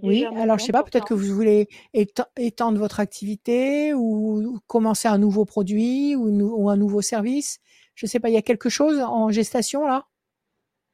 Oui, 0.02 0.26
alors 0.26 0.60
je 0.60 0.66
sais 0.66 0.72
pas, 0.72 0.84
peut-être 0.84 1.06
que 1.08 1.14
vous 1.14 1.34
voulez 1.34 1.68
éte- 1.94 2.26
étendre 2.38 2.78
votre 2.80 3.00
activité 3.00 3.94
ou 3.94 4.60
commencer 4.68 5.08
un 5.08 5.18
nouveau 5.18 5.46
produit 5.46 6.16
ou, 6.16 6.30
nou- 6.30 6.54
ou 6.58 6.70
un 6.70 6.78
nouveau 6.78 7.02
service. 7.02 7.60
Je 7.96 8.06
sais 8.06 8.20
pas, 8.20 8.30
il 8.30 8.34
y 8.34 8.38
a 8.38 8.42
quelque 8.42 8.70
chose 8.70 9.00
en 9.00 9.30
gestation 9.30 9.86
là? 9.88 10.06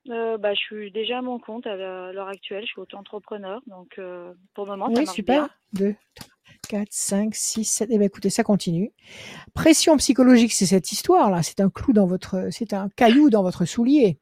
Euh, 0.10 0.38
bah 0.38 0.54
je 0.54 0.60
suis 0.60 0.92
déjà 0.92 1.20
à 1.20 1.22
mon 1.22 1.40
compte 1.40 1.68
à 1.68 1.76
l'heure 1.76 2.30
actuelle. 2.30 2.64
Je 2.64 2.68
suis 2.72 2.82
auto-entrepreneur, 2.82 3.62
donc 3.68 4.00
euh, 4.00 4.34
pour 4.56 4.66
le 4.66 4.72
moment 4.72 4.86
ça 4.88 5.00
Oui, 5.00 5.06
marche 5.06 5.16
super. 5.16 5.50
bien. 5.74 5.90
2, 5.90 5.96
3, 6.16 6.30
4, 6.68 6.88
5, 6.92 7.36
6, 7.36 7.66
7. 7.66 7.90
Eh 7.92 7.98
bien 7.98 8.08
écoutez, 8.08 8.30
ça 8.30 8.44
continue. 8.44 8.92
Pression 9.54 9.98
psychologique, 9.98 10.54
c'est 10.54 10.66
cette 10.66 10.92
histoire 10.92 11.30
là. 11.30 11.44
C'est 11.44 11.60
un 11.60 11.70
clou 11.70 11.94
dans 11.94 12.08
votre, 12.08 12.48
c'est 12.52 12.74
un 12.74 12.90
caillou 12.96 13.30
dans 13.30 13.44
votre 13.44 13.66
soulier. 13.66 14.18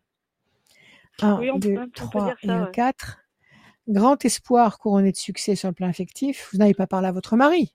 1, 1.22 1.40
Oui, 1.40 1.52
on 1.52 1.58
2, 1.58 1.74
peut- 1.76 1.80
on 1.82 1.86
peut 1.86 1.92
3 1.94 2.26
dire 2.26 2.36
et 2.44 2.48
ça, 2.48 2.54
1, 2.54 2.66
ouais. 2.66 2.72
4. 2.72 3.20
Grand 3.88 4.24
espoir 4.26 4.80
couronné 4.80 5.12
de 5.12 5.18
succès 5.18 5.56
sur 5.56 5.70
le 5.70 5.74
plan 5.74 5.88
affectif. 5.88 6.50
Vous 6.52 6.58
n'avez 6.60 6.74
pas 6.74 6.88
parlé 6.88 7.08
à 7.08 7.12
votre 7.12 7.36
mari. 7.36 7.74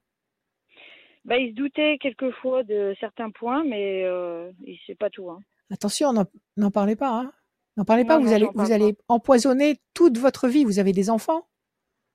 Bah 1.24 1.38
il 1.38 1.50
se 1.50 1.54
doutait 1.54 1.98
quelquefois 2.00 2.64
de 2.64 2.94
certains 2.98 3.30
points, 3.30 3.64
mais 3.64 4.02
euh, 4.04 4.50
il 4.66 4.78
sait 4.86 4.96
pas 4.96 5.08
tout. 5.08 5.30
Hein. 5.30 5.40
Attention, 5.70 6.12
n'en 6.56 6.70
parlez 6.70 6.96
pas. 6.96 7.10
Hein. 7.10 7.32
N'en 7.76 7.84
parlez 7.84 8.04
pas, 8.04 8.18
vous 8.18 8.32
allez, 8.32 8.48
vous 8.54 8.72
allez 8.72 8.94
empoisonner 9.08 9.76
toute 9.94 10.18
votre 10.18 10.48
vie. 10.48 10.64
Vous 10.64 10.78
avez 10.78 10.92
des 10.92 11.08
enfants 11.08 11.46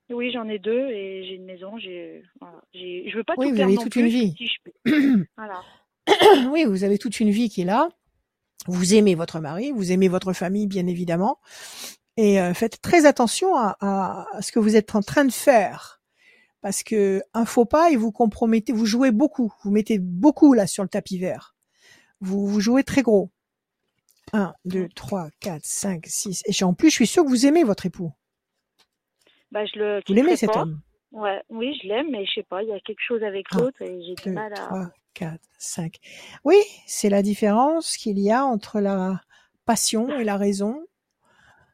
Oui, 0.09 0.31
j'en 0.31 0.47
ai 0.47 0.59
deux 0.59 0.89
et 0.89 1.25
j'ai 1.25 1.35
une 1.35 1.45
maison. 1.45 1.77
J'ai, 1.79 2.21
voilà, 2.39 2.61
je 2.73 3.15
veux 3.15 3.23
pas 3.23 3.33
Oui, 3.37 3.49
tout 3.49 3.55
vous 3.55 3.61
avez 3.61 3.77
toute 3.77 3.91
plus. 3.91 4.01
une 4.01 4.07
vie. 4.07 4.35
Si 4.37 4.47
je 4.47 4.55
peux. 4.63 5.25
Voilà. 5.37 5.61
oui, 6.51 6.65
vous 6.65 6.83
avez 6.83 6.97
toute 6.97 7.19
une 7.19 7.31
vie 7.31 7.49
qui 7.49 7.61
est 7.61 7.65
là. 7.65 7.89
Vous 8.67 8.93
aimez 8.93 9.15
votre 9.15 9.39
mari, 9.39 9.71
vous 9.71 9.91
aimez 9.91 10.09
votre 10.09 10.33
famille, 10.33 10.67
bien 10.67 10.87
évidemment. 10.87 11.39
Et 12.17 12.41
euh, 12.41 12.53
faites 12.53 12.81
très 12.81 13.05
attention 13.05 13.55
à, 13.55 13.77
à- 13.79 14.25
à 14.35 14.41
ce 14.41 14.51
que 14.51 14.59
vous 14.59 14.75
êtes 14.75 14.95
en 14.95 15.01
train 15.01 15.25
de 15.25 15.31
faire. 15.31 16.01
Parce 16.61 16.81
que 16.83 17.21
un 17.33 17.45
faux 17.45 17.65
pas 17.65 17.91
et 17.91 17.95
vous 17.95 18.11
compromettez, 18.11 18.73
vous 18.73 18.85
jouez 18.87 19.11
beaucoup. 19.11 19.53
Vous 19.63 19.71
mettez 19.71 19.99
beaucoup 19.99 20.53
là 20.53 20.65
sur 20.67 20.83
le 20.83 20.89
tapis 20.89 21.19
vert. 21.19 21.55
Vous, 22.19 22.47
vous 22.47 22.59
jouez 22.59 22.83
très 22.83 23.03
gros. 23.03 23.29
1, 24.33 24.53
2, 24.65 24.89
3, 24.95 25.29
4, 25.39 25.61
5, 25.63 26.05
6. 26.07 26.43
Et 26.45 26.63
en 26.63 26.73
plus, 26.73 26.89
je 26.89 26.95
suis 26.95 27.07
sûre 27.07 27.23
que 27.23 27.29
vous 27.29 27.45
aimez 27.45 27.63
votre 27.63 27.85
époux. 27.85 28.11
Bah 29.51 29.65
je 29.65 29.79
le. 29.79 30.01
Vous 30.07 30.13
l'aimez 30.13 30.35
cet 30.35 30.55
homme? 30.57 30.81
Ouais, 31.11 31.41
oui, 31.49 31.77
je 31.81 31.87
l'aime, 31.87 32.07
mais 32.11 32.25
je 32.25 32.33
sais 32.33 32.43
pas, 32.43 32.61
il 32.63 32.69
y 32.69 32.73
a 32.73 32.79
quelque 32.81 32.99
chose 33.07 33.23
avec 33.23 33.49
l'autre 33.53 33.81
et 33.81 34.01
j'ai 34.03 34.15
du 34.15 34.23
2, 34.25 34.31
mal 34.33 34.51
à. 34.53 34.57
3, 34.57 34.89
4, 35.13 35.39
5. 35.57 35.95
Oui, 36.43 36.57
c'est 36.85 37.09
la 37.09 37.21
différence 37.21 37.95
qu'il 37.95 38.19
y 38.19 38.29
a 38.31 38.43
entre 38.43 38.81
la 38.81 39.21
passion 39.65 40.09
et 40.19 40.25
la 40.25 40.35
raison, 40.35 40.85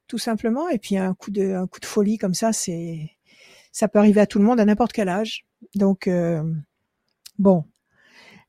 tout 0.07 0.17
simplement. 0.17 0.69
Et 0.69 0.79
puis 0.79 0.97
un 0.97 1.13
coup 1.13 1.31
de, 1.31 1.53
un 1.53 1.67
coup 1.67 1.79
de 1.79 1.85
folie 1.85 2.17
comme 2.17 2.33
ça, 2.33 2.53
c'est, 2.53 3.11
ça 3.71 3.87
peut 3.87 3.99
arriver 3.99 4.21
à 4.21 4.27
tout 4.27 4.39
le 4.39 4.45
monde 4.45 4.59
à 4.59 4.65
n'importe 4.65 4.91
quel 4.93 5.09
âge. 5.09 5.45
Donc 5.75 6.07
euh, 6.07 6.43
bon, 7.39 7.65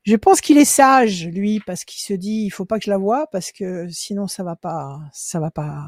je 0.03 0.15
pense 0.15 0.41
qu'il 0.41 0.57
est 0.57 0.65
sage 0.65 1.27
lui 1.27 1.59
parce 1.65 1.85
qu'il 1.85 2.01
se 2.01 2.13
dit 2.13 2.43
il 2.45 2.49
faut 2.51 2.65
pas 2.65 2.77
que 2.79 2.85
je 2.85 2.89
la 2.91 2.97
voie 2.97 3.27
parce 3.31 3.51
que 3.51 3.87
sinon 3.89 4.27
ça 4.27 4.43
va 4.43 4.55
pas, 4.55 4.99
ça 5.13 5.39
va 5.39 5.51
pas, 5.51 5.83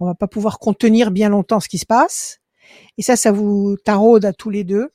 on 0.00 0.06
va 0.06 0.14
pas 0.14 0.28
pouvoir 0.28 0.58
contenir 0.58 1.10
bien 1.10 1.28
longtemps 1.28 1.60
ce 1.60 1.68
qui 1.68 1.78
se 1.78 1.86
passe. 1.86 2.40
Et 2.98 3.02
ça, 3.02 3.16
ça 3.16 3.32
vous 3.32 3.76
taraude 3.84 4.24
à 4.24 4.32
tous 4.32 4.50
les 4.50 4.64
deux. 4.64 4.90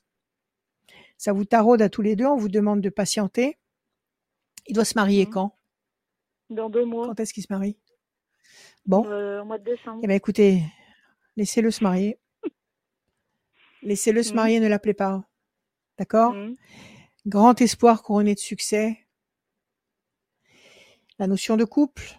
Ça 1.17 1.33
vous 1.33 1.45
taraude 1.45 1.81
à 1.81 1.89
tous 1.89 2.01
les 2.01 2.15
deux. 2.15 2.25
On 2.25 2.37
vous 2.37 2.47
demande 2.49 2.81
de 2.81 2.89
patienter. 2.89 3.57
Il 4.67 4.73
doit 4.75 4.85
se 4.85 4.95
marier 4.95 5.25
Mhm. 5.25 5.31
quand? 5.31 5.55
Dans 6.49 6.69
deux 6.69 6.85
mois, 6.85 7.07
Quand 7.07 7.19
est-ce 7.19 7.33
qu'il 7.33 7.43
se 7.43 7.51
marie? 7.51 7.77
Bon, 8.87 9.05
euh, 9.05 9.41
au 9.41 9.45
mois 9.45 9.57
de 9.57 9.63
décembre. 9.65 9.99
eh 10.03 10.07
ben 10.07 10.15
écoutez, 10.15 10.63
laissez-le 11.35 11.71
se 11.71 11.83
marier. 11.83 12.17
Laissez-le 13.83 14.23
se 14.23 14.29
Mhm. 14.29 14.35
marier, 14.35 14.59
ne 14.59 14.67
l'appelez 14.67 14.93
pas. 14.93 15.23
D'accord? 15.97 16.33
Mhm. 16.33 16.55
Grand 17.25 17.59
espoir 17.61 18.01
couronné 18.01 18.33
de 18.33 18.39
succès. 18.39 18.97
La 21.19 21.27
notion 21.27 21.57
de 21.57 21.65
couple, 21.65 22.17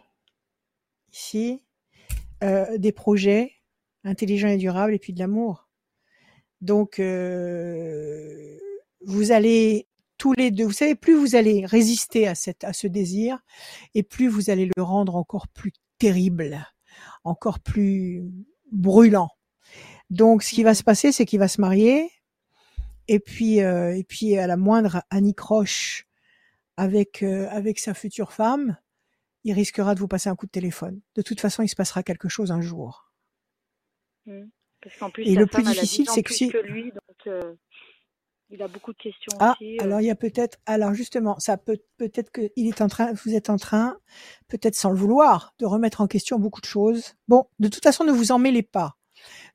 ici, 1.12 1.62
euh, 2.42 2.76
des 2.78 2.92
projets 2.92 3.52
intelligents 4.04 4.48
et 4.48 4.56
durables, 4.56 4.92
et 4.94 4.98
puis 4.98 5.12
de 5.12 5.18
l'amour. 5.20 5.68
Donc, 6.60 6.98
euh, 6.98 8.58
vous 9.06 9.30
allez 9.32 9.86
tous 10.18 10.32
les 10.32 10.50
deux, 10.50 10.64
vous 10.64 10.72
savez, 10.72 10.96
plus 10.96 11.14
vous 11.14 11.36
allez 11.36 11.64
résister 11.64 12.26
à, 12.26 12.34
cette, 12.34 12.64
à 12.64 12.72
ce 12.72 12.88
désir, 12.88 13.38
et 13.94 14.02
plus 14.02 14.26
vous 14.28 14.50
allez 14.50 14.68
le 14.76 14.82
rendre 14.82 15.14
encore 15.16 15.46
plus 15.48 15.72
terrible, 15.98 16.66
encore 17.24 17.60
plus 17.60 18.24
brûlant. 18.72 19.28
Donc, 20.10 20.42
ce 20.42 20.50
qui 20.54 20.62
va 20.62 20.74
se 20.74 20.82
passer, 20.82 21.12
c'est 21.12 21.26
qu'il 21.26 21.38
va 21.38 21.48
se 21.48 21.60
marier, 21.60 22.10
et 23.08 23.20
puis, 23.20 23.60
euh, 23.62 23.94
et 23.96 24.04
puis 24.04 24.36
à 24.38 24.46
la 24.46 24.56
moindre 24.56 25.02
anicroche 25.10 26.06
avec 26.76 27.22
euh, 27.22 27.48
avec 27.50 27.78
sa 27.78 27.94
future 27.94 28.32
femme, 28.32 28.76
il 29.44 29.52
risquera 29.52 29.94
de 29.94 30.00
vous 30.00 30.08
passer 30.08 30.28
un 30.28 30.36
coup 30.36 30.46
de 30.46 30.50
téléphone. 30.50 31.00
De 31.14 31.22
toute 31.22 31.40
façon, 31.40 31.62
il 31.62 31.68
se 31.68 31.76
passera 31.76 32.02
quelque 32.02 32.28
chose 32.28 32.52
un 32.52 32.60
jour. 32.60 33.12
Parce 34.80 34.96
qu'en 34.98 35.10
plus, 35.10 35.24
Et 35.26 35.34
le 35.34 35.46
plus 35.46 35.62
difficile, 35.62 36.04
10 36.04 36.10
ans 36.10 36.14
c'est 36.14 36.22
que 36.22 36.32
si- 36.34 36.48
que 36.50 36.58
lui, 36.58 36.92
donc 36.92 37.26
euh, 37.26 37.54
il 38.50 38.62
a 38.62 38.68
beaucoup 38.68 38.92
de 38.92 38.98
questions 38.98 39.32
Ah, 39.40 39.54
aussi. 39.60 39.76
euh. 39.78 39.84
alors 39.84 40.00
il 40.00 40.06
y 40.06 40.10
a 40.10 40.14
peut-être, 40.14 40.58
alors 40.66 40.94
justement, 40.94 41.38
ça 41.38 41.56
peut 41.56 41.78
peut-être 41.96 42.30
que 42.30 42.50
il 42.56 42.66
est 42.68 42.80
en 42.80 42.88
train, 42.88 43.12
vous 43.12 43.34
êtes 43.34 43.50
en 43.50 43.56
train, 43.56 43.98
peut-être 44.48 44.74
sans 44.74 44.90
le 44.90 44.96
vouloir, 44.96 45.54
de 45.58 45.66
remettre 45.66 46.00
en 46.00 46.06
question 46.06 46.38
beaucoup 46.38 46.60
de 46.60 46.66
choses. 46.66 47.14
Bon, 47.28 47.46
de 47.58 47.68
toute 47.68 47.82
façon, 47.82 48.04
ne 48.04 48.12
vous 48.12 48.32
en 48.32 48.38
mêlez 48.38 48.62
pas. 48.62 48.96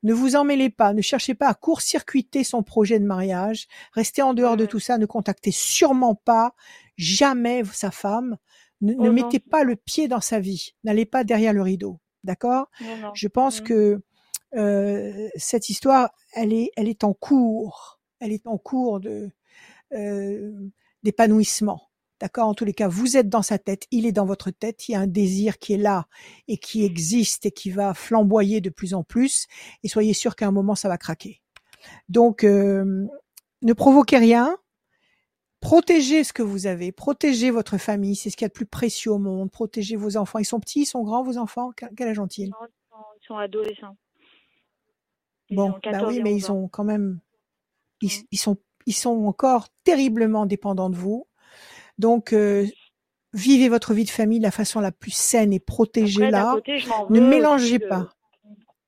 Ne 0.02 0.12
vous 0.12 0.36
en 0.36 0.44
mêlez 0.44 0.68
pas. 0.68 0.92
Ne 0.92 1.00
cherchez 1.00 1.34
pas 1.34 1.48
à 1.48 1.54
court-circuiter 1.54 2.44
son 2.44 2.62
projet 2.62 2.98
de 2.98 3.06
mariage. 3.06 3.66
Restez 3.92 4.20
en 4.20 4.34
dehors 4.34 4.58
de 4.58 4.66
tout 4.66 4.78
ça. 4.78 4.98
Ne 4.98 5.06
contactez 5.06 5.50
sûrement 5.52 6.14
pas 6.14 6.54
jamais 6.98 7.62
sa 7.72 7.90
femme. 7.90 8.36
Ne, 8.82 8.94
Oh 8.98 9.10
mettez 9.10 9.40
pas 9.40 9.64
le 9.64 9.76
pied 9.76 10.06
dans 10.06 10.20
sa 10.20 10.38
vie. 10.38 10.74
N'allez 10.84 11.06
pas 11.06 11.24
derrière 11.24 11.54
le 11.54 11.62
rideau. 11.62 11.98
D'accord? 12.24 12.66
Je 13.14 13.26
pense 13.28 13.60
Mhm. 13.62 13.66
que 13.66 14.02
euh, 14.56 15.28
cette 15.36 15.70
histoire, 15.70 16.10
elle 16.34 16.52
est, 16.52 16.70
elle 16.76 16.88
est 16.88 17.02
en 17.02 17.14
cours. 17.14 17.93
Elle 18.24 18.32
est 18.32 18.46
en 18.46 18.56
cours 18.56 19.00
de 19.00 19.30
euh, 19.92 20.52
d'épanouissement. 21.02 21.90
D'accord? 22.20 22.48
En 22.48 22.54
tous 22.54 22.64
les 22.64 22.72
cas, 22.72 22.88
vous 22.88 23.18
êtes 23.18 23.28
dans 23.28 23.42
sa 23.42 23.58
tête, 23.58 23.86
il 23.90 24.06
est 24.06 24.12
dans 24.12 24.24
votre 24.24 24.50
tête, 24.50 24.88
il 24.88 24.92
y 24.92 24.94
a 24.94 25.00
un 25.00 25.06
désir 25.06 25.58
qui 25.58 25.74
est 25.74 25.78
là 25.78 26.06
et 26.48 26.56
qui 26.56 26.84
existe 26.84 27.44
et 27.44 27.50
qui 27.50 27.70
va 27.70 27.92
flamboyer 27.92 28.62
de 28.62 28.70
plus 28.70 28.94
en 28.94 29.02
plus. 29.04 29.46
Et 29.82 29.88
soyez 29.88 30.14
sûr 30.14 30.36
qu'à 30.36 30.46
un 30.46 30.52
moment, 30.52 30.74
ça 30.74 30.88
va 30.88 30.96
craquer. 30.96 31.42
Donc, 32.08 32.44
euh, 32.44 33.06
ne 33.60 33.72
provoquez 33.74 34.16
rien. 34.16 34.56
Protégez 35.60 36.24
ce 36.24 36.32
que 36.32 36.42
vous 36.42 36.66
avez, 36.66 36.92
protégez 36.92 37.50
votre 37.50 37.76
famille, 37.78 38.16
c'est 38.16 38.30
ce 38.30 38.36
qu'il 38.36 38.44
y 38.44 38.46
a 38.46 38.48
de 38.48 38.54
plus 38.54 38.66
précieux 38.66 39.12
au 39.12 39.18
monde. 39.18 39.50
Protégez 39.50 39.96
vos 39.96 40.16
enfants. 40.16 40.38
Ils 40.38 40.44
sont 40.46 40.60
petits, 40.60 40.82
ils 40.82 40.86
sont 40.86 41.02
grands, 41.02 41.22
vos 41.22 41.36
enfants? 41.36 41.72
Quel 41.96 42.08
âge 42.08 42.18
ont-ils? 42.18 42.50
Ils 42.50 43.26
sont- 43.26 43.36
adolescents. 43.36 43.96
Ils 45.50 45.56
Bon, 45.56 45.68
ont 45.70 45.72
bah 45.72 45.78
14 45.82 46.12
oui, 46.14 46.22
mais 46.22 46.32
11 46.34 46.42
ils 46.42 46.52
ont 46.52 46.68
quand 46.68 46.84
même, 46.84 47.20
ils, 48.04 48.08
Mm. 48.22 48.26
ils 48.32 48.38
sont, 48.38 48.56
ils 48.86 48.92
sont 48.94 49.24
encore 49.26 49.68
terriblement 49.84 50.46
dépendants 50.46 50.90
de 50.90 50.96
vous. 50.96 51.26
Donc, 51.98 52.32
euh, 52.32 52.66
vivez 53.32 53.68
votre 53.68 53.94
vie 53.94 54.04
de 54.04 54.10
famille 54.10 54.38
de 54.38 54.44
la 54.44 54.50
façon 54.50 54.80
la 54.80 54.92
plus 54.92 55.10
saine 55.14 55.52
et 55.52 55.60
protégez-la. 55.60 56.56
Ne 57.10 57.20
mélangez 57.20 57.78
de- 57.78 57.86
pas. 57.86 58.10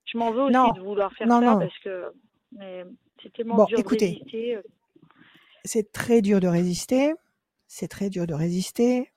Je 0.06 0.18
m'en 0.18 0.30
veux 0.32 0.42
aussi 0.42 0.52
Non, 0.54 0.72
de 0.72 0.80
vouloir 0.80 1.12
faire 1.14 1.26
non, 1.26 1.40
ça 1.40 1.46
non. 1.46 1.58
parce 1.58 1.78
que 1.80 2.12
mais 2.52 2.84
c'est 3.22 3.32
tellement 3.32 3.56
Bon, 3.56 3.64
dur 3.64 3.76
de 3.76 3.80
écoutez. 3.82 4.06
résister. 4.06 4.56
euh. 4.56 4.62
C'est 5.64 5.90
très 5.92 6.22
dur 6.22 6.38
de 6.40 6.46
résister. 6.48 7.12
C'est 7.66 7.88
très 7.88 8.08
dur 8.08 8.26
de 8.26 8.34
résister. 8.34 9.10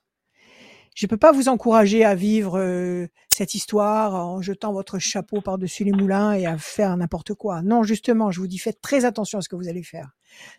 Je 1.00 1.06
peux 1.06 1.16
pas 1.16 1.32
vous 1.32 1.48
encourager 1.48 2.04
à 2.04 2.14
vivre 2.14 2.58
euh, 2.58 3.06
cette 3.30 3.54
histoire 3.54 4.14
en 4.14 4.42
jetant 4.42 4.74
votre 4.74 4.98
chapeau 4.98 5.40
par-dessus 5.40 5.82
les 5.82 5.92
moulins 5.92 6.34
et 6.34 6.44
à 6.44 6.58
faire 6.58 6.94
n'importe 6.94 7.32
quoi. 7.32 7.62
Non, 7.62 7.84
justement, 7.84 8.30
je 8.30 8.38
vous 8.38 8.46
dis 8.46 8.58
faites 8.58 8.82
très 8.82 9.06
attention 9.06 9.38
à 9.38 9.40
ce 9.40 9.48
que 9.48 9.56
vous 9.56 9.66
allez 9.66 9.82
faire. 9.82 10.10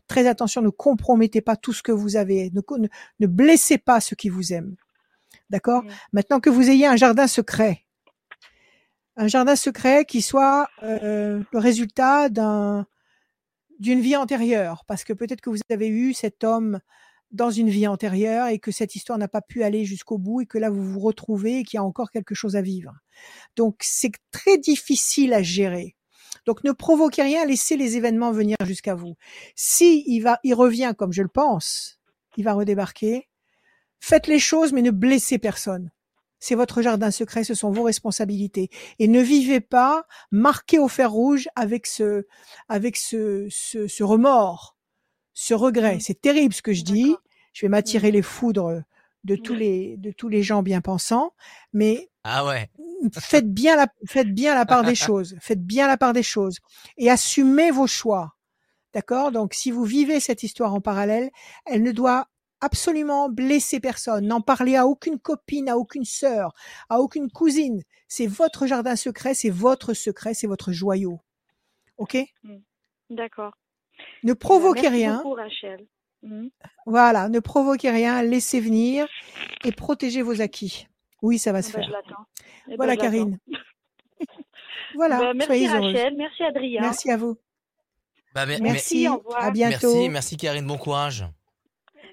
Très 0.08 0.26
attention, 0.26 0.64
ne 0.64 0.70
compromettez 0.70 1.42
pas 1.42 1.56
tout 1.56 1.74
ce 1.74 1.84
que 1.84 1.92
vous 1.92 2.16
avez, 2.16 2.50
ne, 2.56 2.62
ne, 2.80 2.88
ne 3.20 3.28
blessez 3.28 3.78
pas 3.78 4.02
ceux 4.02 4.16
qui 4.16 4.30
vous 4.30 4.52
aiment. 4.52 4.76
D'accord? 5.52 5.84
Mm. 5.84 5.90
Maintenant 6.14 6.40
que 6.40 6.50
vous 6.50 6.72
ayez 6.72 6.88
un 6.88 6.96
jardin 6.96 7.28
secret, 7.28 7.84
un 9.18 9.28
jardin 9.28 9.56
secret 9.56 10.06
qui 10.06 10.24
soit 10.24 10.68
euh, 10.82 11.44
le 11.54 11.60
résultat 11.60 12.30
d'un 12.30 12.88
d'une 13.78 14.02
vie 14.02 14.16
antérieure, 14.16 14.86
parce 14.88 15.04
que 15.04 15.14
peut-être 15.14 15.42
que 15.42 15.52
vous 15.52 15.60
avez 15.70 15.88
eu 15.88 16.14
cet 16.14 16.44
homme 16.44 16.80
dans 17.32 17.50
une 17.50 17.70
vie 17.70 17.88
antérieure 17.88 18.48
et 18.48 18.60
que 18.60 18.72
cette 18.72 18.96
histoire 18.96 19.18
n'a 19.18 19.28
pas 19.28 19.42
pu 19.42 19.64
aller 19.64 19.86
jusqu'au 19.86 20.18
bout 20.18 20.42
et 20.42 20.46
que 20.46 20.58
là 20.58 20.70
vous 20.70 20.84
vous 20.84 21.00
retrouvez 21.00 21.60
et 21.60 21.64
qu'il 21.64 21.78
y 21.78 21.80
a 21.80 21.84
encore 21.84 22.12
quelque 22.12 22.36
chose 22.36 22.56
à 22.56 22.62
vivre. 22.62 22.94
Donc 23.56 23.78
c'est 23.82 24.12
très 24.32 24.58
difficile 24.58 25.34
à 25.34 25.42
gérer. 25.42 25.96
Donc 26.46 26.64
ne 26.64 26.72
provoquez 26.72 27.22
rien, 27.22 27.46
laissez 27.46 27.78
les 27.78 27.98
événements 27.98 28.32
venir 28.32 28.58
jusqu'à 28.66 28.96
vous. 28.96 29.16
Si 29.56 30.04
il 30.08 30.22
va, 30.22 30.40
il 30.44 30.54
revient 30.54 30.94
comme 30.98 31.14
je 31.14 31.22
le 31.22 31.28
pense, 31.30 32.00
il 32.38 32.44
va 32.44 32.54
redébarquer. 32.54 33.28
Faites 34.00 34.28
les 34.28 34.40
choses, 34.40 34.74
mais 34.74 34.82
ne 34.82 34.92
blessez 34.92 35.38
personne. 35.38 35.92
C'est 36.40 36.56
votre 36.56 36.82
jardin 36.82 37.12
secret, 37.12 37.44
ce 37.44 37.54
sont 37.54 37.70
vos 37.70 37.84
responsabilités. 37.84 38.70
Et 38.98 39.08
ne 39.08 39.22
vivez 39.22 39.62
pas 39.62 40.08
marqué 40.32 40.80
au 40.80 40.88
fer 40.88 41.12
rouge 41.12 41.48
avec 41.56 41.86
ce, 41.86 42.26
avec 42.68 42.98
ce, 42.98 43.46
ce, 43.52 43.88
ce 43.88 44.04
remords, 44.04 44.76
ce 45.34 45.54
regret. 45.54 45.98
Mm. 45.98 46.00
C'est 46.00 46.22
terrible 46.22 46.54
ce 46.54 46.62
que 46.62 46.74
je 46.74 46.84
dis. 46.84 47.16
Je 47.54 47.66
vais 47.66 47.70
m'attirer 47.70 48.10
Mm. 48.10 48.14
les 48.14 48.22
foudres 48.22 48.82
de 49.24 49.36
tous 49.36 49.54
les, 49.54 49.98
de 49.98 50.12
tous 50.12 50.30
les 50.30 50.42
gens 50.44 50.64
bien 50.64 50.82
pensants, 50.82 51.34
mais 51.74 52.10
Ah 52.24 52.46
ouais. 52.46 52.70
faites 53.20 53.52
bien 53.54 53.76
la, 53.76 53.88
faites 54.08 54.34
bien 54.34 54.56
la 54.56 54.66
part 54.66 54.84
des 54.84 54.96
choses. 54.96 55.36
Faites 55.40 55.64
bien 55.66 55.88
la 55.88 55.98
part 55.98 56.14
des 56.14 56.24
choses 56.24 56.58
et 56.98 57.10
assumez 57.10 57.72
vos 57.72 57.88
choix. 57.88 58.36
D'accord? 58.94 59.32
Donc, 59.32 59.54
si 59.54 59.72
vous 59.72 59.86
vivez 59.86 60.20
cette 60.20 60.44
histoire 60.44 60.74
en 60.74 60.82
parallèle, 60.82 61.30
elle 61.66 61.82
ne 61.84 61.92
doit 61.92 62.28
absolument 62.60 63.30
blesser 63.30 63.80
personne. 63.80 64.28
N'en 64.28 64.42
parlez 64.42 64.76
à 64.76 64.86
aucune 64.86 65.18
copine, 65.20 65.70
à 65.70 65.78
aucune 65.78 66.04
sœur, 66.04 66.54
à 66.90 67.00
aucune 67.00 67.32
cousine. 67.32 67.84
C'est 68.08 68.28
votre 68.28 68.68
jardin 68.68 68.96
secret, 68.98 69.34
c'est 69.34 69.50
votre 69.50 69.94
secret, 69.94 70.34
c'est 70.34 70.46
votre 70.48 70.72
joyau. 70.74 71.22
OK? 71.98 72.18
D'accord. 73.10 73.54
Ne 74.24 74.34
Bah, 74.34 74.40
provoquez 74.40 74.82
merci 74.84 74.96
rien. 74.98 75.18
beaucoup, 75.18 75.34
Rachel. 75.34 75.86
Mhm. 76.24 76.50
Voilà. 76.86 77.30
Ne 77.30 77.40
provoquez 77.40 77.90
rien. 77.90 78.22
Laissez 78.24 78.60
venir 78.60 79.08
et 79.66 79.72
protégez 79.72 80.22
vos 80.22 80.42
acquis. 80.42 80.88
Oui, 81.22 81.38
ça 81.40 81.52
va 81.52 81.60
Ah 81.60 81.62
se 81.62 81.72
bah, 81.74 81.82
je 81.82 81.88
faire. 81.90 82.02
l'attends. 82.08 82.26
Eh 82.68 82.70
ben, 82.72 82.76
Voilà, 82.78 82.94
je 82.94 82.98
l'attends. 83.00 83.12
Karine. 83.12 83.40
Voilà. 84.96 85.20
Bah, 85.20 85.34
merci 85.34 85.46
Soyez 85.48 85.68
heureuse. 85.70 85.94
Rachel, 85.96 86.16
merci 86.18 86.44
Adrien. 86.44 86.82
Merci 86.82 87.12
à 87.12 87.18
vous. 87.18 87.38
Bah, 88.36 88.46
mais- 88.46 88.60
Merci. 88.60 89.08
au 89.08 89.18
revoir. 89.18 89.44
À 89.44 89.52
bientôt. 89.52 89.94
Merci, 89.94 90.10
merci 90.10 90.38
Karine, 90.38 90.68
bon 90.68 90.78
courage. 90.78 91.26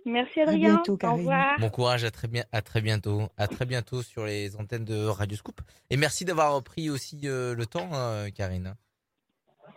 Merci 0.05 0.41
À 0.41 0.45
Adrien. 0.45 0.75
bientôt, 0.75 0.93
Au 0.93 0.97
Karine. 0.97 1.19
revoir. 1.19 1.59
Bon 1.59 1.71
courage, 1.71 2.05
à 2.05 2.11
très 2.11 2.29
bien, 2.29 2.45
à 2.53 2.63
très 2.63 2.81
bientôt, 2.81 3.23
à 3.37 3.47
très 3.49 3.67
bientôt 3.67 4.03
sur 4.03 4.25
les 4.25 4.57
antennes 4.57 4.85
de 4.85 5.05
Radio 5.07 5.37
Scoop. 5.37 5.61
Et 5.91 5.97
merci 5.97 6.25
d'avoir 6.25 6.63
pris 6.63 6.89
aussi 6.89 7.21
euh, 7.25 7.55
le 7.55 7.67
temps, 7.67 7.91
euh, 7.93 8.29
Karine. 8.31 8.75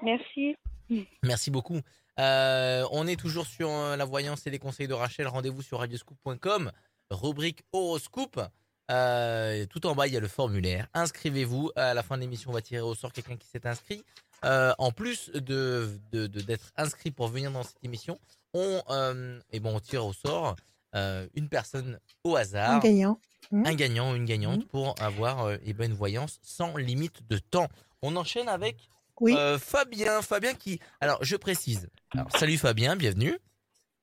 Merci. 0.04 0.56
Merci 1.24 1.52
beaucoup. 1.52 1.80
Euh, 2.20 2.86
on 2.92 3.08
est 3.08 3.16
toujours 3.20 3.46
sur 3.46 3.70
euh, 3.70 3.96
la 3.96 4.06
voyance 4.06 4.46
et 4.48 4.50
les 4.50 4.60
conseils 4.60 4.88
de 4.88 4.94
Rachel. 4.94 5.28
Rendez-vous 5.28 5.62
sur 5.62 5.80
radioscoop.com, 5.80 6.72
rubrique 7.10 7.64
horoscope. 7.72 8.40
Euh, 8.90 9.66
tout 9.68 9.86
en 9.88 9.96
bas, 9.96 10.08
il 10.08 10.14
y 10.14 10.18
a 10.18 10.20
le 10.20 10.28
formulaire. 10.28 10.88
Inscrivez-vous. 10.94 11.72
À 11.76 11.94
la 11.94 12.04
fin 12.04 12.18
de 12.18 12.22
l'émission, 12.22 12.50
on 12.52 12.54
va 12.54 12.62
tirer 12.62 12.82
au 12.82 12.94
sort 12.96 13.14
quelqu'un 13.14 13.38
qui 13.38 13.48
s'est 13.48 13.66
inscrit. 13.66 14.04
En 14.44 14.92
plus 14.92 15.30
de 15.34 15.90
d'être 16.12 16.72
inscrit 16.76 17.12
pour 17.12 17.28
venir 17.28 17.52
dans 17.52 17.64
cette 17.64 17.84
émission, 17.84 18.20
on, 18.54 18.82
et 19.52 19.60
bon, 19.60 19.76
on 19.76 19.80
tire 19.80 20.06
au 20.06 20.14
sort 20.14 20.56
une 20.94 21.48
personne 21.48 22.00
au 22.26 22.36
Un 22.36 22.42
hasard, 22.42 22.82
gagnant. 22.82 23.18
Hmm. 23.52 23.66
un 23.66 23.74
gagnant 23.76 24.12
ou 24.12 24.16
une 24.16 24.26
gagnante 24.26 24.60
Mhm. 24.62 24.68
pour 24.68 24.96
avoir 25.02 25.46
euh, 25.46 25.58
eh 25.66 25.74
ben, 25.74 25.90
une 25.92 25.98
voyance 25.98 26.40
sans 26.42 26.78
limite 26.78 27.28
de 27.28 27.38
temps. 27.38 27.68
On 28.02 28.16
enchaîne 28.16 28.48
avec 28.48 28.90
Oui. 29.22 29.36
euh, 29.38 29.58
Fabien, 29.60 30.22
Fabien 30.22 30.54
qui. 30.54 30.80
Alors, 31.00 31.20
je 31.24 31.36
précise. 31.38 31.88
Alors, 32.14 32.28
salut 32.38 32.58
Fabien, 32.58 32.96
bienvenue. 32.96 33.38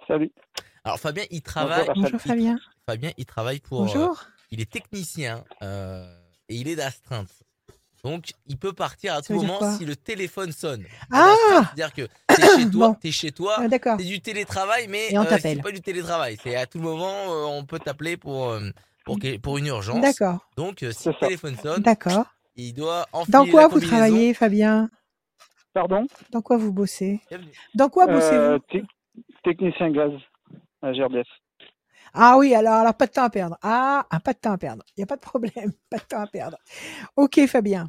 Salut. 0.07 0.33
Alors, 0.85 0.99
Fabien, 0.99 1.25
il 1.31 1.43
travaille. 1.43 1.87
Bonjour, 1.89 2.03
Bonjour 2.05 2.21
il- 2.25 2.29
Fabien. 2.29 2.59
Fabien, 2.87 3.11
il 3.19 3.27
travaille 3.27 3.61
pour. 3.61 3.83
euh, 3.83 3.87
Bonjour. 3.87 4.25
il 4.51 4.61
est 4.61 4.71
technicien 4.71 5.45
euh, 5.63 6.11
et 6.49 6.55
il 6.55 6.69
est 6.69 6.77
d'astreinte. 6.77 7.29
Donc, 8.05 8.27
il 8.47 8.57
peut 8.57 8.73
partir 8.73 9.13
à 9.15 9.17
Ça 9.23 9.35
tout 9.35 9.43
moment 9.43 9.77
si 9.77 9.85
le 9.85 9.97
téléphone 9.97 10.53
sonne. 10.53 10.85
Ah 11.11 11.35
C'est-à-dire 11.75 11.93
que 11.93 12.03
t'es 12.29 12.43
chez 12.57 12.71
toi, 12.71 12.89
Bon. 12.91 12.95
t'es 12.95 13.11
chez 13.11 13.33
toi, 13.33 13.57
Ah, 13.59 13.67
D'accord. 13.69 13.97
c'est 13.99 14.07
du 14.07 14.21
télétravail, 14.21 14.87
mais 14.89 15.09
Et 15.11 15.19
on 15.19 15.23
euh, 15.23 15.25
c'est 15.25 15.31
t'appelle. 15.31 15.61
pas 15.63 15.73
du 15.73 15.81
télétravail. 15.81 16.39
C'est 16.43 16.55
à 16.55 16.67
tout 16.67 16.79
moment, 16.79 17.11
euh, 17.13 17.45
on 17.47 17.65
peut 17.65 17.81
t'appeler 17.81 18.17
pour 18.17 18.51
euh, 18.51 18.71
pour 19.05 19.19
pour 19.43 19.59
une 19.59 19.67
urgence. 19.67 20.01
D'accord. 20.01 20.49
Donc, 20.57 20.85
euh, 20.85 20.93
si 20.93 21.09
le 21.09 21.15
téléphone 21.19 21.57
sonne, 21.61 21.83
D'accord. 21.83 22.25
il 22.55 22.73
doit 22.73 23.09
enfiler 23.13 23.33
Dans 23.33 23.45
la 23.45 23.51
quoi 23.51 23.67
vous 23.67 23.81
travaillez, 23.81 24.33
Fabien? 24.33 24.89
Pardon 25.73 26.07
Dans 26.31 26.43
quoi 26.43 26.57
vous 26.57 26.73
bossez. 26.73 27.21
Dans 27.75 27.89
quoi 27.89 28.09
Euh, 28.09 28.13
bossez-vous 28.15 28.59
tec- 28.71 28.91
Technicien 29.45 29.91
gaz 29.91 30.13
à 30.83 30.93
GRDF. 30.93 31.27
Ah 32.15 32.37
oui, 32.39 32.55
alors, 32.55 32.75
alors 32.75 32.95
pas 32.95 33.07
de 33.07 33.13
temps 33.13 33.25
à 33.25 33.31
perdre. 33.31 33.57
Ah, 33.63 34.07
ah, 34.11 34.21
pas 34.21 34.33
de 34.33 34.39
temps 34.39 34.53
à 34.53 34.59
perdre. 34.59 34.83
Il 34.97 35.01
n'y 35.01 35.05
a 35.05 35.07
pas 35.07 35.17
de 35.17 35.21
problème. 35.21 35.73
Pas 35.91 35.99
de 35.99 36.05
temps 36.05 36.21
à 36.21 36.27
perdre. 36.27 36.57
Ok, 37.17 37.39
Fabien. 37.47 37.87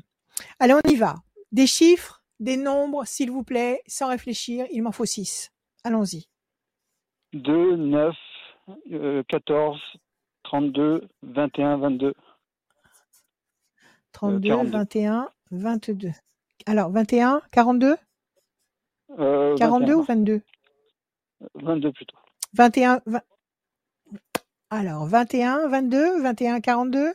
Allez, 0.60 0.74
on 0.74 0.90
y 0.90 0.96
va. 0.96 1.16
Des 1.52 1.68
chiffres, 1.68 2.22
des 2.40 2.58
nombres, 2.58 3.06
s'il 3.06 3.32
vous 3.32 3.44
plaît, 3.44 3.82
sans 3.88 4.10
réfléchir. 4.10 4.66
Il 4.72 4.84
m'en 4.84 4.92
faut 4.92 5.06
six. 5.06 5.52
Allons-y. 5.84 6.28
2, 7.34 7.76
9, 7.78 8.16
euh, 8.92 9.24
14, 9.30 9.80
32, 10.44 11.08
21, 11.24 11.78
22. 11.78 12.14
32, 14.12 14.50
42. 14.50 14.72
21, 14.72 15.30
22. 15.52 16.10
Alors, 16.66 16.92
21, 16.92 17.42
42 17.52 17.98
Euh, 19.18 19.56
42 19.58 19.94
ou 19.96 20.02
21, 20.04 20.16
22 20.16 20.42
22 21.56 21.92
plutôt. 21.94 22.18
21, 22.54 23.02
20. 23.06 23.22
Alors, 24.70 25.06
21, 25.08 25.68
22, 25.68 26.22
21, 26.22 26.62
42 26.62 27.14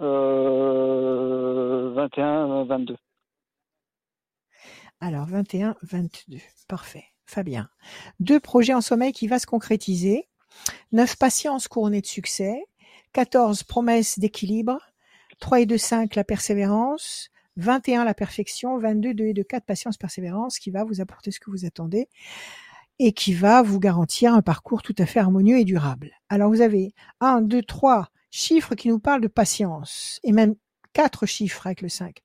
Euh, 0.00 1.92
21, 1.94 2.64
22. 2.64 2.96
Alors, 5.00 5.26
21, 5.26 5.76
22. 5.82 6.38
Parfait. 6.68 7.04
Fabien. 7.26 7.68
Deux 8.18 8.40
projets 8.40 8.74
en 8.74 8.80
sommeil 8.80 9.12
qui 9.12 9.26
va 9.28 9.38
se 9.38 9.46
concrétiser. 9.46 10.28
9 10.92 11.16
patience 11.16 11.68
couronnées 11.68 12.00
de 12.00 12.06
succès. 12.06 12.64
14 13.12 13.62
promesses 13.64 14.18
d'équilibre. 14.18 14.78
3 15.40 15.60
et 15.60 15.66
2, 15.66 15.78
5 15.78 16.14
la 16.14 16.24
persévérance. 16.24 17.30
21 17.56 18.04
la 18.04 18.14
perfection. 18.14 18.78
22, 18.78 19.14
2 19.14 19.24
et 19.24 19.34
2, 19.34 19.42
4 19.42 19.64
patience, 19.64 19.96
persévérance 19.96 20.58
qui 20.58 20.70
va 20.70 20.84
vous 20.84 21.00
apporter 21.00 21.30
ce 21.30 21.40
que 21.40 21.50
vous 21.50 21.64
attendez 21.64 22.08
et 22.98 23.12
qui 23.12 23.32
va 23.32 23.62
vous 23.62 23.80
garantir 23.80 24.34
un 24.34 24.42
parcours 24.42 24.82
tout 24.82 24.94
à 24.98 25.06
fait 25.06 25.20
harmonieux 25.20 25.58
et 25.58 25.64
durable. 25.64 26.10
Alors, 26.28 26.50
vous 26.50 26.60
avez 26.60 26.92
1, 27.20 27.40
2, 27.40 27.62
3 27.62 28.10
chiffres 28.30 28.74
qui 28.74 28.88
nous 28.88 29.00
parlent 29.00 29.22
de 29.22 29.28
patience 29.28 30.20
et 30.22 30.32
même 30.32 30.54
quatre 30.92 31.24
chiffres 31.24 31.66
avec 31.66 31.80
le 31.80 31.88
5. 31.88 32.18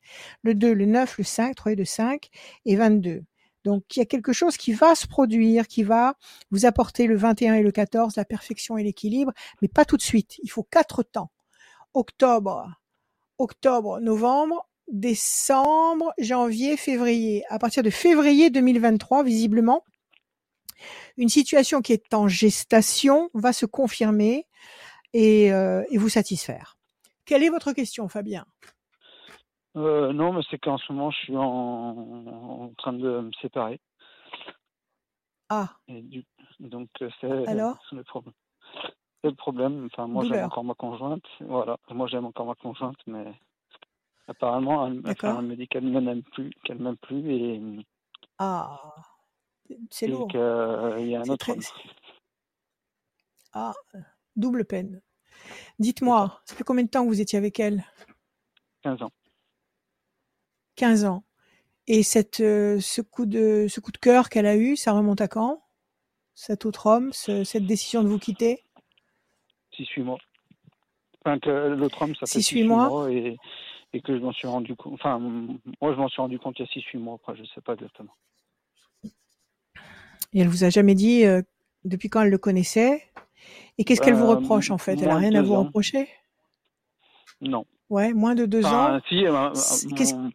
Le 0.44 0.54
2, 0.54 0.74
le 0.74 0.86
9, 0.86 1.18
le 1.18 1.24
5, 1.24 1.56
3 1.56 1.72
et 1.72 1.76
2, 1.76 1.86
5 1.86 2.30
et 2.66 2.76
22. 2.76 3.24
Donc, 3.64 3.84
il 3.96 4.00
y 4.00 4.02
a 4.02 4.06
quelque 4.06 4.34
chose 4.34 4.58
qui 4.58 4.74
va 4.74 4.96
se 4.96 5.08
produire, 5.08 5.68
qui 5.68 5.84
va 5.84 6.16
vous 6.52 6.66
apporter 6.66 7.08
le 7.08 7.16
21 7.16 7.56
et 7.56 7.64
le 7.64 7.72
14, 7.72 8.16
la 8.16 8.26
perfection 8.26 8.78
et 8.78 8.84
l'équilibre, 8.84 9.32
mais 9.62 9.68
pas 9.68 9.86
tout 9.86 9.98
de 9.98 10.04
suite. 10.04 10.38
Il 10.44 10.52
faut 10.52 10.64
quatre 10.64 11.04
temps. 11.04 11.32
Octobre, 11.94 12.70
octobre, 13.38 14.00
novembre, 14.00 14.68
décembre, 14.88 16.14
janvier, 16.18 16.78
février. 16.78 17.44
À 17.50 17.60
partir 17.60 17.84
de 17.84 17.90
février 17.90 18.50
2023, 18.50 19.24
visiblement, 19.24 19.84
une 21.18 21.30
situation 21.30 21.82
qui 21.82 21.94
est 21.94 22.14
en 22.14 22.28
gestation 22.28 23.30
va 23.34 23.54
se 23.54 23.66
confirmer 23.66 24.46
et, 25.14 25.52
euh, 25.54 25.84
et 25.90 25.98
vous 25.98 26.10
satisfaire. 26.10 26.78
Quelle 27.26 27.44
est 27.44 27.50
votre 27.50 27.72
question, 27.72 28.08
Fabien? 28.08 28.46
Euh, 29.78 30.14
non, 30.14 30.34
mais 30.34 30.42
c'est 30.50 30.60
qu'en 30.60 30.78
ce 30.78 30.92
moment, 30.94 31.12
je 31.12 31.18
suis 31.18 31.36
en, 31.36 31.42
en 31.44 32.74
train 32.78 32.94
de 32.94 33.22
me 33.22 33.32
séparer. 33.42 33.82
Ah, 35.50 35.70
Et 35.88 36.02
du, 36.02 36.26
donc, 36.60 36.90
euh, 37.02 37.10
c'est 37.20 37.28
le 37.28 38.04
problème. 38.04 38.34
C'est 39.26 39.32
le 39.32 39.36
problème. 39.38 39.88
Enfin, 39.92 40.06
moi, 40.06 40.24
j'aime 40.24 40.46
encore 40.46 40.64
ma 40.64 40.76
conjointe. 40.76 41.24
Voilà. 41.40 41.78
Moi, 41.90 42.06
j'aime 42.06 42.26
encore 42.26 42.46
ma 42.46 42.54
conjointe, 42.54 42.98
mais 43.08 43.26
apparemment, 44.28 44.86
elle, 44.86 45.00
enfin, 45.00 45.40
elle 45.40 45.46
me 45.48 45.56
dit 45.56 45.68
qu'elle 45.68 45.90
ne 45.90 46.00
m'aime 46.00 46.22
plus, 46.22 46.52
qu'elle 46.64 46.78
m'aime 46.78 46.98
plus 46.98 47.32
et, 47.32 47.62
ah, 48.38 48.94
c'est 49.90 50.06
et 50.06 50.10
lourd. 50.10 50.28
qu'il 50.28 50.40
y 50.40 51.16
a 51.16 51.22
un 51.22 51.30
autre 51.30 51.38
très- 51.38 51.54
homme. 51.54 51.62
Ah, 53.54 53.74
Double 54.36 54.64
peine. 54.66 55.02
Dites-moi, 55.80 56.40
ça 56.46 56.56
fait 56.56 56.64
combien 56.64 56.84
de 56.84 56.90
temps 56.90 57.02
que 57.04 57.08
vous 57.08 57.22
étiez 57.22 57.40
avec 57.40 57.60
elle? 57.60 57.84
15 58.84 59.02
ans. 59.02 59.12
15 60.76 61.06
ans. 61.06 61.24
Et 61.88 62.04
cette, 62.04 62.42
euh, 62.42 62.80
ce, 62.80 63.02
coup 63.02 63.26
de, 63.26 63.66
ce 63.70 63.80
coup 63.80 63.92
de 63.92 63.98
cœur 63.98 64.30
qu'elle 64.30 64.46
a 64.46 64.56
eu, 64.56 64.76
ça 64.76 64.92
remonte 64.92 65.22
à 65.22 65.28
quand? 65.28 65.64
Cet 66.36 66.66
autre 66.66 66.86
homme, 66.86 67.12
ce- 67.12 67.44
cette 67.44 67.66
décision 67.66 68.04
de 68.04 68.10
vous 68.10 68.20
quitter? 68.20 68.65
6-8 69.78 70.04
mois. 70.04 70.18
Enfin, 71.24 71.40
que 71.40 71.50
l'autre 71.76 72.02
homme, 72.02 72.14
6-8 72.14 72.64
mois. 72.66 72.90
mois 72.90 73.12
et, 73.12 73.38
et 73.94 74.02
que 74.02 74.16
je 74.18 74.22
m'en 74.24 74.32
suis 74.32 74.48
rendu 74.48 74.76
compte. 74.76 74.94
Enfin, 74.94 75.18
moi, 75.20 75.94
je 75.94 75.98
m'en 75.98 76.08
suis 76.10 76.22
rendu 76.22 76.38
compte 76.40 76.60
il 76.60 76.64
y 76.64 76.66
a 76.66 76.72
6-8 76.72 76.98
mois. 77.00 77.16
Après, 77.16 77.36
je 77.36 77.44
sais 77.54 77.62
pas 77.62 77.74
exactement. 77.74 78.14
Et 80.34 80.40
elle 80.42 80.48
vous 80.50 80.64
a 80.64 80.70
jamais 80.70 80.96
dit 80.96 81.26
euh, 81.26 81.42
depuis 81.86 82.10
quand 82.10 82.22
elle 82.22 82.30
le 82.30 82.38
connaissait? 82.38 83.10
Et 83.78 83.84
qu'est-ce 83.84 84.02
qu'elle 84.02 84.16
vous 84.16 84.26
Euh, 84.26 84.36
reproche 84.36 84.72
en 84.72 84.78
fait? 84.78 85.02
Elle 85.02 85.10
a 85.10 85.16
de 85.16 85.20
rien 85.20 85.36
à 85.36 85.42
vous 85.42 85.56
ans. 85.56 85.64
reprocher? 85.66 86.10
Non. 87.42 87.66
Ouais, 87.90 88.14
moins 88.14 88.36
de 88.36 88.46
deux 88.46 88.66
Enfin, 88.66 88.98
ans? 88.98 89.02
si, 89.10 89.26
euh, 89.26 89.32
mon- 89.32 90.32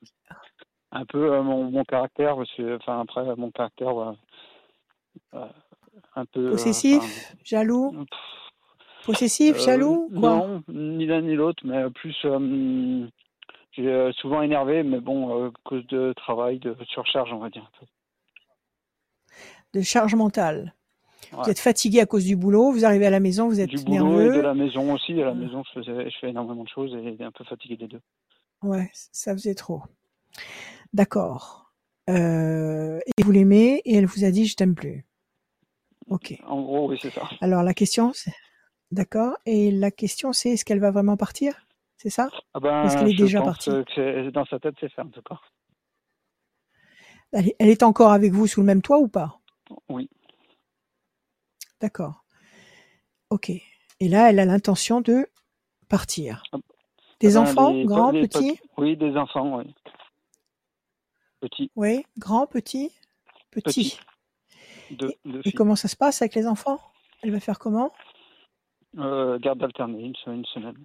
un 0.93 1.05
peu 1.07 1.32
euh, 1.34 1.43
mon, 1.43 1.70
mon 1.70 1.84
caractère, 1.84 2.36
parce 2.36 2.51
que, 2.57 2.76
enfin, 2.76 3.01
après, 3.01 3.36
mon 3.36 3.51
caractère, 3.51 4.16
euh, 5.34 5.47
un 6.14 6.24
peu. 6.26 6.51
Possessif, 6.51 7.34
jaloux, 7.45 7.93
pff, 7.93 8.18
possessif, 9.13 9.57
euh, 9.57 9.65
jaloux, 9.65 10.11
quoi? 10.19 10.31
Non, 10.37 10.63
ni 10.69 11.07
l'un 11.07 11.21
ni 11.23 11.35
l'autre, 11.35 11.63
mais 11.65 11.89
plus. 11.91 12.17
euh, 12.25 13.07
j'ai 13.73 13.87
euh, 13.87 14.13
souvent 14.13 14.43
énervé, 14.43 14.83
mais 14.83 15.01
bon, 15.01 15.47
à 15.47 15.53
cause 15.65 15.87
de 15.89 16.13
travail, 16.17 16.59
de 16.59 16.77
surcharge, 16.89 17.33
on 17.33 17.39
va 17.39 17.51
dire. 17.51 17.71
De 19.75 19.81
charge 19.83 20.15
mentale. 20.15 20.75
Vous 21.33 21.49
êtes 21.49 21.61
fatigué 21.61 22.01
à 22.01 22.07
cause 22.07 22.25
du 22.25 22.35
boulot. 22.35 22.73
Vous 22.73 22.85
arrivez 22.85 23.07
à 23.07 23.11
la 23.11 23.21
maison, 23.21 23.47
vous 23.47 23.61
êtes 23.61 23.71
Du 23.71 23.77
boulot 23.85 24.05
nerveux. 24.09 24.33
et 24.35 24.37
de 24.37 24.41
la 24.43 24.55
maison 24.55 24.93
aussi. 24.95 25.13
À 25.23 25.27
la 25.27 25.35
maison, 25.35 25.63
je, 25.63 25.81
faisais, 25.81 26.11
je 26.11 26.17
fais 26.21 26.31
énormément 26.31 26.65
de 26.65 26.69
choses 26.69 26.93
et 26.95 27.23
un 27.23 27.31
peu 27.31 27.45
fatigué 27.45 27.77
des 27.77 27.87
deux. 27.87 28.01
Ouais, 28.63 28.91
ça 28.93 29.33
faisait 29.33 29.55
trop. 29.55 29.83
D'accord. 30.93 31.73
Euh, 32.09 32.99
et 33.17 33.23
vous 33.23 33.31
l'aimez 33.31 33.81
et 33.85 33.95
elle 33.95 34.07
vous 34.07 34.25
a 34.25 34.33
dit 34.33 34.47
je 34.47 34.57
t'aime 34.57 34.75
plus. 34.75 35.07
Ok. 36.09 36.37
En 36.49 36.61
gros, 36.63 36.89
oui, 36.91 36.99
c'est 37.01 37.11
ça. 37.11 37.29
Alors 37.41 37.63
la 37.63 37.75
question, 37.75 38.11
c'est 38.13 38.35
d'accord. 38.91 39.36
Et 39.47 39.70
la 39.70 39.91
question 39.91 40.32
c'est 40.32 40.51
est-ce 40.51 40.64
qu'elle 40.64 40.80
va 40.80 40.91
vraiment 40.91 41.16
partir? 41.16 41.66
C'est 41.97 42.11
ça? 42.11 42.28
Ah 42.55 42.61
ben, 42.61 42.84
Est-ce 42.84 42.97
qu'elle 42.97 43.09
est 43.09 43.14
déjà 43.14 43.43
partie? 43.43 43.70
dans 44.32 44.47
sa 44.47 44.59
tête, 44.59 44.74
c'est 44.80 44.88
fait 44.91 45.03
en 45.03 45.09
tout 45.09 45.22
cas. 45.22 45.38
elle 47.32 47.49
est, 47.49 47.57
elle 47.59 47.68
est 47.68 47.82
encore 47.82 48.12
avec 48.12 48.32
vous 48.32 48.47
sous 48.47 48.61
le 48.61 48.66
même 48.66 48.82
toit 48.82 48.99
ou 48.99 49.09
pas? 49.09 49.38
Oui. 49.88 50.09
D'accord. 51.80 52.24
Ok. 53.30 53.51
Et 53.51 54.09
là, 54.09 54.30
elle 54.30 54.38
a 54.38 54.45
l'intention 54.45 55.01
de 55.01 55.28
partir. 55.88 56.43
Des 57.20 57.36
Ah 57.36 57.41
ben, 57.43 57.49
enfants, 57.51 57.72
les- 57.72 57.84
grands, 57.84 58.11
les- 58.11 58.26
petits? 58.26 58.59
Oui, 58.78 58.97
des 58.97 59.16
enfants, 59.16 59.59
oui. 59.59 59.74
Petits, 61.41 61.70
Oui, 61.76 62.05
grands, 62.18 62.47
petits, 62.47 62.91
petits. 63.51 63.99
Et 65.45 65.53
comment 65.53 65.76
ça 65.76 65.88
se 65.88 65.97
passe 65.97 66.20
avec 66.22 66.34
les 66.34 66.47
enfants? 66.47 66.80
Elle 67.22 67.30
va 67.30 67.41
faire 67.41 67.59
comment? 67.59 67.93
Euh, 68.99 69.38
garde 69.38 69.62
alternée, 69.62 70.03
une 70.03 70.16
semaine, 70.16 70.38
une 70.41 70.45
semaine. 70.47 70.84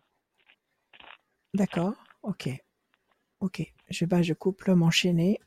D'accord. 1.54 1.94
Ok. 2.24 2.50
Ok. 3.40 3.62
Je 3.90 4.06
bats, 4.06 4.22
je 4.22 4.34
coupe 4.34 4.64
l'homme 4.64 4.84
enchaîné. 4.84 5.40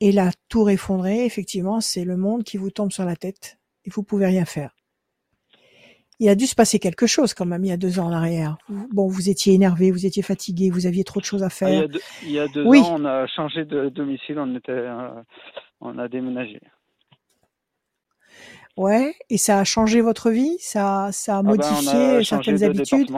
Et 0.00 0.12
la 0.12 0.30
tour 0.48 0.70
effondrée, 0.70 1.24
effectivement, 1.24 1.80
c'est 1.80 2.04
le 2.04 2.16
monde 2.16 2.44
qui 2.44 2.56
vous 2.56 2.70
tombe 2.70 2.92
sur 2.92 3.04
la 3.04 3.16
tête 3.16 3.58
et 3.84 3.90
vous 3.90 4.02
pouvez 4.02 4.26
rien 4.26 4.44
faire. 4.44 4.74
Il 6.20 6.28
a 6.28 6.34
dû 6.34 6.46
se 6.46 6.54
passer 6.54 6.78
quelque 6.78 7.06
chose 7.06 7.34
quand 7.34 7.44
même 7.46 7.64
il 7.64 7.68
y 7.68 7.72
a 7.72 7.76
deux 7.76 7.98
ans 7.98 8.06
en 8.06 8.12
arrière. 8.12 8.56
Bon, 8.68 9.08
vous 9.08 9.28
étiez 9.28 9.54
énervé, 9.54 9.90
vous 9.90 10.06
étiez 10.06 10.22
fatigué, 10.22 10.70
vous 10.70 10.86
aviez 10.86 11.02
trop 11.04 11.18
de 11.20 11.24
choses 11.24 11.42
à 11.42 11.48
Ah, 11.60 11.70
il, 11.70 11.74
y 11.74 11.76
faire. 11.76 11.82
a 11.82 11.88
deux, 11.88 12.00
il 12.22 12.30
y 12.30 12.38
a 12.38 12.48
deux 12.48 12.64
Oui. 12.64 12.80
ans, 12.80 12.96
on 13.00 13.04
a 13.04 13.26
changé 13.26 13.64
de 13.64 13.88
domicile, 13.88 14.38
on, 14.38 14.54
était, 14.54 14.70
euh, 14.72 15.10
on 15.80 15.98
a 15.98 16.06
déménagé. 16.08 16.60
Ouais. 18.76 19.14
Et 19.30 19.38
ça 19.38 19.58
a 19.58 19.64
changé 19.64 20.00
votre 20.00 20.30
vie? 20.30 20.56
Ça, 20.58 21.10
ça 21.12 21.36
a 21.36 21.38
Ah 21.38 21.42
ben, 21.42 21.50
modifié 21.50 22.00
a 22.16 22.22
changé 22.22 22.24
certaines 22.24 22.56
de 22.56 22.64
habitudes? 22.64 23.10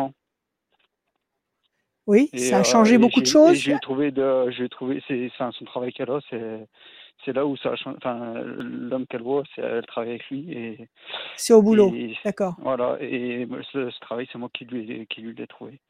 Oui. 2.07 2.31
Et, 2.33 2.39
ça 2.39 2.59
a 2.59 2.61
euh, 2.61 2.65
changé 2.65 2.99
beaucoup 2.99 3.21
de 3.21 3.27
choses? 3.27 3.57
j'ai 3.57 3.79
trouvé 3.81 4.13
de, 4.13 4.69
trouvé, 4.69 5.03
c'est, 5.09 5.31
son 5.39 5.65
travail 5.65 5.93
qu'elle 5.93 6.11
a, 6.11 6.21
c'est, 6.31 7.33
là 7.33 7.45
où 7.45 7.57
ça 7.57 7.71
a 7.71 7.77
changé. 7.77 7.97
Enfin, 7.97 8.35
l'homme 8.43 9.07
qu'elle 9.07 9.23
voit, 9.23 9.43
c'est, 9.55 9.63
elle 9.63 9.85
travaille 9.87 10.11
avec 10.11 10.29
lui 10.31 10.53
et, 10.53 10.89
C'est 11.37 11.53
au 11.53 11.63
boulot. 11.63 11.93
D'accord. 12.25 12.55
voilà. 12.61 12.99
Et 13.01 13.49
ce, 13.73 13.91
ce 13.91 14.01
travail, 14.01 14.29
c'est 14.31 14.39
moi 14.39 14.49
qui 14.53 14.65
lui, 14.67 15.07
qui 15.09 15.23
lui 15.23 15.35
l'ai 15.35 15.47
trouvé. 15.49 15.81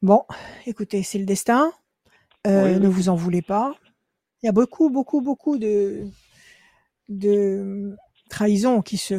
Bon, 0.00 0.24
écoutez, 0.66 1.04
c'est 1.04 1.18
le 1.18 1.26
destin. 1.26 1.72
Euh, 2.48 2.74
Oui, 2.74 2.80
Ne 2.80 2.88
vous 2.88 3.08
en 3.08 3.14
voulez 3.14 3.42
pas. 3.42 3.76
Il 4.42 4.46
y 4.46 4.48
a 4.48 4.52
beaucoup, 4.52 4.90
beaucoup, 4.90 5.20
beaucoup 5.20 5.58
de, 5.58 6.04
de 7.08 7.96
trahisons 8.30 8.82
qui 8.82 8.96
se, 8.96 9.14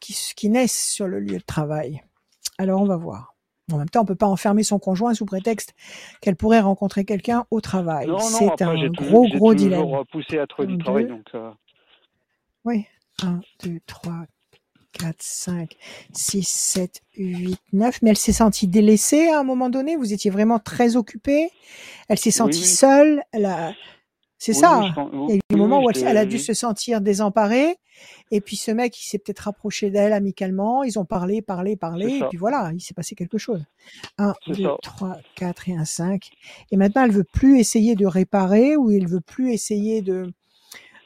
qui, 0.00 0.16
qui 0.36 0.48
naissent 0.48 0.90
sur 0.90 1.06
le 1.06 1.20
lieu 1.20 1.38
de 1.38 1.44
travail. 1.44 2.02
Alors, 2.58 2.80
on 2.80 2.86
va 2.86 2.96
voir. 2.96 3.34
En 3.72 3.76
même 3.76 3.88
temps, 3.88 4.00
on 4.02 4.06
peut 4.06 4.14
pas 4.14 4.26
enfermer 4.26 4.62
son 4.62 4.78
conjoint 4.78 5.12
sous 5.14 5.26
prétexte 5.26 5.74
qu'elle 6.20 6.36
pourrait 6.36 6.60
rencontrer 6.60 7.04
quelqu'un 7.04 7.44
au 7.50 7.60
travail. 7.60 8.08
C'est 8.18 8.62
un 8.62 8.74
gros, 8.88 9.24
toujours, 9.24 9.28
gros 9.28 9.54
dilemme. 9.54 9.82
toujours 9.82 10.06
poussé 10.06 10.38
à 10.38 10.46
trouver 10.46 10.68
du 10.68 10.78
travail, 10.78 11.04
deux. 11.04 11.10
donc, 11.10 11.26
euh, 11.34 11.50
Oui. 12.64 12.86
1, 13.22 13.40
2, 13.64 13.80
3, 13.86 14.24
4, 14.92 15.16
5, 15.18 15.76
6, 16.12 16.48
7, 16.48 17.02
8, 17.16 17.58
9. 17.72 18.02
Mais 18.02 18.10
elle 18.10 18.16
s'est 18.16 18.32
sentie 18.32 18.68
délaissée 18.68 19.28
à 19.28 19.40
un 19.40 19.44
moment 19.44 19.68
donné? 19.68 19.96
Vous 19.96 20.12
étiez 20.12 20.30
vraiment 20.30 20.58
très 20.58 20.96
occupé. 20.96 21.50
Elle 22.08 22.18
s'est 22.18 22.30
sentie 22.30 22.60
oui. 22.60 22.66
seule? 22.66 23.22
Elle 23.32 23.46
a... 23.46 23.72
C'est 24.40 24.52
Oui, 24.52 24.58
ça. 24.58 24.80
je 24.88 24.92
pense- 24.94 25.10
Il 25.12 25.30
y 25.30 25.32
a 25.32 25.36
eu 25.36 25.40
des 25.50 25.56
moments 25.56 25.82
où 25.82 25.90
elle, 25.90 25.96
elle 26.04 26.16
a 26.16 26.24
dû 26.24 26.38
se 26.38 26.54
sentir 26.54 27.00
désemparée. 27.00 27.76
Et 28.30 28.40
puis 28.40 28.54
ce 28.54 28.70
mec, 28.70 28.96
il 29.00 29.04
s'est 29.08 29.18
peut-être 29.18 29.40
rapproché 29.40 29.90
d'elle 29.90 30.12
amicalement. 30.12 30.84
Ils 30.84 30.96
ont 30.98 31.04
parlé, 31.04 31.42
parlé, 31.42 31.74
parlé. 31.74 32.18
Et 32.18 32.24
puis 32.28 32.38
voilà, 32.38 32.70
il 32.72 32.80
s'est 32.80 32.94
passé 32.94 33.16
quelque 33.16 33.38
chose. 33.38 33.64
1, 34.18 34.32
C'est 34.46 34.52
2, 34.58 34.62
ça. 34.62 34.76
3, 34.82 35.16
4 35.34 35.68
et 35.68 35.76
un 35.76 35.84
5. 35.84 36.30
Et 36.70 36.76
maintenant, 36.76 37.02
elle 37.04 37.10
veut 37.10 37.24
plus 37.24 37.58
essayer 37.58 37.96
de 37.96 38.06
réparer 38.06 38.76
ou 38.76 38.92
elle 38.92 39.08
veut 39.08 39.20
plus 39.20 39.52
essayer 39.52 40.02
de, 40.02 40.32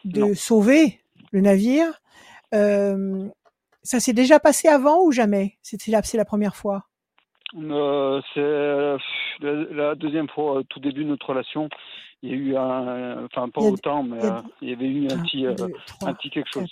de 0.05 0.21
Non. 0.21 0.35
sauver 0.35 1.01
le 1.31 1.41
navire. 1.41 1.87
Euh, 2.55 3.27
ça 3.83 3.99
s'est 3.99 4.13
déjà 4.13 4.39
passé 4.39 4.69
avant 4.69 5.03
ou 5.03 5.11
jamais? 5.11 5.57
C'était 5.63 5.91
c'est 6.05 6.19
la 6.19 6.25
première 6.27 6.55
fois? 6.55 6.85
Euh, 7.57 8.21
c'est 8.35 8.41
euh, 8.41 8.99
la, 9.41 9.53
la 9.89 9.95
deuxième 9.95 10.29
fois, 10.29 10.53
au 10.57 10.63
tout 10.65 10.81
début 10.81 11.05
de 11.05 11.09
notre 11.09 11.27
relation, 11.31 11.69
il 12.23 12.31
y 12.31 12.33
a 12.33 12.37
eu 12.37 12.57
un, 12.57 13.25
enfin 13.25 13.49
pas 13.49 13.61
autant, 13.61 14.03
mais 14.03 14.17
il 14.19 14.23
y 14.23 14.27
a- 14.27 14.39
euh, 14.39 14.43
il 14.63 14.69
y 14.69 14.73
avait 14.73 14.89
eu 14.89 15.09
un 15.11 15.23
petit, 15.23 15.47
euh, 15.47 15.57
un 16.03 16.15
petit 16.15 16.31
quelque 16.31 16.51
chose. 16.53 16.71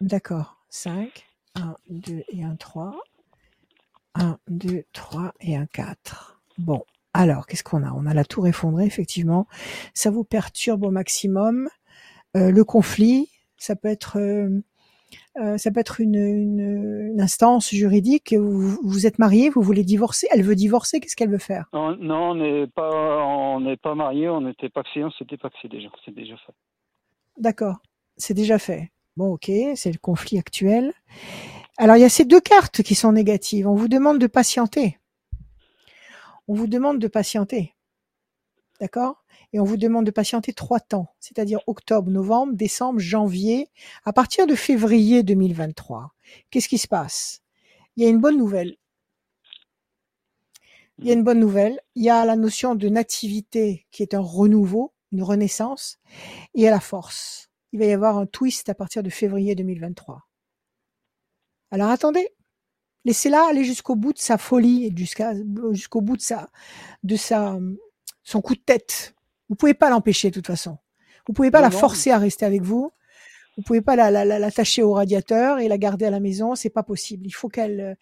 D'accord. 0.00 0.56
5, 0.68 1.26
1, 1.54 1.76
2 1.88 2.22
et 2.28 2.44
un 2.44 2.56
3. 2.56 2.96
1, 4.14 4.38
2, 4.48 4.84
3 4.92 5.32
et 5.40 5.56
un 5.56 5.66
4. 5.66 6.40
Bon. 6.58 6.84
Alors, 7.14 7.46
qu'est-ce 7.46 7.64
qu'on 7.64 7.82
a? 7.82 7.92
On 7.92 8.04
a 8.06 8.12
la 8.12 8.24
tour 8.24 8.46
effondrée, 8.46 8.84
effectivement. 8.84 9.46
Ça 9.94 10.10
vous 10.10 10.24
perturbe 10.24 10.84
au 10.84 10.90
maximum. 10.90 11.68
Euh, 12.36 12.50
le 12.50 12.64
conflit, 12.64 13.30
ça 13.56 13.74
peut 13.74 13.88
être, 13.88 14.18
euh, 14.18 14.62
euh, 15.40 15.58
ça 15.58 15.70
peut 15.70 15.80
être 15.80 16.00
une, 16.00 16.14
une, 16.14 17.10
une 17.12 17.20
instance 17.20 17.70
juridique. 17.70 18.34
Vous, 18.34 18.78
vous 18.82 19.06
êtes 19.06 19.18
marié, 19.18 19.50
vous 19.50 19.62
voulez 19.62 19.84
divorcer. 19.84 20.26
Elle 20.30 20.42
veut 20.42 20.54
divorcer. 20.54 21.00
Qu'est-ce 21.00 21.16
qu'elle 21.16 21.30
veut 21.30 21.38
faire? 21.38 21.66
Non, 21.72 21.96
non, 21.96 22.30
on 22.30 22.34
n'est 22.34 22.66
pas, 22.66 23.24
on 23.24 23.60
n'est 23.60 23.76
pas 23.76 23.94
mariés, 23.94 24.28
on 24.28 24.40
n'était 24.40 24.68
pas 24.68 24.82
on 24.96 25.10
s'était 25.10 25.36
paxé 25.36 25.68
déjà, 25.68 25.88
c'est 26.04 26.14
déjà 26.14 26.36
fait. 26.36 26.52
D'accord. 27.38 27.76
C'est 28.16 28.34
déjà 28.34 28.58
fait. 28.58 28.90
Bon, 29.16 29.34
ok, 29.34 29.50
c'est 29.74 29.92
le 29.92 29.98
conflit 29.98 30.38
actuel. 30.38 30.92
Alors, 31.78 31.96
il 31.96 32.00
y 32.00 32.04
a 32.04 32.08
ces 32.08 32.24
deux 32.24 32.40
cartes 32.40 32.82
qui 32.82 32.94
sont 32.94 33.12
négatives. 33.12 33.68
On 33.68 33.74
vous 33.74 33.88
demande 33.88 34.18
de 34.18 34.26
patienter. 34.26 34.98
On 36.48 36.54
vous 36.54 36.66
demande 36.66 36.98
de 36.98 37.08
patienter. 37.08 37.74
D'accord? 38.80 39.22
Et 39.52 39.60
on 39.60 39.64
vous 39.64 39.76
demande 39.76 40.04
de 40.04 40.10
patienter 40.10 40.52
trois 40.52 40.80
temps, 40.80 41.14
c'est-à-dire 41.20 41.60
octobre, 41.66 42.10
novembre, 42.10 42.54
décembre, 42.54 42.98
janvier, 42.98 43.70
à 44.04 44.12
partir 44.12 44.46
de 44.46 44.54
février 44.54 45.22
2023. 45.22 46.14
Qu'est-ce 46.50 46.68
qui 46.68 46.78
se 46.78 46.88
passe? 46.88 47.42
Il 47.96 48.04
y 48.04 48.06
a 48.06 48.10
une 48.10 48.20
bonne 48.20 48.36
nouvelle. 48.36 48.76
Il 50.98 51.06
y 51.06 51.10
a 51.10 51.14
une 51.14 51.24
bonne 51.24 51.40
nouvelle. 51.40 51.80
Il 51.94 52.04
y 52.04 52.10
a 52.10 52.24
la 52.24 52.36
notion 52.36 52.74
de 52.74 52.88
nativité 52.88 53.86
qui 53.90 54.02
est 54.02 54.14
un 54.14 54.20
renouveau, 54.20 54.92
une 55.12 55.22
renaissance, 55.22 55.98
et 56.54 56.66
a 56.68 56.70
la 56.70 56.80
force. 56.80 57.50
Il 57.72 57.78
va 57.78 57.86
y 57.86 57.92
avoir 57.92 58.18
un 58.18 58.26
twist 58.26 58.68
à 58.68 58.74
partir 58.74 59.02
de 59.02 59.10
février 59.10 59.54
2023. 59.54 60.26
Alors 61.70 61.90
attendez, 61.90 62.28
laissez-la 63.04 63.48
aller 63.48 63.64
jusqu'au 63.64 63.96
bout 63.96 64.12
de 64.12 64.18
sa 64.18 64.38
folie 64.38 64.94
jusqu'au 65.72 66.00
bout 66.00 66.16
de 66.16 66.22
sa 66.22 66.48
de 67.02 67.16
sa 67.16 67.58
son 68.22 68.40
coup 68.40 68.54
de 68.54 68.60
tête. 68.60 69.15
Vous 69.48 69.54
pouvez 69.56 69.74
pas 69.74 69.90
l'empêcher 69.90 70.30
de 70.30 70.34
toute 70.34 70.46
façon. 70.46 70.78
Vous 71.26 71.32
pouvez 71.32 71.50
pas 71.50 71.58
Non, 71.58 71.68
la 71.68 71.70
non. 71.72 71.78
forcer 71.78 72.10
à 72.10 72.18
rester 72.18 72.44
avec 72.44 72.62
vous. 72.62 72.90
Vous 73.56 73.62
pouvez 73.62 73.80
pas 73.80 73.96
la- 73.96 74.10
la- 74.10 74.24
la- 74.24 74.38
l'attacher 74.38 74.82
au 74.82 74.92
radiateur 74.92 75.58
et 75.60 75.68
la 75.68 75.78
garder 75.78 76.04
à 76.04 76.10
la 76.10 76.20
maison, 76.20 76.54
c'est 76.54 76.68
pas 76.70 76.82
possible. 76.82 77.26
Il 77.26 77.30
faut 77.32 77.48
qu'elle, 77.48 77.80
euh, 77.80 77.94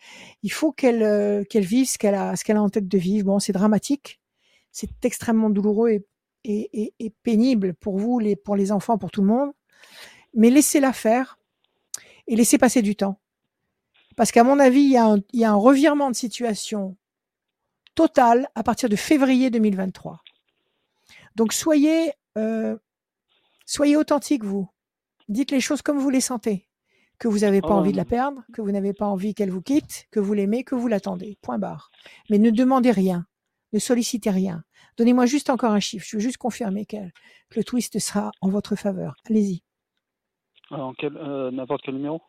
il 0.42 0.50
faut 0.52 0.72
qu'elle, 0.72 1.02
euh, 1.02 1.44
qu'elle 1.44 1.64
vive 1.64 1.86
ce 1.88 1.96
qu'elle 1.96 2.16
a, 2.16 2.34
ce 2.34 2.44
qu'elle 2.44 2.56
a 2.56 2.62
en 2.62 2.68
tête 2.70 2.88
de 2.88 2.98
vivre. 2.98 3.26
Bon, 3.26 3.38
c'est 3.38 3.52
dramatique, 3.52 4.20
c'est 4.72 4.90
extrêmement 5.04 5.50
douloureux 5.50 5.90
et, 5.90 6.04
et, 6.44 6.70
et- 6.82 6.94
et 6.98 7.10
pénible 7.22 7.74
pour 7.74 7.98
vous, 7.98 8.18
les, 8.18 8.34
pour 8.36 8.56
les 8.56 8.72
enfants, 8.72 8.98
pour 8.98 9.10
tout 9.12 9.20
le 9.22 9.28
monde. 9.28 9.52
Mais 10.34 10.50
laissez-la 10.50 10.92
faire 10.92 11.38
et 12.26 12.34
laissez 12.34 12.58
passer 12.58 12.82
du 12.82 12.96
temps. 12.96 13.20
Parce 14.16 14.32
qu'à 14.32 14.42
mon 14.44 14.58
avis, 14.58 14.80
il 14.82 14.90
y, 14.92 14.96
a 14.96 15.06
un, 15.06 15.18
il 15.32 15.40
y 15.40 15.44
a 15.44 15.50
un 15.52 15.54
revirement 15.56 16.10
de 16.10 16.16
situation 16.16 16.96
total 17.94 18.48
à 18.56 18.62
partir 18.64 18.88
de 18.88 18.96
février 18.96 19.50
2023. 19.50 20.20
Donc 21.36 21.52
soyez, 21.52 22.12
euh, 22.38 22.76
soyez 23.66 23.96
authentique 23.96 24.44
vous. 24.44 24.68
Dites 25.28 25.50
les 25.50 25.60
choses 25.60 25.82
comme 25.82 25.98
vous 25.98 26.10
les 26.10 26.20
sentez. 26.20 26.68
Que 27.18 27.28
vous 27.28 27.38
n'avez 27.40 27.60
pas 27.60 27.68
Oh. 27.70 27.78
envie 27.78 27.92
de 27.92 27.96
la 27.96 28.04
perdre, 28.04 28.42
que 28.52 28.60
vous 28.60 28.72
n'avez 28.72 28.92
pas 28.92 29.06
envie 29.06 29.34
qu'elle 29.34 29.50
vous 29.50 29.62
quitte, 29.62 30.06
que 30.10 30.18
vous 30.20 30.34
l'aimez, 30.34 30.64
que 30.64 30.74
vous 30.74 30.88
l'attendez. 30.88 31.38
Point 31.42 31.58
barre. 31.58 31.90
Mais 32.28 32.38
ne 32.38 32.50
demandez 32.50 32.90
rien, 32.90 33.24
ne 33.72 33.78
sollicitez 33.78 34.30
rien. 34.30 34.64
Donnez-moi 34.96 35.24
juste 35.26 35.48
encore 35.48 35.70
un 35.72 35.80
chiffre. 35.80 36.04
Je 36.08 36.16
veux 36.16 36.20
juste 36.22 36.36
confirmer 36.38 36.86
que 36.86 36.96
le 37.56 37.64
twist 37.64 37.98
sera 38.00 38.32
en 38.40 38.48
votre 38.48 38.74
faveur. 38.76 39.14
Allez-y. 39.30 39.62
Quel, 40.98 41.16
euh, 41.16 41.50
n'importe 41.52 41.82
quel 41.84 41.94
numéro? 41.94 42.20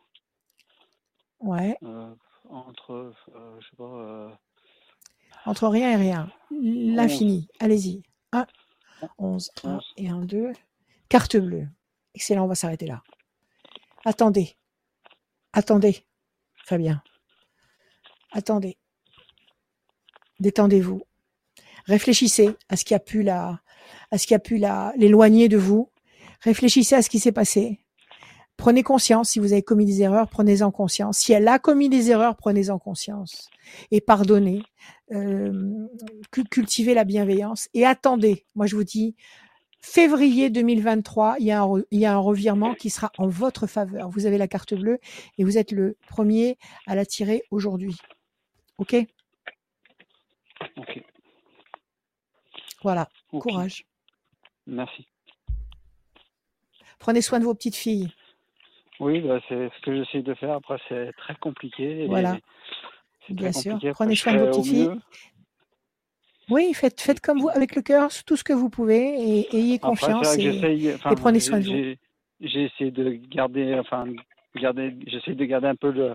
Ouais. 1.40 1.76
Euh, 1.82 2.14
Entre, 2.48 2.92
euh, 2.92 3.60
je 3.60 3.66
sais 3.68 3.76
pas. 3.76 3.84
euh, 3.84 4.28
Entre 5.46 5.66
rien 5.68 5.90
et 5.92 5.96
rien. 5.96 6.30
L'infini. 6.50 7.48
Allez-y. 7.58 8.02
1, 8.32 8.46
11, 9.18 9.50
1 9.62 9.74
Onze. 9.74 9.82
et 9.96 10.08
1, 10.08 10.20
2. 10.20 10.52
Carte 11.08 11.36
bleue. 11.36 11.68
Excellent, 12.14 12.44
on 12.44 12.48
va 12.48 12.54
s'arrêter 12.54 12.86
là. 12.86 13.02
Attendez. 14.04 14.56
Attendez. 15.52 16.06
Fabien. 16.64 17.02
Attendez. 18.32 18.76
Détendez-vous. 20.40 21.02
Réfléchissez 21.86 22.56
à 22.68 22.76
ce 22.76 22.84
qui 22.84 22.94
a 22.94 22.98
pu 22.98 23.22
la, 23.22 23.60
à 24.10 24.18
ce 24.18 24.26
qui 24.26 24.34
a 24.34 24.38
pu 24.38 24.58
la, 24.58 24.92
l'éloigner 24.96 25.48
de 25.48 25.56
vous. 25.56 25.90
Réfléchissez 26.40 26.94
à 26.94 27.02
ce 27.02 27.08
qui 27.08 27.20
s'est 27.20 27.32
passé. 27.32 27.80
Prenez 28.56 28.82
conscience 28.82 29.30
si 29.30 29.38
vous 29.38 29.52
avez 29.52 29.62
commis 29.62 29.84
des 29.84 30.02
erreurs, 30.02 30.28
prenez-en 30.28 30.70
conscience. 30.70 31.18
Si 31.18 31.32
elle 31.32 31.46
a 31.46 31.58
commis 31.58 31.88
des 31.88 32.10
erreurs, 32.10 32.36
prenez-en 32.36 32.78
conscience 32.78 33.50
et 33.90 34.00
pardonnez. 34.00 34.62
Euh, 35.12 35.86
cu- 36.32 36.44
cultivez 36.44 36.94
la 36.94 37.04
bienveillance 37.04 37.68
et 37.74 37.84
attendez. 37.84 38.46
Moi, 38.54 38.66
je 38.66 38.74
vous 38.74 38.82
dis, 38.84 39.14
février 39.80 40.48
2023, 40.50 41.36
il 41.38 41.46
y, 41.46 41.50
a 41.52 41.62
un, 41.62 41.82
il 41.90 42.00
y 42.00 42.06
a 42.06 42.14
un 42.14 42.18
revirement 42.18 42.74
qui 42.74 42.88
sera 42.90 43.12
en 43.18 43.28
votre 43.28 43.66
faveur. 43.66 44.08
Vous 44.08 44.24
avez 44.26 44.38
la 44.38 44.48
carte 44.48 44.74
bleue 44.74 44.98
et 45.38 45.44
vous 45.44 45.58
êtes 45.58 45.70
le 45.70 45.96
premier 46.08 46.56
à 46.86 46.94
la 46.94 47.04
tirer 47.04 47.42
aujourd'hui. 47.50 47.96
OK? 48.78 48.96
Ok. 50.78 51.02
Voilà. 52.82 53.08
Courage. 53.30 53.84
Merci. 54.66 55.06
Prenez 56.98 57.20
soin 57.20 57.38
de 57.38 57.44
vos 57.44 57.54
petites 57.54 57.76
filles. 57.76 58.08
Oui, 59.00 59.20
bah, 59.20 59.40
c'est 59.48 59.68
ce 59.76 59.80
que 59.82 59.94
j'essaie 59.94 60.22
de 60.22 60.34
faire. 60.34 60.52
Après, 60.54 60.76
c'est 60.88 61.12
très 61.16 61.34
compliqué. 61.36 62.06
Voilà. 62.06 62.38
Bien 63.28 63.52
sûr. 63.52 63.72
compliqué. 63.72 63.92
Prenez 63.92 64.14
soin 64.16 64.34
de 64.34 64.38
vos 64.38 64.46
petites 64.46 64.64
filles. 64.66 64.88
mieux. 64.88 65.00
Oui, 66.48 66.72
faites, 66.74 67.00
faites 67.00 67.20
comme 67.20 67.40
vous, 67.40 67.48
avec 67.48 67.74
le 67.74 67.82
cœur, 67.82 68.08
tout 68.24 68.36
ce 68.36 68.44
que 68.44 68.52
vous 68.52 68.70
pouvez 68.70 69.02
et 69.40 69.56
ayez 69.56 69.74
Après, 69.76 69.88
confiance. 69.88 70.38
et-. 70.38 70.94
Enfin, 70.94 71.10
et 71.10 71.16
prenez 71.16 71.40
soin 71.40 71.58
de 71.58 71.64
vous. 71.64 71.70
j'ai- 72.40 72.64
essayé 72.64 72.90
de 72.92 73.10
garder, 73.28 73.74
enfin, 73.80 74.06
garder, 74.54 74.94
j'essaie 75.08 75.34
de 75.34 75.44
garder 75.44 75.66
un 75.66 75.74
peu 75.74 75.90
le, 75.90 76.14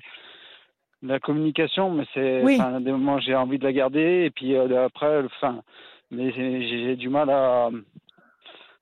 la 1.03 1.19
communication, 1.19 1.89
mais 1.91 2.05
c'est, 2.13 2.41
Oui. 2.43 2.55
enfin, 2.59 2.79
des 2.79 2.91
moments 2.91 3.19
j'ai 3.19 3.35
envie 3.35 3.57
de 3.59 3.63
la 3.65 3.73
garder 3.73 4.23
et 4.25 4.29
puis 4.29 4.55
euh, 4.55 4.85
après, 4.85 5.21
enfin, 5.25 5.61
mais 6.11 6.31
j'ai 6.31 6.95
du 6.95 7.09
mal 7.09 7.29
à, 7.29 7.69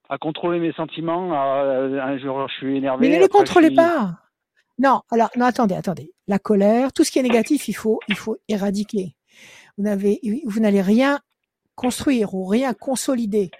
à 0.10 0.18
contrôler 0.18 0.60
mes 0.60 0.74
sentiments. 0.74 1.34
à- 1.34 1.80
un 2.06 2.18
jour, 2.18 2.48
je 2.50 2.54
suis 2.56 2.78
énervé. 2.78 3.08
Mais 3.10 3.18
ne 3.18 3.24
je 3.24 3.28
contrôlez 3.28 3.72
pas. 3.72 4.20
Non, 4.78 5.02
alors 5.12 5.30
non, 5.38 5.46
attendez, 5.46 5.76
attendez. 5.76 6.14
La 6.28 6.40
colère, 6.40 6.94
tout 6.94 7.04
ce 7.04 7.12
qui 7.12 7.20
est 7.20 7.24
négatif, 7.24 7.68
il 7.68 7.74
faut, 7.74 8.00
il 8.08 8.16
faut 8.16 8.38
éradiquer. 8.48 9.16
Vous 9.78 9.84
n'avez, 9.84 10.20
vous 10.46 10.60
n'allez 10.60 10.82
rien 10.82 11.20
construire 11.76 12.34
ou 12.34 12.46
rien 12.46 12.74
consolider 12.74 13.52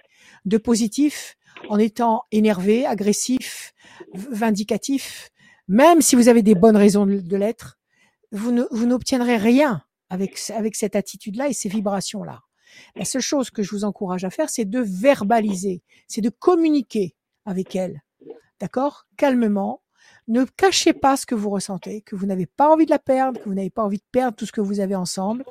de 0.44 0.58
positif 0.58 1.36
en 1.68 1.78
étant 1.78 2.24
énervé, 2.32 2.86
agressif, 2.86 3.72
vindicatif. 4.14 5.30
Même 5.68 6.00
si 6.00 6.16
vous 6.16 6.28
avez 6.28 6.42
des 6.42 6.54
bonnes 6.54 6.76
raisons 6.76 7.06
de, 7.06 7.20
de 7.20 7.36
l'être, 7.36 7.78
vous 8.32 8.50
ne, 8.52 8.64
vous 8.70 8.86
n'obtiendrez 8.86 9.36
rien 9.36 9.82
avec, 10.08 10.38
avec 10.56 10.74
cette 10.74 10.96
attitude-là 10.96 11.48
et 11.48 11.52
ces 11.52 11.68
vibrations-là. 11.68 12.40
La 12.96 13.04
seule 13.04 13.22
chose 13.22 13.50
que 13.50 13.62
je 13.62 13.70
vous 13.70 13.84
encourage 13.84 14.24
à 14.24 14.30
faire, 14.30 14.50
c'est 14.50 14.64
de 14.64 14.80
verbaliser, 14.80 15.82
c'est 16.08 16.20
de 16.20 16.30
communiquer 16.30 17.14
avec 17.46 17.74
elle. 17.76 18.02
D'accord? 18.60 19.06
Calmement. 19.16 19.82
Ne 20.28 20.44
cachez 20.44 20.92
pas 20.92 21.16
ce 21.16 21.26
que 21.26 21.34
vous 21.34 21.50
ressentez, 21.50 22.02
que 22.02 22.14
vous 22.14 22.26
n'avez 22.26 22.46
pas 22.46 22.68
envie 22.70 22.84
de 22.84 22.90
la 22.90 22.98
perdre, 23.00 23.40
que 23.40 23.48
vous 23.48 23.54
n'avez 23.54 23.70
pas 23.70 23.82
envie 23.82 23.98
de 23.98 24.04
perdre 24.12 24.36
tout 24.36 24.46
ce 24.46 24.52
que 24.52 24.60
vous 24.60 24.78
avez 24.80 24.94
ensemble 24.94 25.44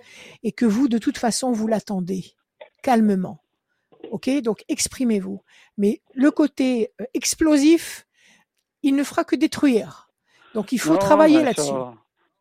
et 0.44 0.52
que 0.52 0.66
vous, 0.66 0.88
de 0.88 0.98
toute 0.98 1.18
façon, 1.18 1.52
vous 1.52 1.68
l'attendez. 1.68 2.24
Calmement. 2.82 3.40
OK? 4.12 4.30
Donc, 4.42 4.64
exprimez-vous. 4.70 5.42
Mais 5.78 6.02
le 6.14 6.32
côté 6.32 6.94
euh, 7.02 7.06
explosif, 7.14 8.08
il 8.84 8.96
ne 8.96 9.04
fera 9.04 9.24
que 9.26 9.36
détruire. 9.36 10.10
Donc, 10.54 10.72
il 10.72 10.80
faut 10.80 10.94
Non, 10.94 11.00
travailler 11.00 11.44
là-dessus. 11.44 11.74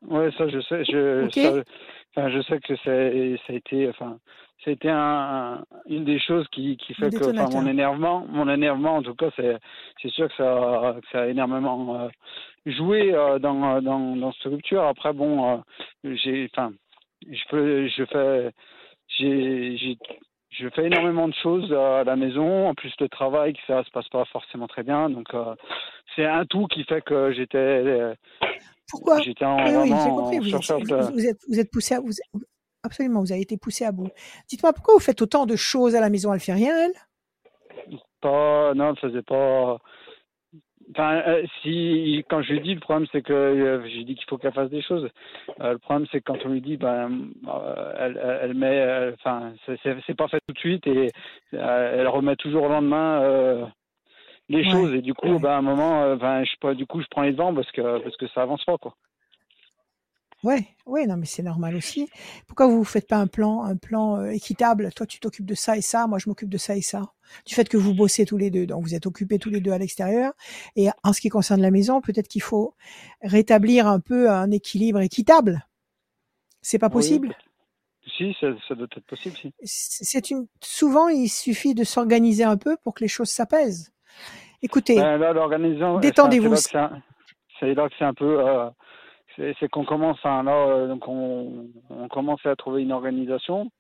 Ouais, 0.03 0.31
ça, 0.39 0.49
je 0.49 0.61
sais. 0.61 0.85
Je, 0.85 1.29
ça- 1.35 1.73
enfin, 2.19 2.31
je 2.31 2.43
sais 2.43 2.59
que 2.61 2.75
c'est, 2.85 3.37
ça 3.47 3.53
a 3.53 3.57
été, 3.57 3.89
enfin, 3.89 4.19
ça 4.65 4.71
a 4.71 4.73
été 4.75 4.91
un, 4.91 4.97
un- 4.99 5.65
une 5.89 6.05
des 6.05 6.19
choses 6.19 6.47
qui, 6.49 6.77
qui 6.77 6.95
fait 6.95 7.11
que, 7.13 7.25
enfin, 7.31 7.49
mon 7.49 7.67
énervement, 7.67 8.27
mon 8.29 8.49
énervement, 8.49 8.97
en 8.97 9.03
tout 9.03 9.15
cas, 9.15 9.31
c'est, 9.37 9.57
c'est 10.03 10.11
sûr 10.11 10.29
que 10.29 10.35
ça, 10.37 10.97
que 11.01 11.09
ça 11.13 11.23
a 11.23 11.27
énormément 11.27 12.01
euh, 12.01 12.09
joué 12.67 13.15
euh, 13.15 13.39
dans, 13.39 13.81
dans, 13.81 14.17
dans 14.17 14.33
cette 14.33 14.53
rupture. 14.53 14.83
Après, 14.85 15.13
bon, 15.13 15.63
euh, 16.05 16.17
j'ai, 16.17 16.49
enfin, 16.53 16.73
je 17.31 17.43
peux, 17.51 17.87
je 17.87 18.05
fais, 18.07 18.51
j'ai, 19.17 19.77
j'ai, 19.77 19.99
je 20.59 20.69
fais 20.71 20.87
énormément 20.87 21.29
de 21.29 21.35
choses 21.35 21.73
à 21.73 22.05
la 22.05 22.17
maison, 22.17 22.69
en 22.69 22.75
plus 22.75 22.93
le 23.01 23.09
travail, 23.09 23.53
que 23.55 23.61
ça 23.67 23.83
se 23.85 23.91
passe 23.91 24.09
pas 24.09 24.25
forcément 24.27 24.67
très 24.67 24.83
bien, 24.83 25.09
donc 25.11 25.27
euh, 25.35 25.55
c'est 26.17 26.25
un 26.27 26.45
tout 26.47 26.67
qui 26.67 26.85
fait 26.85 27.01
que 27.03 27.33
j'étais, 27.33 27.57
euh, 27.59 28.15
Pourquoi 28.91 29.21
J'étais 29.21 29.45
en, 29.45 29.57
Oui, 29.57 29.73
oui, 29.83 29.91
compris. 29.91 30.39
en 30.39 30.41
Vous 30.41 30.49
êtes, 30.73 30.89
de- 30.89 31.13
vous, 31.13 31.27
êtes, 31.27 31.41
vous 31.49 31.61
êtes 31.61 31.71
poussé 31.71 31.95
à, 31.95 32.01
vous, 32.01 32.11
absolument, 32.83 33.21
vous 33.21 33.33
avez 33.33 33.43
été 33.43 33.57
poussé 33.57 33.85
à 33.85 33.93
bout. 33.93 34.09
Dites-moi 34.49 34.73
pourquoi 34.73 34.95
vous 34.95 35.01
faites 35.01 35.21
autant 35.23 35.47
de 35.47 35.57
choses 35.57 35.95
à 35.95 36.01
la 36.01 36.11
maison. 36.11 36.33
Elle 36.33 36.41
fait 36.41 36.53
rien, 36.55 36.75
elle 36.87 37.99
Pas, 38.21 38.75
non, 38.75 38.91
elle 38.91 38.99
faisait 38.99 39.23
pas. 39.23 39.79
Enfin, 40.91 41.23
euh, 41.27 41.45
si, 41.63 42.25
quand 42.31 42.43
je 42.43 42.55
lui 42.55 42.61
dis, 42.61 42.75
le 42.75 42.81
problème 42.81 43.07
c'est 43.13 43.23
que 43.23 43.33
euh, 43.33 43.87
j'ai 43.89 44.05
dit 44.05 44.15
qu'il 44.15 44.25
faut 44.29 44.39
qu'elle 44.39 44.53
fasse 44.53 44.71
des 44.71 44.83
choses. 44.83 45.09
Euh, 45.61 45.73
le 45.73 45.79
problème 45.79 46.07
c'est 46.11 46.21
que 46.21 46.33
quand 46.33 46.39
on 46.47 46.49
lui 46.51 46.61
dit, 46.61 46.77
ben, 46.77 47.29
elle, 47.99 48.21
elle, 48.43 48.55
met, 48.55 49.13
enfin, 49.15 49.53
c'est- 49.67 50.15
pas 50.17 50.29
fait 50.29 50.41
tout 50.47 50.55
de 50.55 50.59
suite 50.59 50.87
et 50.87 51.11
elle 51.53 52.09
remet 52.09 52.37
toujours 52.37 52.65
au 52.65 52.69
lendemain 52.69 53.71
les 54.49 54.65
Ouais, 54.65 54.73
choses 54.73 54.95
et 54.95 55.03
du 55.03 55.13
coup, 55.15 55.39
ben, 55.39 55.51
à 55.51 55.57
un 55.59 55.63
moment, 55.63 56.17
ben, 56.17 56.43
je, 56.45 56.73
du 56.73 56.87
coup, 56.87 57.03
je 57.03 57.07
prends 57.11 57.23
les 57.23 57.33
devants 57.33 57.55
parce 57.55 57.71
que 57.71 57.99
parce 57.99 58.17
que 58.17 58.27
ça 58.29 58.43
avance 58.43 58.65
pas 58.65 58.79
quoi. 58.79 58.95
Ouais, 60.45 60.69
ouais, 60.87 61.07
non, 61.07 61.17
mais 61.17 61.27
c'est 61.27 61.43
normal 61.43 61.75
aussi. 61.75 62.09
Pourquoi 62.47 62.69
vous 62.69 62.79
ne 62.79 62.85
faites 62.85 63.09
pas 63.09 63.17
un 63.17 63.27
plan, 63.27 63.65
un 63.65 63.75
plan 63.77 64.19
euh, 64.21 64.31
équitable? 64.31 64.93
Toi, 64.95 65.05
tu 65.05 65.19
t'occupes 65.19 65.47
de 65.47 65.55
ça 65.57 65.77
et 65.77 65.83
ça, 65.83 66.07
moi, 66.07 66.19
je 66.19 66.29
m'occupe 66.29 66.49
de 66.49 66.59
ça 66.59 66.77
et 66.77 66.81
ça. 66.81 67.13
Du 67.45 67.55
fait 67.57 67.69
que 67.69 67.77
vous 67.77 67.93
bossez 67.93 68.25
tous 68.25 68.37
les 68.37 68.51
deux, 68.51 68.65
donc 68.65 68.85
vous 68.85 68.95
êtes 68.95 69.07
occupés 69.07 69.39
tous 69.41 69.51
les 69.51 69.61
deux 69.61 69.73
à 69.73 69.79
l'extérieur. 69.79 70.33
Et 70.77 70.89
en 71.03 71.13
ce 71.13 71.21
qui 71.21 71.29
concerne 71.29 71.61
la 71.61 71.73
maison, 71.73 72.01
peut-être 72.01 72.29
qu'il 72.29 72.43
faut 72.43 72.75
rétablir 73.23 73.89
un 73.89 73.99
peu 73.99 74.31
un 74.31 74.51
équilibre 74.53 75.01
équitable. 75.01 75.67
C'est 76.63 76.79
pas 76.79 76.87
Oui, 76.87 76.93
possible? 76.93 77.37
Si, 78.17 78.35
ça, 78.41 78.47
ça 78.67 78.75
doit 78.75 78.87
être 78.97 79.05
possible, 79.07 79.37
si. 79.37 79.53
C'est 79.65 80.31
une. 80.31 80.47
Souvent, 80.63 81.09
il 81.09 81.29
suffit 81.29 81.75
de 81.75 81.85
s'organiser 81.85 82.45
un 82.45 82.57
peu 82.57 82.77
pour 82.83 82.95
que 82.95 83.03
les 83.05 83.09
choses 83.09 83.29
s'apaisent. 83.29 83.93
Écoutez, 84.63 84.97
Ben, 84.97 85.19
là, 85.19 85.33
l'organisation, 85.33 85.99
Détendez-vous. 85.99 86.55
C'est 86.57 86.73
là 87.75 87.89
que 87.89 87.95
c'est 87.99 88.05
un- 88.05 88.09
un 88.09 88.15
peu. 88.15 88.41
euh, 88.41 88.71
c'est 89.61 89.69
qu'on 89.69 89.85
commence, 89.85 90.19
hein, 90.25 90.43
là, 90.43 90.53
euh, 90.55 90.89
donc 90.89 91.07
on, 91.09 91.67
on 91.91 92.09
commence 92.09 92.45
à 92.47 92.57
trouver 92.57 92.83
une 92.83 92.93
organisation. 92.93 93.71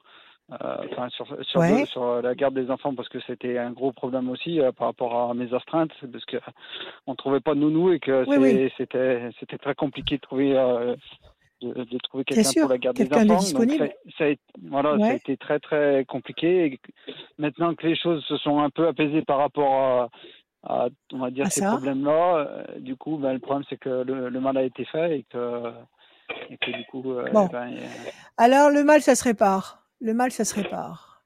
euh, 0.53 0.57
Enfin, 0.91 1.09
sur, 1.11 1.27
sur, 1.45 1.61
Ouais. 1.61 1.85
sur 1.87 2.23
la 2.23 2.35
garde 2.35 2.55
des 2.55 2.71
enfants 2.71 2.95
parce 2.95 3.09
que 3.11 3.21
c'était 3.27 3.59
un 3.59 3.73
gros 3.73 3.93
problème 3.93 4.31
aussi 4.31 4.61
euh, 4.61 4.73
par 4.73 4.87
rapport 4.89 5.31
à 5.31 5.35
mes 5.35 5.53
astreintes 5.53 5.93
parce 6.11 6.25
que 6.25 6.39
on 7.07 7.15
trouvait 7.15 7.41
pas 7.41 7.55
de 7.55 7.61
nounou 7.61 7.93
et 7.93 8.01
que 8.01 8.25
Oui, 8.27 8.37
c'est- 8.37 8.39
oui. 8.65 8.73
c'était 8.79 9.31
c'était 9.39 9.59
très 9.59 9.75
compliqué 9.75 10.17
de 10.17 10.21
trouver 10.23 10.57
euh, 10.57 10.97
de, 11.61 11.73
de 11.75 11.99
trouver 11.99 12.23
quelqu'un 12.25 12.45
pour 12.61 12.71
la 12.71 12.79
garde 12.79 12.97
des 12.97 13.03
enfants. 13.33 13.43
Donc, 13.53 13.71
ça, 13.79 13.87
ça 14.17 14.25
a, 14.25 14.29
été- 14.29 14.41
voilà, 14.63 14.91
ça 14.91 15.05
a 15.05 15.09
Ouais. 15.11 15.17
été 15.17 15.37
très 15.37 15.59
très 15.59 16.05
compliqué. 16.07 16.65
Et 16.67 16.81
maintenant 17.37 17.75
que 17.75 17.85
les 17.87 17.97
choses 17.97 18.25
se 18.27 18.37
sont 18.39 18.61
un 18.61 18.71
peu 18.71 18.87
apaisées 18.87 19.23
par 19.23 19.39
rapport 19.39 19.75
à, 19.75 20.09
à, 20.69 20.89
on 21.13 21.19
va 21.19 21.31
dire, 21.31 21.45
Ah, 21.47 21.51
ces 21.51 21.63
problèmes-là. 21.65 22.37
Euh, 22.37 22.81
du 22.81 22.95
coup, 22.97 23.17
ben, 23.17 23.33
le 23.33 23.39
problème, 23.39 23.65
c'est 23.69 23.79
que 23.79 23.89
le, 23.89 24.29
le 24.29 24.41
mal 24.41 24.57
a 24.57 24.63
été 24.63 24.85
fait 24.85 25.19
et 25.19 25.23
que, 25.25 25.73
et 26.51 26.59
que 26.59 26.71
du 26.71 26.85
coup, 26.91 27.13
euh, 27.13 27.31
Bon. 27.33 27.47
ben, 27.47 27.75
Alors, 28.37 28.71
le 28.71 28.85
mal, 28.85 29.01
ça 29.03 29.15
se 29.15 29.25
répare. 29.25 29.87
Le 30.01 30.15
mal, 30.15 30.31
ça 30.31 30.45
se 30.45 30.55
répare. 30.55 31.25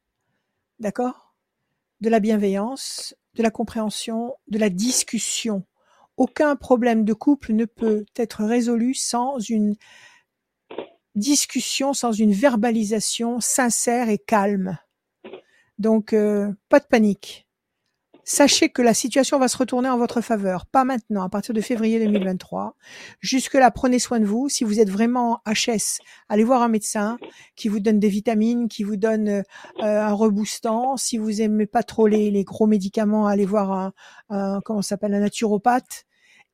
D'accord? 0.79 1.35
De 2.01 2.09
la 2.09 2.21
bienveillance, 2.21 3.15
de 3.35 3.43
la 3.43 3.51
compréhension, 3.51 4.35
de 4.49 4.59
la 4.59 4.71
discussion. 4.71 5.65
Aucun 6.17 6.57
problème 6.57 7.05
de 7.05 7.13
couple 7.13 7.53
ne 7.53 7.65
peut 7.65 8.05
être 8.17 8.45
résolu 8.45 8.95
sans 8.95 9.39
une 9.39 9.75
discussion, 11.15 11.93
sans 11.93 12.13
une 12.13 12.33
verbalisation 12.33 13.41
sincère 13.41 14.09
et 14.09 14.19
calme. 14.19 14.79
Donc, 15.79 16.13
euh, 16.13 16.53
pas 16.69 16.81
de 16.81 16.87
panique. 16.87 17.47
Sachez 18.25 18.69
que 18.69 18.83
la 18.83 18.95
situation 18.95 19.39
va 19.39 19.49
se 19.49 19.57
retourner 19.57 19.89
en 19.89 19.99
votre 19.99 20.21
faveur. 20.21 20.67
Pas 20.67 20.85
maintenant, 20.85 21.23
à 21.23 21.29
partir 21.29 21.55
de 21.55 21.61
février 21.61 21.99
2023. 21.99 22.77
Jusque-là, 23.21 23.71
prenez 23.73 23.99
soin 23.99 24.21
de 24.21 24.25
vous. 24.25 24.49
Si 24.49 24.63
vous 24.63 24.79
êtes 24.79 24.91
vraiment 24.91 25.41
HS, 25.45 25.99
allez 26.29 26.45
voir 26.45 26.63
un 26.63 26.69
médecin 26.69 27.19
qui 27.57 27.69
vous 27.69 27.81
donne 27.81 27.99
des 27.99 28.09
vitamines, 28.09 28.69
qui 28.69 28.85
vous 28.85 28.97
donne 28.97 29.29
euh, 29.29 29.43
un 29.81 30.13
reboostant. 30.13 30.97
Si 30.97 31.19
vous 31.19 31.43
aimez 31.43 31.67
pas 31.67 31.83
trop 31.83 32.07
les, 32.07 32.45
gros 32.45 32.69
médicaments, 32.69 33.27
allez 33.27 33.47
voir 33.47 33.73
un, 33.73 33.93
un 34.31 34.61
comment 34.61 34.83
s'appelle 34.83 35.15
un 35.15 35.21
naturopathe. 35.21 36.05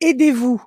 Aidez-vous, 0.01 0.63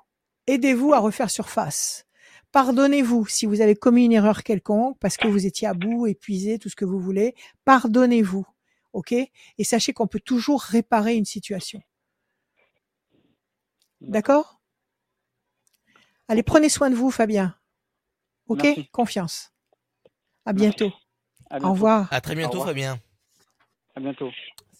aidez-vous 0.46 0.92
à 0.92 1.00
refaire 1.00 1.30
surface. 1.30 2.06
Pardonnez-vous 2.52 3.26
si 3.26 3.46
vous 3.46 3.60
avez 3.60 3.74
commis 3.74 4.04
une 4.04 4.12
erreur 4.12 4.42
quelconque 4.42 4.98
parce 5.00 5.16
que 5.16 5.26
vous 5.26 5.46
étiez 5.46 5.66
à 5.66 5.74
bout, 5.74 6.06
épuisé, 6.06 6.58
tout 6.58 6.68
ce 6.68 6.76
que 6.76 6.84
vous 6.84 7.00
voulez. 7.00 7.34
Pardonnez-vous, 7.64 8.46
ok? 8.92 9.12
Et 9.12 9.64
sachez 9.64 9.92
qu'on 9.92 10.06
peut 10.06 10.20
toujours 10.20 10.60
réparer 10.62 11.14
une 11.16 11.24
situation. 11.24 11.82
D'accord 14.00 14.60
Allez, 16.28 16.42
prenez 16.42 16.68
soin 16.68 16.90
de 16.90 16.94
vous, 16.94 17.10
Fabien. 17.10 17.56
Ok? 18.48 18.62
Merci. 18.64 18.88
Confiance. 18.90 19.52
À 20.44 20.52
bientôt. 20.52 20.92
à 21.50 21.56
Au 21.56 21.60
bientôt. 21.60 21.72
revoir. 21.72 22.12
À 22.12 22.20
très 22.20 22.34
bientôt. 22.34 22.64
Fabien. 22.64 22.98
À 23.94 24.00
bientôt. 24.00 24.30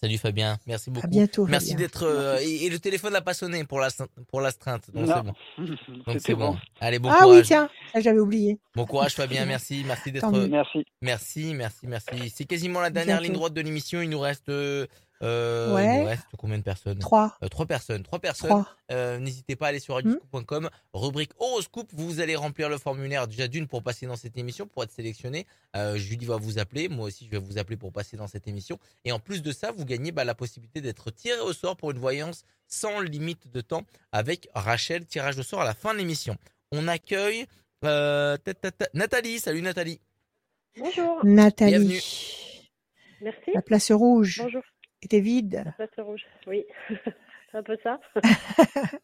Salut 0.03 0.17
Fabien, 0.17 0.57
merci 0.67 0.89
beaucoup. 0.91 1.07
À 1.07 1.09
bientôt. 1.09 1.45
Merci 1.47 1.75
d'être. 1.75 2.03
euh, 2.03 2.37
et, 2.41 2.65
et 2.65 2.69
le 2.69 2.77
téléphone 2.77 3.13
n'a 3.13 3.21
pas 3.21 3.33
sonné 3.33 3.63
pour 3.63 3.79
la 3.79 3.87
pour 4.27 4.41
l'astreinte, 4.41 4.91
donc 4.93 5.07
Non. 5.07 5.13
c'est 5.15 5.23
bon. 5.23 5.33
Donc 5.63 5.75
C'était 6.07 6.19
c'est 6.19 6.35
bon. 6.35 6.57
Allez, 6.81 6.99
bon 6.99 7.09
ah 7.09 7.19
courage. 7.21 7.37
oui, 7.37 7.43
tiens, 7.43 7.69
j'avais 7.97 8.19
oublié. 8.19 8.59
Bon 8.75 8.85
courage 8.85 9.13
Fabien, 9.15 9.45
merci, 9.45 9.81
merci 9.87 10.11
d'être. 10.11 10.29
Merci. 10.49 10.85
Merci, 11.01 11.53
merci, 11.53 11.87
merci. 11.87 12.29
C'est 12.35 12.43
quasiment 12.43 12.81
la 12.81 12.89
dernière 12.89 13.15
Bientôt. 13.19 13.23
ligne 13.31 13.33
droite 13.33 13.53
de 13.53 13.61
l'émission. 13.61 14.01
Il 14.01 14.09
nous 14.09 14.19
reste. 14.19 14.49
euh, 14.49 14.87
euh, 15.23 15.73
Ouais. 15.73 15.95
Il 15.97 15.99
nous 16.01 16.05
reste 16.07 16.25
combien 16.37 16.57
de 16.57 16.63
personnes 16.63 16.99
Trois. 16.99 17.37
Euh, 17.43 17.47
Trois 17.47 17.65
personnes. 17.65 18.03
Trois 18.03 18.19
personnes. 18.19 18.49
Trois. 18.49 18.67
Euh, 18.91 19.17
N'hésitez 19.19 19.55
pas 19.55 19.67
à 19.67 19.69
aller 19.69 19.79
sur 19.79 19.95
radioscoop.com, 19.95 20.69
rubrique 20.93 21.31
horoscope. 21.39 21.87
Vous 21.93 22.19
allez 22.19 22.35
remplir 22.35 22.69
le 22.69 22.77
formulaire 22.77 23.27
déjà 23.27 23.47
d'une 23.47 23.67
pour 23.67 23.81
passer 23.83 24.05
dans 24.05 24.15
cette 24.17 24.37
émission, 24.37 24.67
pour 24.67 24.83
être 24.83 24.91
sélectionné. 24.91 25.47
Euh, 25.75 25.95
Julie 25.97 26.25
va 26.25 26.35
vous 26.37 26.59
appeler. 26.59 26.89
Moi 26.89 27.07
aussi, 27.07 27.25
je 27.25 27.31
vais 27.31 27.37
vous 27.39 27.57
appeler 27.57 27.77
pour 27.77 27.91
passer 27.91 28.17
dans 28.17 28.27
cette 28.27 28.47
émission. 28.47 28.77
Et 29.05 29.11
en 29.11 29.19
plus 29.19 29.41
de 29.41 29.51
ça, 29.51 29.71
vous 29.71 29.85
gagnez 29.85 30.11
bah, 30.11 30.23
la 30.25 30.35
possibilité 30.35 30.81
d'être 30.81 31.09
tiré 31.11 31.39
au 31.39 31.53
sort 31.53 31.75
pour 31.77 31.91
une 31.91 31.99
voyance 31.99 32.43
sans 32.67 32.99
limite 32.99 33.51
de 33.51 33.61
temps 33.61 33.83
avec 34.11 34.49
Rachel. 34.53 35.05
Tirage 35.05 35.37
au 35.39 35.43
sort 35.43 35.61
à 35.61 35.65
la 35.65 35.73
fin 35.73 35.93
de 35.93 35.99
l'émission. 35.99 36.35
On 36.71 36.87
accueille 36.87 37.45
ta, 37.81 38.37
ta, 38.43 38.53
ta- 38.53 38.89
Nathalie. 38.93 39.39
Salut 39.39 39.61
Nathalie. 39.61 39.99
Bonjour, 40.77 41.23
Nathalie. 41.23 41.71
Bienvenue. 41.71 42.01
merci. 43.21 43.51
La 43.53 43.61
place 43.61 43.91
rouge 43.91 44.39
Bonjour, 44.43 44.63
était 45.05 45.19
vide. 45.19 45.63
place 45.77 45.89
rouge. 45.97 46.23
Oui, 46.47 46.65
c'est 46.89 47.57
un 47.57 47.63
peu 47.63 47.77
ça. 47.83 47.99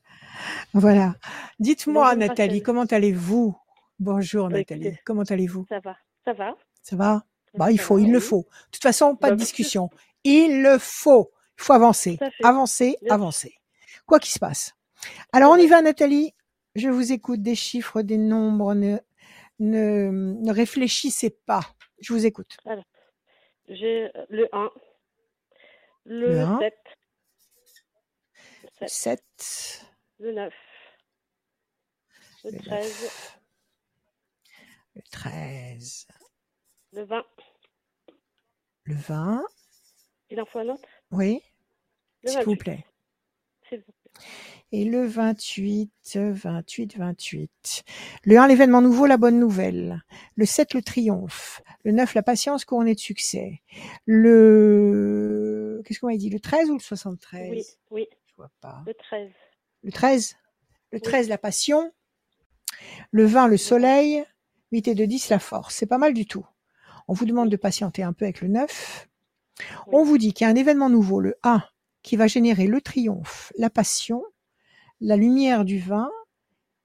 Voilà. 0.73 1.15
Dites-moi, 1.59 2.15
Nathalie, 2.15 2.61
comment 2.61 2.83
allez-vous? 2.85 3.57
Bonjour, 3.99 4.49
Bah, 4.49 4.59
Nathalie. 4.59 4.87
écoutez. 4.87 5.01
Comment 5.05 5.23
allez-vous? 5.23 5.65
Ça 5.69 5.79
va, 5.79 5.97
ça 6.25 6.33
va? 6.33 6.55
Ça 6.81 6.95
va? 6.95 7.23
Bah, 7.55 7.71
il 7.71 7.79
faut, 7.79 7.97
il 7.99 8.11
le 8.11 8.19
faut. 8.19 8.43
De 8.43 8.71
toute 8.73 8.83
façon, 8.83 9.15
pas 9.15 9.27
Bah, 9.27 9.31
de 9.31 9.35
bien 9.35 9.43
discussion. 9.45 9.89
Il 10.23 10.61
le 10.61 10.77
faut. 10.77 11.31
Il 11.57 11.63
faut 11.63 11.73
avancer. 11.73 12.19
Avancer, 12.43 12.97
avancer. 13.09 13.55
Quoi 14.05 14.19
qu'il 14.19 14.31
se 14.31 14.39
passe. 14.39 14.73
Alors, 15.33 15.51
on 15.51 15.57
y 15.57 15.67
va, 15.67 15.81
Nathalie. 15.81 16.33
Je 16.75 16.87
vous 16.89 17.11
écoute 17.11 17.41
des 17.41 17.55
chiffres, 17.55 18.01
des 18.01 18.17
nombres. 18.17 18.73
Ne, 18.75 18.97
ne, 19.59 20.09
ne 20.11 20.51
réfléchissez 20.53 21.31
pas. 21.45 21.61
Je 21.99 22.13
vous 22.13 22.25
écoute. 22.25 22.57
J'ai 23.67 24.05
euh, 24.15 24.25
le 24.29 24.47
1, 24.55 24.69
le, 26.09 26.33
Le 26.33 26.39
1. 26.41 26.59
7, 26.59 26.73
Le 28.63 28.87
7, 28.87 28.87
7, 28.87 29.85
le 30.19 30.31
9, 30.33 30.53
le 32.43 32.51
le 32.51 32.59
13, 32.59 33.03
9, 33.03 33.39
le 34.95 35.01
13, 35.11 36.07
le 36.93 37.03
20. 37.03 37.23
le 38.85 38.95
20. 38.95 39.43
Il 40.31 40.41
en 40.41 40.45
faut 40.45 40.59
un 40.59 40.69
autre? 40.69 40.89
Oui, 41.11 41.41
s'il 42.25 42.43
vous 42.43 42.55
28, 42.55 42.55
plaît. 42.55 42.85
s'il 43.67 43.79
vous 43.79 43.93
plaît. 44.03 44.27
Et 44.71 44.85
le 44.85 45.05
28, 45.05 45.91
28, 46.15 46.97
28. 46.97 47.83
Le 48.25 48.37
1, 48.37 48.47
l'événement 48.47 48.81
nouveau, 48.81 49.05
la 49.05 49.17
bonne 49.17 49.39
nouvelle. 49.39 50.03
Le 50.35 50.45
7, 50.45 50.73
le 50.73 50.81
triomphe. 50.81 51.61
Le 51.83 51.91
9, 51.91 52.13
la 52.15 52.23
patience 52.23 52.65
couronnée 52.65 52.95
de 52.95 52.99
succès. 52.99 53.61
Le, 54.05 55.58
qu'est-ce 55.83 55.99
qu'on 55.99 56.07
m'a 56.07 56.17
dit? 56.17 56.29
Le 56.29 56.39
13 56.39 56.69
ou 56.69 56.73
le 56.73 56.79
73? 56.79 57.49
Oui, 57.51 57.63
oui, 57.91 58.07
Je 58.27 58.35
vois 58.35 58.51
pas. 58.61 58.83
le 58.85 58.93
13. 58.93 59.31
Le 59.83 59.91
13? 59.91 60.35
Le 60.91 60.99
13, 60.99 61.29
la 61.29 61.37
passion? 61.37 61.91
Le 63.11 63.25
20, 63.25 63.47
le 63.47 63.57
soleil? 63.57 64.23
8 64.71 64.87
et 64.87 64.95
2, 64.95 65.07
10, 65.07 65.29
la 65.29 65.39
force. 65.39 65.75
C'est 65.75 65.85
pas 65.87 65.97
mal 65.97 66.13
du 66.13 66.25
tout. 66.25 66.45
On 67.07 67.13
vous 67.13 67.25
demande 67.25 67.49
de 67.49 67.57
patienter 67.57 68.03
un 68.03 68.13
peu 68.13 68.25
avec 68.25 68.41
le 68.41 68.47
9. 68.49 69.07
Oui. 69.59 69.65
On 69.93 70.03
vous 70.03 70.17
dit 70.17 70.33
qu'il 70.33 70.45
y 70.45 70.47
a 70.47 70.51
un 70.51 70.55
événement 70.55 70.89
nouveau, 70.89 71.19
le 71.19 71.35
1, 71.43 71.63
qui 72.03 72.15
va 72.15 72.27
générer 72.27 72.67
le 72.67 72.81
triomphe, 72.81 73.51
la 73.57 73.69
passion, 73.69 74.23
la 75.01 75.17
lumière 75.17 75.65
du 75.65 75.79
20 75.79 76.09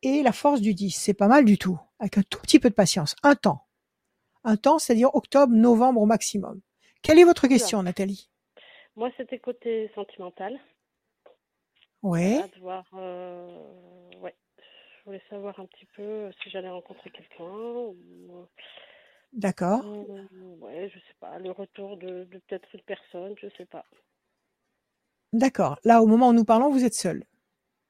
et 0.03 0.22
la 0.22 0.32
force 0.32 0.61
du 0.61 0.74
10. 0.74 0.90
C'est 0.90 1.14
pas 1.14 1.28
mal 1.28 1.45
du 1.45 1.59
tout. 1.59 1.78
Avec 1.99 2.18
un 2.18 2.22
tout 2.22 2.40
petit 2.40 2.59
peu 2.59 2.68
de 2.70 2.74
patience. 2.74 3.14
Un 3.22 3.34
temps. 3.34 3.66
Un 4.45 4.57
temps, 4.57 4.78
c'est-à-dire 4.78 5.14
octobre, 5.14 5.53
novembre 5.55 6.01
au 6.01 6.07
maximum. 6.07 6.61
Quelle 7.03 7.18
est 7.18 7.24
votre 7.24 7.47
question, 7.47 7.82
Nathalie? 7.82 8.30
Moi, 8.97 9.11
c'était 9.16 9.38
côté 9.38 9.90
sentimental. 9.95 10.59
Ouais. 12.03 12.42
Euh, 12.95 14.11
ouais. 14.20 14.34
Je 14.59 15.05
voulais 15.05 15.22
savoir 15.28 15.59
un 15.59 15.66
petit 15.66 15.86
peu 15.97 16.30
si 16.42 16.51
j'allais 16.51 16.70
rencontrer 16.70 17.11
quelqu'un 17.11 17.45
ou, 17.45 18.47
D'accord. 19.32 19.84
ou- 19.84 20.59
ouais, 20.61 20.88
je 20.88 20.99
sais 20.99 21.14
pas, 21.20 21.38
le 21.38 21.51
retour 21.51 21.97
de, 21.97 22.24
de 22.24 22.38
peut-être 22.38 22.68
une 22.74 22.82
personne, 22.82 23.34
je 23.40 23.49
sais 23.57 23.66
pas. 23.66 23.84
D'accord. 25.34 25.78
Là, 25.84 26.03
au 26.03 26.07
moment 26.07 26.28
où 26.28 26.32
nous 26.32 26.45
parlons, 26.47 26.70
vous 26.70 26.84
êtes 26.84 26.95
seul. 26.95 27.24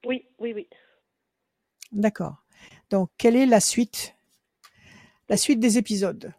Oui, 0.06 0.28
oui, 0.38 0.52
oui. 0.52 0.68
D'accord. 1.92 2.36
Donc, 2.90 3.10
quelle 3.16 3.36
est 3.36 3.46
la 3.46 3.60
suite? 3.60 4.14
La 5.28 5.36
suite 5.36 5.60
des 5.60 5.78
épisodes? 5.78 6.32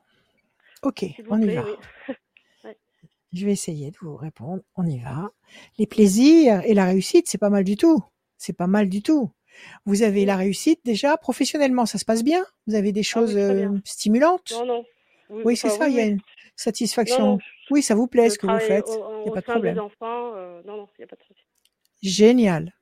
Ok, 0.83 1.05
on 1.29 1.41
y 1.41 1.47
va. 1.49 1.63
oui. 1.63 1.75
Je 3.35 3.45
vais 3.45 3.51
essayer 3.51 3.91
de 3.91 3.97
vous 4.01 4.15
répondre. 4.15 4.61
On 4.77 4.85
y 4.85 4.97
va. 4.99 5.29
Les 5.77 5.85
plaisirs 5.87 6.61
et 6.65 6.73
la 6.73 6.85
réussite, 6.85 7.27
c'est 7.27 7.37
pas 7.37 7.49
mal 7.49 7.65
du 7.65 7.75
tout. 7.75 8.01
C'est 8.37 8.53
pas 8.53 8.67
mal 8.67 8.87
du 8.89 9.01
tout. 9.03 9.29
Vous 9.85 10.03
avez 10.03 10.25
la 10.25 10.37
réussite 10.37 10.79
déjà 10.85 11.17
professionnellement, 11.17 11.85
ça 11.85 11.97
se 11.97 12.05
passe 12.05 12.23
bien? 12.23 12.45
Vous 12.67 12.75
avez 12.75 12.91
des 12.93 13.03
choses 13.03 13.37
Ah 13.37 13.53
bien. 13.53 13.73
euh, 13.73 13.79
stimulantes? 13.83 14.51
Non, 14.51 14.65
non. 14.65 14.85
Oui, 15.29 15.57
c'est 15.57 15.69
ça. 15.69 15.89
Il 15.89 15.95
y 15.95 15.99
a 15.99 16.05
une 16.05 16.19
satisfaction. 16.55 17.25
non, 17.33 17.39
Oui, 17.71 17.81
ça 17.81 17.93
vous 17.95 18.07
plaît 18.07 18.29
ce 18.29 18.37
que 18.37 18.47
vous 18.47 18.59
faites. 18.59 18.87
Il 18.89 18.95
n'y 18.95 19.01
a 19.01 19.07
au 19.27 19.31
pas 19.31 19.41
de 19.41 19.45
problème. 19.45 19.79
enfants, 19.79 20.33
euh, 20.35 20.61
non, 20.65 20.77
non, 20.77 20.87
il 20.97 21.01
n'y 21.01 21.03
a 21.03 21.07
pas 21.07 21.15
de. 21.17 21.21
Génial. 22.01 22.73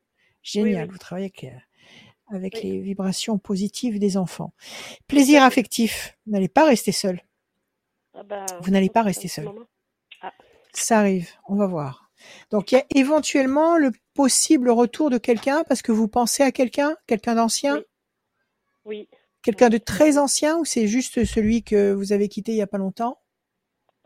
Génial. 0.44 0.90
Vous 0.90 0.98
travaillez 0.98 1.26
avec, 1.36 1.44
euh, 1.46 2.36
avec 2.36 2.62
les 2.62 2.80
vibrations 2.80 3.38
positives 3.40 3.98
des 3.98 4.18
enfants. 4.18 4.54
Plaisir 5.08 5.42
affectif. 5.44 6.18
Vous 6.26 6.34
n'allez 6.34 6.50
pas 6.50 6.66
rester 6.66 6.92
seul. 6.92 7.22
Ah 8.14 8.24
bah, 8.24 8.46
Vous 8.62 8.72
n'allez 8.72 8.90
pas 8.90 9.02
rester 9.04 9.28
seul. 9.28 9.46
moment. 9.46 9.62
Ça 10.74 11.00
arrive, 11.00 11.30
on 11.48 11.56
va 11.56 11.68
voir. 11.68 12.10
Donc 12.52 12.72
il 12.72 12.76
y 12.76 12.78
a 12.80 12.86
éventuellement 12.96 13.78
le 13.78 13.92
possible 14.14 14.70
retour 14.70 15.10
de 15.10 15.18
quelqu'un 15.18 15.64
parce 15.66 15.82
que 15.82 15.92
vous 15.92 16.08
pensez 16.08 16.42
à 16.44 16.52
quelqu'un, 16.52 16.96
quelqu'un 17.08 17.36
d'ancien, 17.36 17.78
Oui. 17.78 17.84
Oui. 18.86 19.10
quelqu'un 19.44 19.70
de 19.70 19.78
très 19.78 20.18
ancien 20.18 20.58
ou 20.58 20.66
c'est 20.66 20.88
juste 20.88 21.26
celui 21.26 21.64
que 21.64 21.92
vous 21.94 22.12
avez 22.14 22.28
quitté 22.30 22.52
il 22.54 22.58
y 22.58 22.62
a 22.62 22.68
pas 22.68 22.78
longtemps? 22.78 23.20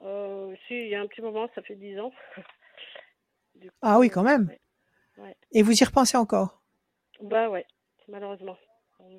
Euh, 0.03 0.53
si, 0.68 0.74
il 0.76 0.89
y 0.89 0.95
a 0.95 1.01
un 1.01 1.07
petit 1.07 1.22
moment, 1.22 1.47
ça 1.55 1.61
fait 1.61 1.76
10 1.76 1.99
ans. 1.99 2.11
Coup, 2.36 3.68
Ah 3.82 3.97
oui, 3.99 4.09
quand 4.09 4.24
même. 4.24 4.51
ouais. 5.18 5.36
Et 5.51 5.63
vous 5.63 5.72
y 5.80 5.84
repensez 5.84 6.18
encore? 6.18 6.61
Bah 7.22 7.49
ouais, 7.49 7.65
malheureusement. 8.07 8.57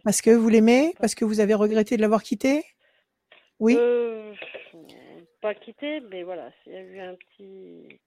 Parce 0.05 0.21
que 0.23 0.31
vous 0.31 0.49
l'aimez, 0.49 0.95
parce 1.01 1.15
que 1.15 1.25
vous 1.25 1.41
avez 1.41 1.55
regretté 1.55 1.97
de 1.97 2.03
l'avoir 2.03 2.23
quitté? 2.23 2.65
Oui. 3.59 3.75
Euh, 3.79 4.33
pas 5.41 5.55
quitté, 5.55 6.01
mais 6.01 6.23
voilà, 6.23 6.51
il 6.67 6.73
y 6.73 6.77
a 6.77 6.81
eu 6.81 7.01
un 7.01 7.15
petit. 7.15 8.01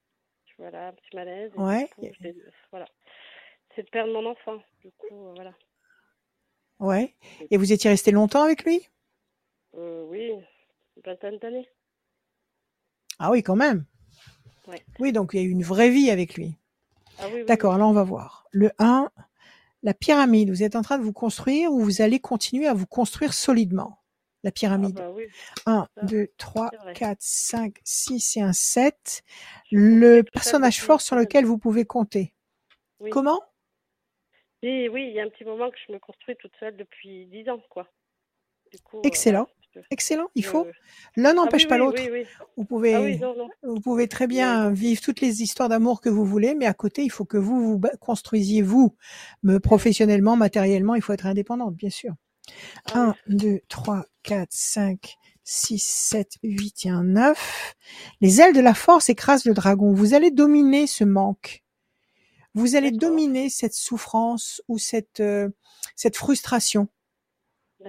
Voilà, 0.58 0.90
un 0.90 0.94
petit 0.94 1.16
malaise. 1.16 1.52
Ouais. 1.56 1.90
coup, 1.96 2.08
voilà. 2.70 2.86
C'est 3.76 3.84
de 3.84 3.90
perdre 3.90 4.14
mon 4.14 4.30
enfant. 4.30 4.62
Du 4.84 4.92
coup, 4.92 5.28
euh, 5.28 5.34
voilà. 5.34 5.54
Ouais. 6.80 7.16
Et 7.50 7.58
vous 7.58 7.74
étiez 7.74 7.90
resté 7.90 8.12
longtemps 8.12 8.44
avec 8.44 8.64
lui? 8.64 8.88
Euh, 9.76 10.04
oui, 10.08 10.30
une 10.30 11.04
vingtaine 11.04 11.38
d'années. 11.40 11.68
Ah 13.18 13.32
oui, 13.32 13.42
quand 13.42 13.56
même. 13.56 13.86
Ouais. 14.68 14.84
Oui, 15.00 15.12
donc 15.12 15.32
il 15.34 15.40
y 15.40 15.44
a 15.44 15.48
eu 15.48 15.50
une 15.52 15.64
vraie 15.64 15.90
vie 15.90 16.12
avec 16.12 16.36
lui. 16.36 16.56
Ah 17.20 17.28
oui, 17.34 17.44
D'accord, 17.46 17.72
oui. 17.72 17.76
alors 17.78 17.90
on 17.90 17.94
va 17.94 18.04
voir. 18.04 18.46
Le 18.52 18.72
1, 18.78 19.10
la 19.84 19.94
pyramide, 19.94 20.50
vous 20.50 20.64
êtes 20.64 20.76
en 20.76 20.82
train 20.82 20.98
de 20.98 21.04
vous 21.04 21.14
construire 21.14 21.72
ou 21.72 21.80
vous 21.80 22.02
allez 22.02 22.20
continuer 22.20 22.68
à 22.68 22.74
vous 22.74 22.88
construire 22.88 23.34
solidement? 23.34 24.01
La 24.44 24.50
Ah 24.50 24.52
pyramide. 24.52 24.96
bah 24.96 25.12
oui. 25.12 25.26
1, 25.66 25.88
ça, 25.96 26.02
2, 26.04 26.28
3, 26.38 26.70
c'est 26.72 26.78
vrai. 26.78 26.94
4, 26.94 27.18
5, 27.22 27.76
6 27.84 28.38
et 28.38 28.42
un 28.42 28.54
7. 28.54 29.24
Je 29.72 29.78
Le 29.78 30.24
personnage 30.24 30.82
fort 30.82 31.02
sur 31.02 31.16
lequel 31.16 31.46
vous 31.46 31.58
pouvez 31.58 31.86
compter. 31.86 32.34
Oui. 33.00 33.10
Comment? 33.12 33.40
Et 34.64 34.90
oui, 34.90 35.08
il 35.08 35.14
y 35.14 35.20
a 35.20 35.24
un 35.24 35.30
petit 35.30 35.44
moment 35.44 35.70
que 35.70 35.78
je 35.88 35.94
me 35.94 36.00
construis 36.00 36.36
toute 36.38 36.52
seule 36.60 36.76
depuis 36.78 37.26
10 37.28 37.50
ans, 37.50 37.62
quoi. 37.70 37.88
Du 38.72 38.80
coup, 38.80 38.98
euh, 38.98 39.02
Excellent. 39.04 39.48
Excellent, 39.90 40.28
il 40.36 40.44
faut. 40.44 40.68
L'un 41.16 41.30
Ah 41.30 41.34
n'empêche 41.34 41.64
oui, 41.64 41.70
pas 41.70 41.78
l'autre. 41.78 42.02
oui, 42.02 42.10
oui. 42.12 42.26
Vous 42.58 42.66
pouvez, 42.66 42.94
Ah 42.94 43.02
oui, 43.02 43.18
non, 43.20 43.36
non. 43.38 43.50
vous 43.64 43.80
pouvez 43.80 44.08
très 44.10 44.28
bien 44.28 44.70
vivre 44.72 45.02
toutes 45.02 45.22
les 45.22 45.42
histoires 45.42 45.70
d'amour 45.70 46.02
que 46.02 46.10
vous 46.10 46.26
voulez, 46.26 46.56
mais 46.56 46.66
à 46.66 46.74
côté, 46.74 47.04
il 47.04 47.10
faut 47.10 47.24
que 47.26 47.38
vous 47.38 47.78
vous 47.80 47.82
construisiez 48.02 48.62
vous, 48.62 48.96
me 49.44 49.60
professionnellement, 49.60 50.36
matériellement, 50.36 50.96
il 50.96 51.02
faut 51.02 51.14
être 51.14 51.26
indépendante, 51.26 51.76
bien 51.76 51.90
sûr. 51.90 52.14
Ah 52.94 53.14
1, 53.28 53.36
2, 53.36 53.60
3, 53.68 54.06
4, 54.24 54.48
5, 54.52 55.16
6, 55.44 55.84
7, 55.84 56.38
8 56.44 56.86
et 56.86 56.90
un 56.90 57.04
9. 57.04 57.76
Les 58.22 58.42
ailes 58.42 58.54
de 58.54 58.62
la 58.62 58.74
force 58.74 59.10
écrasent 59.10 59.46
le 59.46 59.54
dragon. 59.54 59.94
Vous 59.94 60.14
allez 60.14 60.32
dominer 60.32 60.88
ce 60.88 61.04
manque. 61.04 61.64
Vous 62.54 62.76
allez 62.76 62.92
dominer 62.92 63.50
cette 63.50 63.74
souffrance 63.74 64.62
ou 64.68 64.78
cette, 64.78 65.22
euh, 65.22 65.50
cette 65.96 66.18
frustration. 66.18 66.88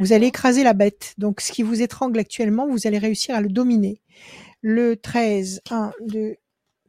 Vous 0.01 0.15
allez 0.15 0.29
écraser 0.29 0.65
la 0.65 0.73
bête. 0.73 1.15
Donc, 1.19 1.43
ce 1.43 1.53
qui 1.53 1.63
vous 1.63 1.83
étrangle 1.83 2.19
actuellement, 2.19 2.67
vous 2.67 2.87
allez 2.87 2.97
réussir 2.99 3.35
à 3.35 3.43
le 3.43 3.49
dominer. 3.49 4.01
Le 4.63 4.97
13, 4.97 5.61
1, 5.69 5.93
2, 6.07 6.37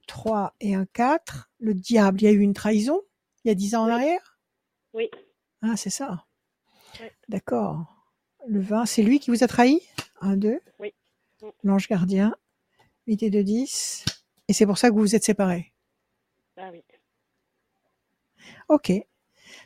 3 0.07 0.55
et 0.61 0.73
un 0.75 0.85
4. 0.93 1.49
Le 1.59 1.73
diable, 1.73 2.21
il 2.21 2.25
y 2.25 2.27
a 2.27 2.31
eu 2.31 2.39
une 2.39 2.53
trahison 2.53 3.01
il 3.43 3.49
y 3.49 3.51
a 3.51 3.55
10 3.55 3.75
ans 3.75 3.83
en 3.83 3.89
arrière? 3.89 4.39
Oui. 4.93 5.09
Ah, 5.61 5.75
c'est 5.75 5.89
ça. 5.89 6.25
D'accord. 7.29 7.85
Le 8.47 8.59
20, 8.59 8.85
c'est 8.85 9.03
lui 9.03 9.19
qui 9.19 9.31
vous 9.31 9.43
a 9.43 9.47
trahi? 9.47 9.81
1, 10.21 10.37
2. 10.37 10.59
Oui. 10.79 10.93
L'ange 11.63 11.87
gardien. 11.87 12.35
8 13.07 13.23
et 13.23 13.29
2, 13.29 13.43
10. 13.43 14.05
Et 14.47 14.53
c'est 14.53 14.65
pour 14.65 14.77
ça 14.77 14.89
que 14.89 14.95
vous 14.95 15.01
vous 15.01 15.15
êtes 15.15 15.23
séparés? 15.23 15.73
Ah 16.57 16.69
oui. 16.71 16.83
Ok. 18.69 18.91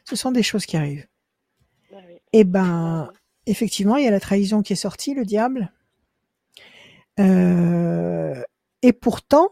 Ce 0.03 0.15
sont 0.15 0.31
des 0.31 0.43
choses 0.43 0.65
qui 0.65 0.77
arrivent. 0.77 1.07
Ah 1.93 1.97
oui. 2.07 2.19
Eh 2.33 2.43
ben, 2.43 3.11
effectivement, 3.45 3.97
il 3.97 4.05
y 4.05 4.07
a 4.07 4.11
la 4.11 4.19
trahison 4.19 4.61
qui 4.61 4.73
est 4.73 4.77
sortie, 4.77 5.13
le 5.13 5.25
diable. 5.25 5.71
Euh, 7.19 8.43
et 8.81 8.93
pourtant, 8.93 9.49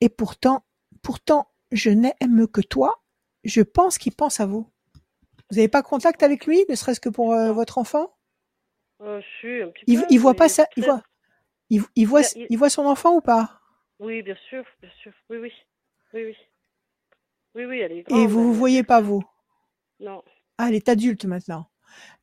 et 0.00 0.08
pourtant, 0.08 0.64
pourtant, 1.02 1.48
je 1.72 1.90
n'aime 1.90 2.46
que 2.46 2.60
toi. 2.60 3.02
Je 3.44 3.62
pense 3.62 3.98
qu'il 3.98 4.14
pense 4.14 4.40
à 4.40 4.46
vous. 4.46 4.70
Vous 5.50 5.56
n'avez 5.56 5.68
pas 5.68 5.82
contact 5.82 6.22
avec 6.22 6.46
lui, 6.46 6.64
ne 6.68 6.74
serait-ce 6.74 7.00
que 7.00 7.08
pour 7.08 7.32
euh, 7.32 7.52
votre 7.52 7.78
enfant? 7.78 8.14
Euh, 9.00 9.20
je 9.20 9.26
suis 9.38 9.62
un 9.62 9.68
petit 9.68 9.84
il, 9.86 10.00
peu, 10.00 10.06
il 10.10 10.18
voit 10.18 10.34
pas 10.34 10.48
ça, 10.48 10.66
il 10.76 10.84
voit, 10.84 11.02
il, 11.70 11.82
il 11.96 12.06
voit, 12.06 12.20
Il 12.20 12.24
a- 12.24 12.28
il- 12.36 12.46
il 12.50 12.58
voit 12.58 12.70
son 12.70 12.84
enfant 12.84 13.14
ou 13.14 13.20
pas? 13.20 13.60
Oui, 14.00 14.22
bien 14.22 14.36
sûr, 14.48 14.64
bien 14.80 14.90
sûr. 15.02 15.12
Oui, 15.30 15.38
oui. 15.38 15.52
Oui, 16.14 16.24
oui. 16.24 16.36
Oui, 17.54 17.64
oui, 17.64 17.78
elle 17.80 17.92
est 17.92 18.10
Et 18.10 18.26
vous 18.26 18.44
vous 18.44 18.52
elle- 18.52 18.58
voyez 18.58 18.82
pas 18.82 19.00
vous? 19.00 19.22
Non. 20.00 20.22
Ah, 20.58 20.68
elle 20.68 20.74
est 20.74 20.88
adulte 20.88 21.24
maintenant. 21.24 21.70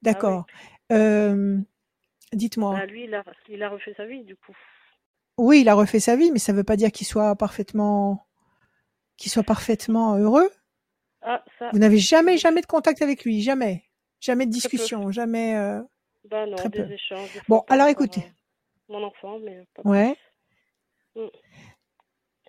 D'accord. 0.01 0.45
Euh, 0.91 1.57
Dites-moi. 2.33 2.73
Bah, 2.73 2.85
lui, 2.85 3.05
il 3.05 3.15
a, 3.15 3.23
il 3.49 3.63
a 3.63 3.69
refait 3.69 3.93
sa 3.95 4.05
vie, 4.05 4.23
du 4.23 4.35
coup. 4.35 4.55
Oui, 5.37 5.61
il 5.61 5.69
a 5.69 5.73
refait 5.73 5.99
sa 5.99 6.15
vie, 6.15 6.31
mais 6.31 6.39
ça 6.39 6.53
veut 6.53 6.63
pas 6.63 6.75
dire 6.77 6.91
qu'il 6.91 7.07
soit 7.07 7.35
parfaitement, 7.35 8.25
qu'il 9.17 9.31
soit 9.31 9.43
parfaitement 9.43 10.17
heureux. 10.17 10.49
Ah, 11.27 11.43
ça. 11.57 11.69
Vous 11.73 11.79
n'avez 11.79 11.97
jamais, 11.97 12.37
jamais 12.37 12.61
de 12.61 12.67
contact 12.67 13.01
avec 13.01 13.25
lui, 13.25 13.41
jamais, 13.41 13.83
jamais 14.21 14.45
de 14.45 14.51
discussion, 14.51 15.11
jamais. 15.11 15.55
euh, 15.55 15.81
Bah 16.29 16.45
non, 16.45 16.55
très 16.55 16.69
des 16.69 16.83
peu. 16.83 16.91
échanges. 16.91 17.33
des 17.33 17.41
Bon, 17.49 17.63
alors 17.67 17.87
écoutez. 17.87 18.21
Mon 18.87 19.01
enfant, 19.03 19.39
mais 19.39 19.65
pas 19.73 19.81
Ouais. 19.83 20.15
plus. 21.15 21.29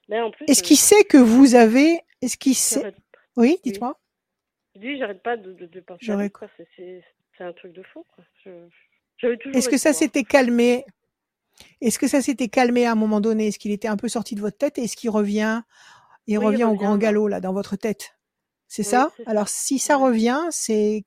Mais 0.08 0.20
en 0.20 0.30
plus. 0.30 0.44
Est-ce 0.48 0.60
euh, 0.60 0.64
qu'il 0.64 0.76
sait 0.76 1.04
que 1.04 1.16
vous 1.16 1.54
avez, 1.54 2.00
est-ce 2.20 2.36
qu'il 2.36 2.54
sait 2.54 2.92
Oui, 3.36 3.58
dites-moi. 3.64 3.98
Lui, 4.76 4.98
j'arrête 4.98 5.22
pas 5.22 5.38
de, 5.38 5.52
de, 5.54 5.66
de 5.66 5.80
penser 5.80 6.04
à 6.04 6.12
J'aurais 6.12 6.24
lui, 6.24 6.30
quoi. 6.30 6.48
C'est- 6.76 7.02
un 7.38 7.52
truc 7.52 7.72
de 7.72 7.82
fou. 7.82 8.04
Je- 8.44 9.28
Est-ce 9.54 9.68
que 9.68 9.76
ça 9.76 9.92
s'était 9.92 10.24
calmé? 10.24 10.84
Est-ce 11.82 11.98
que 11.98 12.08
ça 12.08 12.22
s'était 12.22 12.48
calmé 12.48 12.86
à 12.86 12.92
un 12.92 12.94
moment 12.94 13.20
donné? 13.20 13.48
Est-ce 13.48 13.58
qu'il 13.58 13.72
était 13.72 13.88
un 13.88 13.96
peu 13.96 14.08
sorti 14.08 14.34
de 14.34 14.40
votre 14.40 14.56
tête? 14.58 14.78
Et 14.78 14.84
est-ce 14.84 14.96
qu'il 14.96 15.10
revient? 15.10 15.62
Il 16.26 16.38
Oui, 16.38 16.44
il 16.44 16.46
revient 16.46 16.64
au 16.64 16.68
revient, 16.70 16.78
grand 16.78 16.96
galop 16.98 17.28
là 17.28 17.40
dans 17.40 17.52
votre 17.52 17.76
tête? 17.76 18.15
C'est 18.68 18.82
Oui, 18.82 18.88
ça? 18.90 19.12
Alors 19.26 19.48
si 19.48 19.78
ça 19.78 19.96
revient, 19.96 20.40
c'est 20.50 21.04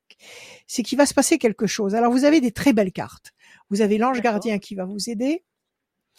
c'est 0.68 0.84
qu'il 0.84 0.98
va 0.98 1.06
se 1.06 1.14
passer 1.14 1.38
quelque 1.38 1.68
chose. 1.68 1.96
Alors 1.96 2.12
vous 2.12 2.26
avez 2.26 2.42
des 2.42 2.52
très 2.52 2.74
belles 2.74 2.92
cartes. 2.92 3.32
Vous 3.70 3.82
avez 3.82 3.98
l'ange 3.98 4.22
gardien 4.22 4.60
qui 4.60 4.76
va 4.76 4.86
vous 4.86 5.10
aider. 5.10 5.44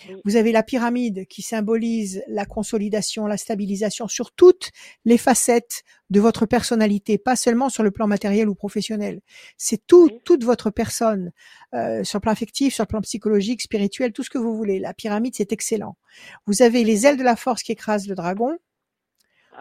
Oui. 0.09 0.15
Vous 0.25 0.37
avez 0.37 0.51
la 0.51 0.63
pyramide 0.63 1.27
qui 1.27 1.43
symbolise 1.43 2.23
la 2.27 2.47
consolidation, 2.47 3.27
la 3.27 3.37
stabilisation 3.37 4.09
sur 4.09 4.33
toutes 4.33 4.71
les 5.05 5.19
facettes 5.19 5.83
de 6.09 6.21
votre 6.21 6.47
personnalité, 6.47 7.19
pas 7.19 7.37
seulement 7.37 7.69
sur 7.69 7.83
le 7.83 7.91
plan 7.91 8.07
matériel 8.07 8.49
ou 8.49 8.55
professionnel. 8.55 9.21
C'est 9.59 9.87
tout, 9.87 10.05
Oui. 10.11 10.21
toute 10.25 10.43
votre 10.45 10.71
personne, 10.71 11.33
euh, 11.75 12.03
sur 12.03 12.17
le 12.17 12.23
plan 12.23 12.33
affectif, 12.33 12.73
sur 12.75 12.85
le 12.85 12.89
plan 12.89 13.03
psychologique, 13.03 13.61
spirituel, 13.61 14.13
tout 14.13 14.23
ce 14.23 14.31
que 14.31 14.39
vous 14.39 14.57
voulez. 14.57 14.79
La 14.79 14.95
pyramide, 14.95 15.35
c'est 15.37 15.53
excellent. 15.53 15.99
Vous 16.47 16.63
avez 16.63 16.83
les 16.83 17.05
ailes 17.07 17.19
de 17.19 17.23
la 17.23 17.37
force 17.37 17.63
qui 17.63 17.73
écrasent 17.73 18.09
le 18.09 18.15
dragon. 18.15 18.57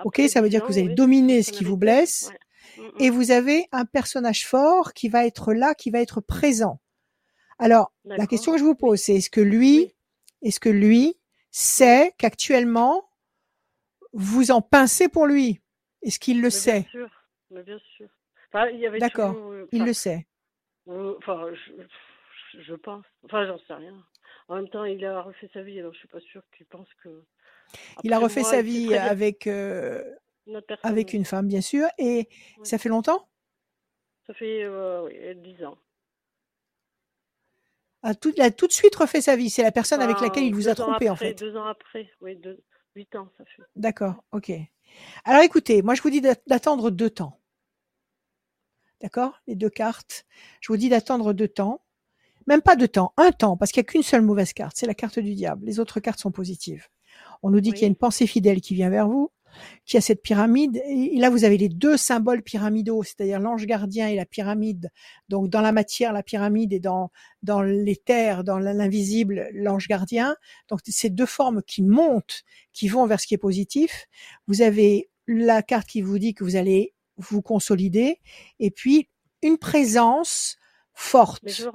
Ok, 0.03 0.19
Après 0.19 0.27
ça 0.27 0.41
veut 0.41 0.47
10 0.47 0.51
dire 0.51 0.61
que 0.65 0.71
vous 0.71 0.77
allez 0.79 0.93
dominer 0.93 1.43
ce 1.43 1.51
qui 1.51 1.63
vous 1.63 1.77
blesse. 1.77 2.31
Mm, 2.77 2.81
mm. 2.81 2.91
Et 2.99 3.09
vous 3.09 3.31
avez 3.31 3.67
un 3.71 3.85
personnage 3.85 4.45
fort 4.47 4.93
qui 4.93 5.09
va 5.09 5.25
être 5.25 5.53
là, 5.53 5.73
qui 5.75 5.89
va 5.91 5.99
être 5.99 6.21
présent. 6.21 6.79
Alors, 7.57 7.91
la 8.05 8.25
question 8.27 8.53
que 8.53 8.57
je 8.57 8.63
vous 8.63 8.75
pose, 8.75 8.99
c'est 8.99 9.15
est-ce 9.15 9.29
que 9.29 9.41
lui, 9.41 9.93
est-ce 10.41 10.59
que 10.59 10.69
lui 10.69 11.17
sait 11.51 12.13
qu'actuellement 12.17 13.09
vous 14.13 14.51
en 14.51 14.61
pincez 14.61 15.09
pour 15.09 15.27
lui? 15.27 15.61
Est-ce 16.01 16.19
qu'il 16.19 16.37
le 16.37 16.43
Mais 16.43 16.49
sait? 16.51 16.79
Bien 16.81 16.89
sûr. 16.91 17.09
Mais 17.51 17.63
bien 17.63 17.79
sûr. 17.97 18.07
Enfin, 18.53 18.67
il 18.69 18.79
y 18.79 18.87
avait 18.87 18.99
D'accord. 18.99 19.35
euh, 19.35 19.67
Il 19.71 19.83
le 19.83 19.93
sait. 19.93 20.25
euh, 20.87 21.15
Enfin, 21.17 21.47
je, 21.53 22.61
je 22.61 22.73
pense. 22.75 23.05
Enfin, 23.25 23.45
j'en 23.45 23.59
sais 23.67 23.73
rien. 23.73 23.93
En 24.47 24.55
même 24.55 24.69
temps, 24.69 24.85
il 24.85 25.03
a 25.05 25.21
refait 25.21 25.49
sa 25.53 25.61
vie, 25.61 25.79
alors 25.79 25.93
je 25.93 25.99
suis 25.99 26.07
pas 26.07 26.19
sûre 26.21 26.41
qu'il 26.55 26.65
pense 26.67 26.87
que. 27.03 27.09
Il 28.03 28.13
a 28.13 28.19
refait 28.19 28.41
moi, 28.41 28.49
sa 28.51 28.61
vie 28.61 28.95
avec 28.95 29.47
euh, 29.47 30.03
une 30.47 30.61
avec 30.83 31.23
femme, 31.25 31.47
bien 31.47 31.61
sûr. 31.61 31.87
Et 31.97 32.27
Oui. 32.57 32.65
ça 32.65 32.77
fait 32.77 32.89
longtemps? 32.89 33.27
Ça 34.27 34.33
fait 34.33 34.63
euh, 34.63 35.03
oui, 35.05 35.35
10 35.55 35.63
ans. 35.65 35.77
a 38.03 38.15
tout, 38.15 38.31
il 38.35 38.41
a 38.41 38.51
tout 38.51 38.67
de 38.67 38.71
suite 38.71 38.95
refait 38.95 39.21
sa 39.21 39.35
vie. 39.35 39.49
C'est 39.49 39.63
la 39.63 39.71
personne 39.71 40.01
avec 40.01 40.19
laquelle 40.21 40.43
il 40.43 40.53
vous 40.55 40.67
a 40.67 40.71
ans 40.71 40.75
trompé, 40.75 41.09
en 41.09 41.15
fait. 41.15 41.33
Deux 41.33 41.55
ans 41.57 41.65
après, 41.65 42.09
oui, 42.21 42.35
deux, 42.35 42.61
8 42.95 43.15
ans, 43.15 43.29
ça 43.37 43.43
fait. 43.45 43.63
D'accord, 43.75 44.23
ok. 44.31 44.51
Alors 45.23 45.43
écoutez, 45.43 45.81
moi 45.83 45.93
je 45.93 46.01
vous 46.01 46.09
dis 46.09 46.19
d'att- 46.21 46.41
d'attendre 46.47 46.89
deux 46.89 47.09
temps. 47.11 47.39
D'accord? 49.01 49.39
Les 49.47 49.55
deux 49.55 49.69
cartes. 49.69 50.25
Je 50.61 50.71
vous 50.71 50.77
dis 50.77 50.89
d'attendre 50.89 51.31
deux 51.33 51.47
temps. 51.47 51.81
Même 52.47 52.61
pas 52.61 52.75
deux 52.75 52.87
temps, 52.87 53.13
un 53.17 53.31
temps, 53.31 53.55
parce 53.57 53.71
qu'il 53.71 53.81
n'y 53.81 53.85
a 53.87 53.91
qu'une 53.91 54.01
seule 54.03 54.23
mauvaise 54.23 54.53
carte, 54.53 54.75
c'est 54.75 54.87
la 54.87 54.95
carte 54.95 55.19
du 55.19 55.35
diable. 55.35 55.65
Les 55.65 55.79
autres 55.79 55.99
cartes 55.99 56.19
sont 56.19 56.31
positives. 56.31 56.87
On 57.43 57.49
nous 57.49 57.61
dit 57.61 57.71
qu'il 57.71 57.81
y 57.81 57.85
a 57.85 57.87
une 57.87 57.95
pensée 57.95 58.27
fidèle 58.27 58.61
qui 58.61 58.75
vient 58.75 58.89
vers 58.89 59.07
vous, 59.07 59.31
qui 59.85 59.97
a 59.97 60.01
cette 60.01 60.21
pyramide. 60.21 60.81
Et 60.87 61.17
là, 61.17 61.29
vous 61.29 61.43
avez 61.43 61.57
les 61.57 61.69
deux 61.69 61.97
symboles 61.97 62.43
pyramidaux, 62.43 63.03
c'est-à-dire 63.03 63.39
l'ange 63.39 63.65
gardien 63.65 64.07
et 64.07 64.15
la 64.15 64.25
pyramide. 64.25 64.91
Donc, 65.29 65.49
dans 65.49 65.61
la 65.61 65.71
matière, 65.71 66.13
la 66.13 66.23
pyramide 66.23 66.73
et 66.73 66.79
dans, 66.79 67.11
dans 67.43 67.61
l'éther, 67.61 68.43
dans 68.43 68.59
l'invisible, 68.59 69.49
l'ange 69.53 69.87
gardien. 69.87 70.35
Donc, 70.69 70.79
ces 70.85 71.09
deux 71.09 71.25
formes 71.25 71.61
qui 71.63 71.81
montent, 71.81 72.43
qui 72.73 72.87
vont 72.87 73.05
vers 73.05 73.19
ce 73.19 73.27
qui 73.27 73.33
est 73.33 73.39
positif. 73.39 74.07
Vous 74.47 74.61
avez 74.61 75.09
la 75.27 75.61
carte 75.61 75.87
qui 75.87 76.01
vous 76.01 76.19
dit 76.19 76.33
que 76.33 76.43
vous 76.43 76.55
allez 76.55 76.93
vous 77.17 77.41
consolider 77.41 78.19
et 78.59 78.71
puis 78.71 79.09
une 79.41 79.57
présence 79.57 80.57
forte. 80.93 81.41
Mais 81.43 81.51
je. 81.51 81.67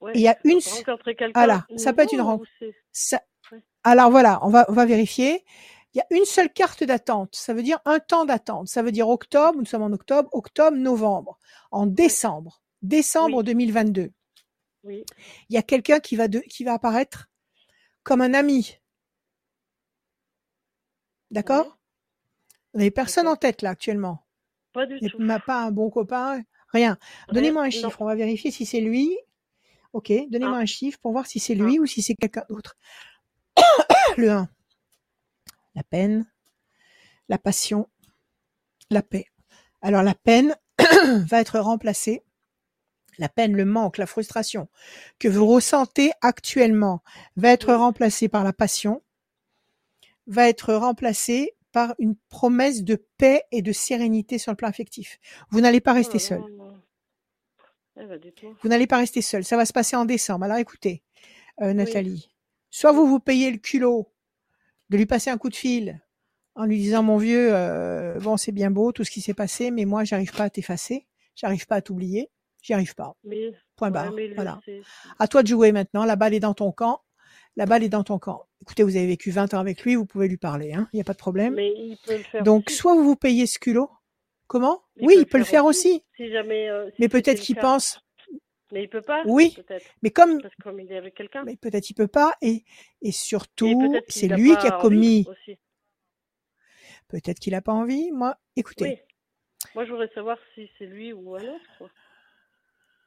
Ouais, 0.00 0.12
Il 0.14 0.20
y 0.20 0.28
a 0.28 0.36
une, 0.44 0.58
rencontrer 0.58 1.14
quelqu'un. 1.14 1.32
voilà, 1.34 1.66
ça 1.76 1.92
peut 1.92 2.02
être 2.02 2.12
une 2.12 2.20
rencontre. 2.20 2.50
Ça-. 2.92 3.22
Alors 3.84 4.10
voilà, 4.10 4.38
on 4.42 4.50
va, 4.50 4.66
on 4.68 4.72
va 4.72 4.86
vérifier. 4.86 5.44
Il 5.94 5.98
y 5.98 6.00
a 6.00 6.06
une 6.10 6.24
seule 6.24 6.52
carte 6.52 6.84
d'attente. 6.84 7.34
Ça 7.34 7.52
veut 7.54 7.62
dire 7.62 7.80
un 7.84 7.98
temps 7.98 8.24
d'attente. 8.24 8.68
Ça 8.68 8.82
veut 8.82 8.92
dire 8.92 9.08
octobre, 9.08 9.58
nous 9.58 9.64
sommes 9.64 9.82
en 9.82 9.92
octobre, 9.92 10.28
octobre, 10.32 10.76
novembre, 10.76 11.38
en 11.72 11.86
décembre, 11.86 12.62
décembre 12.82 13.38
Oui. 13.38 13.44
2022. 13.44 14.12
Oui. 14.84 15.04
Il 15.48 15.54
y 15.54 15.58
a 15.58 15.62
quelqu'un 15.62 15.98
qui 16.00 16.16
va 16.16 16.28
de, 16.28 16.38
qui 16.40 16.64
va 16.64 16.74
apparaître 16.74 17.28
comme 18.02 18.20
un 18.20 18.34
ami. 18.34 18.76
D'accord? 21.30 21.78
Vous 22.72 22.78
n'avez 22.78 22.90
personne 22.90 23.26
en 23.28 23.36
tête 23.36 23.62
là 23.62 23.70
actuellement. 23.70 24.24
Pas 24.72 24.86
du 24.86 25.00
tout. 25.00 25.18
pas 25.46 25.62
un 25.64 25.72
bon 25.72 25.90
copain, 25.90 26.42
rien. 26.68 26.98
Donnez-moi 27.32 27.62
un 27.62 27.66
Non. 27.66 27.70
chiffre, 27.70 28.00
on 28.00 28.04
va 28.06 28.14
vérifier 28.14 28.50
si 28.52 28.64
c'est 28.66 28.80
lui. 28.80 29.16
Ok, 29.92 30.12
donnez-moi 30.28 30.56
Un. 30.58 30.60
un 30.60 30.66
chiffre 30.66 30.98
pour 31.00 31.10
voir 31.10 31.26
si 31.26 31.40
c'est 31.40 31.54
Un. 31.60 31.64
lui 31.66 31.80
ou 31.80 31.86
si 31.86 32.00
c'est 32.02 32.14
quelqu'un 32.14 32.44
d'autre. 32.48 32.76
Le 34.20 34.30
1. 34.30 34.48
La 35.74 35.82
peine, 35.82 36.30
la 37.30 37.38
passion, 37.38 37.88
la 38.90 39.02
paix. 39.02 39.24
Alors 39.80 40.02
la 40.02 40.14
peine 40.14 40.54
va 41.26 41.40
être 41.40 41.58
remplacée. 41.58 42.22
La 43.16 43.30
peine, 43.30 43.56
le 43.56 43.64
manque, 43.64 43.96
la 43.96 44.06
frustration 44.06 44.68
que 45.18 45.28
vous 45.28 45.46
ressentez 45.46 46.12
actuellement 46.20 47.02
va 47.36 47.50
être 47.50 47.72
remplacée 47.72 48.28
par 48.28 48.44
la 48.44 48.52
passion, 48.52 49.02
va 50.26 50.50
être 50.50 50.74
remplacée 50.74 51.56
par 51.72 51.94
une 51.98 52.16
promesse 52.28 52.82
de 52.82 52.96
paix 53.16 53.44
et 53.52 53.62
de 53.62 53.72
sérénité 53.72 54.36
sur 54.36 54.52
le 54.52 54.56
plan 54.56 54.68
affectif. 54.68 55.18
Vous 55.50 55.62
n'allez 55.62 55.80
pas 55.80 55.92
Oh 55.92 55.94
rester 55.94 56.18
seul. 56.18 56.40
là. 56.58 56.74
Eh 58.02 58.04
ben. 58.06 58.20
Vous 58.62 58.68
n'allez 58.68 58.86
pas 58.86 58.98
rester 58.98 59.22
seul. 59.22 59.44
Ça 59.44 59.56
va 59.56 59.64
se 59.64 59.72
passer 59.72 59.96
en 59.96 60.04
décembre. 60.04 60.44
Alors 60.44 60.58
écoutez, 60.58 61.02
euh. 61.62 61.72
Nathalie, 61.72 62.29
soit 62.70 62.92
vous 62.92 63.06
vous 63.06 63.20
payez 63.20 63.50
le 63.50 63.58
culot 63.58 64.12
de 64.90 64.96
lui 64.96 65.06
passer 65.06 65.30
un 65.30 65.38
coup 65.38 65.48
de 65.48 65.56
fil 65.56 66.00
en 66.54 66.64
lui 66.64 66.78
disant 66.78 67.02
mon 67.02 67.16
vieux, 67.16 67.50
euh, 67.54 68.18
bon 68.20 68.36
c'est 68.36 68.52
bien 68.52 68.70
beau 68.70 68.92
tout 68.92 69.04
ce 69.04 69.10
qui 69.10 69.20
s'est 69.20 69.34
passé, 69.34 69.70
mais 69.70 69.84
moi 69.84 70.04
j'arrive 70.04 70.32
pas 70.32 70.44
à 70.44 70.50
t'effacer, 70.50 71.06
j'arrive 71.36 71.66
pas 71.66 71.76
à 71.76 71.80
t'oublier, 71.82 72.30
j'y 72.62 72.74
arrive 72.74 72.94
pas. 72.94 73.14
Mais, 73.24 73.52
Point 73.76 73.90
barre. 73.90 74.12
Voilà. 74.34 74.60
À 75.18 75.26
toi 75.28 75.42
de 75.42 75.48
jouer 75.48 75.72
maintenant. 75.72 76.04
La 76.04 76.16
balle 76.16 76.34
est 76.34 76.40
dans 76.40 76.52
ton 76.52 76.70
camp. 76.70 77.00
La 77.56 77.64
balle 77.64 77.82
est 77.82 77.88
dans 77.88 78.04
ton 78.04 78.18
camp. 78.18 78.44
Écoutez, 78.60 78.82
vous 78.82 78.94
avez 78.96 79.06
vécu 79.06 79.30
20 79.30 79.54
ans 79.54 79.58
avec 79.58 79.82
lui, 79.84 79.94
vous 79.94 80.04
pouvez 80.04 80.28
lui 80.28 80.36
parler. 80.36 80.74
hein. 80.74 80.86
Il 80.92 80.96
n'y 80.96 81.00
a 81.00 81.04
pas 81.04 81.14
de 81.14 81.18
problème. 81.18 81.54
mais 81.54 81.68
il 81.74 81.96
peut 82.04 82.16
le 82.18 82.22
faire 82.22 82.42
Donc 82.42 82.64
aussi. 82.68 82.76
soit 82.76 82.94
vous 82.94 83.04
vous 83.04 83.16
payez 83.16 83.46
ce 83.46 83.58
culot. 83.58 83.88
Comment? 84.48 84.82
Il 84.96 85.06
Oui, 85.06 85.14
peut 85.14 85.20
il 85.22 85.26
peut 85.26 85.38
le 85.38 85.44
faire 85.44 85.64
aussi. 85.64 86.04
Si 86.16 86.30
jamais. 86.30 86.68
euh, 86.68 86.88
si 86.90 86.96
Mais 86.98 87.08
peut-être 87.08 87.40
qu'il 87.40 87.56
pense. 87.56 88.00
Mais 88.72 88.84
il 88.84 88.88
peut 88.88 89.02
pas. 89.02 89.22
Oui. 89.26 89.52
Peut-être. 89.56 89.86
Mais 90.02 90.10
comme 90.10 90.40
Parce 90.40 90.54
que 90.54 90.62
comme 90.62 90.78
il 90.80 90.90
est 90.92 90.96
avec 90.96 91.14
quelqu'un. 91.14 91.42
mais 91.44 91.56
peut-être 91.56 91.90
il 91.90 91.94
peut 91.94 92.06
pas 92.08 92.34
et 92.40 92.64
et 93.02 93.12
surtout 93.12 93.92
c'est 94.08 94.28
qu'il 94.28 94.34
lui 94.36 94.56
qui 94.58 94.66
a 94.66 94.78
commis 94.80 95.26
Aussi. 95.28 95.58
peut-être 97.08 97.38
qu'il 97.40 97.54
a 97.54 97.60
pas 97.62 97.72
envie 97.72 98.10
moi 98.12 98.36
écoutez 98.56 98.84
Oui. 98.84 98.98
Moi, 99.74 99.84
je 99.84 99.90
voudrais 99.90 100.10
savoir 100.14 100.38
si 100.54 100.70
c'est 100.78 100.86
lui 100.86 101.12
ou 101.12 101.36
un 101.36 101.42
autre. 101.42 101.66
quoi. 101.76 101.90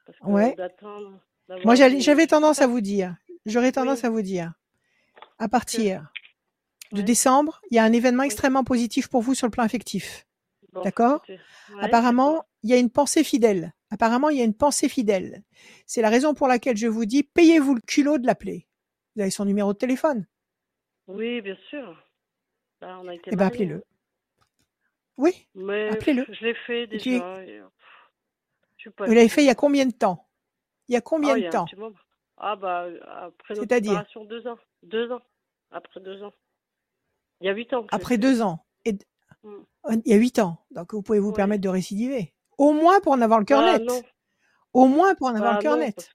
Parce 0.05 0.20
que 0.20 0.26
Ouais. 0.26 0.55
moi 1.66 1.76
j'avais 1.76 2.28
tendance 2.28 2.61
à 2.61 2.68
vous 2.68 2.82
dire 2.82 3.16
j'aurais 3.45 3.72
tendance 3.72 4.01
Oui. 4.01 4.05
à 4.05 4.09
vous 4.09 4.22
dire 4.22 4.53
à 5.39 5.47
partir 5.47 6.11
de 6.91 7.01
décembre 7.01 7.61
il 7.72 7.76
y 7.76 7.80
a 7.80 7.84
un 7.84 7.91
événement 7.93 8.22
Oui. 8.22 8.28
extrêmement 8.28 8.64
positif 8.64 9.07
pour 9.07 9.22
vous 9.22 9.34
sur 9.34 9.47
le 9.47 9.51
plan 9.51 9.64
affectif 9.64 10.28
Bon, 10.74 10.82
d'accord? 10.82 11.24
Ouais, 11.30 11.39
apparemment 11.82 12.45
il 12.64 12.70
y 12.70 12.74
a 12.74 12.78
une 12.78 12.89
pensée 12.89 13.24
fidèle 13.24 13.74
apparemment 13.93 14.29
il 14.29 14.37
y 14.37 14.41
a 14.41 14.45
une 14.45 14.53
pensée 14.55 14.89
fidèle 14.89 15.43
c'est 15.85 16.01
la 16.01 16.09
raison 16.09 16.33
pour 16.33 16.47
laquelle 16.47 16.77
je 16.77 16.87
vous 16.87 17.05
dis 17.05 17.23
payez-vous 17.23 17.75
le 17.75 17.81
culot 17.81 18.17
de 18.17 18.25
l'appeler 18.25 18.67
vous 19.15 19.21
avez 19.21 19.31
son 19.31 19.45
numéro 19.45 19.73
de 19.73 19.77
téléphone 19.77 20.25
Oui, 21.07 21.41
bien 21.41 21.57
sûr. 21.69 21.95
Là, 22.81 22.99
on 22.99 23.07
a 23.07 23.13
été 23.13 23.31
eh 23.31 23.35
mariés, 23.35 23.47
appelez-le 23.47 23.83
oui 25.17 25.47
Mais 25.55 25.89
appelez-le. 25.91 26.25
je 26.27 26.45
l'ai 26.45 26.55
fait 26.65 26.87
déjà. 26.87 27.43
et, 27.45 27.59
euh, 27.59 27.67
je 28.77 28.81
suis 28.81 28.89
pas 28.89 29.05
vous 29.07 29.13
l'avez 29.13 29.29
fait 29.29 29.43
il 29.43 29.47
y 29.47 29.49
a 29.49 29.55
combien 29.55 29.85
de 29.85 29.91
temps? 29.93 30.27
Il 30.89 30.93
y 30.93 30.95
a 30.95 30.99
Ah, 30.99 31.03
combien 31.05 31.37
y 31.37 31.43
de 31.43 31.47
a 31.47 31.51
temps? 31.51 31.65
Ah 32.37 32.55
bah 32.55 32.87
après 33.07 33.53
notre 33.55 33.69
C'est-à-dire? 33.69 33.91
séparation, 33.91 34.25
deux 34.25 34.47
ans. 34.47 34.57
Deux 34.81 35.11
ans. 35.11 35.21
Après 35.71 35.99
deux 35.99 36.23
ans. 36.23 36.33
Il 37.41 37.47
y 37.47 37.49
a 37.49 37.53
huit 37.53 37.71
ans 37.73 37.85
après 37.91 38.17
deux 38.17 38.41
ans 38.41 38.65
et 38.85 38.97
Mm. 39.43 39.63
il 40.05 40.11
y 40.11 40.13
a 40.13 40.17
huit 40.17 40.39
ans 40.39 40.57
donc 40.71 40.93
vous 40.93 41.01
pouvez 41.01 41.19
vous 41.19 41.29
Oui. 41.29 41.35
permettre 41.35 41.61
de 41.61 41.69
récidiver 41.69 42.33
au 42.58 42.74
moins 42.74 42.99
pour 43.01 43.14
en 43.14 43.22
avoir 43.22 43.39
le 43.39 43.45
cœur 43.45 43.62
Ah 43.62 43.78
net 43.78 43.88
non. 43.88 44.01
au 44.74 44.88
moins 44.88 45.16
pour 45.16 45.28
en 45.28 45.36
avoir 45.36 45.54
Ah 45.54 45.58
le 45.58 45.62
cœur 45.62 45.74
non, 45.78 45.80
net 45.84 45.95
parce- 45.95 46.10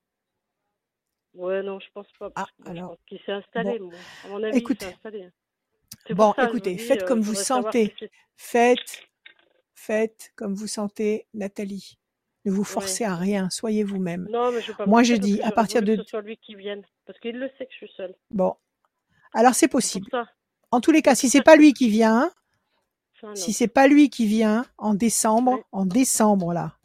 Ouais, 1.35 1.63
non, 1.63 1.79
je 1.79 1.87
pense 1.95 2.07
pas. 2.19 2.27
Ah, 2.35 2.47
Parce 2.47 2.51
je 2.65 2.71
alors, 2.71 2.91
pense 2.91 2.99
qu'il 3.07 3.21
s'est 3.25 3.31
installé, 3.33 3.79
moi. 3.79 3.93
À 4.25 4.29
mon 4.29 4.43
avis, 4.43 4.59
écoutez. 4.59 4.87
il 4.87 4.95
installé. 4.95 5.29
Bon, 6.11 6.33
ça, 6.35 6.47
écoutez, 6.49 6.75
dis, 6.75 6.79
faites 6.83 7.03
euh, 7.03 7.07
comme 7.07 7.21
vous 7.21 7.35
sentez. 7.35 7.95
faites 8.37 9.03
faites 9.75 10.33
comme 10.37 10.55
vous 10.55 10.67
sentez 10.67 11.27
Nathalie 11.35 11.99
ne 12.45 12.51
vous 12.51 12.65
forcez 12.65 13.05
à 13.05 13.15
rien 13.15 13.51
soyez 13.51 13.85
vous-même 13.85 14.27
Non, 14.31 14.51
mais 14.51 14.61
je 14.63 14.69
veux 14.73 14.77
pas 14.77 14.87
me 14.87 14.91
Moi, 14.91 15.03
je 15.03 15.15
dis, 15.15 15.41
à 15.43 15.53
partir 15.53 15.83
de- 15.83 15.97
que 15.97 16.03
ce 16.03 16.09
soit 16.09 16.23
lui 16.23 16.37
qui 16.39 16.55
vienne. 16.55 16.83
Parce 17.07 17.19
qu'il 17.21 17.39
le 17.39 17.49
sait 17.59 17.67
que 17.67 17.73
je 17.73 17.77
suis 17.87 17.93
seule. 17.97 18.15
bon 18.31 18.57
alors 19.35 19.55
c'est 19.55 19.69
possible 19.69 20.09
en 20.71 20.81
tous 20.81 20.91
les 20.91 21.03
cas 21.03 21.15
si 21.15 21.29
c'est 21.29 21.43
pas 21.45 21.57
lui 21.57 21.73
qui 21.75 21.89
vient 21.91 22.33
si 23.35 23.53
c'est 23.53 23.69
pas 23.69 23.87
lui 23.89 24.11
qui 24.11 24.27
vient 24.27 24.65
en 24.79 24.95
décembre 24.95 25.55
Oui. 25.55 25.61
en 25.73 25.87
décembre 25.87 26.53
là 26.53 26.77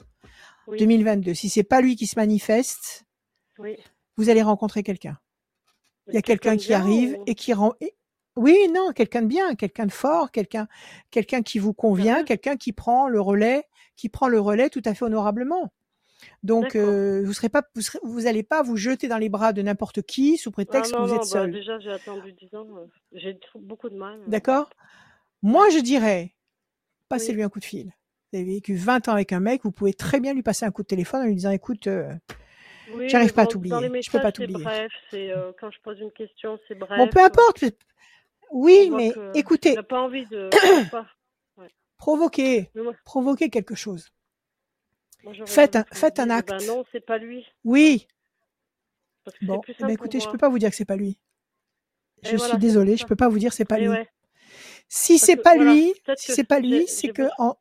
Oui, 0.67 0.77
2022 0.79 1.34
si 1.34 1.49
c'est 1.49 1.63
pas 1.63 1.81
lui 1.81 1.95
qui 1.95 2.07
se 2.07 2.17
manifeste 2.17 3.05
oui. 3.59 3.77
vous 4.17 4.29
allez 4.29 4.41
rencontrer 4.41 4.84
quelqu'un 4.84 5.17
il 6.07 6.13
y 6.15 6.17
a 6.17 6.21
quelqu'un 6.21 6.57
qui 6.57 6.73
arrive 6.73 7.17
ou- 7.19 7.23
et 7.27 7.36
qui 7.36 7.53
rend 7.53 7.73
et- 7.81 7.95
oui 8.36 8.57
non 8.73 8.91
quelqu'un 8.93 9.21
de 9.21 9.27
bien 9.27 9.55
quelqu'un 9.55 9.86
de 9.86 9.91
fort 9.91 10.31
quelqu'un 10.31 10.67
quelqu'un 11.11 11.41
qui 11.41 11.59
vous 11.59 11.73
convient 11.73 12.23
quelqu'un 12.23 12.57
qui 12.57 12.73
prend 12.73 13.07
le 13.07 13.21
relais 13.21 13.65
qui 13.95 14.09
prend 14.09 14.27
le 14.27 14.39
relais 14.39 14.69
tout 14.69 14.81
à 14.86 14.93
fait 14.93 15.05
honorablement 15.05 15.71
donc 16.41 16.75
euh, 16.75 17.21
vous 17.25 17.34
serez 17.34 17.49
pas 17.49 17.63
vous 17.75 17.81
serez, 17.81 17.99
vous 18.03 18.27
allez 18.27 18.43
pas 18.43 18.63
vous 18.63 18.77
jeter 18.77 19.07
dans 19.09 19.17
les 19.17 19.29
bras 19.29 19.51
de 19.53 19.61
n'importe 19.61 20.01
qui 20.01 20.38
sous 20.38 20.49
Ah 20.49 20.53
prétexte 20.53 20.93
non, 20.93 20.99
que 20.99 21.03
vous 21.03 21.09
non, 21.09 21.15
êtes 21.15 21.21
bah, 21.21 21.27
seul 21.27 21.51
déjà, 21.51 21.79
j'ai 21.79 21.91
attendu 21.91 22.31
10 22.34 22.55
ans. 22.55 22.65
euh, 22.77 22.86
J'ai 23.11 23.38
beaucoup 23.55 23.89
de 23.89 23.95
mal. 23.97 24.19
euh. 24.21 24.23
d'accord 24.27 24.69
moi 25.43 25.69
je 25.69 25.77
dirais 25.79 26.33
passez-lui 27.09 27.41
Oui. 27.41 27.43
un 27.45 27.49
coup 27.49 27.59
de 27.59 27.65
fil 27.65 27.93
vous 28.31 28.39
avez 28.39 28.45
vécu 28.45 28.75
20 28.75 29.07
ans 29.09 29.11
avec 29.13 29.31
un 29.31 29.39
mec 29.39 29.61
vous 29.63 29.71
pouvez 29.71 29.93
très 29.93 30.19
bien 30.19 30.33
lui 30.33 30.41
passer 30.41 30.65
un 30.65 30.71
coup 30.71 30.81
de 30.81 30.87
téléphone 30.87 31.21
en 31.21 31.25
lui 31.25 31.35
disant 31.35 31.51
écoute 31.51 31.85
euh, 31.85 32.11
Oui, 32.95 33.07
J'arrive 33.07 33.33
pas 33.33 33.43
à 33.43 33.47
t'oublier, 33.47 34.01
je 34.01 34.09
peux 34.09 34.19
pas 34.19 34.31
t'oublier. 34.31 34.63
bref. 34.63 34.91
C'est 35.11 35.29
euh, 35.29 35.51
quand 35.59 35.69
je 35.69 35.79
pose 35.81 35.99
une 35.99 36.11
question, 36.11 36.57
c'est 36.67 36.75
bref. 36.75 36.97
bon 36.97 37.07
peu 37.07 37.23
importe 37.23 37.63
oui 38.51 38.89
mais 38.95 39.11
que 39.11 39.37
écoutez 39.37 39.75
pas 39.83 40.01
envie 40.01 40.25
de. 40.25 40.49
moi, 42.75 42.93
provoquez 43.05 43.49
quelque 43.49 43.75
chose 43.75 44.09
moi, 45.23 45.33
Faites 45.45 45.75
un- 45.77 45.85
faites 45.93 46.19
un 46.19 46.29
eh 46.29 46.33
acte. 46.33 46.49
Ben 46.49 46.65
non, 46.67 46.83
c'est 46.91 47.05
pas 47.05 47.17
lui. 47.17 47.45
oui 47.63 48.07
Parce 49.23 49.37
que 49.37 49.45
Bon, 49.45 49.59
plus 49.61 49.73
eh 49.79 49.81
ben 49.83 49.89
écoutez, 49.89 50.19
je 50.19 50.29
peux 50.29 50.37
pas 50.37 50.49
vous 50.49 50.59
dire 50.59 50.69
que 50.69 50.75
c'est 50.75 50.83
pas 50.85 50.97
lui. 50.97 51.17
Et 52.23 52.29
Je 52.29 52.35
voilà, 52.35 52.49
suis 52.53 52.57
désolée, 52.57 52.97
je 52.97 53.05
peux 53.05 53.15
pas 53.15 53.29
vous 53.29 53.39
dire 53.39 53.53
c'est 53.53 53.63
pas 53.65 53.77
Et 53.79 53.83
lui. 53.83 53.89
ouais, 53.89 54.09
Si 54.95 55.17
c'est 55.17 55.37
pas 55.37 55.55
voilà, 55.55 55.73
lui, 55.73 55.93
si 56.17 56.33
c'est 56.33 56.43
pas 56.43 56.59
lui, 56.59 56.87
c'est 56.87 57.07
que 57.07 57.23
besoin- 57.23 57.35
en... 57.39 57.57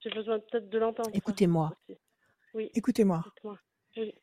j'ai 0.00 0.10
besoin 0.10 0.38
peut-être 0.38 0.68
de 0.68 0.78
l'entendre. 0.78 1.08
ça, 1.10 1.16
écoutez-moi. 1.16 1.74
Oui, 2.52 2.70
écoutez-moi. 2.74 3.24
Oui, 3.96 4.14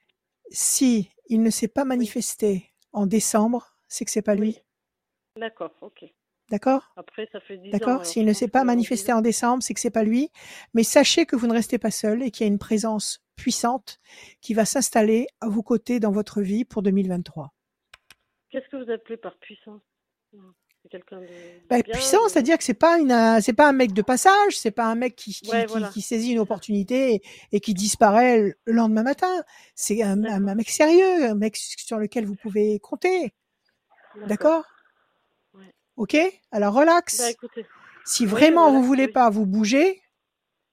Si 0.52 1.10
il 1.28 1.42
ne 1.42 1.50
s'est 1.50 1.68
pas 1.68 1.86
manifesté 1.86 2.72
en 2.92 3.08
décembre, 3.08 3.76
c'est 3.88 4.06
que 4.06 4.12
c'est 4.12 4.22
pas 4.22 4.36
lui. 4.36 4.60
D'accord, 5.40 5.72
ok. 5.82 6.06
D'accord? 6.52 6.92
Après, 6.98 7.28
ça 7.32 7.40
fait 7.42 7.58
10 7.58 7.70
ans. 7.70 7.72
D'accord 7.72 8.06
S'il 8.06 8.26
ne 8.26 8.30
pense 8.32 8.38
s'est 8.38 8.48
pas 8.48 8.64
manifesté 8.64 9.06
10 9.08 9.14
ans- 9.14 9.18
en 9.18 9.22
décembre, 9.22 9.64
c'est 9.64 9.74
que 9.74 9.80
c'est 9.80 9.90
pas 9.90 10.04
lui. 10.04 10.30
Mais 10.76 10.84
sachez 10.84 11.26
que 11.26 11.36
vous 11.36 11.48
ne 11.48 11.54
restez 11.54 11.80
pas 11.80 11.90
seul 11.90 12.22
et 12.22 12.30
qu'il 12.30 12.46
y 12.46 12.48
a 12.48 12.52
une 12.54 12.60
présence 12.60 13.24
puissante 13.36 14.00
qui 14.40 14.54
va 14.54 14.66
s'installer 14.66 15.26
à 15.42 15.50
vos 15.50 15.64
côtés 15.64 16.00
dans 16.00 16.12
votre 16.12 16.42
vie 16.44 16.64
pour 16.64 16.84
2023. 16.84 17.52
Qu'est-ce 18.52 18.70
que 18.70 18.78
vous 18.84 18.92
appelez 18.92 19.18
par 19.18 19.36
puissance? 19.40 19.82
C'est 20.84 20.90
quelqu'un 20.90 21.22
de. 21.22 21.28
Bah, 21.70 21.82
bien, 21.82 21.94
puissant, 21.94 22.28
c'est-à-dire 22.28 22.58
que 22.58 22.64
c'est 22.64 22.74
pas 22.74 23.00
une, 23.00 23.42
c'est 23.42 23.54
pas 23.54 23.70
un 23.70 23.72
mec 23.74 23.94
de 23.94 24.02
passage, 24.02 24.58
c'est 24.58 24.72
pas 24.72 24.86
un 24.86 24.96
mec 24.96 25.16
qui, 25.16 25.34
qui, 25.34 25.50
Ouais, 25.50 25.62
qui- 25.66 25.72
voilà. 25.72 25.88
qui 25.88 26.02
saisit 26.02 26.34
une 26.34 26.40
opportunité 26.40 27.16
et, 27.16 27.22
et 27.54 27.60
qui 27.62 27.74
disparaît 27.74 28.38
le 28.40 28.54
le 28.66 28.74
lendemain 28.74 29.04
matin. 29.04 29.44
C'est 29.76 30.04
un, 30.04 30.12
un- 30.12 30.16
D'accord. 30.18 30.50
un 30.50 30.56
mec 30.56 30.70
sérieux, 30.70 31.26
un 31.26 31.36
mec 31.36 31.56
sur 31.56 31.98
lequel 32.00 32.26
vous 32.26 32.36
pouvez 32.36 32.80
compter. 32.80 33.34
D'accord 34.28 34.66
Ouais. 35.54 35.74
Ok? 35.96 36.18
Alors 36.52 36.74
relax. 36.74 37.18
Bah 37.20 37.32
écoutez, 37.32 37.66
si 38.06 38.26
vraiment 38.26 38.64
voilà, 38.66 38.78
vous 38.80 38.84
voulez 38.86 39.06
oui. 39.06 39.12
pas 39.14 39.30
vous 39.30 39.46
bouger, 39.46 40.02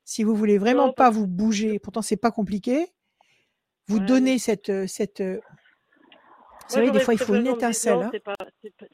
si 0.05 0.25
vous 0.25 0.35
voulez 0.35 0.59
vraiment 0.59 0.89
Non, 0.89 0.93
pas 0.93 1.11
vous 1.11 1.29
bouger, 1.29 1.79
pourtant 1.79 2.03
c'est 2.03 2.17
pas 2.17 2.33
compliqué, 2.33 2.89
vous 3.87 3.99
Ouais, 3.99 4.07
donnez 4.07 4.33
mais- 4.33 4.39
cette 4.39 4.71
euh, 4.71 4.87
cette. 4.89 5.23
Vous 6.71 6.75
savez, 6.77 6.91
des 6.91 7.01
fois 7.01 7.15
il 7.15 7.19
faut 7.19 7.35
une 7.35 7.47
étincelle. 7.47 8.03
hein. 8.03 8.11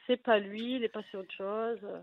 C'est 0.07 0.17
pas, 0.17 0.39
lui, 0.39 0.77
il 0.77 0.85
est 0.85 0.89
passé 0.89 1.09
à 1.15 1.19
autre 1.19 1.33
chose. 1.33 1.79
euh, 1.85 2.01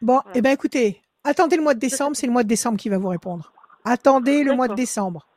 Bon, 0.00 0.20
Voilà. 0.24 0.38
eh 0.38 0.40
ben 0.42 0.50
écoutez, 0.52 1.00
attendez 1.22 1.56
le 1.56 1.62
mois 1.62 1.74
de 1.74 1.78
décembre, 1.80 2.16
c'est 2.16 2.26
le 2.26 2.32
mois 2.32 2.42
de 2.42 2.48
décembre 2.48 2.78
qui 2.78 2.88
va 2.88 2.98
vous 2.98 3.08
répondre. 3.08 3.52
Attendez 3.84 4.42
le 4.42 4.52
mois 4.54 4.68
de 4.68 4.74
décembre. 4.74 5.28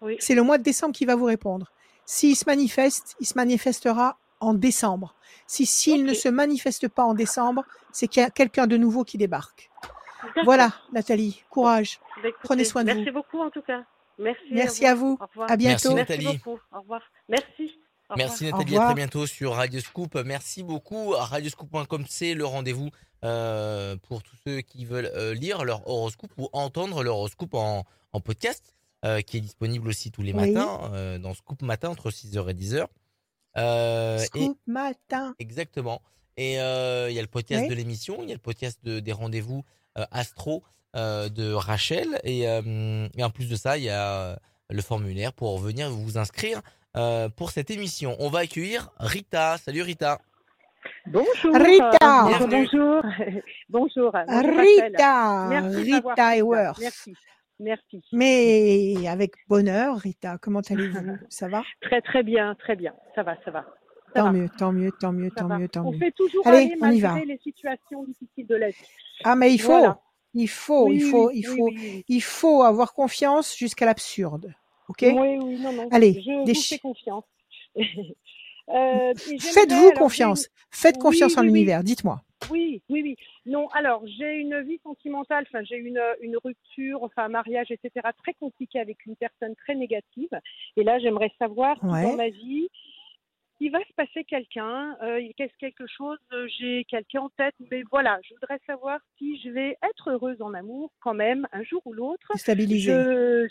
Oui, 0.00 0.16
C'est 0.20 0.34
le 0.34 0.42
mois 0.42 0.58
de 0.58 0.62
décembre 0.62 0.94
qui 0.94 1.04
va 1.04 1.16
vous 1.16 1.24
répondre. 1.24 1.72
S'il 2.06 2.36
se 2.36 2.44
manifeste, 2.46 3.16
il 3.20 3.26
se 3.26 3.34
manifestera 3.34 4.16
en 4.40 4.54
décembre. 4.54 5.14
Si 5.46 5.66
s'il 5.66 6.04
ne 6.04 6.14
se 6.14 6.28
manifeste 6.28 6.88
pas 6.88 7.02
en 7.02 7.14
décembre, 7.14 7.64
c'est 7.92 8.06
qu'il 8.06 8.22
y 8.22 8.24
a 8.24 8.30
quelqu'un 8.30 8.66
de 8.68 8.76
nouveau 8.76 9.02
qui 9.04 9.18
débarque. 9.18 9.70
Voilà, 10.44 10.72
Nathalie, 10.92 11.42
courage. 11.50 11.98
Bah, 12.22 12.28
écoutez, 12.28 12.38
Prenez 12.44 12.64
soin 12.64 12.84
de 12.84 12.92
merci 12.92 13.06
vous. 13.10 13.12
beaucoup 13.12 13.40
en 13.40 13.50
tout 13.50 13.62
cas. 13.62 13.84
Merci. 14.18 14.42
Merci 14.52 14.86
à 14.86 14.94
vous. 14.94 15.18
À 15.48 15.56
bientôt. 15.56 15.94
Merci, 15.94 15.94
Merci 15.94 16.22
Nathalie. 16.24 16.38
beaucoup. 16.44 16.60
Au 16.72 16.80
revoir. 16.80 17.02
Merci. 17.28 17.78
Merci. 18.16 18.44
Nathalie, 18.44 18.76
à 18.76 18.86
très 18.86 18.94
bientôt 18.94 19.26
sur 19.26 19.54
Radio 19.54 19.80
Scoop. 19.80 20.14
Merci 20.24 20.62
beaucoup. 20.62 21.10
Radioscoop.com, 21.10 22.04
c'est 22.08 22.34
le 22.34 22.44
rendez-vous 22.46 22.90
euh, 23.24 23.96
pour 24.08 24.22
tous 24.22 24.36
ceux 24.46 24.60
qui 24.60 24.84
veulent 24.84 25.10
euh, 25.14 25.34
lire 25.34 25.64
leur 25.64 25.86
horoscope 25.88 26.30
ou 26.38 26.48
entendre 26.52 27.02
leur 27.02 27.16
horoscope 27.16 27.54
en, 27.54 27.84
en 28.12 28.20
podcast, 28.20 28.72
euh, 29.04 29.20
qui 29.20 29.36
est 29.38 29.40
disponible 29.40 29.88
aussi 29.88 30.10
tous 30.10 30.22
les 30.22 30.32
Oui. 30.32 30.52
matins 30.52 30.90
euh, 30.94 31.18
dans 31.18 31.34
Scoop 31.34 31.62
Matin 31.62 31.90
entre 31.90 32.10
6h 32.10 32.48
et 32.50 32.54
10h. 32.54 32.86
Euh, 33.56 34.18
et 34.18 34.24
Scoop 34.26 34.58
matin. 34.66 35.34
exactement. 35.38 36.00
Et 36.36 36.60
euh, 36.60 37.10
il 37.10 37.16
y 37.16 37.18
a 37.18 37.22
le 37.22 37.28
podcast 37.28 37.62
Oui. 37.64 37.68
de 37.68 37.74
l'émission, 37.74 38.18
il 38.22 38.28
y 38.28 38.32
a 38.32 38.34
le 38.36 38.40
podcast 38.40 38.78
de, 38.84 39.00
des 39.00 39.12
rendez-vous 39.12 39.64
euh, 39.98 40.06
astro 40.12 40.62
euh, 40.96 41.28
de 41.28 41.52
Rachel. 41.52 42.20
Et, 42.24 42.48
euh, 42.48 43.08
et 43.16 43.24
en 43.24 43.30
plus 43.30 43.48
de 43.48 43.56
ça, 43.56 43.76
il 43.76 43.84
y 43.84 43.90
a 43.90 44.38
le 44.70 44.82
formulaire 44.82 45.32
pour 45.32 45.58
venir 45.58 45.90
vous 45.90 46.16
inscrire 46.18 46.62
euh, 46.96 47.28
pour 47.28 47.50
cette 47.50 47.70
émission. 47.70 48.16
On 48.18 48.28
va 48.30 48.40
accueillir 48.40 48.90
Rita. 48.98 49.56
Salut 49.58 49.82
Rita. 49.82 50.18
Bonjour. 51.06 51.54
Rita. 51.54 52.26
euh, 52.28 52.46
bonjour. 52.48 53.02
bonjour. 53.68 54.12
Rita, 54.14 55.46
Merci 55.50 55.92
Rita 55.92 56.36
et. 56.36 56.42
Worth. 56.42 56.78
Merci. 56.80 57.14
Merci. 57.60 58.00
Mais 58.12 58.94
avec 59.08 59.32
bonheur, 59.48 59.96
Rita, 59.98 60.38
comment 60.38 60.60
allez-vous? 60.60 61.16
Ça 61.28 61.48
va? 61.48 61.62
Très 61.80 62.00
très 62.00 62.22
bien, 62.22 62.54
très 62.54 62.76
bien. 62.76 62.94
Ça 63.16 63.22
va, 63.24 63.36
ça 63.44 63.50
va. 63.50 63.64
Ça 64.14 64.20
Tant 64.20 64.24
va, 64.26 64.32
mieux, 64.32 64.48
tant 64.56 64.72
mieux, 64.72 64.92
tant 64.92 65.12
mieux, 65.12 65.28
ça 65.30 65.42
tant 65.42 65.48
va. 65.48 65.58
mieux, 65.58 65.68
tant 65.68 65.84
On 65.86 65.90
mieux. 65.92 65.98
fait 65.98 66.12
toujours 66.12 66.46
Allez, 66.46 66.56
aller 66.58 66.74
on 66.80 66.86
y 66.90 67.00
malgré 67.00 67.20
va. 67.20 67.24
les 67.26 67.38
situations 67.38 68.04
difficiles 68.04 68.46
de 68.46 68.54
la 68.54 68.68
vie. 68.70 68.76
Ah, 69.24 69.34
mais 69.36 69.52
il 69.52 69.58
faut, 69.60 69.72
Voilà. 69.72 70.00
il 70.34 70.48
faut, 70.48 70.86
Oui, 70.86 70.96
il 70.96 71.02
faut, 71.10 71.28
oui, 71.28 71.32
il 71.38 71.46
faut, 71.46 71.64
oui, 71.68 71.76
oui. 71.78 72.04
il 72.08 72.22
faut 72.22 72.62
avoir 72.62 72.94
confiance 72.94 73.56
jusqu'à 73.56 73.84
l'absurde. 73.86 74.54
Ok? 74.88 75.02
Oui, 75.02 75.38
oui, 75.42 75.58
non, 75.60 75.72
non. 75.72 75.88
Allez, 75.90 76.14
je 76.14 76.44
des 76.44 76.52
vous 76.52 76.60
fais 76.62 76.78
confiance. 76.78 77.24
Euh, 78.70 79.14
Faites-vous 79.14 79.88
j'ai 79.88 79.94
confiance. 79.98 80.48
Faites 80.70 80.96
Oui, 80.96 81.00
confiance 81.02 81.38
en 81.38 81.40
oui, 81.40 81.46
oui. 81.46 81.52
l'univers. 81.54 81.82
Dites-moi. 81.82 82.20
Oui, 82.50 82.82
oui, 82.90 83.00
oui. 83.02 83.16
Non, 83.46 83.66
alors 83.68 84.02
j'ai 84.06 84.34
une 84.34 84.60
vie 84.60 84.78
sentimentale, 84.82 85.46
enfin 85.48 85.64
j'ai 85.64 85.76
une, 85.76 85.98
une 86.20 86.36
rupture, 86.36 87.02
enfin 87.02 87.24
un 87.24 87.28
mariage, 87.30 87.70
etc. 87.70 88.06
très 88.22 88.34
compliqué 88.34 88.78
avec 88.78 89.06
une 89.06 89.16
personne 89.16 89.54
très 89.56 89.74
négative. 89.74 90.28
Et 90.76 90.84
là, 90.84 90.98
j'aimerais 90.98 91.32
savoir 91.38 91.78
si 91.80 91.86
Ouais. 91.86 92.02
dans 92.02 92.16
ma 92.16 92.28
vie, 92.28 92.68
il 93.60 93.70
va 93.72 93.80
se 93.80 93.92
passer 93.96 94.24
quelqu'un, 94.24 94.96
euh, 95.02 95.20
qu'est-ce 95.36 95.56
quelque 95.58 95.86
chose, 95.86 96.18
euh, 96.32 96.46
j'ai 96.58 96.84
quelqu'un 96.84 97.22
en 97.22 97.28
tête, 97.30 97.54
mais 97.70 97.82
voilà, 97.90 98.18
je 98.22 98.34
voudrais 98.34 98.60
savoir 98.66 99.00
si 99.18 99.40
je 99.40 99.50
vais 99.50 99.76
être 99.90 100.10
heureuse 100.10 100.40
en 100.40 100.54
amour 100.54 100.92
quand 101.00 101.14
même, 101.14 101.46
un 101.52 101.62
jour 101.64 101.82
ou 101.84 101.92
l'autre. 101.92 102.26
Je 102.34 102.38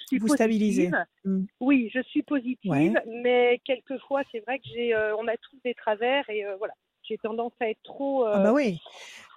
suis 0.07 0.17
Vous 0.19 0.27
stabilisez. 0.29 0.89
positive. 0.89 1.05
Mm. 1.25 1.45
Oui, 1.59 1.91
je 1.93 2.01
suis 2.03 2.23
positive, 2.23 2.71
Ouais. 2.71 2.93
mais 3.23 3.61
quelquefois, 3.65 4.21
c'est 4.31 4.39
vrai 4.39 4.59
que 4.59 4.65
j'ai, 4.73 4.93
euh, 4.95 5.15
on 5.17 5.27
a 5.27 5.35
tous 5.37 5.57
des 5.63 5.73
travers 5.73 6.29
et 6.29 6.43
voilà, 6.57 6.73
j'ai 7.03 7.17
tendance 7.17 7.53
à 7.59 7.69
être 7.69 7.83
trop. 7.83 8.25
Ah 8.25 8.39
bah 8.43 8.53
oui. 8.53 8.79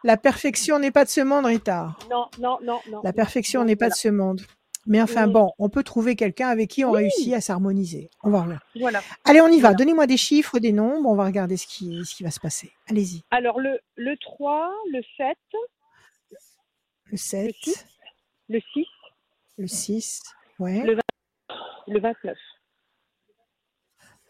La 0.04 0.16
perfection 0.16 0.78
n'est 0.78 0.90
pas 0.90 1.04
de 1.04 1.10
ce 1.10 1.20
monde, 1.20 1.46
Rita. 1.46 1.96
Non, 2.10 2.26
non, 2.38 2.58
non, 2.62 2.80
non. 2.90 3.00
La 3.04 3.12
perfection 3.12 3.64
n'est 3.64 3.76
pas 3.76 3.86
voilà. 3.86 3.94
de 3.94 3.98
ce 3.98 4.08
monde. 4.08 4.40
Mais 4.86 5.00
enfin 5.02 5.26
Oui. 5.26 5.32
bon, 5.34 5.52
on 5.58 5.68
peut 5.68 5.82
trouver 5.82 6.16
quelqu'un 6.16 6.48
avec 6.48 6.70
qui 6.70 6.84
on 6.84 6.90
Oui. 6.92 7.02
réussit 7.02 7.32
à 7.34 7.40
s'harmoniser. 7.40 8.10
On 8.22 8.30
va 8.30 8.42
voir. 8.44 8.60
Voilà. 8.76 9.00
Allez, 9.24 9.40
on 9.40 9.48
y 9.48 9.56
va. 9.60 9.68
Voilà. 9.68 9.74
Donnez-moi 9.74 10.06
des 10.06 10.16
chiffres, 10.16 10.58
des 10.58 10.72
nombres. 10.72 11.08
On 11.08 11.14
va 11.14 11.24
regarder 11.26 11.56
ce 11.58 11.66
qui, 11.66 12.02
ce 12.04 12.14
qui 12.14 12.22
va 12.22 12.30
se 12.30 12.40
passer. 12.40 12.72
Allez-y. 12.88 13.22
Alors, 13.30 13.60
le, 13.60 13.78
le 13.96 14.16
3, 14.16 14.72
le 14.90 15.02
7, 15.18 15.36
Le 17.06 17.16
7, 17.16 17.54
six. 17.62 17.84
le 18.48 18.60
6, 18.72 18.86
le 19.58 19.66
6, 19.66 20.22
ouais. 20.60 20.82
Le- 20.82 20.98
le 21.88 22.00
29. 22.00 22.36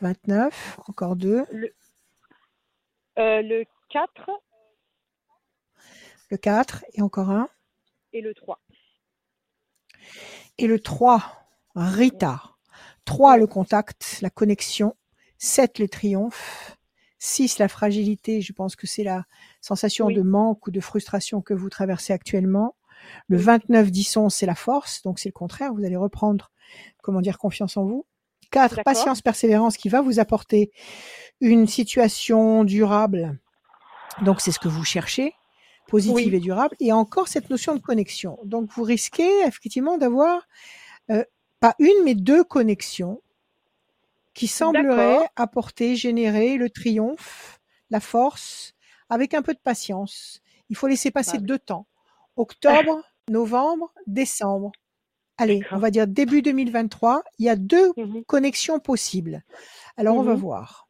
29, 0.00 0.78
encore 0.88 1.14
deux. 1.16 1.44
Euh, 3.18 3.42
le 3.42 3.64
4 3.90 4.30
Le 6.30 6.36
4 6.38 6.84
et 6.94 7.02
encore 7.02 7.30
un. 7.30 7.48
et 8.12 8.20
le 8.22 8.34
3. 8.34 8.58
Et 10.58 10.66
le 10.66 10.80
3, 10.80 11.22
Rita. 11.74 12.42
3, 13.04 13.36
le 13.38 13.46
contact, 13.46 14.18
la 14.20 14.30
connexion. 14.30 14.94
7, 15.38 15.78
le 15.78 15.88
triomphe. 15.88 16.76
6, 17.18 17.58
la 17.58 17.68
fragilité. 17.68 18.40
Je 18.40 18.52
pense 18.52 18.76
que 18.76 18.86
c'est 18.86 19.04
la 19.04 19.24
sensation 19.60 20.06
Oui. 20.06 20.14
de 20.14 20.22
manque 20.22 20.66
ou 20.66 20.70
de 20.70 20.80
frustration 20.80 21.40
que 21.40 21.54
vous 21.54 21.68
traversez 21.68 22.12
actuellement. 22.12 22.76
Le 23.28 23.38
29, 23.38 23.90
10, 23.90 24.16
11, 24.16 24.34
c'est 24.34 24.46
la 24.46 24.54
force. 24.54 25.02
Donc 25.02 25.18
c'est 25.18 25.28
le 25.28 25.34
contraire. 25.34 25.72
Vous 25.74 25.84
allez 25.84 25.96
reprendre, 25.96 26.50
comment 27.02 27.20
dire, 27.20 27.38
confiance 27.38 27.76
en 27.76 27.84
vous. 27.84 28.06
4, 28.50 28.70
D'accord. 28.76 28.84
patience, 28.84 29.22
persévérance 29.22 29.76
qui 29.76 29.88
va 29.88 30.00
vous 30.00 30.18
apporter 30.18 30.72
une 31.40 31.66
situation 31.66 32.64
durable. 32.64 33.38
Donc 34.22 34.40
c'est 34.40 34.52
ce 34.52 34.58
que 34.58 34.68
vous 34.68 34.84
cherchez, 34.84 35.34
positive 35.90 36.14
Oui. 36.32 36.34
et 36.36 36.40
durable. 36.40 36.76
Et 36.80 36.92
encore 36.92 37.28
cette 37.28 37.50
notion 37.50 37.74
de 37.74 37.80
connexion. 37.80 38.38
Donc 38.44 38.70
vous 38.74 38.82
risquez 38.82 39.30
effectivement 39.46 39.98
d'avoir 39.98 40.46
euh, 41.10 41.24
pas 41.60 41.74
une 41.78 42.04
mais 42.04 42.14
deux 42.14 42.44
connexions 42.44 43.20
qui 44.34 44.46
sembleraient 44.46 45.28
apporter, 45.36 45.96
générer 45.96 46.56
le 46.56 46.70
triomphe, 46.70 47.60
la 47.90 48.00
force, 48.00 48.74
avec 49.08 49.34
un 49.34 49.42
peu 49.42 49.52
de 49.54 49.58
patience. 49.58 50.40
Il 50.70 50.76
faut 50.76 50.86
laisser 50.86 51.10
passer 51.10 51.38
deux 51.38 51.58
temps. 51.58 51.86
Octobre, 52.36 53.02
novembre, 53.28 53.92
décembre. 54.06 54.70
Allez, 55.36 55.62
on 55.72 55.78
va 55.78 55.90
dire 55.90 56.06
début 56.06 56.42
2023. 56.42 57.22
Il 57.38 57.46
y 57.46 57.48
a 57.48 57.56
deux 57.56 57.92
Mhm. 57.96 58.24
connexions 58.24 58.78
possibles. 58.78 59.42
Alors 59.96 60.16
on 60.16 60.22
va 60.22 60.34
Mhm. 60.34 60.40
voir. 60.40 60.86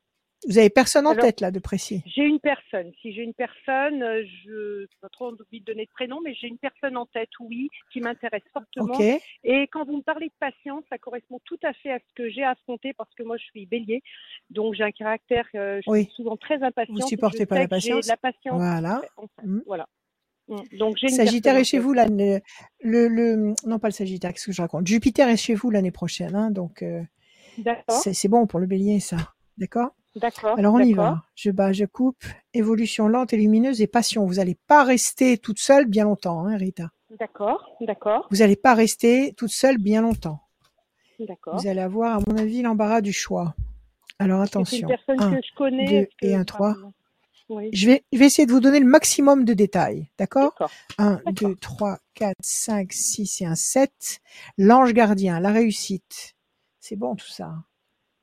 Vous 0.48 0.56
avez 0.56 0.70
personne 0.70 1.06
en 1.06 1.10
Alors, 1.10 1.24
tête 1.24 1.40
là 1.40 1.50
de 1.50 1.58
précis. 1.58 2.02
J'ai 2.06 2.22
une 2.22 2.40
personne. 2.40 2.90
Si 3.02 3.12
j'ai 3.12 3.22
une 3.22 3.34
personne, 3.34 4.02
euh, 4.02 4.24
je 4.44 4.86
pas 5.02 5.08
trop 5.10 5.26
envie 5.28 5.60
de 5.60 5.64
donner 5.64 5.84
de 5.84 5.90
prénom, 5.90 6.20
mais 6.24 6.34
j'ai 6.34 6.46
une 6.46 6.56
personne 6.56 6.96
en 6.96 7.04
tête, 7.06 7.28
oui, 7.40 7.68
qui 7.92 8.00
m'intéresse 8.00 8.42
fortement. 8.52 8.98
Et 9.44 9.68
quand 9.70 9.84
vous 9.84 9.98
me 9.98 10.02
parlez 10.02 10.28
de 10.28 10.32
patience, 10.40 10.82
ça 10.88 10.96
correspond 10.96 11.40
tout 11.44 11.58
à 11.62 11.74
fait 11.74 11.92
à 11.92 11.98
ce 11.98 12.14
que 12.14 12.30
j'ai 12.30 12.42
affronté 12.42 12.94
parce 12.94 13.14
que 13.14 13.22
moi 13.22 13.36
je 13.36 13.44
suis 13.44 13.66
bélier, 13.66 14.02
donc 14.48 14.74
j'ai 14.74 14.82
un 14.84 14.92
caractère, 14.92 15.46
euh, 15.54 15.80
je 15.84 15.90
Oui. 15.90 16.04
suis 16.04 16.12
souvent 16.14 16.36
très 16.38 16.62
impatiente. 16.62 17.06
supportez 17.06 17.40
Je 17.40 17.44
pas 17.44 17.58
la 17.58 17.68
patience 17.68 18.06
de 18.06 18.10
la 18.10 18.16
patience. 18.16 18.56
Voilà. 18.56 19.02
en 19.18 19.26
fait. 19.26 19.46
Mm. 19.46 19.62
Voilà. 19.66 19.86
Mm. 20.48 20.56
Donc 20.78 20.96
j'ai 20.96 21.08
une 21.08 21.14
Sagittaire 21.14 21.56
est 21.56 21.64
chez 21.64 21.78
vous 21.78 21.92
l'année, 21.92 22.40
le, 22.80 23.08
le, 23.08 23.54
non 23.66 23.78
pas 23.78 23.88
le 23.88 23.92
Sagittaire, 23.92 24.32
qu'est-ce 24.32 24.46
que 24.46 24.52
je 24.52 24.62
raconte? 24.62 24.86
Jupiter 24.86 25.28
est 25.28 25.36
chez 25.36 25.54
vous 25.54 25.70
l'année 25.70 25.92
prochaine, 25.92 26.34
hein, 26.34 26.50
donc 26.50 26.82
euh, 26.82 27.02
c'est 27.88 28.28
bon 28.28 28.46
pour 28.46 28.58
le 28.58 28.66
Bélier 28.66 29.00
ça, 29.00 29.34
d'accord? 29.58 29.90
D'accord. 30.16 30.58
Alors 30.58 30.74
on 30.74 30.80
y 30.80 30.92
va. 30.92 31.22
Je 31.36 31.50
bats, 31.50 31.72
je 31.72 31.84
coupe. 31.84 32.24
Évolution 32.52 33.06
lente 33.08 33.32
et 33.32 33.36
lumineuse 33.36 33.80
et 33.80 33.86
passion. 33.86 34.26
Vous 34.26 34.34
n'allez 34.34 34.56
pas 34.66 34.82
rester 34.84 35.38
toute 35.38 35.58
seule 35.60 35.86
bien 35.86 36.04
longtemps, 36.04 36.46
hein, 36.46 36.56
Rita. 36.56 36.90
D'accord. 37.18 37.76
D'accord. 37.80 38.26
Vous 38.30 38.38
n'allez 38.38 38.56
pas 38.56 38.74
rester 38.74 39.34
toute 39.36 39.50
seule 39.50 39.78
bien 39.78 40.02
longtemps. 40.02 40.40
D'accord. 41.20 41.56
Vous 41.60 41.68
allez 41.68 41.80
avoir, 41.80 42.16
à 42.18 42.20
mon 42.26 42.36
avis, 42.38 42.62
l'embarras 42.62 43.00
du 43.02 43.12
choix. 43.12 43.54
Alors 44.18 44.44
C'est 44.46 44.54
une 44.54 44.60
attention. 44.62 44.88
personne 44.88 45.20
Un, 45.22 45.36
que 45.36 45.46
je 45.46 45.54
connais. 45.56 45.86
deux 46.00 46.06
que- 46.20 46.26
et 46.26 46.34
un 46.34 46.44
trois. 46.44 46.76
Oui. 47.48 47.68
Je 47.72 47.86
vais, 47.86 48.04
je 48.12 48.18
vais 48.18 48.26
essayer 48.26 48.46
de 48.46 48.52
vous 48.52 48.60
donner 48.60 48.78
le 48.78 48.86
maximum 48.86 49.44
de 49.44 49.54
détails, 49.54 50.08
d'accord? 50.18 50.52
D'accord. 50.58 50.70
1, 50.98 51.20
2, 51.32 51.56
3, 51.56 51.98
4, 52.14 52.36
5, 52.40 52.92
6 52.92 53.40
et 53.42 53.46
un 53.46 53.56
7. 53.56 54.20
L'ange 54.56 54.92
gardien, 54.92 55.40
la 55.40 55.50
réussite. 55.50 56.36
C'est 56.78 56.94
bon 56.94 57.16
tout 57.16 57.26
ça. 57.26 57.54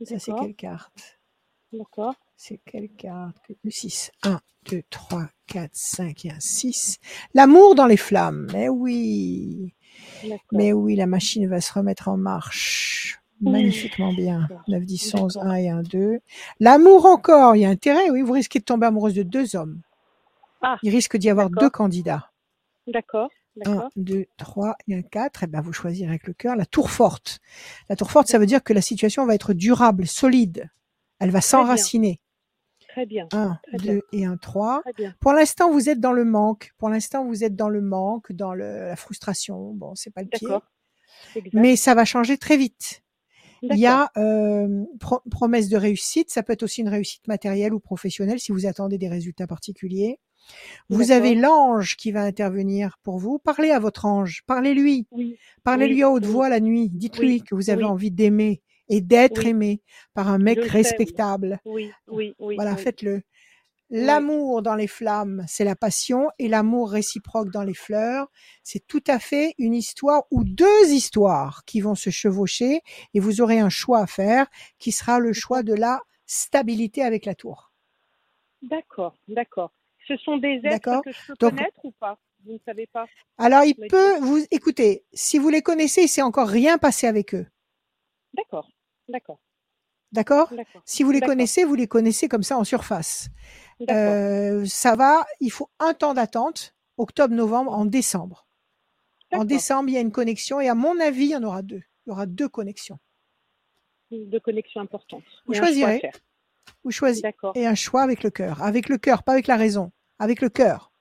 Ça, 0.05 0.18
c'est 0.18 0.31
quelle 0.39 0.55
carte? 0.55 1.16
D'accord. 1.77 2.15
C'est 2.35 2.59
quelle 2.65 2.89
carte 2.89 3.35
Le 3.63 3.71
6. 3.71 4.11
1, 4.23 4.39
2, 4.69 4.83
3, 4.89 5.27
4, 5.47 5.69
5 5.73 6.25
et 6.25 6.31
un 6.31 6.39
6. 6.39 6.97
L'amour 7.33 7.75
dans 7.75 7.85
les 7.85 7.97
flammes. 7.97 8.47
Mais 8.53 8.69
oui. 8.69 9.73
Mais 10.51 10.73
oui, 10.73 10.95
la 10.95 11.07
machine 11.07 11.47
va 11.47 11.61
se 11.61 11.73
remettre 11.73 12.07
en 12.07 12.17
marche. 12.17 13.19
Magnifiquement 13.41 14.13
bien. 14.13 14.41
D'accord. 14.41 14.63
9, 14.67 14.85
10, 14.85 15.15
11, 15.15 15.33
D'accord. 15.35 15.51
1 15.51 15.55
et 15.55 15.69
1, 15.69 15.81
2. 15.83 16.19
L'amour 16.59 17.05
encore. 17.05 17.55
Il 17.55 17.61
y 17.61 17.65
a 17.65 17.69
intérêt, 17.69 18.09
oui. 18.09 18.21
Vous 18.21 18.33
risquez 18.33 18.59
de 18.59 18.65
tomber 18.65 18.87
amoureuse 18.87 19.13
de 19.13 19.23
deux 19.23 19.55
hommes. 19.55 19.81
Ah, 20.61 20.77
Il 20.81 20.89
risque 20.89 21.17
d'y 21.17 21.29
avoir 21.29 21.49
deux 21.49 21.69
candidats. 21.69 22.31
D'accord. 22.87 23.29
1, 23.65 23.71
D'accord. 23.71 23.89
2, 23.95 24.25
3 24.37 24.75
et 24.87 24.95
un 24.95 25.01
4. 25.03 25.43
Et 25.43 25.47
ben, 25.47 25.61
vous 25.61 25.73
choisirez 25.73 26.09
avec 26.09 26.25
le 26.27 26.33
cœur 26.33 26.55
la 26.55 26.65
tour 26.65 26.89
forte. 26.89 27.39
La 27.89 27.95
tour 27.95 28.11
forte, 28.11 28.27
ça 28.27 28.39
veut 28.39 28.45
dire 28.47 28.63
que 28.63 28.73
la 28.73 28.81
situation 28.81 29.25
va 29.25 29.35
être 29.35 29.53
durable, 29.53 30.07
solide. 30.07 30.69
Elle 31.19 31.31
va 31.31 31.41
s'enraciner. 31.41 32.19
Très 32.89 33.06
bien. 33.06 33.27
1, 33.31 33.57
Très 33.68 33.77
bien. 33.77 33.94
2 33.95 34.02
et 34.11 34.26
un 34.26 34.38
3. 34.38 34.81
Très 34.81 34.94
bien. 34.94 35.14
Pour 35.19 35.34
l'instant, 35.34 35.72
vous 35.72 35.89
êtes 35.89 35.99
dans 35.99 36.14
le 36.14 36.26
manque. 36.26 36.72
Pour 36.77 36.89
l'instant, 36.89 37.26
vous 37.26 37.44
êtes 37.44 37.56
dans 37.56 37.69
le 37.69 37.81
manque, 37.81 38.31
dans 38.31 38.53
le- 38.53 38.88
la 38.88 38.95
frustration. 38.95 39.72
Bon, 39.73 39.94
c'est 39.95 40.10
pas 40.11 40.22
le 40.23 40.30
pied. 40.30 40.48
Mais 41.53 41.76
ça 41.76 41.94
va 41.95 42.06
changer 42.06 42.38
très 42.38 42.57
vite. 42.57 43.03
Il 43.64 43.76
y 43.77 43.88
a 43.88 44.11
euh, 44.18 44.84
pro- 44.99 45.22
promesse 45.31 45.68
de 45.69 45.77
réussite. 45.77 46.30
Ça 46.30 46.44
peut 46.44 46.53
être 46.53 46.64
aussi 46.64 46.81
une 46.81 46.89
réussite 46.89 47.27
matérielle 47.27 47.73
ou 47.73 47.80
professionnelle 47.80 48.39
si 48.39 48.52
vous 48.52 48.65
attendez 48.68 48.98
des 48.99 49.10
résultats 49.10 49.48
particuliers. 49.48 50.19
Vous 50.89 51.11
avez 51.11 51.34
l'ange 51.35 51.98
qui 51.98 52.11
va 52.11 52.22
intervenir 52.23 52.98
pour 53.03 53.18
vous. 53.18 53.39
Parlez 53.39 53.72
à 53.72 53.80
votre 53.80 54.06
ange. 54.06 54.44
Parlez-lui. 54.48 55.07
Oui. 55.11 55.38
Parlez-lui 55.64 55.95
Oui, 55.95 56.03
à 56.03 56.10
haute 56.11 56.26
oui. 56.26 56.31
voix 56.31 56.49
la 56.49 56.60
nuit. 56.60 56.89
Dites-lui 56.89 57.41
que 57.41 57.53
vous 57.56 57.69
avez 57.69 57.84
envie 57.84 58.11
d'aimer 58.11 58.61
et 58.89 59.01
d'être 59.01 59.43
Oui. 59.43 59.49
aimé 59.49 59.81
par 60.14 60.27
un 60.30 60.38
mec 60.38 60.59
Je 60.64 60.69
respectable. 60.69 61.59
Oui. 61.65 61.91
Oui. 62.07 62.35
Oui. 62.39 62.55
Voilà, 62.55 62.73
oui. 62.73 62.81
faites-le. 62.81 63.22
L'amour 63.89 64.61
dans 64.61 64.76
les 64.76 64.88
flammes, 64.88 65.45
c'est 65.47 65.64
la 65.64 65.77
passion, 65.77 66.30
et 66.39 66.49
l'amour 66.49 66.91
réciproque 66.91 67.51
dans 67.51 67.64
les 67.64 67.73
fleurs, 67.73 68.27
c'est 68.61 68.85
tout 68.85 69.03
à 69.07 69.18
fait 69.18 69.53
une 69.57 69.73
histoire 69.73 70.23
ou 70.30 70.43
deux 70.43 70.89
histoires 70.89 71.64
qui 71.65 71.80
vont 71.80 71.95
se 71.95 72.09
chevaucher, 72.09 72.81
et 73.14 73.19
vous 73.22 73.39
aurez 73.39 73.59
un 73.59 73.69
choix 73.69 73.99
à 73.99 74.07
faire, 74.07 74.47
qui 74.77 74.91
sera 74.91 75.19
le 75.19 75.31
choix 75.31 75.64
de 75.64 75.73
la 75.73 76.01
stabilité 76.26 77.01
avec 77.01 77.23
la 77.26 77.34
tour. 77.34 77.72
D'accord, 78.61 79.18
d'accord. 79.30 79.72
Ce 80.05 80.18
sont 80.18 80.35
des 80.38 80.59
êtres 80.65 81.01
que 81.03 81.11
je 81.14 81.27
peux 81.27 81.34
Donc- 81.39 81.55
connaître 81.55 81.80
ou 81.85 81.91
pas? 81.91 82.19
Vous 82.45 82.53
ne 82.53 82.59
savez 82.65 82.88
pas? 82.88 83.05
Alors, 83.38 83.64
il 83.64 83.76
peut 83.76 84.19
vous 84.19 84.45
écoutez. 84.51 85.03
Si 85.14 85.38
vous 85.38 85.49
les 85.49 85.61
connaissez, 85.61 86.03
il 86.03 86.07
s'est 86.07 86.22
encore 86.22 86.47
rien 86.49 86.77
passé 86.77 87.07
avec 87.07 87.34
eux. 87.34 87.45
D'accord, 88.34 88.69
d'accord, 89.09 89.39
D'accord? 90.11 90.51
Si 90.85 91.03
vous 91.03 91.11
les 91.11 91.21
connaissez, 91.21 91.63
vous 91.63 91.75
les 91.75 91.88
connaissez 91.88 92.27
comme 92.27 92.43
ça 92.43 92.57
en 92.57 92.63
surface. 92.63 93.29
Euh, 93.89 94.65
ça 94.65 94.95
va. 94.95 95.25
Il 95.41 95.51
faut 95.51 95.69
un 95.79 95.93
temps 95.93 96.13
d'attente. 96.13 96.73
Octobre, 96.97 97.35
novembre, 97.35 97.73
en 97.73 97.85
décembre. 97.85 98.47
En 99.34 99.45
décembre, 99.45 99.89
il 99.89 99.93
y 99.93 99.97
a 99.97 100.01
une 100.01 100.11
connexion 100.11 100.59
et 100.61 100.69
à 100.69 100.75
mon 100.75 100.99
avis, 100.99 101.25
il 101.25 101.31
y 101.31 101.35
en 101.35 101.43
aura 101.43 101.61
deux. 101.61 101.84
Il 102.05 102.09
y 102.09 102.11
aura 102.11 102.25
deux 102.25 102.47
connexions. 102.47 102.97
De 104.11 104.39
connexion 104.39 104.79
importante. 104.79 105.23
Vous 105.45 105.53
Et 105.53 105.57
choisirez. 105.57 106.01
Vous 106.84 106.91
choisissez 106.91 107.34
et 107.55 107.67
un 107.67 107.75
choix 107.75 108.01
avec 108.01 108.23
le 108.23 108.29
cœur, 108.29 108.63
avec 108.63 108.88
le 108.88 108.97
cœur, 108.97 109.23
pas 109.23 109.34
avec 109.34 109.47
la 109.47 109.57
raison, 109.57 109.91
avec 110.19 110.41
le 110.41 110.49
cœur. 110.49 110.91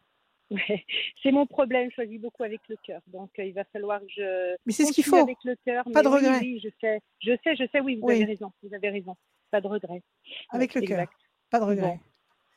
Ouais. 0.50 0.84
C'est 1.22 1.32
mon 1.32 1.44
problème, 1.46 1.90
je 1.90 1.96
choisis 1.96 2.20
beaucoup 2.20 2.44
avec 2.44 2.60
le 2.68 2.76
cœur. 2.84 3.00
Donc 3.08 3.30
euh, 3.38 3.44
il 3.44 3.52
va 3.52 3.64
falloir 3.64 4.00
que 4.00 4.06
je 4.08 4.54
Mais 4.64 4.72
c'est 4.72 4.84
ce 4.84 4.92
qu'il 4.92 5.02
faut. 5.04 5.16
avec 5.16 5.38
le 5.44 5.56
cœur. 5.64 5.84
Pas 5.92 6.02
de 6.02 6.08
oui, 6.08 6.14
regret. 6.14 6.38
Oui, 6.40 6.60
je 6.62 6.68
sais, 6.80 7.00
je 7.20 7.32
sais, 7.42 7.56
je 7.56 7.64
sais, 7.72 7.80
oui, 7.80 7.96
vous 7.96 8.06
Oui. 8.06 8.14
avez 8.16 8.24
raison, 8.26 8.52
vous 8.62 8.72
avez 8.74 8.90
raison. 8.90 9.16
Pas 9.50 9.60
de 9.60 9.66
regret. 9.66 10.02
Avec 10.50 10.74
Ouais, 10.74 10.80
le 10.82 10.86
cœur, 10.86 10.98
exact. 11.00 11.12
pas 11.50 11.58
de 11.60 11.64
regret. 11.64 11.98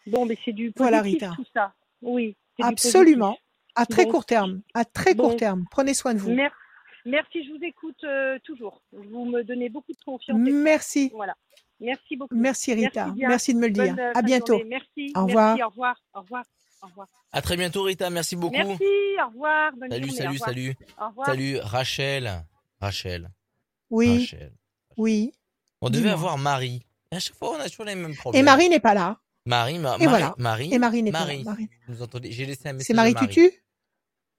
Bon, 0.08 0.26
mais 0.26 0.38
c'est 0.46 0.52
du 0.54 0.66
positif 0.72 0.78
Voilà, 0.82 1.02
Rita. 1.02 1.32
tout 1.36 1.46
ça. 1.54 1.74
Oui. 2.02 2.36
Absolument. 2.62 3.38
À 3.76 3.86
très 3.86 4.06
Bon. 4.06 4.12
court 4.12 4.26
terme, 4.26 4.62
à 4.74 4.86
très 4.86 5.16
court 5.16 5.36
terme. 5.36 5.66
Prenez 5.72 5.94
soin 5.94 6.14
de 6.14 6.20
vous. 6.20 6.32
Merci, 6.32 6.56
merci, 7.06 7.44
je 7.44 7.52
vous 7.54 7.64
écoute 7.64 8.04
euh, 8.04 8.38
toujours. 8.44 8.82
Vous 8.92 9.26
me 9.26 9.44
donnez 9.44 9.70
beaucoup 9.70 9.94
de 9.94 10.04
confiance. 10.04 10.38
Merci, 10.40 11.10
Voilà. 11.14 11.36
Merci 11.80 12.18
beaucoup. 12.18 12.36
merci 12.36 12.74
Rita. 12.74 13.14
Merci 13.16 13.54
de 13.54 13.60
me 13.60 13.68
le 13.68 13.74
dire. 13.74 13.96
Bonne, 13.96 14.00
euh, 14.00 14.12
À 14.14 14.22
bientôt. 14.22 14.58
journée. 14.58 14.66
Merci. 14.70 15.14
Au 15.16 15.26
revoir. 15.26 15.56
Merci, 15.56 15.64
au 15.64 15.70
revoir. 15.70 15.96
Au 16.14 16.20
revoir. 16.22 16.44
Au 16.82 16.88
revoir. 16.88 17.08
À 17.32 17.42
très 17.42 17.58
bientôt, 17.58 17.84
Rita. 17.84 18.10
Merci 18.10 18.36
beaucoup. 18.36 18.56
Merci, 18.56 18.84
au 19.24 19.30
revoir. 19.30 19.72
Bonne 19.74 19.92
Salut, 19.92 20.08
journée. 20.08 20.14
au 20.14 20.18
salut, 20.18 20.30
revoir. 20.34 20.50
salut. 20.50 20.76
Au 21.02 21.08
revoir. 21.10 21.26
Salut, 21.28 21.58
Rachel. 21.60 22.46
Rachel. 22.80 23.30
Oui, 23.90 24.20
Rachel. 24.20 24.54
oui. 24.98 25.34
On 25.82 25.90
devait 25.90 26.10
avoir 26.10 26.38
Marie. 26.38 26.86
Et 27.12 27.16
à 27.16 27.20
chaque 27.20 27.36
fois, 27.36 27.52
on 27.58 27.60
a 27.60 27.70
toujours 27.70 27.86
les 27.86 27.96
mêmes 27.96 28.16
problèmes. 28.16 28.40
Et 28.40 28.44
Marie 28.44 28.70
n'est 28.70 28.80
pas 28.80 28.94
là. 28.94 29.20
Marie, 29.46 29.80
ma- 29.80 29.96
Et 29.96 30.06
Marie, 30.06 30.08
voilà. 30.08 30.36
Marie. 30.38 30.74
Et 30.74 30.78
Marie 30.80 31.02
n'est 31.04 31.12
pas 31.12 31.26
là. 31.26 31.34
Marie. 31.44 31.68
Vous 31.88 31.94
nous 31.96 32.02
entendez? 32.02 32.32
J'ai 32.32 32.46
laissé 32.46 32.68
un 32.70 32.74
message. 32.74 32.88
C'est 32.88 32.94
Marie 32.94 33.14
Marie. 33.14 33.28
Tutu? 33.28 33.52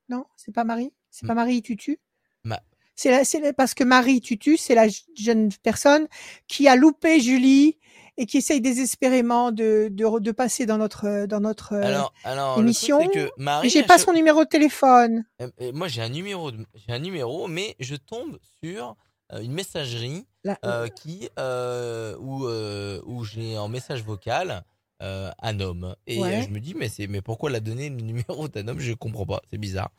Non, 0.09 0.25
c'est 0.37 0.53
pas 0.55 0.65
Marie? 0.65 0.93
C'est 1.11 1.27
pas 1.27 1.35
Marie 1.35 1.62
Tutu? 1.62 1.99
Ma- 2.45 2.61
C'est 2.95 3.11
la- 3.11 3.25
c'est 3.25 3.41
la- 3.41 3.53
parce 3.53 3.75
que 3.75 3.83
Marie 3.85 4.21
Tutu, 4.21 4.57
c'est 4.57 4.75
la 4.75 4.87
jeune 5.17 5.51
personne 5.62 6.07
qui 6.47 6.69
a 6.69 6.77
loupé 6.77 7.19
Julie 7.21 7.79
et 8.21 8.27
qui 8.27 8.37
essaye 8.39 8.61
désespérément 8.61 9.51
de, 9.51 9.89
de, 9.91 10.19
de 10.21 10.31
passer 10.33 10.67
dans 10.67 10.77
notre 10.79 11.27
dans 11.27 11.41
notre 11.41 11.73
euh, 11.73 11.83
Alors, 11.83 12.13
alors 12.25 12.59
émission. 12.61 13.09
que 13.09 13.31
Marie. 13.39 13.71
J'ai 13.71 13.83
pas 13.83 13.99
son 13.99 14.13
numéro 14.13 14.45
de 14.45 14.49
téléphone. 14.49 15.25
Euh, 15.41 15.49
euh, 15.61 15.73
moi, 15.73 15.89
j'ai 15.89 16.03
un 16.03 16.11
numéro, 16.11 16.51
j'ai 16.75 16.93
un 16.93 16.99
numéro, 16.99 17.49
mais 17.49 17.77
je 17.81 17.97
tombe 17.97 18.39
sur 18.63 18.95
une 19.41 19.53
messagerie 19.53 20.27
La- 20.45 20.59
euh, 20.65 20.89
qui 20.89 21.29
euh, 21.39 22.17
où 22.19 22.47
euh, 22.47 23.01
où 23.07 23.25
j'ai 23.25 23.57
en 23.57 23.69
message 23.69 24.03
vocal 24.03 24.65
un 25.03 25.61
homme 25.61 25.95
et 26.07 26.21
Ouais. 26.21 26.43
je 26.43 26.51
me 26.51 26.61
dis 26.61 26.75
mais 26.75 26.91
c'est 26.91 27.07
mais 27.07 27.23
pourquoi 27.23 27.49
elle 27.49 27.57
a 27.57 27.61
donné 27.61 27.89
le 27.89 27.97
numéro 27.97 28.49
d'un 28.49 28.69
homme? 28.69 28.81
Je 28.81 28.93
comprends 28.93 29.25
pas, 29.25 29.41
c'est 29.51 29.57
bizarre. 29.57 29.91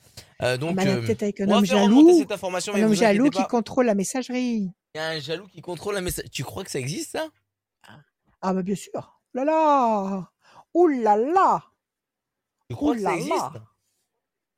Euh, 0.43 0.57
donc 0.57 0.77
euh, 0.79 1.01
peut-être 1.01 1.23
avec 1.23 1.41
un 1.41 1.49
homme 1.49 1.65
jaloux. 1.65 2.19
cette 2.19 2.31
information, 2.31 2.73
Un 2.73 2.77
mais 2.77 2.83
homme 2.83 2.89
vous 2.89 2.95
jaloux 2.95 3.25
inquiétez 3.25 3.43
qui 3.45 3.49
contrôle 3.49 3.87
la 3.87 3.95
messagerie. 3.95 4.69
Il 4.93 4.97
y 4.97 4.99
a 4.99 5.07
un 5.09 5.19
jaloux 5.19 5.47
qui 5.47 5.61
contrôle 5.61 5.95
la 5.95 6.01
message. 6.01 6.25
Tu 6.31 6.43
crois 6.43 6.63
que 6.63 6.69
ça 6.69 6.77
existe 6.79 7.11
ça? 7.13 7.29
Ah 8.41 8.53
bien 8.53 8.75
sûr. 8.75 9.21
Là 9.33 9.45
là. 9.45 10.31
Ouh 10.73 10.87
là 10.87 11.17
là. 11.17 11.63
Tu 12.69 12.75
crois 12.75 12.91
Ouh 12.91 12.95
que 12.95 13.01
ça 13.01 13.15
existe? 13.15 13.31
là. 13.35 13.63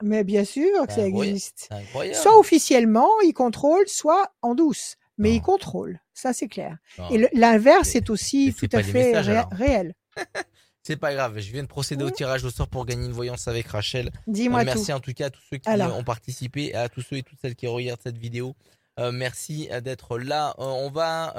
Mais 0.02 0.24
bien 0.24 0.44
sûr 0.46 0.86
que 0.88 0.94
ça 0.94 1.08
existe. 1.08 1.68
Incroyable. 1.72 2.18
Soit 2.18 2.38
officiellement, 2.38 3.10
il 3.24 3.34
contrôle, 3.34 3.88
soit 3.88 4.32
en 4.42 4.54
douce. 4.56 4.96
Mais 5.18 5.30
Non. 5.30 5.36
il 5.36 5.42
contrôle. 5.42 6.00
Ça, 6.14 6.34
c'est 6.34 6.48
clair. 6.48 6.78
Non, 6.98 7.10
Et 7.10 7.30
l'inverse 7.34 7.96
est 7.96 8.10
aussi 8.10 8.54
tout 8.54 8.68
à 8.74 8.82
fait 8.84 9.12
messages, 9.12 9.28
ré- 9.30 9.38
alors. 9.38 9.50
réel. 9.52 9.94
C'est 10.86 10.98
pas 10.98 11.14
grave, 11.14 11.40
je 11.40 11.50
viens 11.52 11.64
de 11.64 11.68
procéder 11.70 12.04
au 12.04 12.10
tirage 12.12 12.44
au 12.44 12.50
sort 12.50 12.68
pour 12.68 12.86
gagner 12.86 13.06
une 13.06 13.14
voyance 13.14 13.48
avec 13.48 13.68
Rachel. 13.68 14.12
Dis-moi 14.28 14.60
Euh, 14.60 14.64
tout. 14.64 14.66
merci 14.76 14.92
en 14.92 15.00
tout 15.00 15.14
cas 15.14 15.28
à 15.28 15.30
tous 15.30 15.42
ceux 15.50 15.56
qui 15.58 15.70
Alors. 15.70 15.96
ont 15.98 16.04
participé, 16.04 16.66
et 16.72 16.76
à 16.76 16.90
tous 16.90 17.02
ceux 17.02 17.16
et 17.16 17.24
toutes 17.24 17.40
celles 17.40 17.56
qui 17.56 17.68
regardent 17.68 18.02
cette 18.04 18.18
vidéo. 18.18 18.54
Euh, 19.00 19.14
merci 19.14 19.70
euh, 19.72 19.80
d'être 19.80 20.18
là. 20.18 20.50
Euh, 20.60 20.64
on 20.66 20.92
va. 20.92 21.36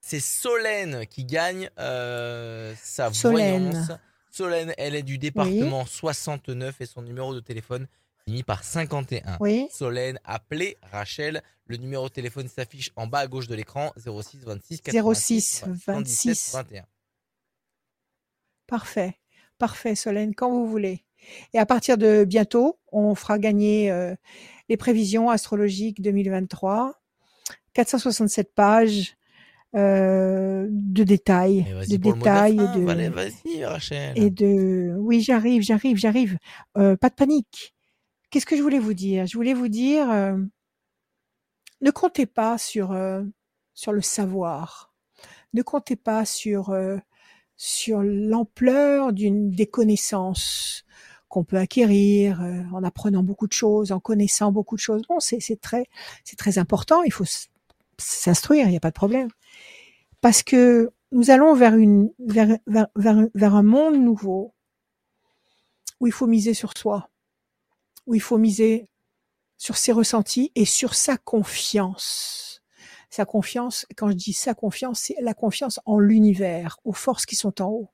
C'est 0.00 0.20
Solène 0.20 1.06
qui 1.06 1.24
gagne 1.24 1.70
euh, 1.78 2.74
sa 2.82 3.12
Solène. 3.12 3.70
voyance. 3.70 3.90
Solène, 4.30 4.72
elle 4.78 4.94
est 4.94 5.02
du 5.02 5.18
département 5.18 5.84
69 5.84 6.80
et 6.80 6.86
son 6.86 7.02
numéro 7.02 7.34
de 7.34 7.40
téléphone 7.40 7.86
finit 8.24 8.42
par 8.42 8.64
51. 8.64 9.38
Oui. 9.40 9.68
Solène, 9.72 10.18
appelez 10.24 10.78
Rachel. 10.92 11.42
Le 11.66 11.76
numéro 11.76 12.08
de 12.08 12.12
téléphone 12.12 12.48
s'affiche 12.48 12.90
en 12.96 13.06
bas 13.06 13.20
à 13.20 13.26
gauche 13.26 13.46
de 13.48 13.54
l'écran 13.54 13.92
06 13.96 14.44
26 14.44 14.80
86 14.80 15.40
06 15.42 15.64
77 15.84 15.94
26. 15.94 16.52
21. 16.54 16.84
Parfait. 18.66 19.18
Parfait, 19.58 19.94
Solène, 19.94 20.34
quand 20.34 20.50
vous 20.50 20.66
voulez. 20.66 21.04
Et 21.52 21.58
à 21.58 21.66
partir 21.66 21.98
de 21.98 22.24
bientôt, 22.24 22.78
on 22.92 23.14
fera 23.14 23.38
gagner 23.38 23.90
euh, 23.90 24.14
les 24.68 24.76
prévisions 24.76 25.28
astrologiques 25.28 26.00
2023. 26.00 26.94
467 27.74 28.54
pages 28.54 29.16
euh, 29.76 30.66
de 30.70 31.04
détails, 31.04 31.64
de 31.88 31.96
détails 31.96 32.56
fin. 32.56 32.74
et 32.74 32.80
de, 32.80 32.88
Allez, 32.88 33.08
Vas-y, 33.08 33.64
Rachel. 33.64 34.12
et 34.16 34.30
de 34.30 34.94
oui 34.98 35.20
j'arrive 35.20 35.62
j'arrive 35.62 35.96
j'arrive. 35.96 36.38
Euh, 36.76 36.96
pas 36.96 37.08
de 37.08 37.14
panique. 37.14 37.74
Qu'est-ce 38.30 38.46
que 38.46 38.56
je 38.56 38.62
voulais 38.62 38.78
vous 38.80 38.94
dire? 38.94 39.26
Je 39.26 39.36
voulais 39.36 39.54
vous 39.54 39.68
dire 39.68 40.10
euh, 40.10 40.36
ne 41.80 41.90
comptez 41.90 42.26
pas 42.26 42.58
sur 42.58 42.92
euh, 42.92 43.22
sur 43.74 43.92
le 43.92 44.00
savoir. 44.02 44.92
Ne 45.54 45.62
comptez 45.62 45.96
pas 45.96 46.24
sur 46.24 46.70
euh, 46.70 46.98
sur 47.56 48.02
l'ampleur 48.02 49.12
d'une 49.12 49.50
des 49.50 49.66
connaissances 49.66 50.84
qu'on 51.28 51.44
peut 51.44 51.58
acquérir 51.58 52.40
euh, 52.42 52.62
en 52.72 52.82
apprenant 52.82 53.22
beaucoup 53.22 53.46
de 53.46 53.52
choses 53.52 53.92
en 53.92 54.00
connaissant 54.00 54.50
beaucoup 54.52 54.74
de 54.76 54.80
choses. 54.80 55.02
Bon 55.08 55.20
c'est 55.20 55.40
c'est 55.40 55.60
très 55.60 55.86
c'est 56.24 56.36
très 56.36 56.58
important. 56.58 57.02
Il 57.04 57.12
faut 57.12 57.24
s'instruire 57.98 58.66
il 58.66 58.70
n'y 58.70 58.76
a 58.76 58.80
pas 58.80 58.90
de 58.90 58.94
problème 58.94 59.28
parce 60.20 60.42
que 60.42 60.90
nous 61.12 61.30
allons 61.30 61.54
vers 61.54 61.76
une 61.76 62.12
vers, 62.18 62.58
vers, 62.66 62.88
vers, 63.34 63.54
un 63.54 63.62
monde 63.62 63.96
nouveau 63.96 64.54
où 65.98 66.06
il 66.06 66.12
faut 66.12 66.26
miser 66.26 66.54
sur 66.54 66.76
soi, 66.76 67.10
où 68.06 68.14
il 68.14 68.20
faut 68.20 68.38
miser 68.38 68.88
sur 69.58 69.76
ses 69.76 69.92
ressentis 69.92 70.52
et 70.54 70.64
sur 70.64 70.94
sa 70.94 71.16
confiance. 71.16 72.62
Sa 73.10 73.24
confiance, 73.24 73.86
quand 73.96 74.08
je 74.08 74.14
dis 74.14 74.32
sa 74.32 74.54
confiance, 74.54 75.00
c'est 75.00 75.16
la 75.20 75.34
confiance 75.34 75.80
en 75.84 75.98
l'univers, 75.98 76.78
aux 76.84 76.92
forces 76.92 77.26
qui 77.26 77.34
sont 77.34 77.60
en 77.60 77.68
haut. 77.68 77.90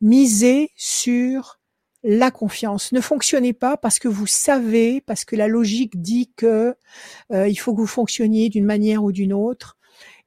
Misez 0.00 0.70
sur 0.76 1.60
la 2.04 2.30
confiance. 2.30 2.92
Ne 2.92 3.00
fonctionnez 3.00 3.52
pas 3.52 3.76
parce 3.76 3.98
que 3.98 4.08
vous 4.08 4.26
savez, 4.26 5.00
parce 5.00 5.24
que 5.24 5.36
la 5.36 5.48
logique 5.48 6.00
dit 6.00 6.32
que 6.36 6.76
euh, 7.32 7.48
il 7.48 7.56
faut 7.56 7.74
que 7.74 7.80
vous 7.80 7.86
fonctionniez 7.86 8.48
d'une 8.48 8.64
manière 8.64 9.04
ou 9.04 9.12
d'une 9.12 9.32
autre 9.32 9.76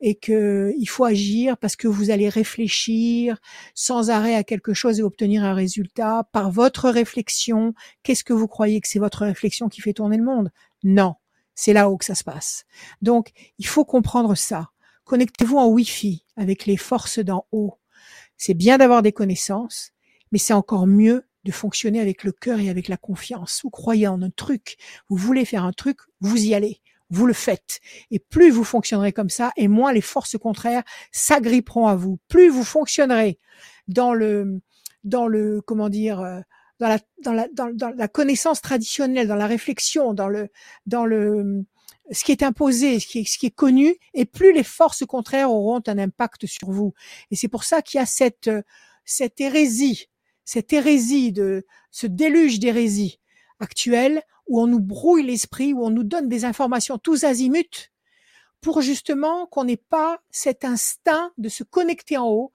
et 0.02 0.16
que 0.16 0.74
il 0.78 0.86
faut 0.88 1.06
agir 1.06 1.58
parce 1.58 1.76
que 1.76 1.88
vous 1.88 2.10
allez 2.12 2.30
réfléchir 2.30 3.40
sans 3.74 4.10
arrêt 4.10 4.36
à 4.36 4.44
quelque 4.44 4.74
chose 4.74 5.00
et 5.00 5.04
obtenir 5.04 5.44
un 5.44 5.54
résultat 5.54 6.28
par 6.32 6.52
votre 6.52 6.90
réflexion. 6.90 7.74
Qu'est-ce 8.04 8.24
que 8.24 8.34
vous 8.34 8.48
croyez 8.48 8.82
que 8.82 8.88
c'est 8.88 9.00
votre 9.00 9.26
réflexion 9.26 9.70
qui 9.70 9.82
fait 9.82 9.94
tourner 9.94 10.18
le 10.18 10.24
monde? 10.24 10.52
Non, 10.84 11.16
c'est 11.56 11.74
là-haut 11.74 11.98
que 11.98 12.06
ça 12.06 12.16
se 12.16 12.24
passe. 12.24 12.66
Donc, 13.02 13.32
il 13.58 13.68
faut 13.68 13.86
comprendre 13.86 14.36
ça. 14.36 14.70
Connectez-vous 15.06 15.58
en 15.58 15.68
Wi-Fi 15.68 16.26
avec 16.36 16.66
les 16.66 16.78
forces 16.78 17.20
d'en 17.20 17.46
haut. 17.52 17.80
C'est 18.38 18.54
bien 18.54 18.78
d'avoir 18.78 19.02
des 19.02 19.14
connaissances, 19.14 19.92
mais 20.32 20.40
c'est 20.40 20.54
encore 20.54 20.88
mieux 20.88 21.26
de 21.46 21.52
fonctionner 21.52 22.02
avec 22.02 22.24
le 22.24 22.32
cœur 22.32 22.60
et 22.60 22.70
avec 22.70 22.88
la 22.88 22.98
confiance. 22.98 23.62
Vous 23.64 23.70
croyez 23.70 24.08
en 24.08 24.22
un 24.22 24.32
truc, 24.32 24.78
vous 25.10 25.16
voulez 25.16 25.46
faire 25.46 25.64
un 25.64 25.74
truc, 25.74 26.00
vous 26.20 26.44
y 26.44 26.54
allez 26.54 26.82
vous 27.10 27.26
le 27.26 27.34
faites. 27.34 27.80
Et 28.12 28.20
plus 28.20 28.50
vous 28.50 28.64
fonctionnerez 28.64 29.14
comme 29.14 29.30
ça, 29.30 29.52
et 29.58 29.68
moins 29.68 29.94
les 29.94 30.02
forces 30.02 30.38
contraires 30.38 30.84
s'agripperont 31.12 31.88
à 31.88 31.96
vous. 31.96 32.20
Plus 32.28 32.50
vous 32.50 32.64
fonctionnerez 32.64 33.40
dans 33.88 34.14
le, 34.14 34.62
dans 35.04 35.28
le, 35.28 35.62
comment 35.62 35.90
dire, 35.90 36.20
euh, 36.20 36.40
dans 36.80 36.90
la, 36.90 37.00
dans 37.22 37.34
la, 37.34 37.48
dans, 37.54 37.74
dans 37.74 37.90
la 37.96 38.08
connaissance 38.08 38.62
traditionnelle, 38.62 39.28
dans 39.28 39.36
la 39.36 39.48
réflexion, 39.48 40.14
dans 40.14 40.28
le, 40.28 40.50
dans 40.86 41.06
le, 41.06 41.66
ce 42.12 42.24
qui 42.24 42.32
est 42.32 42.44
imposé, 42.44 43.00
ce 43.00 43.08
qui 43.08 43.20
est, 43.20 43.26
ce 43.26 43.38
qui 43.38 43.46
est 43.48 43.56
connu, 43.56 43.96
et 44.14 44.26
plus 44.26 44.54
les 44.54 44.64
forces 44.64 45.06
contraires 45.06 45.52
auront 45.52 45.82
un 45.88 45.98
impact 45.98 46.46
sur 46.46 46.72
vous. 46.72 46.94
Et 47.32 47.36
c'est 47.36 47.48
pour 47.48 47.64
ça 47.64 47.82
qu'il 47.82 48.00
y 48.00 48.02
a 48.02 48.06
cette, 48.06 48.50
cette 49.06 49.40
hérésie, 49.40 50.10
cette 50.44 50.74
hérésie 50.74 51.32
de 51.32 51.66
ce 51.92 52.08
déluge 52.08 52.60
d'hérésie 52.60 53.20
actuelle 53.60 54.22
où 54.48 54.62
on 54.62 54.68
nous 54.68 54.80
brouille 54.80 55.24
l'esprit, 55.24 55.74
où 55.74 55.86
on 55.86 55.90
nous 55.90 56.04
donne 56.04 56.30
des 56.30 56.46
informations 56.46 56.98
tous 56.98 57.24
azimuts 57.24 57.92
pour 58.62 58.82
justement 58.82 59.46
qu'on 59.48 59.66
n'ait 59.66 59.78
pas 59.78 60.20
cet 60.32 60.66
instinct 60.66 61.32
de 61.38 61.50
se 61.50 61.64
connecter 61.64 62.18
en 62.18 62.28
haut 62.28 62.54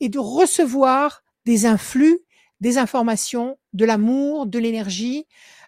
et 0.00 0.08
de 0.08 0.18
recevoir 0.18 1.22
des 1.44 1.66
influx, 1.66 2.20
des 2.60 2.78
informations, 2.78 3.58
de 3.72 3.84
l'amour, 3.84 4.46
de 4.46 4.58
l'énergie, 4.58 5.26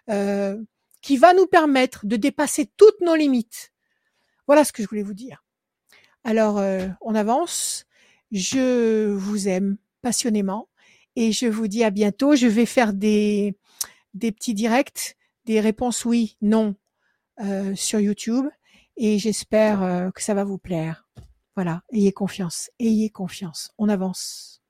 euh, 0.09 0.57
qui 1.01 1.17
va 1.17 1.33
nous 1.33 1.47
permettre 1.47 2.05
de 2.05 2.15
dépasser 2.15 2.71
toutes 2.77 3.01
nos 3.01 3.15
limites. 3.15 3.71
Voilà 4.47 4.63
ce 4.63 4.71
que 4.71 4.83
je 4.83 4.87
voulais 4.87 5.03
vous 5.03 5.13
dire. 5.13 5.43
Alors, 6.23 6.57
euh, 6.57 6.87
on 7.01 7.15
avance. 7.15 7.85
Je 8.31 9.11
vous 9.11 9.47
aime 9.47 9.77
passionnément 10.01 10.69
et 11.15 11.31
je 11.31 11.45
vous 11.45 11.67
dis 11.67 11.83
à 11.83 11.91
bientôt. 11.91 12.35
Je 12.35 12.47
vais 12.47 12.65
faire 12.65 12.93
des, 12.93 13.55
des 14.13 14.31
petits 14.31 14.53
directs, 14.53 15.17
des 15.45 15.59
réponses 15.59 16.05
oui, 16.05 16.37
non 16.41 16.75
euh, 17.41 17.75
sur 17.75 17.99
YouTube 17.99 18.45
et 18.97 19.19
j'espère 19.19 19.81
euh, 19.81 20.11
que 20.11 20.21
ça 20.21 20.33
va 20.33 20.43
vous 20.43 20.57
plaire. 20.57 21.07
Voilà, 21.55 21.83
ayez 21.91 22.11
confiance, 22.11 22.71
ayez 22.79 23.09
confiance. 23.09 23.73
On 23.77 23.89
avance. 23.89 24.62